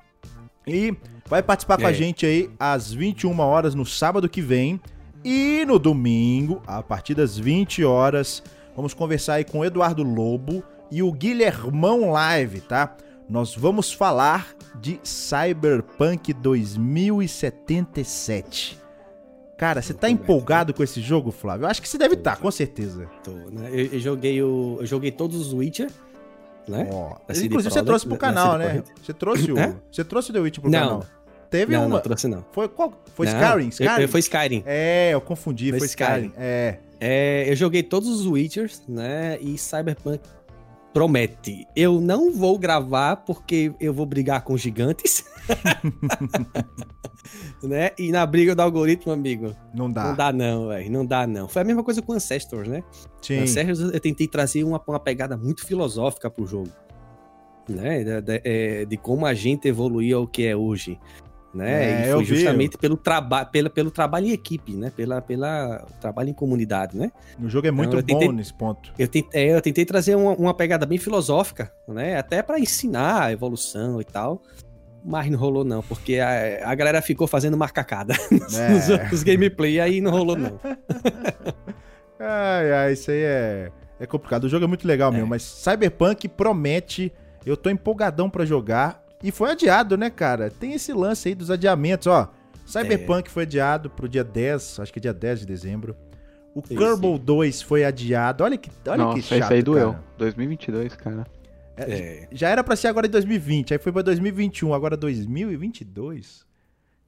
E 0.66 0.94
vai 1.26 1.42
participar 1.42 1.78
com 1.78 1.86
a 1.86 1.90
É. 1.90 1.94
gente 1.94 2.26
aí 2.26 2.50
às 2.60 2.92
21 2.92 3.38
horas 3.40 3.74
no 3.74 3.86
sábado 3.86 4.28
que 4.28 4.42
vem. 4.42 4.78
E 5.24 5.64
no 5.66 5.78
domingo, 5.78 6.60
a 6.66 6.82
partir 6.82 7.14
das 7.14 7.38
20 7.38 7.84
horas, 7.84 8.42
vamos 8.74 8.92
conversar 8.94 9.34
aí 9.34 9.44
com 9.44 9.58
o 9.60 9.64
Eduardo 9.64 10.02
Lobo 10.02 10.64
e 10.90 11.02
o 11.02 11.12
Guilhermão 11.12 12.10
Live, 12.10 12.62
tá? 12.62 12.96
Nós 13.28 13.54
vamos 13.54 13.92
falar 13.92 14.48
de 14.80 14.98
Cyberpunk 15.02 16.32
2077. 16.32 18.78
Cara, 19.58 19.82
você 19.82 19.92
tá 19.92 20.08
empolgado 20.08 20.72
com 20.72 20.84
esse 20.84 21.00
jogo, 21.00 21.32
Flávio? 21.32 21.64
Eu 21.64 21.68
acho 21.68 21.82
que 21.82 21.88
você 21.88 21.98
deve 21.98 22.14
estar, 22.14 22.36
com 22.36 22.48
certeza. 22.50 23.08
Tô, 23.24 23.32
né? 23.32 23.68
eu, 23.72 23.86
eu 23.86 23.98
joguei 23.98 24.40
o. 24.42 24.76
Eu 24.80 24.86
joguei 24.86 25.10
todos 25.10 25.36
os 25.36 25.52
Witcher, 25.52 25.90
né? 26.68 26.84
CD 26.84 27.46
inclusive 27.46 27.48
você 27.48 27.70
Projekt, 27.70 27.84
trouxe 27.84 28.06
pro 28.06 28.16
canal, 28.16 28.56
né? 28.56 28.84
Você 29.02 29.12
trouxe 29.12 29.50
o, 29.50 29.58
Hã? 29.58 29.74
você 29.90 30.04
trouxe 30.04 30.30
o 30.30 30.32
The 30.32 30.38
Witch 30.40 30.60
pro 30.60 30.70
Não. 30.70 30.78
canal. 30.78 31.04
Teve 31.50 31.72
não, 31.74 31.86
uma. 31.86 31.96
não 31.96 32.00
trouxe 32.02 32.28
não. 32.28 32.44
Foi 32.52 32.68
qual? 32.68 32.92
Foi 33.14 33.26
Não, 33.26 33.32
Skyrim? 33.32 33.64
eu- 33.64 33.68
Skyrim? 33.70 34.02
eu- 34.02 34.08
foi 34.08 34.20
Skyrim. 34.20 34.62
É, 34.66 35.10
eu 35.14 35.20
confundi, 35.20 35.70
Foi 35.70 35.78
foi 35.80 35.86
Skyrim. 35.88 36.26
Skyrim. 36.26 36.32
É. 36.36 36.78
É, 37.00 37.44
eu 37.50 37.56
joguei 37.56 37.82
todos 37.82 38.08
os 38.08 38.26
Witchers, 38.26 38.82
né? 38.88 39.38
E 39.40 39.56
Cyberpunk 39.56 40.20
promete. 40.92 41.64
Eu 41.76 42.00
não 42.00 42.32
vou 42.32 42.58
gravar 42.58 43.16
porque 43.16 43.72
eu 43.80 43.94
vou 43.94 44.04
brigar 44.04 44.42
com 44.42 44.56
gigantes. 44.56 45.24
né? 47.62 47.90
E 47.98 48.10
na 48.10 48.24
briga 48.26 48.54
do 48.54 48.62
algoritmo, 48.62 49.12
amigo, 49.12 49.54
Não 49.74 49.90
dá. 49.90 50.04
não 50.04 50.14
dá 50.16 50.32
não, 50.32 50.68
velho. 50.68 50.90
Não 50.90 51.04
dá 51.06 51.26
não. 51.26 51.48
Foi 51.48 51.62
a 51.62 51.64
mesma 51.64 51.82
coisa 51.84 52.00
com 52.02 52.12
Ancestors, 52.12 52.68
né? 52.68 52.82
Sim. 53.22 53.40
Ancestors 53.40 53.80
eu 53.80 54.00
tentei 54.00 54.26
trazer 54.26 54.64
uma, 54.64 54.80
uma 54.86 55.00
pegada 55.00 55.36
muito 55.36 55.64
filosófica 55.66 56.30
pro 56.30 56.46
jogo. 56.46 56.70
Né? 57.68 58.02
De, 58.02 58.20
de- 58.22 58.40
é, 58.44 58.84
de 58.84 58.96
como 58.96 59.26
a 59.26 59.34
gente 59.34 59.68
evoluiu 59.68 60.18
ao 60.18 60.26
que 60.26 60.46
é 60.46 60.56
hoje. 60.56 60.98
Né? 61.54 62.02
É, 62.04 62.08
e 62.08 62.12
foi 62.12 62.24
vi. 62.24 62.34
justamente 62.36 62.76
pelo, 62.76 62.96
traba 62.96 63.44
pela, 63.44 63.70
pelo 63.70 63.90
trabalho 63.90 64.26
em 64.26 64.32
equipe, 64.32 64.74
né? 64.74 64.92
Pela, 64.94 65.22
pela 65.22 65.86
trabalho 66.00 66.28
em 66.28 66.34
comunidade, 66.34 66.96
né? 66.96 67.10
O 67.42 67.48
jogo 67.48 67.66
é 67.66 67.70
muito 67.70 67.96
bom 67.96 68.02
tentei- 68.02 68.28
nesse 68.32 68.52
ponto. 68.52 68.92
Eu 68.98 69.08
tentei, 69.08 69.40
é, 69.48 69.54
eu 69.54 69.60
tentei 69.62 69.84
trazer 69.86 70.14
uma, 70.14 70.32
uma 70.32 70.52
pegada 70.54 70.84
bem 70.84 70.98
filosófica, 70.98 71.72
né? 71.88 72.18
Até 72.18 72.42
pra 72.42 72.60
ensinar 72.60 73.22
a 73.24 73.32
evolução 73.32 73.98
e 74.00 74.04
tal. 74.04 74.42
Mas 75.02 75.30
não 75.30 75.38
rolou, 75.38 75.64
não, 75.64 75.80
porque 75.80 76.18
a, 76.18 76.70
a 76.70 76.74
galera 76.74 77.00
ficou 77.00 77.26
fazendo 77.26 77.56
marcacada 77.56 78.12
nos, 78.30 78.54
É. 78.58 78.68
nos 78.68 78.88
outros 78.90 79.22
gameplay, 79.22 79.80
aí 79.80 80.00
não 80.02 80.10
rolou, 80.10 80.36
não. 80.36 80.58
Ai, 82.20 82.72
ai, 82.72 82.92
isso 82.94 83.10
aí 83.10 83.20
é, 83.22 83.70
é 84.00 84.06
complicado. 84.06 84.44
O 84.44 84.48
jogo 84.48 84.64
é 84.64 84.68
muito 84.68 84.86
legal 84.86 85.12
mesmo, 85.12 85.26
mas 85.28 85.42
Cyberpunk 85.42 86.28
promete. 86.28 87.12
Eu 87.46 87.56
tô 87.56 87.70
empolgadão 87.70 88.28
pra 88.28 88.44
jogar. 88.44 89.02
E 89.22 89.30
foi 89.30 89.50
adiado, 89.50 89.96
né, 89.96 90.10
cara? 90.10 90.50
Tem 90.50 90.72
esse 90.74 90.92
lance 90.92 91.28
aí 91.28 91.34
dos 91.34 91.50
adiamentos, 91.50 92.06
ó. 92.06 92.32
Cyberpunk 92.64 93.30
foi 93.30 93.44
adiado 93.44 93.88
pro 93.88 94.08
dia 94.08 94.22
10, 94.22 94.80
acho 94.80 94.92
que 94.92 94.98
é 94.98 95.02
dia 95.02 95.14
10 95.14 95.40
de 95.40 95.46
dezembro. 95.46 95.96
O 96.54 96.60
Isso. 96.60 96.76
Kerbal 96.76 97.18
2 97.18 97.62
foi 97.62 97.84
adiado. 97.84 98.44
Olha 98.44 98.58
que, 98.58 98.70
olha 98.86 99.04
Nossa, 99.04 99.16
que 99.16 99.22
chato, 99.22 99.42
esse 99.42 99.54
aí 99.54 99.62
doeu. 99.62 99.92
cara. 99.92 100.04
2022, 100.18 100.96
cara. 100.96 101.26
É. 101.76 102.28
Já 102.32 102.48
era 102.48 102.62
pra 102.64 102.74
ser 102.76 102.88
agora 102.88 103.06
em 103.06 103.10
2020, 103.10 103.72
aí 103.72 103.78
foi 103.78 103.92
pra 103.92 104.02
2021, 104.02 104.74
agora 104.74 104.96
2022. 104.96 106.44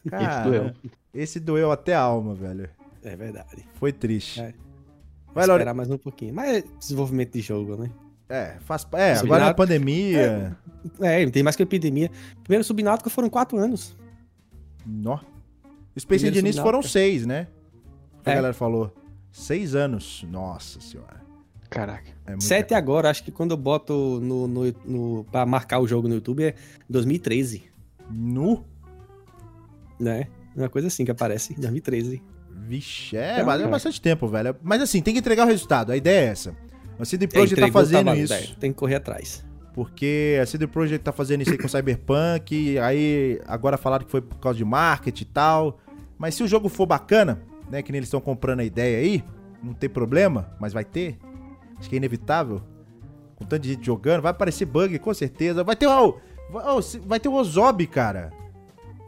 Cara, 0.09 0.25
Esse 0.33 0.43
doeu. 0.49 0.73
Esse 1.13 1.41
doeu 1.41 1.71
até 1.73 1.95
a 1.95 2.01
alma, 2.01 2.35
velho. 2.35 2.69
É 3.03 3.17
verdade. 3.17 3.67
Foi 3.75 3.93
triste. 3.93 4.41
É. 4.41 4.55
Vai, 5.35 5.47
Laura. 5.47 5.63
esperar 5.63 5.75
mais 5.75 5.91
um 5.91 5.99
pouquinho. 5.99 6.35
Mas 6.35 6.59
é 6.59 6.65
desenvolvimento 6.79 7.33
de 7.33 7.41
jogo, 7.41 7.77
né? 7.77 7.91
É, 8.31 8.57
faz, 8.61 8.83
é 8.93 9.17
Subnáutica- 9.17 9.25
agora 9.27 9.45
na 9.47 9.55
pandemia. 9.55 10.57
É, 11.01 11.29
tem 11.29 11.43
mais 11.43 11.57
que 11.57 11.63
a 11.63 11.65
epidemia. 11.65 12.11
Primeiro 12.45 12.63
Subnáutica 12.65 13.11
foram 13.11 13.29
quatro 13.29 13.59
anos. 13.59 13.97
Nó. 14.87 15.19
Space 15.99 16.27
Engineers 16.27 16.57
foram 16.57 16.81
seis, 16.83 17.27
né? 17.27 17.49
A 18.25 18.31
É. 18.31 18.35
galera 18.37 18.55
falou. 18.55 18.95
Seis 19.33 19.75
anos. 19.75 20.25
Nossa 20.31 20.81
senhora. 20.81 21.21
Caraca. 21.69 22.11
É 22.27 22.31
muito 22.31 22.45
Sete 22.45 22.73
agora, 22.75 23.11
acho 23.11 23.23
que 23.25 23.31
quando 23.31 23.51
eu 23.51 23.57
boto 23.57 24.21
no, 24.23 24.47
no, 24.49 24.75
no, 24.85 25.25
pra 25.31 25.45
marcar 25.45 25.79
o 25.81 25.87
jogo 25.87 26.09
no 26.09 26.15
YouTube 26.15 26.43
é 26.45 26.55
2013, 26.89 27.65
Nu. 28.11 28.65
né? 29.99 30.27
Uma 30.57 30.69
coisa 30.69 30.89
assim 30.89 31.05
que 31.05 31.11
aparece, 31.11 31.55
2013. 31.55 32.23
Vixe, 32.53 33.17
é, 33.17 33.41
É, 33.41 33.43
mas 33.45 33.61
é 33.61 33.67
bastante 33.69 34.01
tempo, 34.01 34.27
velho. 34.29 34.55
Mas 34.63 34.83
assim, 34.83 35.01
tem 35.01 35.15
que 35.15 35.21
entregar 35.21 35.45
o 35.45 35.49
resultado. 35.49 35.93
A 35.93 35.97
ideia 35.97 36.27
é 36.27 36.31
essa. 36.31 36.55
A 37.01 37.05
CD 37.05 37.25
É, 37.25 37.29
Projekt 37.29 37.61
tá 37.61 37.73
fazendo 37.73 38.15
isso. 38.15 38.33
né? 38.33 38.47
Tem 38.59 38.73
que 38.73 38.79
correr 38.79 38.97
atrás. 38.97 39.45
Porque 39.75 40.39
a 40.43 40.47
CD 40.47 40.67
Projekt 40.67 41.03
tá 41.05 41.13
fazendo 41.13 41.43
isso 41.43 41.51
aí 41.53 41.59
com 41.59 41.67
Cyberpunk. 41.69 42.79
Aí 42.79 43.41
agora 43.47 43.77
falaram 43.79 44.05
que 44.05 44.11
foi 44.11 44.21
por 44.21 44.37
causa 44.39 44.57
de 44.59 44.65
marketing 44.65 45.23
e 45.23 45.27
tal. 45.27 45.79
Mas 46.19 46.35
se 46.35 46.43
o 46.43 46.49
jogo 46.49 46.69
for 46.69 46.87
bacana, 46.87 47.41
né? 47.71 47.83
Que 47.83 47.91
nem 47.93 47.99
eles 48.01 48.09
estão 48.09 48.21
comprando 48.21 48.61
a 48.61 48.65
ideia 48.65 48.99
aí, 48.99 49.25
não 49.63 49.73
tem 49.73 49.89
problema, 49.89 50.51
mas 50.61 50.73
vai 50.73 50.85
ter. 50.85 51.19
Acho 51.79 51.89
que 51.89 51.97
é 51.97 51.99
inevitável. 51.99 52.61
Com 53.37 53.45
tanto 53.47 53.63
de 53.63 53.71
gente 53.71 53.87
jogando, 53.87 54.21
vai 54.21 54.33
aparecer 54.33 54.67
bug, 54.67 54.99
com 54.99 55.15
certeza. 55.15 55.65
Vai 55.65 55.75
ter 55.77 55.87
o. 55.87 56.19
vai- 56.51 56.65
oh, 56.77 57.19
ter 57.19 57.29
o 57.29 57.33
Ozob, 57.35 57.87
cara. 57.87 58.31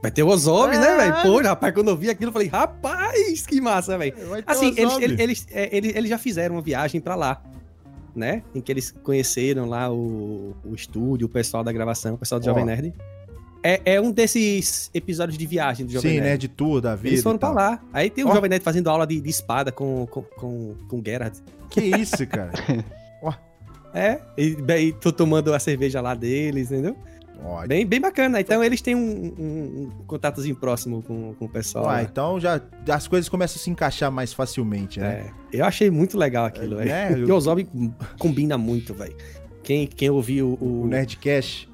Vai 0.00 0.10
ter 0.10 0.22
o 0.22 0.28
Ozob, 0.28 0.74
É. 0.74 0.78
né, 0.78 0.96
velho? 0.96 1.22
Pô, 1.22 1.40
rapaz, 1.42 1.74
quando 1.74 1.88
eu 1.88 1.96
vi 1.96 2.08
aquilo, 2.08 2.30
eu 2.30 2.32
falei, 2.32 2.48
rapaz, 2.48 3.46
que 3.46 3.60
massa, 3.60 3.98
velho. 3.98 4.12
Ter 4.14 4.44
Assim, 4.46 4.74
eles, 4.76 4.96
eles, 4.98 5.20
eles, 5.20 5.46
é, 5.50 5.76
eles, 5.76 5.94
eles 5.94 6.10
já 6.10 6.18
fizeram 6.18 6.54
uma 6.56 6.62
viagem 6.62 7.00
pra 7.00 7.14
lá, 7.14 7.40
né? 8.14 8.42
Em 8.54 8.60
que 8.60 8.70
eles 8.70 8.90
conheceram 9.02 9.66
lá 9.66 9.90
o, 9.90 10.54
o 10.64 10.74
estúdio, 10.74 11.26
o 11.26 11.30
pessoal 11.30 11.64
da 11.64 11.72
gravação, 11.72 12.14
o 12.14 12.18
pessoal 12.18 12.40
do 12.40 12.44
Ó. 12.44 12.46
Jovem 12.46 12.64
Nerd. 12.64 12.92
É, 13.64 13.80
é 13.94 14.00
um 14.00 14.10
desses 14.10 14.90
episódios 14.92 15.38
de 15.38 15.46
viagem 15.46 15.86
do 15.86 15.92
Jovem 15.92 16.12
Sim, 16.12 16.16
Nerd. 16.18 16.30
né? 16.30 16.36
De 16.36 16.48
tour 16.48 16.80
da 16.80 16.96
vida. 16.96 17.10
Eles 17.10 17.22
foram 17.22 17.38
pra 17.38 17.50
lá. 17.50 17.80
Aí 17.92 18.10
tem 18.10 18.24
o 18.24 18.28
Ó. 18.28 18.34
Jovem 18.34 18.50
Nerd 18.50 18.64
fazendo 18.64 18.88
aula 18.88 19.06
de, 19.06 19.20
de 19.20 19.30
espada 19.30 19.70
com, 19.70 20.06
com, 20.06 20.22
com, 20.22 20.74
com 20.88 20.98
o 20.98 21.02
Gerard. 21.04 21.38
Que 21.70 21.80
isso, 21.80 22.26
cara? 22.26 22.52
É, 23.94 24.20
e, 24.38 24.56
e 24.78 24.92
tô 24.94 25.12
tomando 25.12 25.52
a 25.52 25.58
cerveja 25.58 26.00
lá 26.00 26.14
deles, 26.14 26.72
entendeu? 26.72 26.96
Ó, 27.44 27.66
Bem, 27.66 27.84
bem 27.86 28.00
bacana. 28.00 28.40
Então 28.40 28.62
eles 28.62 28.80
têm 28.80 28.94
um, 28.94 29.00
um, 29.38 29.82
um 30.00 30.04
contatozinho 30.06 30.54
próximo 30.56 31.02
com, 31.02 31.34
com 31.34 31.44
o 31.44 31.48
pessoal. 31.48 31.84
ó, 31.84 31.88
lá. 31.88 32.02
então 32.02 32.38
já 32.38 32.60
as 32.88 33.08
coisas 33.08 33.28
começam 33.28 33.56
a 33.56 33.58
se 33.58 33.68
encaixar 33.70 34.10
mais 34.12 34.32
facilmente, 34.32 35.00
né? 35.00 35.30
É, 35.52 35.58
eu 35.60 35.64
achei 35.64 35.90
muito 35.90 36.16
legal 36.16 36.44
aquilo, 36.46 36.76
velho. 36.76 36.90
É, 36.90 37.12
eu- 37.12 37.28
E 37.28 37.32
o 37.32 37.34
Ozob 37.34 37.68
combina 38.18 38.56
muito, 38.56 38.94
velho. 38.94 39.16
Quem, 39.62 39.86
quem 39.86 40.10
ouviu 40.10 40.56
o, 40.60 40.82
O 40.82 40.86
Nerdcast. 40.86 41.68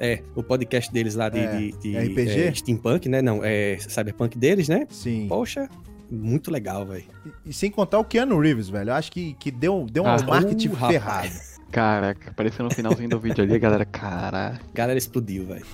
é, 0.00 0.22
o 0.36 0.42
podcast 0.42 0.92
deles 0.92 1.14
lá 1.16 1.28
de, 1.28 1.38
É, 1.40 1.56
de- 1.56 1.72
de, 1.72 1.96
RPG? 1.98 2.40
é, 2.40 2.54
Steampunk, 2.54 3.08
né? 3.08 3.20
Não, 3.22 3.40
é 3.44 3.76
Cyberpunk 3.78 4.36
deles, 4.38 4.68
né? 4.68 4.86
Sim. 4.90 5.26
Poxa, 5.28 5.68
muito 6.10 6.50
legal, 6.50 6.86
velho. 6.86 7.04
E, 7.44 7.50
e 7.50 7.52
sem 7.52 7.70
contar 7.70 7.98
o 7.98 8.04
Keanu 8.04 8.38
Reeves, 8.40 8.68
velho. 8.68 8.90
Eu 8.90 8.94
acho 8.94 9.10
que, 9.12 9.34
que 9.34 9.50
deu, 9.50 9.84
deu 9.90 10.04
um 10.04 10.06
Ah, 10.08 10.22
marketing 10.22 10.68
uh, 10.68 10.76
ferrado. 10.76 11.30
Caraca, 11.70 12.30
apareceu 12.30 12.64
no 12.64 12.70
finalzinho 12.70 13.08
do 13.10 13.18
vídeo 13.18 13.44
ali, 13.44 13.54
a 13.54 13.58
galera. 13.58 13.84
Caraca. 13.84 14.60
A 14.72 14.76
galera 14.76 14.98
explodiu, 14.98 15.46
velho. 15.46 15.66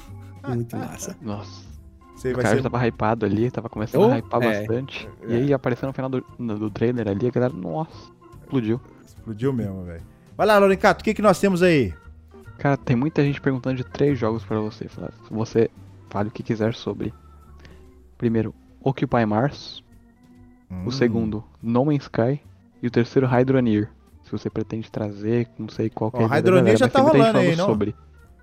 Muito 0.48 0.76
massa. 0.76 1.16
Nossa. 1.22 1.64
Você 2.16 2.32
O 2.32 2.36
cara 2.36 2.56
ser. 2.56 2.62
tava 2.62 2.86
hypado 2.86 3.26
ali, 3.26 3.50
tava 3.50 3.68
começando 3.68 4.02
Oh, 4.02 4.10
a 4.12 4.18
hypar 4.18 4.42
é. 4.42 4.58
bastante. 4.60 5.08
É. 5.22 5.30
E 5.30 5.34
aí 5.36 5.52
apareceu 5.52 5.86
no 5.86 5.92
final 5.92 6.08
do, 6.10 6.24
no- 6.38 6.58
do 6.58 6.70
trailer 6.70 7.08
ali, 7.08 7.26
a 7.26 7.30
galera, 7.30 7.52
nossa, 7.52 8.10
explodiu. 8.40 8.80
Explodiu 9.04 9.52
mesmo, 9.52 9.84
velho. 9.84 10.02
Vai 10.36 10.46
lá, 10.46 10.58
Lorencato, 10.58 11.00
o 11.00 11.04
que, 11.04 11.14
que 11.14 11.22
nós 11.22 11.38
temos 11.40 11.62
aí? 11.62 11.92
Cara, 12.58 12.76
tem 12.76 12.96
muita 12.96 13.22
gente 13.22 13.40
perguntando 13.40 13.76
de 13.76 13.84
três 13.84 14.18
jogos 14.18 14.44
pra 14.44 14.58
você, 14.60 14.88
Flávio. 14.88 15.14
Você 15.30 15.70
fale 16.10 16.28
o 16.28 16.32
que 16.32 16.42
quiser 16.42 16.74
sobre. 16.74 17.12
Primeiro, 18.18 18.54
Occupy 18.80 19.24
Mars. 19.26 19.82
Hum. 20.70 20.84
O 20.86 20.90
segundo, 20.92 21.44
No 21.62 21.84
Man's 21.84 22.04
Sky. 22.04 22.40
E 22.82 22.86
o 22.86 22.90
terceiro, 22.90 23.26
Hydroneer. 23.26 23.90
Você 24.38 24.50
pretende 24.50 24.90
trazer, 24.90 25.48
não 25.58 25.68
sei 25.68 25.88
qual 25.90 26.10
que 26.10 26.18
é 26.18 26.24
a 26.24 26.38
ideia 26.38 26.42
galera, 26.42 26.76
já 26.76 26.88
tá 26.88 27.00
rolando 27.00 27.38
aí, 27.38 27.56
não? 27.56 27.66
sobre. 27.66 27.94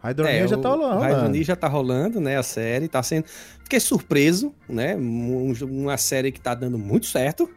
Hydroneer 0.03 0.47
já 0.47 0.57
tá 0.57 0.69
rolando. 0.69 1.03
É. 1.03 1.07
Hydroneer 1.11 1.43
já 1.43 1.55
tá 1.55 1.67
rolando, 1.67 2.19
né? 2.19 2.37
A 2.37 2.43
série 2.43 2.87
tá 2.87 3.03
sendo. 3.03 3.25
Fiquei 3.63 3.79
surpreso, 3.79 4.53
né? 4.67 4.95
Um- 4.95 5.53
uma 5.63 5.95
série 5.97 6.31
que 6.31 6.41
tá 6.41 6.55
dando 6.55 6.77
muito 6.77 7.05
certo, 7.05 7.49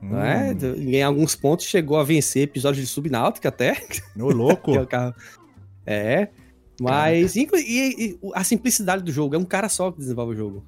Hum, 0.00 0.10
né? 0.10 0.54
Em 0.76 1.02
alguns 1.02 1.34
pontos 1.34 1.66
chegou 1.66 1.98
a 1.98 2.04
vencer 2.04 2.42
episódios 2.42 2.86
de 2.86 2.92
Subnáutica 2.92 3.48
até. 3.48 3.76
Ô, 4.18 4.30
louco. 4.30 4.72
é. 5.84 6.22
É. 6.22 6.28
Mas 6.80 7.36
e, 7.36 7.46
e 7.56 8.18
a 8.34 8.42
simplicidade 8.44 9.02
do 9.02 9.12
jogo, 9.12 9.34
é 9.34 9.38
um 9.38 9.44
cara 9.44 9.68
só 9.68 9.90
que 9.90 9.98
desenvolve 9.98 10.34
o 10.34 10.36
jogo. 10.36 10.64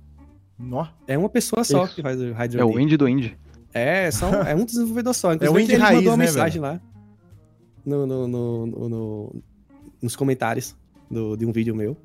Nó. 0.58 0.86
É 1.06 1.18
uma 1.18 1.28
pessoa 1.28 1.64
só 1.64 1.84
Isso. 1.84 1.94
que 1.94 2.02
faz 2.02 2.20
o 2.20 2.34
É 2.58 2.64
o 2.64 2.80
indie 2.80 2.96
do 2.96 3.08
indie. 3.08 3.36
É, 3.76 4.10
só, 4.10 4.28
é 4.42 4.54
um 4.54 4.64
desenvolvedor 4.64 5.14
só. 5.14 5.32
Inclusive, 5.34 5.56
É 5.56 5.60
o 5.60 5.62
indie 5.62 5.72
ele 5.74 5.82
raiz, 5.82 5.96
mandou 5.98 6.12
uma 6.12 6.16
né, 6.18 6.24
mensagem 6.24 6.60
lá 6.60 6.80
no, 7.84 8.06
no- 8.06 8.28
no- 8.28 8.66
no- 8.66 8.88
no- 8.88 9.42
nos 10.02 10.16
comentários 10.16 10.74
do- 11.10 11.36
de 11.36 11.44
um 11.46 11.52
vídeo 11.52 11.74
meu. 11.74 11.96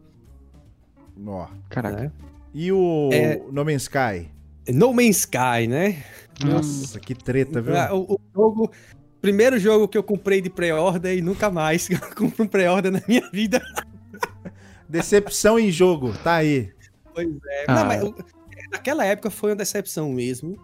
Ó. 1.25 1.47
Caraca. 1.69 1.97
Né? 2.03 2.11
E 2.53 2.71
o 2.71 3.09
É. 3.13 3.41
No 3.51 3.63
Man's 3.63 3.83
Sky? 3.83 4.29
No 4.73 4.93
Man's 4.93 5.17
Sky, 5.19 5.67
né? 5.67 6.03
Nossa, 6.45 6.99
que 6.99 7.13
treta, 7.15 7.61
viu? 7.61 7.75
Ah, 7.77 7.93
O, 7.93 8.13
o 8.15 8.19
jogo. 8.35 8.71
Primeiro 9.21 9.59
jogo 9.59 9.87
que 9.87 9.97
eu 9.97 10.01
comprei 10.03 10.41
de 10.41 10.49
pré-order 10.49 11.15
e 11.17 11.21
nunca 11.21 11.49
mais 11.51 11.87
eu 11.91 11.99
compro 12.15 12.43
um 12.43 12.47
pré-order 12.47 12.91
na 12.91 13.01
minha 13.07 13.29
vida. 13.31 13.61
Decepção 14.89 15.57
em 15.59 15.71
jogo, 15.71 16.11
tá 16.23 16.35
aí. 16.35 16.71
Pois 17.13 17.29
é. 17.47 17.65
Ah. 17.67 17.75
Não, 17.75 17.85
mas 17.85 18.13
naquela 18.71 19.05
época 19.05 19.29
foi 19.29 19.51
uma 19.51 19.55
decepção 19.55 20.11
mesmo. 20.11 20.57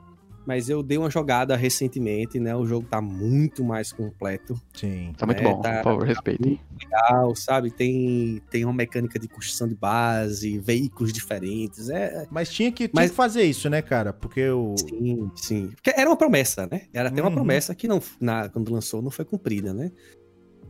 Mas 0.48 0.70
eu 0.70 0.82
dei 0.82 0.98
uma 0.98 1.10
jogada 1.10 1.58
recentemente, 1.58 2.40
né? 2.40 2.56
O 2.56 2.66
jogo 2.66 2.88
tá 2.90 3.02
muito 3.02 3.66
mais 3.66 3.92
completo. 3.92 4.56
Sim. 4.74 5.12
Tá 5.18 5.26
muito 5.26 5.42
É, 5.42 5.44
bom, 5.44 5.60
tá- 5.60 5.78
por 5.80 5.84
favor, 5.84 6.04
respeitem. 6.08 6.58
Legal, 6.82 7.36
sabe? 7.36 7.70
Tem, 7.70 8.42
tem 8.50 8.64
uma 8.64 8.74
mecânica 8.74 9.20
de 9.20 9.28
construção 9.28 9.68
de 9.68 9.76
base, 9.76 10.58
veículos 10.60 11.12
diferentes. 11.12 11.90
É, 11.90 12.26
Mas 12.32 12.50
tinha 12.50 12.72
que, 12.72 12.88
tinha 12.88 12.92
Mas- 12.94 13.10
que 13.10 13.16
fazer 13.18 13.44
isso, 13.44 13.70
né, 13.70 13.82
cara? 13.82 14.14
Porque 14.14 14.48
o. 14.50 14.74
sim, 14.78 15.30
sim. 15.36 15.68
Porque 15.76 15.90
era 15.94 16.10
uma 16.10 16.16
promessa, 16.16 16.66
né? 16.72 16.84
Era 16.94 17.10
até 17.10 17.22
uma 17.22 17.28
Uhum. 17.28 17.36
promessa 17.36 17.76
que 17.76 17.86
não, 17.86 18.02
na, 18.22 18.48
quando 18.48 18.72
lançou 18.72 19.02
não 19.02 19.12
foi 19.12 19.26
cumprida, 19.26 19.74
né? 19.74 19.92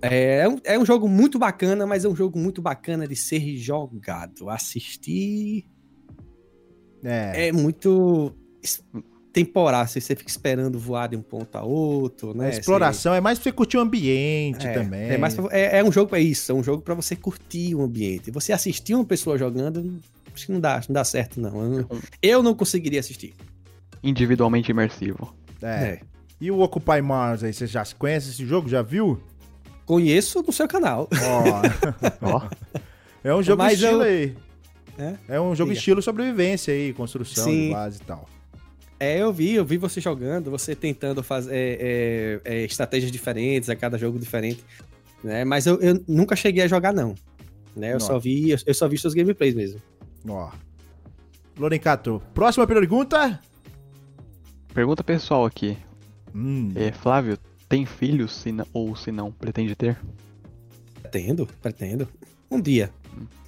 É, 0.01 0.39
é 0.39 0.49
um, 0.49 0.57
é 0.63 0.79
um 0.79 0.85
jogo 0.85 1.07
muito 1.07 1.37
bacana, 1.37 1.85
mas 1.85 2.03
é 2.03 2.09
um 2.09 2.15
jogo 2.15 2.39
muito 2.39 2.63
bacana 2.63 3.07
de 3.07 3.15
ser 3.15 3.55
jogado. 3.57 4.49
Assistir 4.49 5.65
É. 7.03 7.49
é 7.49 7.51
muito. 7.51 8.33
Temporário, 9.45 9.89
você 9.89 10.15
fica 10.15 10.29
esperando 10.29 10.79
voar 10.79 11.07
de 11.09 11.15
um 11.15 11.21
ponto 11.21 11.55
a 11.55 11.61
outro, 11.63 12.33
né? 12.35 12.47
A 12.47 12.49
exploração 12.49 13.13
é 13.13 13.21
mais 13.21 13.37
pra 13.37 13.43
você 13.43 13.51
curtir 13.51 13.77
o 13.77 13.81
ambiente 13.81 14.65
é, 14.65 14.73
também. 14.73 15.09
É, 15.11 15.17
mais 15.17 15.35
pra- 15.35 15.47
é, 15.55 15.79
é 15.79 15.83
um 15.83 15.91
jogo 15.91 16.09
para 16.09 16.19
isso, 16.19 16.51
é 16.51 16.55
um 16.55 16.63
jogo 16.63 16.81
para 16.81 16.93
você 16.95 17.15
curtir 17.15 17.75
o 17.75 17.81
ambiente. 17.83 18.31
Você 18.31 18.51
assistir 18.51 18.95
uma 18.95 19.05
pessoa 19.05 19.37
jogando, 19.37 19.99
acho 20.33 20.45
que 20.47 20.51
não 20.51 20.59
dá, 20.59 20.81
não 20.87 20.93
dá 20.93 21.03
certo, 21.03 21.39
não. 21.39 21.61
Eu, 21.61 21.69
não- 21.69 21.87
eu 22.21 22.43
não 22.43 22.55
conseguiria 22.55 22.99
assistir. 22.99 23.33
Individualmente 24.03 24.71
imersivo. 24.71 25.35
É. 25.61 25.67
É. 25.67 25.99
E 26.41 26.49
o 26.51 26.59
Occupy 26.61 27.01
Mars 27.01 27.43
aí, 27.43 27.53
você 27.53 27.65
já 27.67 27.83
conhece 27.97 28.29
esse 28.29 28.45
jogo? 28.45 28.67
Já 28.69 28.81
viu? 28.81 29.19
Conheço 29.85 30.43
no 30.45 30.51
seu 30.51 30.67
canal. 30.67 31.07
Ó, 31.11 31.61
Ó, 32.21 32.49
é 33.23 33.33
um 33.35 33.41
jogo 33.43 33.61
Mas 33.63 33.73
estilo 33.73 34.01
eu- 34.01 34.01
aí. 34.01 34.35
É? 34.99 35.35
É 35.35 35.39
um 35.41 35.55
jogo 35.55 35.69
Diga. 35.69 35.77
estilo 35.79 36.01
sobrevivência 36.01 36.73
aí, 36.73 36.91
construção 36.91 37.45
de 37.45 37.51
Sim. 37.51 37.71
base 37.71 37.99
e 38.01 38.05
tal. 38.05 38.27
É, 38.99 39.19
eu 39.21 39.31
vi, 39.31 39.53
eu 39.53 39.63
vi 39.65 39.77
você 39.77 40.01
jogando, 40.01 40.49
você 40.49 40.75
tentando 40.75 41.21
fazer 41.21 41.53
é, 41.55 41.77
é, 41.79 42.41
é, 42.43 42.63
estratégias 42.65 43.11
diferentes, 43.11 43.69
a 43.69 43.75
cada 43.75 43.97
jogo 43.97 44.17
diferente, 44.17 44.63
né? 45.23 45.45
Mas 45.45 45.65
eu, 45.67 45.79
eu 45.81 46.03
nunca 46.07 46.35
cheguei 46.35 46.63
a 46.63 46.67
jogar, 46.67 46.91
não. 46.93 47.13
Né? 47.75 47.89
Eu 47.89 47.93
Não. 47.93 47.99
só 47.99 48.17
vi, 48.17 48.49
eu, 48.49 48.57
eu 48.65 48.73
só 48.73 48.87
vi 48.87 48.97
seus 48.97 49.13
gameplays 49.13 49.53
mesmo. 49.53 49.79
Ó. 50.27 50.49
Lorencato, 51.59 52.21
próxima 52.33 52.65
pergunta. 52.65 53.39
pergunta 54.73 55.03
pessoal 55.03 55.45
aqui. 55.45 55.77
Hum, 56.33 56.71
É, 56.75 56.91
Flávio, 56.91 57.37
tem 57.69 57.85
filhos 57.85 58.35
se 58.35 58.51
não- 58.51 58.65
ou 58.73 58.95
se 58.95 59.11
não 59.11 59.31
pretende 59.31 59.75
ter? 59.75 59.95
Pretendo, 61.03 61.47
pretendo. 61.61 62.07
Um 62.49 62.59
dia. 62.59 62.91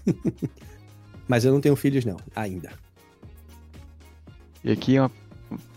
Mas 1.28 1.44
eu 1.46 1.52
não 1.52 1.60
tenho 1.62 1.76
filhos, 1.76 2.06
não, 2.06 2.18
ainda. 2.36 2.72
E 4.64 4.72
aqui 4.72 4.96
é 4.98 5.02
uma... 5.02 5.12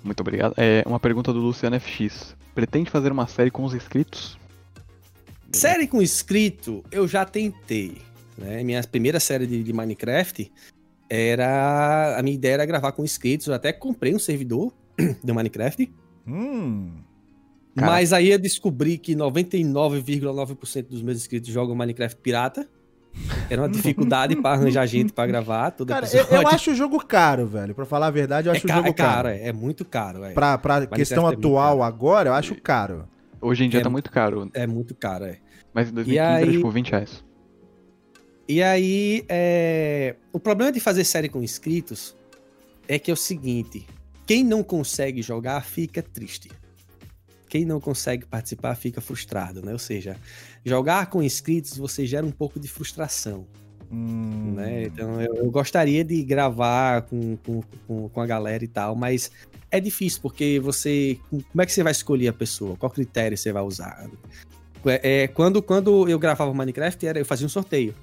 Muito 0.03 0.21
obrigado. 0.21 0.55
É 0.57 0.83
uma 0.87 1.01
pergunta 1.01 1.33
do 1.33 1.41
Luciano 1.41 1.79
FX. 1.79 2.35
Pretende 2.55 2.91
fazer 2.91 3.13
uma 3.13 3.27
série 3.27 3.51
com 3.51 3.65
os 3.65 3.75
inscritos? 3.75 4.39
Série 5.53 5.87
com 5.87 6.01
inscrito, 6.01 6.83
eu 6.91 7.07
já 7.07 7.25
tentei. 7.25 7.99
Né? 8.37 8.63
Minha 8.63 8.83
primeira 8.85 9.21
série 9.21 9.47
de, 9.47 9.63
de 9.63 9.73
Minecraft 9.73 10.51
era. 11.09 12.17
A 12.19 12.23
minha 12.23 12.35
ideia 12.35 12.55
era 12.55 12.67
gravar 12.67 12.93
com 12.93 13.05
inscritos. 13.05 13.47
Eu 13.47 13.55
até 13.55 13.73
comprei 13.73 14.15
um 14.15 14.19
servidor 14.19 14.73
do 15.23 15.35
Minecraft. 15.35 15.93
hum. 16.27 16.91
Cara. 17.75 17.91
Mas 17.91 18.13
aí 18.13 18.31
eu 18.31 18.39
descobri 18.39 18.99
que 18.99 19.15
99,9% 19.15 20.89
dos 20.89 21.01
meus 21.01 21.17
inscritos 21.19 21.51
jogam 21.51 21.75
Minecraft 21.75 22.21
pirata. 22.21 22.69
Era 23.51 23.63
uma 23.63 23.69
dificuldade 23.69 24.37
pra 24.37 24.53
arranjar 24.53 24.87
gente 24.87 25.13
pra 25.13 25.27
gravar 25.27 25.71
todo 25.73 25.89
Cara, 25.89 26.07
eu, 26.13 26.25
eu 26.41 26.49
acho 26.49 26.71
o 26.71 26.75
jogo 26.75 26.99
caro, 27.05 27.47
velho. 27.47 27.75
Pra 27.75 27.85
falar 27.85 28.07
a 28.07 28.11
verdade, 28.11 28.49
eu 28.49 28.53
é, 28.53 28.57
acho 28.57 28.67
o 28.67 28.69
ca- 28.69 28.77
jogo 28.77 28.89
é 28.89 28.93
caro, 28.93 29.13
caro. 29.15 29.29
é, 29.29 29.49
é 29.49 29.53
muito 29.53 29.85
caro. 29.85 30.25
É, 30.25 30.33
Pra, 30.33 30.57
pra 30.59 30.87
questão 30.87 31.29
é 31.29 31.33
atual 31.35 31.83
agora, 31.83 32.31
eu 32.31 32.35
acho 32.35 32.55
caro. 32.61 33.07
Hoje 33.41 33.65
em 33.65 33.69
dia 33.69 33.81
É- 33.81 33.83
tá 33.83 33.91
muito 33.91 34.11
caro, 34.11 34.49
é 34.55 34.67
muito 34.67 34.95
caro, 34.95 35.25
é. 35.25 35.39
mas 35.75 35.91
em 35.91 35.95
2015 35.95 36.19
era 36.43 36.47
aí- 36.51 36.57
tipo 36.57 36.71
20 36.71 36.91
reais. 36.91 37.25
E 38.49 38.63
aí, 38.63 39.25
é, 39.29 40.17
o 40.33 40.39
problema 40.41 40.71
de 40.73 40.81
fazer 40.81 41.05
série 41.05 41.29
com 41.29 41.43
inscritos 41.43 42.17
é 42.89 42.99
que 42.99 43.11
é 43.11 43.15
o 43.15 43.17
seguinte: 43.17 43.87
quem 44.27 44.45
não 44.45 44.63
consegue 44.63 45.23
jogar 45.23 45.61
fica 45.65 46.03
triste. 46.03 46.51
Quem 47.53 47.67
não 47.67 47.79
consegue 47.79 48.25
participar 48.25 48.75
fica 48.75 48.99
frustrado, 48.99 49.61
né? 49.61 49.75
Ou 49.75 49.79
seja, 49.79 50.17
jogar 50.65 51.11
com 51.11 51.23
inscritos 51.23 51.77
você 51.77 52.07
gera 52.07 52.25
um 52.25 52.31
pouco 52.31 52.59
de 52.59 52.67
frustração, 52.67 53.47
Hum. 53.91 54.55
né? 54.57 54.85
Então 54.85 55.21
eu, 55.21 55.35
eu 55.35 55.51
gostaria 55.51 56.03
de 56.03 56.23
gravar 56.23 57.03
com, 57.03 57.37
com, 57.37 58.09
com, 58.09 58.21
a 58.23 58.25
galera 58.25 58.65
e 58.65 58.69
tal, 58.69 58.97
mas 58.97 59.31
é 59.71 59.79
difícil 59.79 60.23
porque 60.23 60.59
você. 60.61 61.19
Como 61.29 61.61
é 61.61 61.67
que 61.67 61.73
você 61.73 61.83
vai 61.83 61.93
escolher 61.93 62.29
a 62.29 62.33
pessoa? 62.33 62.75
Qual 62.75 62.89
critério 62.89 63.37
você 63.37 63.53
vai 63.53 63.63
usar? 63.63 64.09
É, 64.87 65.25
é, 65.25 65.29
quando, 65.29 65.61
quando 65.61 66.09
eu 66.09 66.19
gravava 66.19 66.55
Minecraft, 66.55 67.07
era, 67.07 67.19
eu 67.19 67.27
fazia 67.27 67.45
um 67.45 67.51
sorteio. 67.51 67.95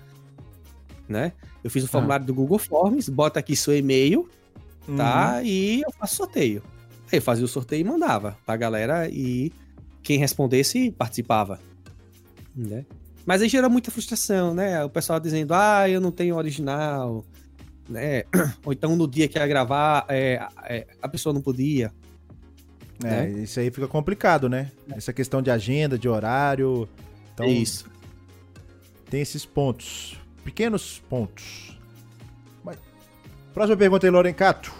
Né? 1.07 1.33
Eu 1.63 1.71
fiz 1.71 1.83
o 1.83 1.87
formulário 1.87 2.23
do 2.23 2.35
Google 2.35 2.59
Forms, 2.59 3.09
bota 3.09 3.39
aqui 3.39 3.55
seu 3.55 3.75
e-mail, 3.75 4.29
Uhum. 4.87 4.95
tá? 4.95 5.41
E 5.41 5.81
eu 5.81 5.91
faço 5.91 6.17
sorteio. 6.17 6.61
Aí 7.11 7.19
fazia 7.19 7.45
o 7.45 7.47
sorteio 7.47 7.81
e 7.81 7.83
mandava 7.83 8.37
pra 8.45 8.55
galera 8.55 9.09
e 9.09 9.51
quem 10.03 10.17
respondesse 10.19 10.91
participava. 10.91 11.59
Né? 12.55 12.85
Mas 13.25 13.41
aí 13.41 13.49
gera 13.49 13.69
muita 13.69 13.91
frustração, 13.91 14.53
né? 14.53 14.83
O 14.83 14.89
pessoal 14.89 15.19
dizendo, 15.19 15.53
ah, 15.53 15.87
eu 15.89 16.01
não 16.01 16.11
tenho 16.11 16.35
original, 16.35 17.23
né? 17.87 18.23
Ou 18.65 18.73
então 18.73 18.95
no 18.95 19.07
dia 19.07 19.27
que 19.27 19.37
ia 19.37 19.47
gravar, 19.47 20.05
é, 20.09 20.45
é, 20.63 20.87
a 21.01 21.07
pessoa 21.07 21.33
não 21.33 21.41
podia. 21.41 21.91
É, 23.03 23.29
isso 23.29 23.59
aí 23.59 23.71
fica 23.71 23.87
complicado, 23.87 24.49
né? 24.49 24.71
Essa 24.91 25.13
questão 25.13 25.41
de 25.41 25.49
agenda, 25.49 25.97
de 25.97 26.09
horário. 26.09 26.87
Então, 27.33 27.45
é 27.45 27.49
isso. 27.49 27.85
tem 29.09 29.21
esses 29.21 29.45
pontos. 29.45 30.19
Pequenos 30.43 31.01
pontos. 31.09 31.77
Mas- 32.63 32.77
Próxima 33.53 33.77
pergunta 33.77 34.05
aí, 34.05 34.11
Lorencato. 34.11 34.73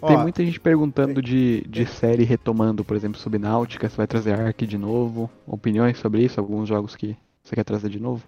Ó, 0.00 0.06
Tem 0.06 0.18
muita 0.18 0.44
gente 0.44 0.60
perguntando 0.60 1.20
de, 1.20 1.62
de 1.68 1.84
série 1.86 2.24
retomando, 2.24 2.84
por 2.84 2.96
exemplo, 2.96 3.18
Subnáutica, 3.18 3.88
se 3.88 3.96
vai 3.96 4.06
trazer 4.06 4.32
Ark 4.32 4.66
de 4.66 4.78
novo. 4.78 5.28
Opiniões 5.46 5.98
sobre 5.98 6.24
isso? 6.24 6.38
Alguns 6.38 6.68
jogos 6.68 6.94
que 6.94 7.16
você 7.42 7.54
quer 7.54 7.64
trazer 7.64 7.88
de 7.88 7.98
novo? 7.98 8.22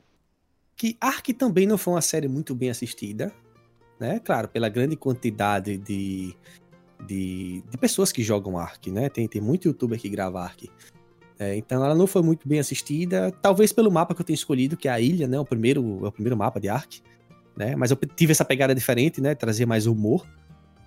que 0.80 0.96
Ark 0.98 1.34
também 1.34 1.66
não 1.66 1.76
foi 1.76 1.92
uma 1.92 2.00
série 2.00 2.26
muito 2.26 2.54
bem 2.54 2.70
assistida, 2.70 3.30
né? 4.00 4.18
Claro, 4.18 4.48
pela 4.48 4.66
grande 4.70 4.96
quantidade 4.96 5.76
de, 5.76 6.34
de, 7.06 7.62
de 7.70 7.76
pessoas 7.76 8.10
que 8.10 8.22
jogam 8.22 8.56
Ark, 8.56 8.90
né? 8.90 9.10
Tem, 9.10 9.28
tem 9.28 9.42
muito 9.42 9.68
youtuber 9.68 10.00
que 10.00 10.08
grava 10.08 10.40
Ark. 10.40 10.70
É, 11.38 11.54
então 11.54 11.84
ela 11.84 11.94
não 11.94 12.06
foi 12.06 12.22
muito 12.22 12.48
bem 12.48 12.58
assistida, 12.58 13.30
talvez 13.42 13.74
pelo 13.74 13.90
mapa 13.90 14.14
que 14.14 14.22
eu 14.22 14.24
tenho 14.24 14.36
escolhido, 14.36 14.74
que 14.74 14.88
é 14.88 14.90
a 14.90 14.98
ilha, 14.98 15.28
né? 15.28 15.38
O 15.38 15.44
primeiro, 15.44 16.00
é 16.02 16.08
o 16.08 16.12
primeiro 16.12 16.34
mapa 16.34 16.58
de 16.58 16.70
Ark, 16.70 17.02
né? 17.54 17.76
Mas 17.76 17.90
eu 17.90 17.98
tive 18.16 18.32
essa 18.32 18.44
pegada 18.46 18.74
diferente, 18.74 19.20
né? 19.20 19.34
Trazer 19.34 19.66
mais 19.66 19.84
humor, 19.84 20.26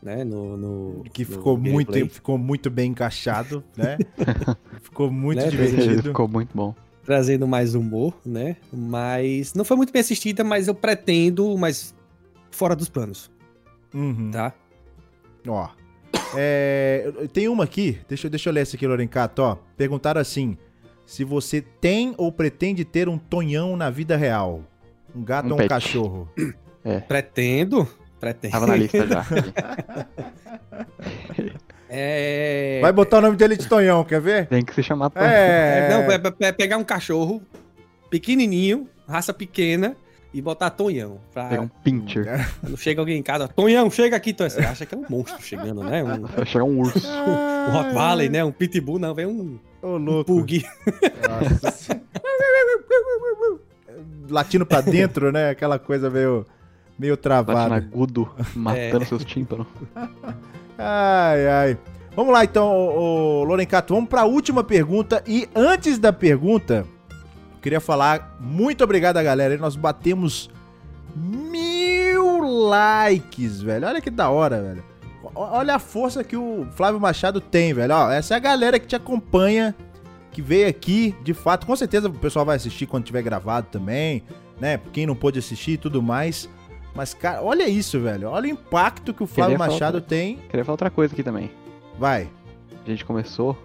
né? 0.04 0.24
No, 0.24 0.58
no- 0.58 1.04
que 1.14 1.24
no 1.24 1.32
ficou 1.32 1.58
muito, 1.58 1.92
gameplay. 1.92 2.10
ficou 2.10 2.38
muito 2.38 2.70
bem 2.70 2.92
encaixado, 2.92 3.64
né? 3.78 3.98
ficou 4.82 5.10
muito 5.10 5.40
Né, 5.44 5.50
divertido. 5.50 6.04
Ficou 6.04 6.28
muito 6.28 6.50
bom. 6.56 6.76
trazendo 7.06 7.48
mais 7.48 7.74
humor, 7.76 8.14
né? 8.26 8.58
Mas 8.72 9.54
não 9.54 9.64
foi 9.66 9.78
muito 9.78 9.92
bem 9.94 10.00
assistida, 10.02 10.44
mas 10.44 10.68
eu 10.68 10.76
pretendo, 10.76 11.58
mas 11.58 11.94
fora 12.52 12.76
dos 12.76 12.90
planos, 12.90 13.32
Uhum. 13.94 14.30
tá? 14.32 14.54
Ó. 15.48 15.70
É, 16.36 17.12
tem 17.32 17.48
uma 17.48 17.64
aqui, 17.64 18.00
deixa, 18.08 18.28
eu- 18.28 18.32
deixa 18.32 18.50
eu 18.50 18.54
ler 18.54 18.62
essa 18.62 18.76
aqui, 18.76 18.86
Lorencato, 18.88 19.42
ó. 19.42 19.58
Perguntaram 19.78 20.20
assim: 20.22 20.58
se 21.06 21.24
você 21.24 21.62
tem 21.62 22.14
ou 22.18 22.32
pretende 22.32 22.84
ter 22.86 23.08
um 23.10 23.18
tonhão 23.18 23.76
na 23.78 23.90
vida 23.90 24.16
real? 24.16 24.62
Um 25.16 25.24
gato 25.24 25.48
Um 25.48 25.52
ou 25.52 25.56
um 25.56 25.58
pet. 25.58 25.70
cachorro? 25.70 26.28
Pretendo, 27.08 27.88
pretendo. 28.24 28.52
Tava 28.52 28.68
na 28.68 28.76
lista 28.76 29.08
já. 29.08 29.26
É... 31.96 32.80
Vai 32.82 32.92
botar 32.92 33.20
o 33.20 33.22
nome 33.22 33.38
dele 33.38 33.56
de 33.56 33.68
Tonhão, 33.68 34.04
quer 34.04 34.20
ver? 34.20 34.48
Tem 34.48 34.66
que 34.66 34.74
se 34.74 34.82
chamar. 34.82 35.12
É. 35.14 35.86
É, 35.86 35.90
Não, 35.92 36.12
é, 36.12 36.16
é- 36.16 36.48
é 36.48 36.52
pegar 36.52 36.78
um 36.78 36.84
cachorro 36.84 37.40
pequenininho, 38.10 38.90
raça 39.08 39.32
pequena, 39.32 39.96
e 40.34 40.42
botar 40.42 40.72
Tonhão. 40.72 41.20
Pra... 41.32 41.50
Pegar 41.50 41.62
um 41.62 41.68
pincher. 41.68 42.50
Quando 42.62 42.78
chega 42.78 43.00
alguém 43.00 43.20
em 43.20 43.22
casa, 43.22 43.48
Tonhão, 43.48 43.92
chega 43.92 44.16
aqui, 44.16 44.34
Tonhão. 44.34 44.50
Você 44.50 44.62
acha 44.62 44.88
que 44.88 44.96
é 44.96 44.98
um 44.98 45.06
monstro 45.08 45.40
chegando, 45.44 45.84
né? 45.84 46.04
Um, 46.04 46.26
Vai 46.36 46.46
chegar 46.48 46.64
um 46.66 46.80
urso. 46.80 47.08
um 47.08 47.72
Rock 47.72 47.94
Valley, 47.94 48.28
né? 48.30 48.44
Um 48.44 48.52
Pitbull, 48.52 48.98
não, 48.98 49.14
vem 49.14 49.28
um, 49.28 49.60
Ô, 49.80 49.90
um 49.90 49.98
louco. 49.98 50.34
Pug. 50.34 50.66
Nossa. 51.30 52.02
Latindo 54.30 54.66
pra 54.66 54.82
dentro, 54.82 55.32
né? 55.32 55.50
Aquela 55.52 55.78
coisa 55.78 56.10
meio, 56.10 56.44
meio 56.98 57.14
Latino 57.14 57.18
travada. 57.18 57.76
agudo, 57.76 58.30
matando 58.56 59.06
seus 59.06 59.26
tímpanos. 59.26 59.68
Ai, 60.78 61.48
ai. 61.48 61.78
Vamos 62.16 62.34
lá 62.34 62.44
então, 62.44 62.68
ô, 62.68 63.42
ô, 63.42 63.44
Lorencato, 63.44 63.94
vamos 63.94 64.10
pra 64.10 64.26
última 64.26 64.64
pergunta. 64.64 65.24
E 65.28 65.48
antes 65.56 66.00
da 66.00 66.12
pergunta, 66.12 66.86
queria 67.62 67.80
falar 67.80 68.36
muito 68.40 68.84
obrigado 68.84 69.18
a 69.18 69.24
galera. 69.24 69.56
Nós 69.58 69.76
batemos 69.76 70.50
mil 71.16 72.68
likes, 72.70 73.62
velho. 73.62 73.88
Olha 73.88 74.02
que 74.02 74.10
da 74.10 74.30
hora, 74.30 74.62
velho. 74.62 74.84
Olha 75.36 75.76
a 75.76 75.80
força 75.80 76.24
que 76.24 76.36
o 76.36 76.68
Flávio 76.76 77.00
Machado 77.00 77.40
tem, 77.40 77.74
velho. 77.74 77.94
Ó, 77.94 78.12
essa 78.12 78.34
é 78.34 78.38
a 78.38 78.40
galera 78.40 78.80
que 78.80 78.88
te 78.88 78.96
acompanha, 78.96 79.76
que 80.32 80.42
veio 80.42 80.68
aqui, 80.68 81.16
de 81.24 81.34
fato. 81.34 81.66
Com 81.66 81.76
certeza 81.76 82.10
o 82.10 82.14
pessoal 82.14 82.46
vai 82.46 82.58
assistir 82.58 82.86
quando 82.86 83.06
tiver 83.06 83.22
gravado 83.22 83.68
também, 83.72 84.24
né? 84.60 84.80
Quem 84.92 85.06
não 85.06 85.16
pôde 85.16 85.40
assistir 85.40 85.72
e 85.72 85.78
tudo 85.78 86.02
mais. 86.02 86.50
Mas, 86.96 87.14
cara, 87.14 87.42
olha 87.42 87.68
isso, 87.68 88.00
velho. 88.00 88.30
Olha 88.30 88.46
o 88.46 88.50
impacto 88.52 89.14
que 89.14 89.24
o 89.24 89.28
Flávio 89.28 89.54
Queria 89.56 89.58
falar 89.66 89.72
Machado 89.74 89.96
outra- 89.96 90.10
tem. 90.10 90.38
Queria 90.50 90.64
falar 90.64 90.74
outra 90.74 90.90
coisa 90.92 91.14
aqui 91.14 91.24
também. 91.24 91.50
Vai. 91.98 92.30
A 92.86 92.90
gente 92.90 93.04
começou 93.04 93.58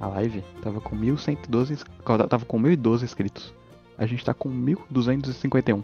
a 0.00 0.06
live, 0.08 0.42
tava 0.62 0.80
com 0.80 0.96
1112, 0.96 1.74
ins- 1.74 1.84
tava 2.28 2.44
com 2.44 2.58
1012 2.58 3.04
inscritos. 3.04 3.54
A 3.96 4.04
gente 4.06 4.24
tá 4.24 4.34
com 4.34 4.48
1251. 4.48 5.82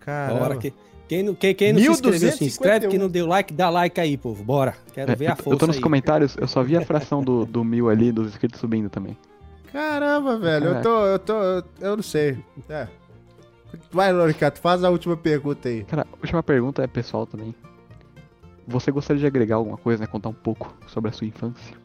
A 0.00 0.04
Caramba. 0.04 0.42
hora 0.44 0.56
que, 0.56 0.72
Quem 1.08 1.22
não, 1.22 1.34
quem, 1.34 1.54
quem 1.54 1.72
não 1.72 1.80
se 1.80 1.88
inscreveu, 1.90 2.18
se 2.18 2.24
1251. 2.44 2.46
inscreve. 2.46 2.88
Quem 2.88 2.98
não 2.98 3.08
deu 3.08 3.26
like, 3.26 3.52
dá 3.52 3.68
like 3.68 4.00
aí, 4.00 4.16
povo. 4.16 4.42
Bora. 4.42 4.74
Quero 4.94 5.12
É, 5.12 5.14
ver 5.16 5.26
a 5.26 5.36
força 5.36 5.50
eu 5.50 5.58
tô 5.58 5.66
nos 5.66 5.76
aí. 5.76 5.82
comentários, 5.82 6.36
eu 6.36 6.46
só 6.48 6.62
vi 6.62 6.76
a 6.76 6.80
fração 6.82 7.22
do, 7.22 7.44
do 7.44 7.62
mil 7.64 7.90
ali, 7.90 8.10
dos 8.12 8.28
inscritos 8.28 8.58
subindo 8.60 8.88
também. 8.88 9.16
Caramba, 9.72 10.38
velho, 10.38 10.66
eu 10.68 10.82
tô, 10.82 11.06
eu 11.06 11.18
tô, 11.18 11.34
eu 11.80 11.96
não 11.96 12.02
sei. 12.02 12.38
É. 12.68 12.86
Vai, 13.90 14.12
Loricato, 14.12 14.60
faz 14.60 14.82
a 14.84 14.90
última 14.90 15.16
pergunta 15.16 15.68
aí. 15.68 15.84
Cara, 15.84 16.06
a 16.10 16.16
última 16.20 16.42
pergunta 16.42 16.82
é 16.82 16.86
pessoal 16.86 17.26
também. 17.26 17.54
Você 18.66 18.90
gostaria 18.90 19.20
de 19.20 19.26
agregar 19.26 19.56
alguma 19.56 19.76
coisa, 19.76 20.00
né? 20.00 20.06
Contar 20.06 20.30
um 20.30 20.34
pouco 20.34 20.74
sobre 20.86 21.10
a 21.10 21.12
sua 21.12 21.26
infância? 21.26 21.76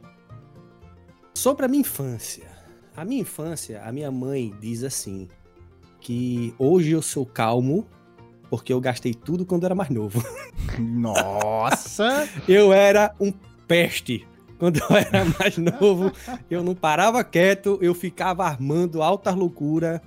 Sobre 1.34 1.66
a 1.66 1.68
minha 1.68 1.82
infância. 1.82 2.50
A 2.96 3.04
minha 3.06 3.22
infância, 3.22 3.82
a 3.84 3.92
minha 3.92 4.12
mãe 4.12 4.54
diz 4.60 4.84
assim: 4.84 5.28
que 6.00 6.54
hoje 6.58 6.92
eu 6.92 7.02
sou 7.02 7.26
calmo 7.26 7.86
porque 8.50 8.74
eu 8.74 8.82
gastei 8.82 9.14
tudo 9.14 9.46
quando 9.46 9.66
era 9.66 9.76
mais 9.76 9.90
novo. 9.90 10.24
Nossa! 10.80 12.28
Eu 12.48 12.74
era 12.74 13.14
um 13.20 13.32
peste. 13.68 14.28
Quando 14.58 14.78
eu 14.78 14.98
era 14.98 15.26
mais 15.40 15.58
novo, 15.58 16.12
eu 16.50 16.62
não 16.62 16.76
parava 16.76 17.24
quieto, 17.24 17.78
eu 17.82 17.96
ficava 17.96 18.44
armando 18.44 19.02
altas 19.02 19.34
loucuras. 19.34 20.02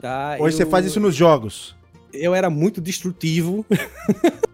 Tá? 0.00 0.36
Hoje 0.38 0.54
eu, 0.54 0.58
você 0.58 0.66
faz 0.66 0.86
isso 0.86 1.00
nos 1.00 1.14
jogos. 1.14 1.74
Eu 2.12 2.34
era 2.34 2.48
muito 2.50 2.80
destrutivo. 2.80 3.64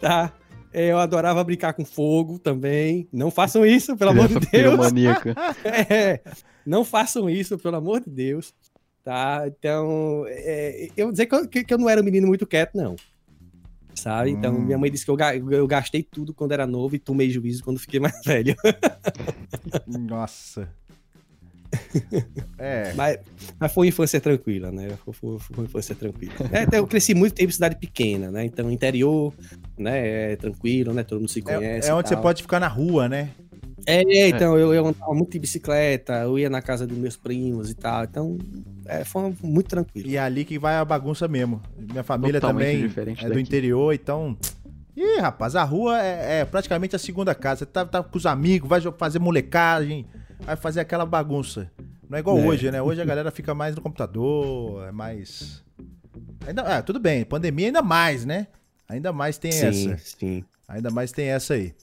tá? 0.00 0.32
Eu 0.72 0.98
adorava 0.98 1.42
brincar 1.44 1.74
com 1.74 1.84
fogo 1.84 2.38
também. 2.38 3.06
Não 3.12 3.30
façam 3.30 3.64
isso, 3.66 3.96
pelo 3.96 4.12
amor 4.12 4.28
de 4.28 4.34
Deus. 4.34 4.46
piromaníaca. 4.50 5.34
É, 5.64 6.20
não 6.64 6.84
façam 6.84 7.28
isso, 7.28 7.58
pelo 7.58 7.76
amor 7.76 8.00
de 8.00 8.10
Deus. 8.10 8.54
Tá? 9.04 9.44
Então, 9.46 10.24
é, 10.28 10.88
eu 10.96 11.06
vou 11.06 11.12
dizer 11.12 11.26
que 11.26 11.34
eu, 11.34 11.48
que- 11.48 11.66
eu 11.68 11.78
não 11.78 11.90
era 11.90 12.00
um 12.00 12.04
menino 12.04 12.26
muito 12.26 12.46
quieto, 12.46 12.74
não. 12.76 12.96
Sabe? 13.94 14.30
Então, 14.30 14.54
Hum. 14.54 14.64
minha 14.64 14.78
mãe 14.78 14.90
disse 14.90 15.04
que 15.04 15.10
eu, 15.10 15.18
eu 15.50 15.66
gastei 15.66 16.02
tudo 16.02 16.32
quando 16.32 16.52
era 16.52 16.66
novo 16.66 16.96
e 16.96 16.98
tomei 16.98 17.28
juízo 17.28 17.62
quando 17.62 17.78
fiquei 17.78 18.00
mais 18.00 18.14
velho. 18.24 18.56
Nossa. 19.86 20.68
É. 22.58 22.92
Mas, 22.96 23.18
mas 23.58 23.72
foi 23.72 23.86
uma 23.86 23.88
infância 23.88 24.20
tranquila, 24.20 24.70
né? 24.70 24.90
Foi, 25.04 25.14
foi- 25.14 25.38
foi 25.38 25.56
uma 25.56 25.64
infância 25.64 25.94
tranquila. 25.94 26.32
É, 26.52 26.62
então, 26.64 26.78
eu 26.78 26.86
cresci 26.86 27.14
muito 27.14 27.34
tempo 27.34 27.48
em 27.50 27.52
cidade 27.52 27.76
pequena, 27.76 28.30
né? 28.30 28.44
Então, 28.44 28.70
interior, 28.70 29.32
né? 29.78 30.32
É 30.32 30.36
tranquilo, 30.36 30.92
né? 30.92 31.02
Todo 31.02 31.20
mundo 31.20 31.30
se 31.30 31.40
É, 31.40 31.42
conhece. 31.42 31.88
é 31.88 31.90
e 31.90 31.94
onde 31.94 32.08
você 32.08 32.14
tal. 32.14 32.22
pode 32.22 32.42
ficar 32.42 32.60
na 32.60 32.68
rua, 32.68 33.08
né? 33.08 33.30
É, 33.86 34.28
então, 34.28 34.56
eu, 34.56 34.72
eu 34.72 34.86
andava 34.86 35.12
muito 35.12 35.32
de 35.32 35.40
bicicleta, 35.40 36.12
eu 36.22 36.38
ia 36.38 36.48
na 36.48 36.62
casa 36.62 36.86
dos 36.86 36.96
meus 36.96 37.16
primos 37.16 37.68
e 37.70 37.74
tal. 37.74 38.04
Então, 38.04 38.38
é, 38.86 39.02
foi 39.04 39.34
muito 39.42 39.68
tranquilo. 39.68 40.08
E 40.08 40.16
é 40.16 40.20
ali 40.20 40.44
que 40.44 40.58
vai 40.58 40.76
a 40.76 40.84
bagunça 40.84 41.26
mesmo. 41.26 41.60
Minha 41.76 42.04
família 42.04 42.40
Totalmente 42.40 42.66
também 42.74 42.86
diferente 42.86 43.20
é 43.24 43.28
do 43.28 43.30
daqui. 43.30 43.42
interior, 43.42 43.92
então. 43.92 44.36
Ih, 44.96 45.18
rapaz, 45.20 45.56
a 45.56 45.64
rua 45.64 46.00
é, 46.00 46.40
é 46.40 46.44
praticamente 46.44 46.94
a 46.94 46.98
segunda 46.98 47.34
casa. 47.34 47.60
Você 47.60 47.66
tá, 47.66 47.84
tá 47.84 48.02
com 48.02 48.16
os 48.16 48.26
amigos, 48.26 48.68
vai 48.68 48.80
fazer 48.96 49.18
molecagem, 49.18 50.06
vai 50.44 50.56
fazer 50.56 50.80
aquela 50.80 51.06
bagunça. 51.06 51.70
Não 52.08 52.16
é 52.16 52.20
igual 52.20 52.38
É. 52.38 52.46
hoje, 52.46 52.70
né? 52.70 52.82
Hoje 52.82 53.00
a 53.00 53.04
galera 53.04 53.30
fica 53.30 53.54
mais 53.54 53.74
no 53.74 53.80
computador, 53.82 54.86
é 54.86 54.92
mais. 54.92 55.62
Ainda, 56.46 56.62
ah, 56.62 56.82
tudo 56.82 56.98
bem, 57.00 57.24
pandemia 57.24 57.66
ainda 57.66 57.82
mais, 57.82 58.24
né? 58.24 58.48
Ainda 58.88 59.12
mais 59.12 59.38
tem 59.38 59.52
sim, 59.52 59.66
essa. 59.92 59.98
sim. 60.18 60.44
Ainda 60.68 60.90
mais 60.90 61.12
tem 61.12 61.28
essa 61.28 61.54
aí. 61.54 61.74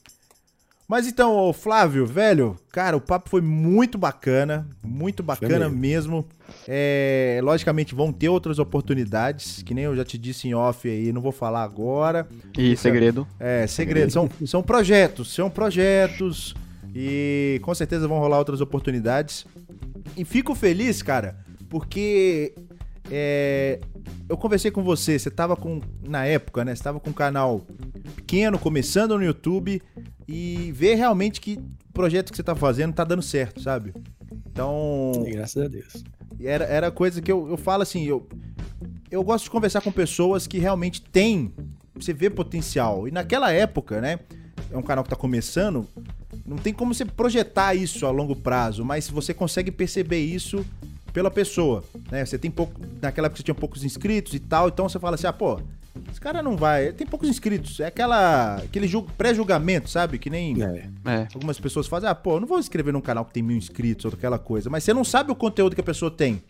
Mas 0.87 1.05
então, 1.07 1.35
ô, 1.35 1.53
Flávio, 1.53 2.03
velho, 2.03 2.55
cara, 2.71 2.97
o 2.97 3.01
papo 3.01 3.29
foi 3.29 3.41
muito 3.41 3.95
bacana, 3.95 4.67
muito 4.83 5.21
bacana 5.21 5.69
mesmo. 5.69 6.25
É, 6.67 7.39
logicamente 7.43 7.93
vão 7.93 8.11
ter 8.11 8.27
outras 8.27 8.57
oportunidades, 8.57 9.61
que 9.61 9.75
nem 9.75 9.85
eu 9.85 9.95
já 9.95 10.03
te 10.03 10.17
disse 10.17 10.47
em 10.47 10.55
off 10.55 10.89
aí, 10.89 11.11
não 11.13 11.21
vou 11.21 11.31
falar 11.31 11.61
agora. 11.63 12.27
E 12.57 12.71
Isso 12.71 12.87
é- 12.87 12.91
segredo. 12.91 13.27
É, 13.39 13.67
segredo, 13.67 14.11
são, 14.11 14.27
são 14.47 14.63
projetos, 14.63 15.31
são 15.31 15.47
projetos 15.47 16.55
e 16.93 17.59
com 17.63 17.73
certeza 17.73 18.07
vão 18.07 18.19
rolar 18.19 18.37
outras 18.37 18.61
oportunidades. 18.61 19.45
E 20.17 20.25
fico 20.25 20.55
feliz, 20.55 21.01
cara, 21.01 21.37
porque 21.69 22.53
é, 23.11 23.79
eu 24.27 24.37
conversei 24.37 24.71
com 24.71 24.83
você, 24.83 25.17
você 25.17 25.31
tava 25.31 25.55
com, 25.55 25.81
na 26.07 26.25
época, 26.25 26.63
né, 26.63 26.75
você 26.75 26.83
tava 26.83 26.99
com 26.99 27.09
um 27.09 27.13
canal 27.13 27.65
pequeno, 28.15 28.59
começando 28.59 29.17
no 29.17 29.23
YouTube 29.23 29.81
e 30.27 30.71
ver 30.73 30.95
realmente 30.95 31.41
que 31.41 31.59
o 31.89 31.93
projeto 31.93 32.31
que 32.31 32.37
você 32.37 32.43
tá 32.43 32.55
fazendo 32.55 32.93
tá 32.93 33.03
dando 33.03 33.21
certo, 33.21 33.61
sabe? 33.61 33.93
Então, 34.51 35.11
graças 35.27 35.63
a 35.63 35.67
Deus. 35.67 36.03
e 36.39 36.47
Era, 36.47 36.65
era 36.65 36.91
coisa 36.91 37.21
que 37.21 37.31
eu, 37.31 37.49
eu 37.49 37.57
falo 37.57 37.83
assim, 37.83 38.05
eu, 38.05 38.27
eu 39.09 39.23
gosto 39.23 39.45
de 39.45 39.49
conversar 39.49 39.81
com 39.81 39.91
pessoas 39.91 40.45
que 40.45 40.59
realmente 40.59 41.01
têm, 41.01 41.53
você 41.95 42.13
vê 42.13 42.29
potencial. 42.29 43.07
E 43.07 43.11
naquela 43.11 43.51
época, 43.51 43.99
né, 43.99 44.19
é 44.71 44.77
um 44.77 44.83
canal 44.83 45.03
que 45.03 45.09
tá 45.09 45.15
começando, 45.15 45.87
não 46.49 46.57
tem 46.57 46.73
como 46.73 46.93
você 46.93 47.05
projetar 47.05 47.75
isso 47.75 48.07
a 48.07 48.11
longo 48.11 48.35
prazo, 48.35 48.83
mas 48.83 49.07
você 49.07 49.35
consegue 49.35 49.69
perceber 49.71 50.19
isso 50.19 50.65
pela 51.13 51.29
pessoa, 51.29 51.83
né? 52.11 52.25
Você 52.25 52.39
tem 52.39 52.49
pouco, 52.49 52.81
naquela 52.99 53.27
época 53.27 53.37
você 53.37 53.43
tinha 53.43 53.55
poucos 53.55 53.83
inscritos 53.83 54.33
e 54.33 54.39
tal, 54.39 54.67
então 54.67 54.89
você 54.89 54.97
fala 54.97 55.13
assim, 55.13 55.27
ah, 55.27 55.33
pô, 55.33 55.61
esse 56.09 56.19
cara 56.19 56.41
não 56.41 56.57
vai, 56.57 56.91
tem 56.91 57.05
poucos 57.05 57.29
inscritos, 57.29 57.79
é 57.79 57.85
aquela, 57.85 58.55
aquele 58.55 58.89
pré-julgamento, 59.15 59.91
sabe? 59.91 60.17
Que 60.17 60.29
nem... 60.29 60.61
É. 60.63 60.89
É. 61.05 61.27
Algumas 61.35 61.59
pessoas 61.59 61.85
fazem, 61.85 62.09
ah, 62.09 62.15
pô, 62.15 62.35
eu 62.35 62.39
não 62.39 62.47
vou 62.47 62.57
inscrever 62.57 62.93
num 62.93 63.01
canal 63.01 63.25
que 63.25 63.33
tem 63.33 63.43
mil 63.43 63.55
inscritos 63.55 64.05
ou 64.05 64.11
aquela 64.11 64.39
coisa, 64.39 64.71
mas 64.71 64.83
você 64.83 64.93
não 64.93 65.03
sabe 65.03 65.31
o 65.31 65.35
conteúdo 65.35 65.75
que 65.75 65.81
a 65.81 65.83
pessoa 65.83 66.09
tem. 66.09 66.41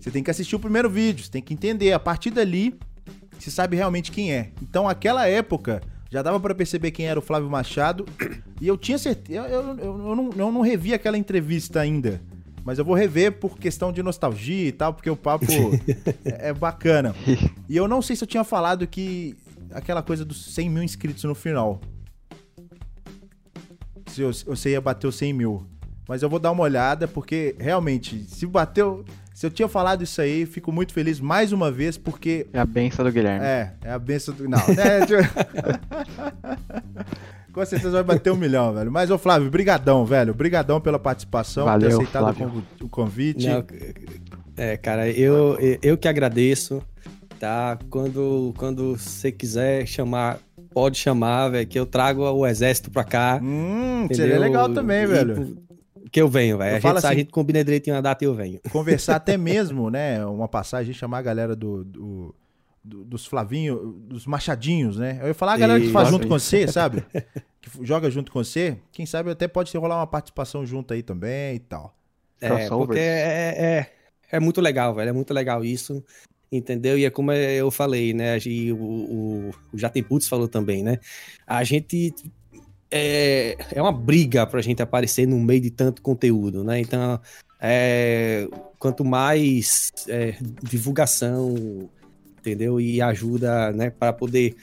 Você 0.00 0.10
tem 0.10 0.24
que 0.24 0.30
assistir 0.30 0.56
o 0.56 0.60
primeiro 0.60 0.90
vídeo, 0.90 1.24
você 1.24 1.30
tem 1.30 1.42
que 1.42 1.54
entender. 1.54 1.92
A 1.92 2.00
partir 2.00 2.30
dali, 2.30 2.74
você 3.38 3.50
sabe 3.50 3.76
realmente 3.76 4.10
quem 4.10 4.32
é. 4.32 4.50
Então, 4.62 4.88
aquela 4.88 5.28
época, 5.28 5.82
já 6.10 6.22
dava 6.22 6.38
pra 6.40 6.54
perceber 6.54 6.90
quem 6.90 7.06
era 7.06 7.18
o 7.18 7.22
Flávio 7.22 7.48
Machado. 7.48 8.04
E 8.60 8.66
eu 8.66 8.76
tinha 8.76 8.98
certeza. 8.98 9.46
Eu, 9.46 9.60
eu, 9.62 9.78
eu, 9.78 10.08
eu 10.08 10.16
não, 10.16 10.30
eu 10.36 10.52
não 10.52 10.60
revi 10.60 10.92
aquela 10.92 11.16
entrevista 11.16 11.80
ainda. 11.80 12.20
Mas 12.64 12.78
eu 12.78 12.84
vou 12.84 12.94
rever 12.94 13.32
por 13.38 13.56
questão 13.58 13.90
de 13.92 14.02
nostalgia 14.02 14.68
e 14.68 14.72
tal, 14.72 14.92
porque 14.92 15.08
o 15.08 15.16
papo 15.16 15.46
é, 16.24 16.48
é 16.50 16.52
bacana. 16.52 17.14
E 17.68 17.76
eu 17.76 17.88
não 17.88 18.02
sei 18.02 18.14
se 18.16 18.22
eu 18.24 18.28
tinha 18.28 18.44
falado 18.44 18.86
que 18.86 19.34
aquela 19.72 20.02
coisa 20.02 20.24
dos 20.24 20.52
100 20.54 20.68
mil 20.68 20.82
inscritos 20.82 21.24
no 21.24 21.34
final. 21.34 21.80
Se 24.08 24.20
eu- 24.22 24.32
você 24.32 24.70
ia 24.70 24.80
bater 24.80 25.06
os 25.06 25.14
100 25.16 25.32
mil. 25.32 25.64
Mas 26.08 26.22
eu 26.22 26.28
vou 26.28 26.38
dar 26.40 26.50
uma 26.50 26.64
olhada, 26.64 27.06
porque 27.06 27.54
realmente, 27.58 28.24
se 28.28 28.44
bateu. 28.46 29.04
Se 29.40 29.46
eu 29.46 29.50
tinha 29.50 29.68
falado 29.68 30.04
isso 30.04 30.20
aí, 30.20 30.44
fico 30.44 30.70
muito 30.70 30.92
feliz 30.92 31.18
mais 31.18 31.50
uma 31.50 31.70
vez, 31.70 31.96
porque. 31.96 32.46
É 32.52 32.60
a 32.60 32.66
benção 32.66 33.02
do 33.02 33.10
Guilherme. 33.10 33.42
É, 33.42 33.72
é 33.84 33.90
a 33.90 33.98
benção 33.98 34.34
do. 34.34 34.46
Não, 34.46 34.58
né? 34.68 35.00
tipo- 35.08 35.22
Com 37.50 37.64
certeza 37.64 37.90
vai 37.90 38.02
bater 38.02 38.30
um 38.30 38.36
milhão, 38.36 38.74
velho. 38.74 38.92
Mas, 38.92 39.10
ô 39.10 39.16
Flávio, 39.16 39.50
brigadão, 39.50 40.04
velho. 40.04 40.34
Brigadão 40.34 40.78
pela 40.78 40.98
participação, 40.98 41.64
por 41.64 41.72
ter 41.78 41.86
Valeu, 41.86 41.96
aceitado 42.02 42.22
o 42.22 42.34
Flávio. 42.34 42.64
o 42.82 42.88
convite. 42.90 43.48
Não, 43.48 43.64
é, 44.58 44.76
cara, 44.76 45.08
eu, 45.08 45.56
eu 45.80 45.96
que 45.96 46.06
agradeço, 46.06 46.82
tá? 47.38 47.78
Quando, 47.88 48.52
quando 48.58 48.94
você 48.98 49.32
quiser 49.32 49.86
chamar, 49.86 50.38
pode 50.74 50.98
chamar, 50.98 51.48
velho, 51.48 51.66
que 51.66 51.78
eu 51.80 51.86
trago 51.86 52.20
o 52.30 52.46
exército 52.46 52.90
pra 52.90 53.04
cá. 53.04 53.40
Hum, 53.42 54.02
entendeu? 54.04 54.16
seria 54.26 54.38
legal 54.38 54.68
também, 54.68 55.04
E- 55.04 55.06
velho. 55.06 55.56
Que 56.10 56.20
eu 56.20 56.28
venho, 56.28 56.58
velho. 56.58 56.76
A, 56.76 56.80
gente, 56.80 56.86
a 56.86 56.98
assim- 57.08 57.18
gente 57.18 57.30
combina 57.30 57.62
direitinho 57.62 57.96
a 57.96 58.00
data 58.00 58.24
e 58.24 58.26
eu 58.26 58.34
venho. 58.34 58.60
conversar 58.72 59.16
até 59.16 59.36
mesmo, 59.36 59.90
né? 59.90 60.24
Uma 60.26 60.48
passagem, 60.48 60.92
chamar 60.92 61.18
a 61.18 61.22
galera 61.22 61.54
do, 61.56 61.84
do- 61.84 62.34
do- 62.82 63.04
dos 63.04 63.26
Flavinho, 63.26 63.92
dos 64.08 64.26
Machadinhos, 64.26 64.96
né? 64.96 65.18
Eu 65.22 65.28
ia 65.28 65.34
falar 65.34 65.54
a 65.54 65.58
galera 65.58 65.80
que 65.80 65.90
faz 65.92 66.08
Isso. 66.08 66.16
junto 66.16 66.26
com 66.28 66.38
você, 66.38 66.66
sabe? 66.66 67.04
Que 67.60 67.84
joga 67.84 68.10
junto 68.10 68.32
com 68.32 68.42
você. 68.42 68.76
Quem 68.90 69.04
sabe 69.06 69.30
até 69.30 69.46
pode 69.46 69.76
rolar 69.76 69.96
uma 69.98 70.06
participação 70.06 70.64
junto 70.66 70.92
aí 70.94 71.02
também 71.02 71.56
e 71.56 71.60
tal. 71.60 71.94
É, 72.40 72.66
porque 72.68 72.98
é, 72.98 73.54
é, 73.58 73.92
é 74.32 74.40
muito 74.40 74.60
legal, 74.62 74.94
velho. 74.94 75.10
É 75.10 75.12
muito 75.12 75.32
legal 75.34 75.62
isso. 75.64 76.02
Entendeu? 76.50 76.98
E 76.98 77.04
é 77.04 77.10
como 77.10 77.30
eu 77.30 77.70
falei, 77.70 78.12
né? 78.12 78.36
E 78.44 78.72
o, 78.72 78.76
o, 78.76 79.50
o 79.72 79.78
Já 79.78 79.88
Tem 79.88 80.02
Putz 80.02 80.26
falou 80.26 80.48
também, 80.48 80.82
né? 80.82 80.98
A 81.46 81.62
gente. 81.62 82.12
É, 82.90 83.56
é 83.72 83.80
uma 83.80 83.92
briga 83.92 84.46
pra 84.46 84.60
gente 84.60 84.82
aparecer 84.82 85.26
no 85.26 85.38
meio 85.38 85.60
de 85.60 85.70
tanto 85.70 86.02
conteúdo, 86.02 86.64
né? 86.64 86.80
Então, 86.80 87.20
é, 87.60 88.48
quanto 88.78 89.04
mais 89.04 89.92
é, 90.08 90.34
divulgação, 90.62 91.88
entendeu? 92.38 92.80
E 92.80 93.00
ajuda, 93.00 93.72
né? 93.72 93.90
Para 93.90 94.12
poder 94.12 94.56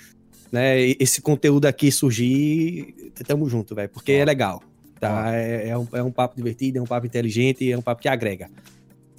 né, 0.52 0.80
esse 1.00 1.22
conteúdo 1.22 1.66
aqui 1.66 1.92
surgir, 1.92 3.12
tamo 3.26 3.48
junto, 3.50 3.76
velho. 3.76 3.90
Porque 3.90 4.12
é 4.12 4.26
legal. 4.26 4.62
Tá? 5.00 5.36
É, 5.36 5.70
é 5.70 5.78
um, 5.78 5.88
é 5.94 6.04
um 6.04 6.12
papo 6.12 6.36
divertido, 6.36 6.80
é 6.80 6.82
um 6.82 6.86
papo 6.86 7.06
inteligente, 7.06 7.72
é 7.72 7.78
um 7.78 7.82
papo 7.82 8.02
que 8.02 8.10
agrega. 8.10 8.50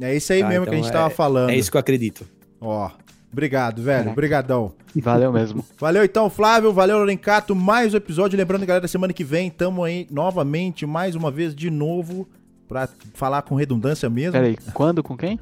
É 0.01 0.15
isso 0.15 0.33
aí 0.33 0.41
Tá, 0.41 0.49
mesmo 0.49 0.65
que 0.65 0.71
a 0.71 0.75
então 0.75 0.85
gente 0.85 0.93
tava 0.93 1.11
falando. 1.11 1.51
É 1.51 1.57
isso 1.57 1.71
que 1.71 1.77
eu 1.77 1.81
acredito. 1.81 2.27
Ó, 2.61 2.91
obrigado, 3.33 3.83
velho. 3.83 3.99
Caraca. 3.99 4.13
Obrigadão. 4.13 4.73
Valeu 4.97 5.33
mesmo. 5.33 5.65
Valeu 5.79 6.05
então, 6.05 6.29
Flávio. 6.31 6.73
Valeu, 6.73 6.99
Lorencato. 6.99 7.55
Mais 7.55 7.95
um 7.95 7.97
episódio. 7.97 8.37
Lembrando, 8.37 8.67
galera, 8.67 8.89
semana 8.89 9.13
que 9.13 9.25
vem 9.25 9.51
tamo 9.51 9.85
aí 9.85 10.07
novamente, 10.11 10.87
mais 10.87 11.15
uma 11.15 11.31
vez, 11.31 11.55
de 11.55 11.71
novo, 11.71 12.29
pra 12.67 12.89
falar 13.15 13.43
com 13.43 13.55
redundância 13.55 14.09
mesmo. 14.11 14.33
Pera 14.33 14.47
aí, 14.47 14.57
quando 14.73 15.03
com 15.03 15.17
quem? 15.17 15.39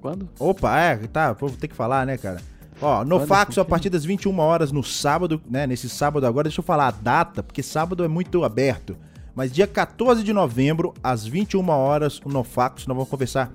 Quando? 0.00 0.28
Opa, 0.38 0.78
é, 0.78 0.96
tá, 1.06 1.32
vou 1.32 1.50
ter 1.50 1.68
que 1.68 1.74
falar, 1.74 2.04
né, 2.06 2.18
cara? 2.18 2.40
Ó, 2.80 3.04
no 3.04 3.16
Olha, 3.16 3.26
Fax, 3.26 3.56
a 3.56 3.64
partir 3.64 3.88
das 3.88 4.04
21 4.04 4.38
horas 4.38 4.72
no 4.72 4.82
sábado, 4.82 5.40
né? 5.48 5.66
Nesse 5.66 5.88
sábado 5.88 6.26
agora, 6.26 6.48
deixa 6.48 6.60
eu 6.60 6.64
falar 6.64 6.88
a 6.88 6.90
data, 6.90 7.42
porque 7.42 7.62
sábado 7.62 8.04
é 8.04 8.08
muito 8.08 8.44
aberto. 8.44 8.96
Mas 9.34 9.52
dia 9.52 9.66
14 9.66 10.22
de 10.22 10.32
novembro, 10.32 10.94
às 11.02 11.26
21 11.26 11.68
horas, 11.70 12.20
o 12.24 12.28
Nofax, 12.28 12.86
nós 12.86 12.96
vamos 12.96 13.10
conversar 13.10 13.52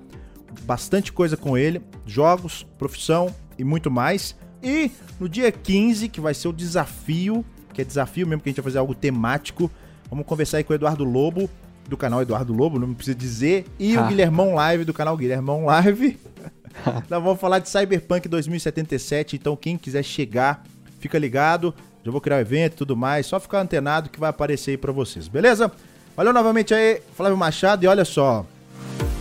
bastante 0.62 1.12
coisa 1.12 1.36
com 1.36 1.56
ele, 1.56 1.80
jogos, 2.04 2.66
profissão 2.76 3.32
e 3.60 3.64
muito 3.64 3.90
mais. 3.90 4.34
E 4.62 4.90
no 5.18 5.28
dia 5.28 5.50
15, 5.52 6.08
que 6.08 6.20
vai 6.20 6.34
ser 6.34 6.48
o 6.48 6.52
desafio, 6.52 7.44
que 7.72 7.80
é 7.80 7.84
desafio 7.84 8.26
mesmo, 8.26 8.42
que 8.42 8.48
a 8.48 8.50
gente 8.50 8.60
vai 8.60 8.64
fazer 8.64 8.78
algo 8.78 8.94
temático, 8.94 9.70
vamos 10.08 10.26
conversar 10.26 10.58
aí 10.58 10.64
com 10.64 10.72
o 10.72 10.76
Eduardo 10.76 11.04
Lobo, 11.04 11.48
do 11.88 11.96
canal 11.96 12.22
Eduardo 12.22 12.52
Lobo, 12.52 12.78
não 12.78 12.94
precisa 12.94 13.16
dizer, 13.16 13.64
e 13.78 13.96
o 13.96 14.00
Ah. 14.00 14.06
Guilhermão 14.06 14.54
Live, 14.54 14.84
do 14.84 14.92
canal 14.94 15.16
Guilhermão 15.16 15.64
Live. 15.64 16.18
Nós 17.10 17.22
vamos 17.22 17.40
falar 17.40 17.58
de 17.58 17.68
Cyberpunk 17.68 18.28
2077, 18.28 19.36
então 19.36 19.56
quem 19.56 19.76
quiser 19.76 20.02
chegar, 20.04 20.62
fica 21.00 21.18
ligado. 21.18 21.74
Já 22.04 22.10
vou 22.10 22.20
criar 22.20 22.36
o 22.36 22.40
evento 22.40 22.72
e 22.74 22.76
tudo 22.76 22.96
mais, 22.96 23.26
só 23.26 23.38
ficar 23.38 23.60
antenado 23.60 24.08
que 24.08 24.18
vai 24.18 24.30
aparecer 24.30 24.70
aí 24.72 24.76
pra 24.78 24.90
vocês, 24.92 25.28
beleza? 25.28 25.70
Valeu 26.16 26.32
novamente 26.32 26.72
aí, 26.72 27.00
Flávio 27.14 27.36
Machado, 27.36 27.84
e 27.84 27.86
olha 27.88 28.04
só, 28.04 28.46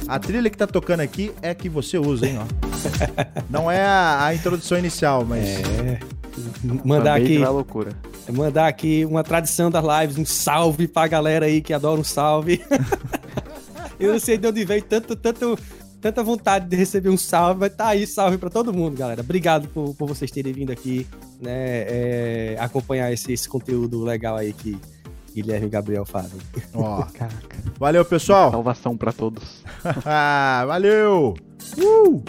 a 0.10 0.18
trilha 0.18 0.50
que 0.50 0.58
tá 0.58 0.66
tocando 0.66 1.02
aqui 1.02 1.32
é 1.40 1.52
a 1.52 1.56
que 1.56 1.70
você 1.70 2.00
usa, 2.00 2.28
hein, 2.28 2.40
ó. 2.40 2.46
Não 3.48 3.70
é 3.70 3.86
a, 3.86 4.26
a 4.26 4.36
introdução 4.36 4.80
inicial, 4.80 5.24
mas... 5.24 5.46
É. 5.48 6.00
Mandar 6.84 7.14
Também 7.20 7.26
aqui, 7.26 7.38
vai 7.38 7.50
loucura. 7.50 7.92
mandar 8.32 8.68
aqui 8.68 9.06
uma 9.06 9.24
tradição 9.24 9.70
das 9.70 9.84
lives, 9.84 10.18
um 10.18 10.26
salve 10.26 10.88
pra 10.88 11.08
galera 11.08 11.46
aí 11.46 11.62
que 11.62 11.74
adora 11.74 12.00
um 12.00 12.04
salve. 12.04 12.62
Eu 14.00 14.14
não 14.14 14.20
sei 14.20 14.38
de 14.38 14.48
onde 14.48 14.64
veio 14.64 14.82
tanto, 14.82 15.16
tanto, 15.16 15.60
tanta 16.00 16.24
vontade 16.24 16.68
de 16.68 16.76
receber 16.76 17.10
um 17.10 17.18
salve, 17.18 17.60
mas 17.60 17.76
tá 17.76 17.90
aí, 17.90 18.08
salve 18.08 18.38
pra 18.38 18.50
todo 18.50 18.74
mundo, 18.74 18.98
galera. 18.98 19.22
Obrigado 19.22 19.68
por, 19.68 19.94
por 19.94 20.08
vocês 20.08 20.32
terem 20.32 20.54
vindo 20.54 20.72
aqui, 20.72 21.06
né, 21.42 21.52
é, 21.52 22.58
acompanhar 22.60 23.12
esse, 23.12 23.34
esse 23.34 23.50
conteúdo 23.50 24.02
legal 24.04 24.38
aí 24.38 24.54
que 24.54 24.80
Guilherme 25.34 25.68
e 25.68 25.70
Gabriel 25.70 26.06
fazem. 26.06 26.40
Ó, 26.74 27.04
Caraca. 27.14 27.58
valeu, 27.80 28.04
pessoal. 28.06 28.52
Salvação 28.52 28.98
pra 28.98 29.12
todos. 29.14 29.64
Ah, 30.06 30.64
valeu. 30.68 31.36
Uh! 31.78 32.24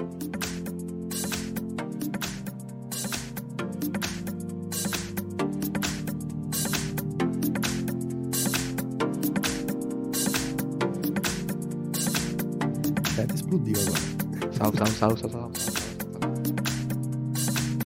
Explodiu 13.34 13.76
agora. 13.80 14.52
Salve, 14.52 14.78
salve, 14.78 14.92
salve, 14.98 15.20
salve, 15.20 15.32
salve. 15.34 15.59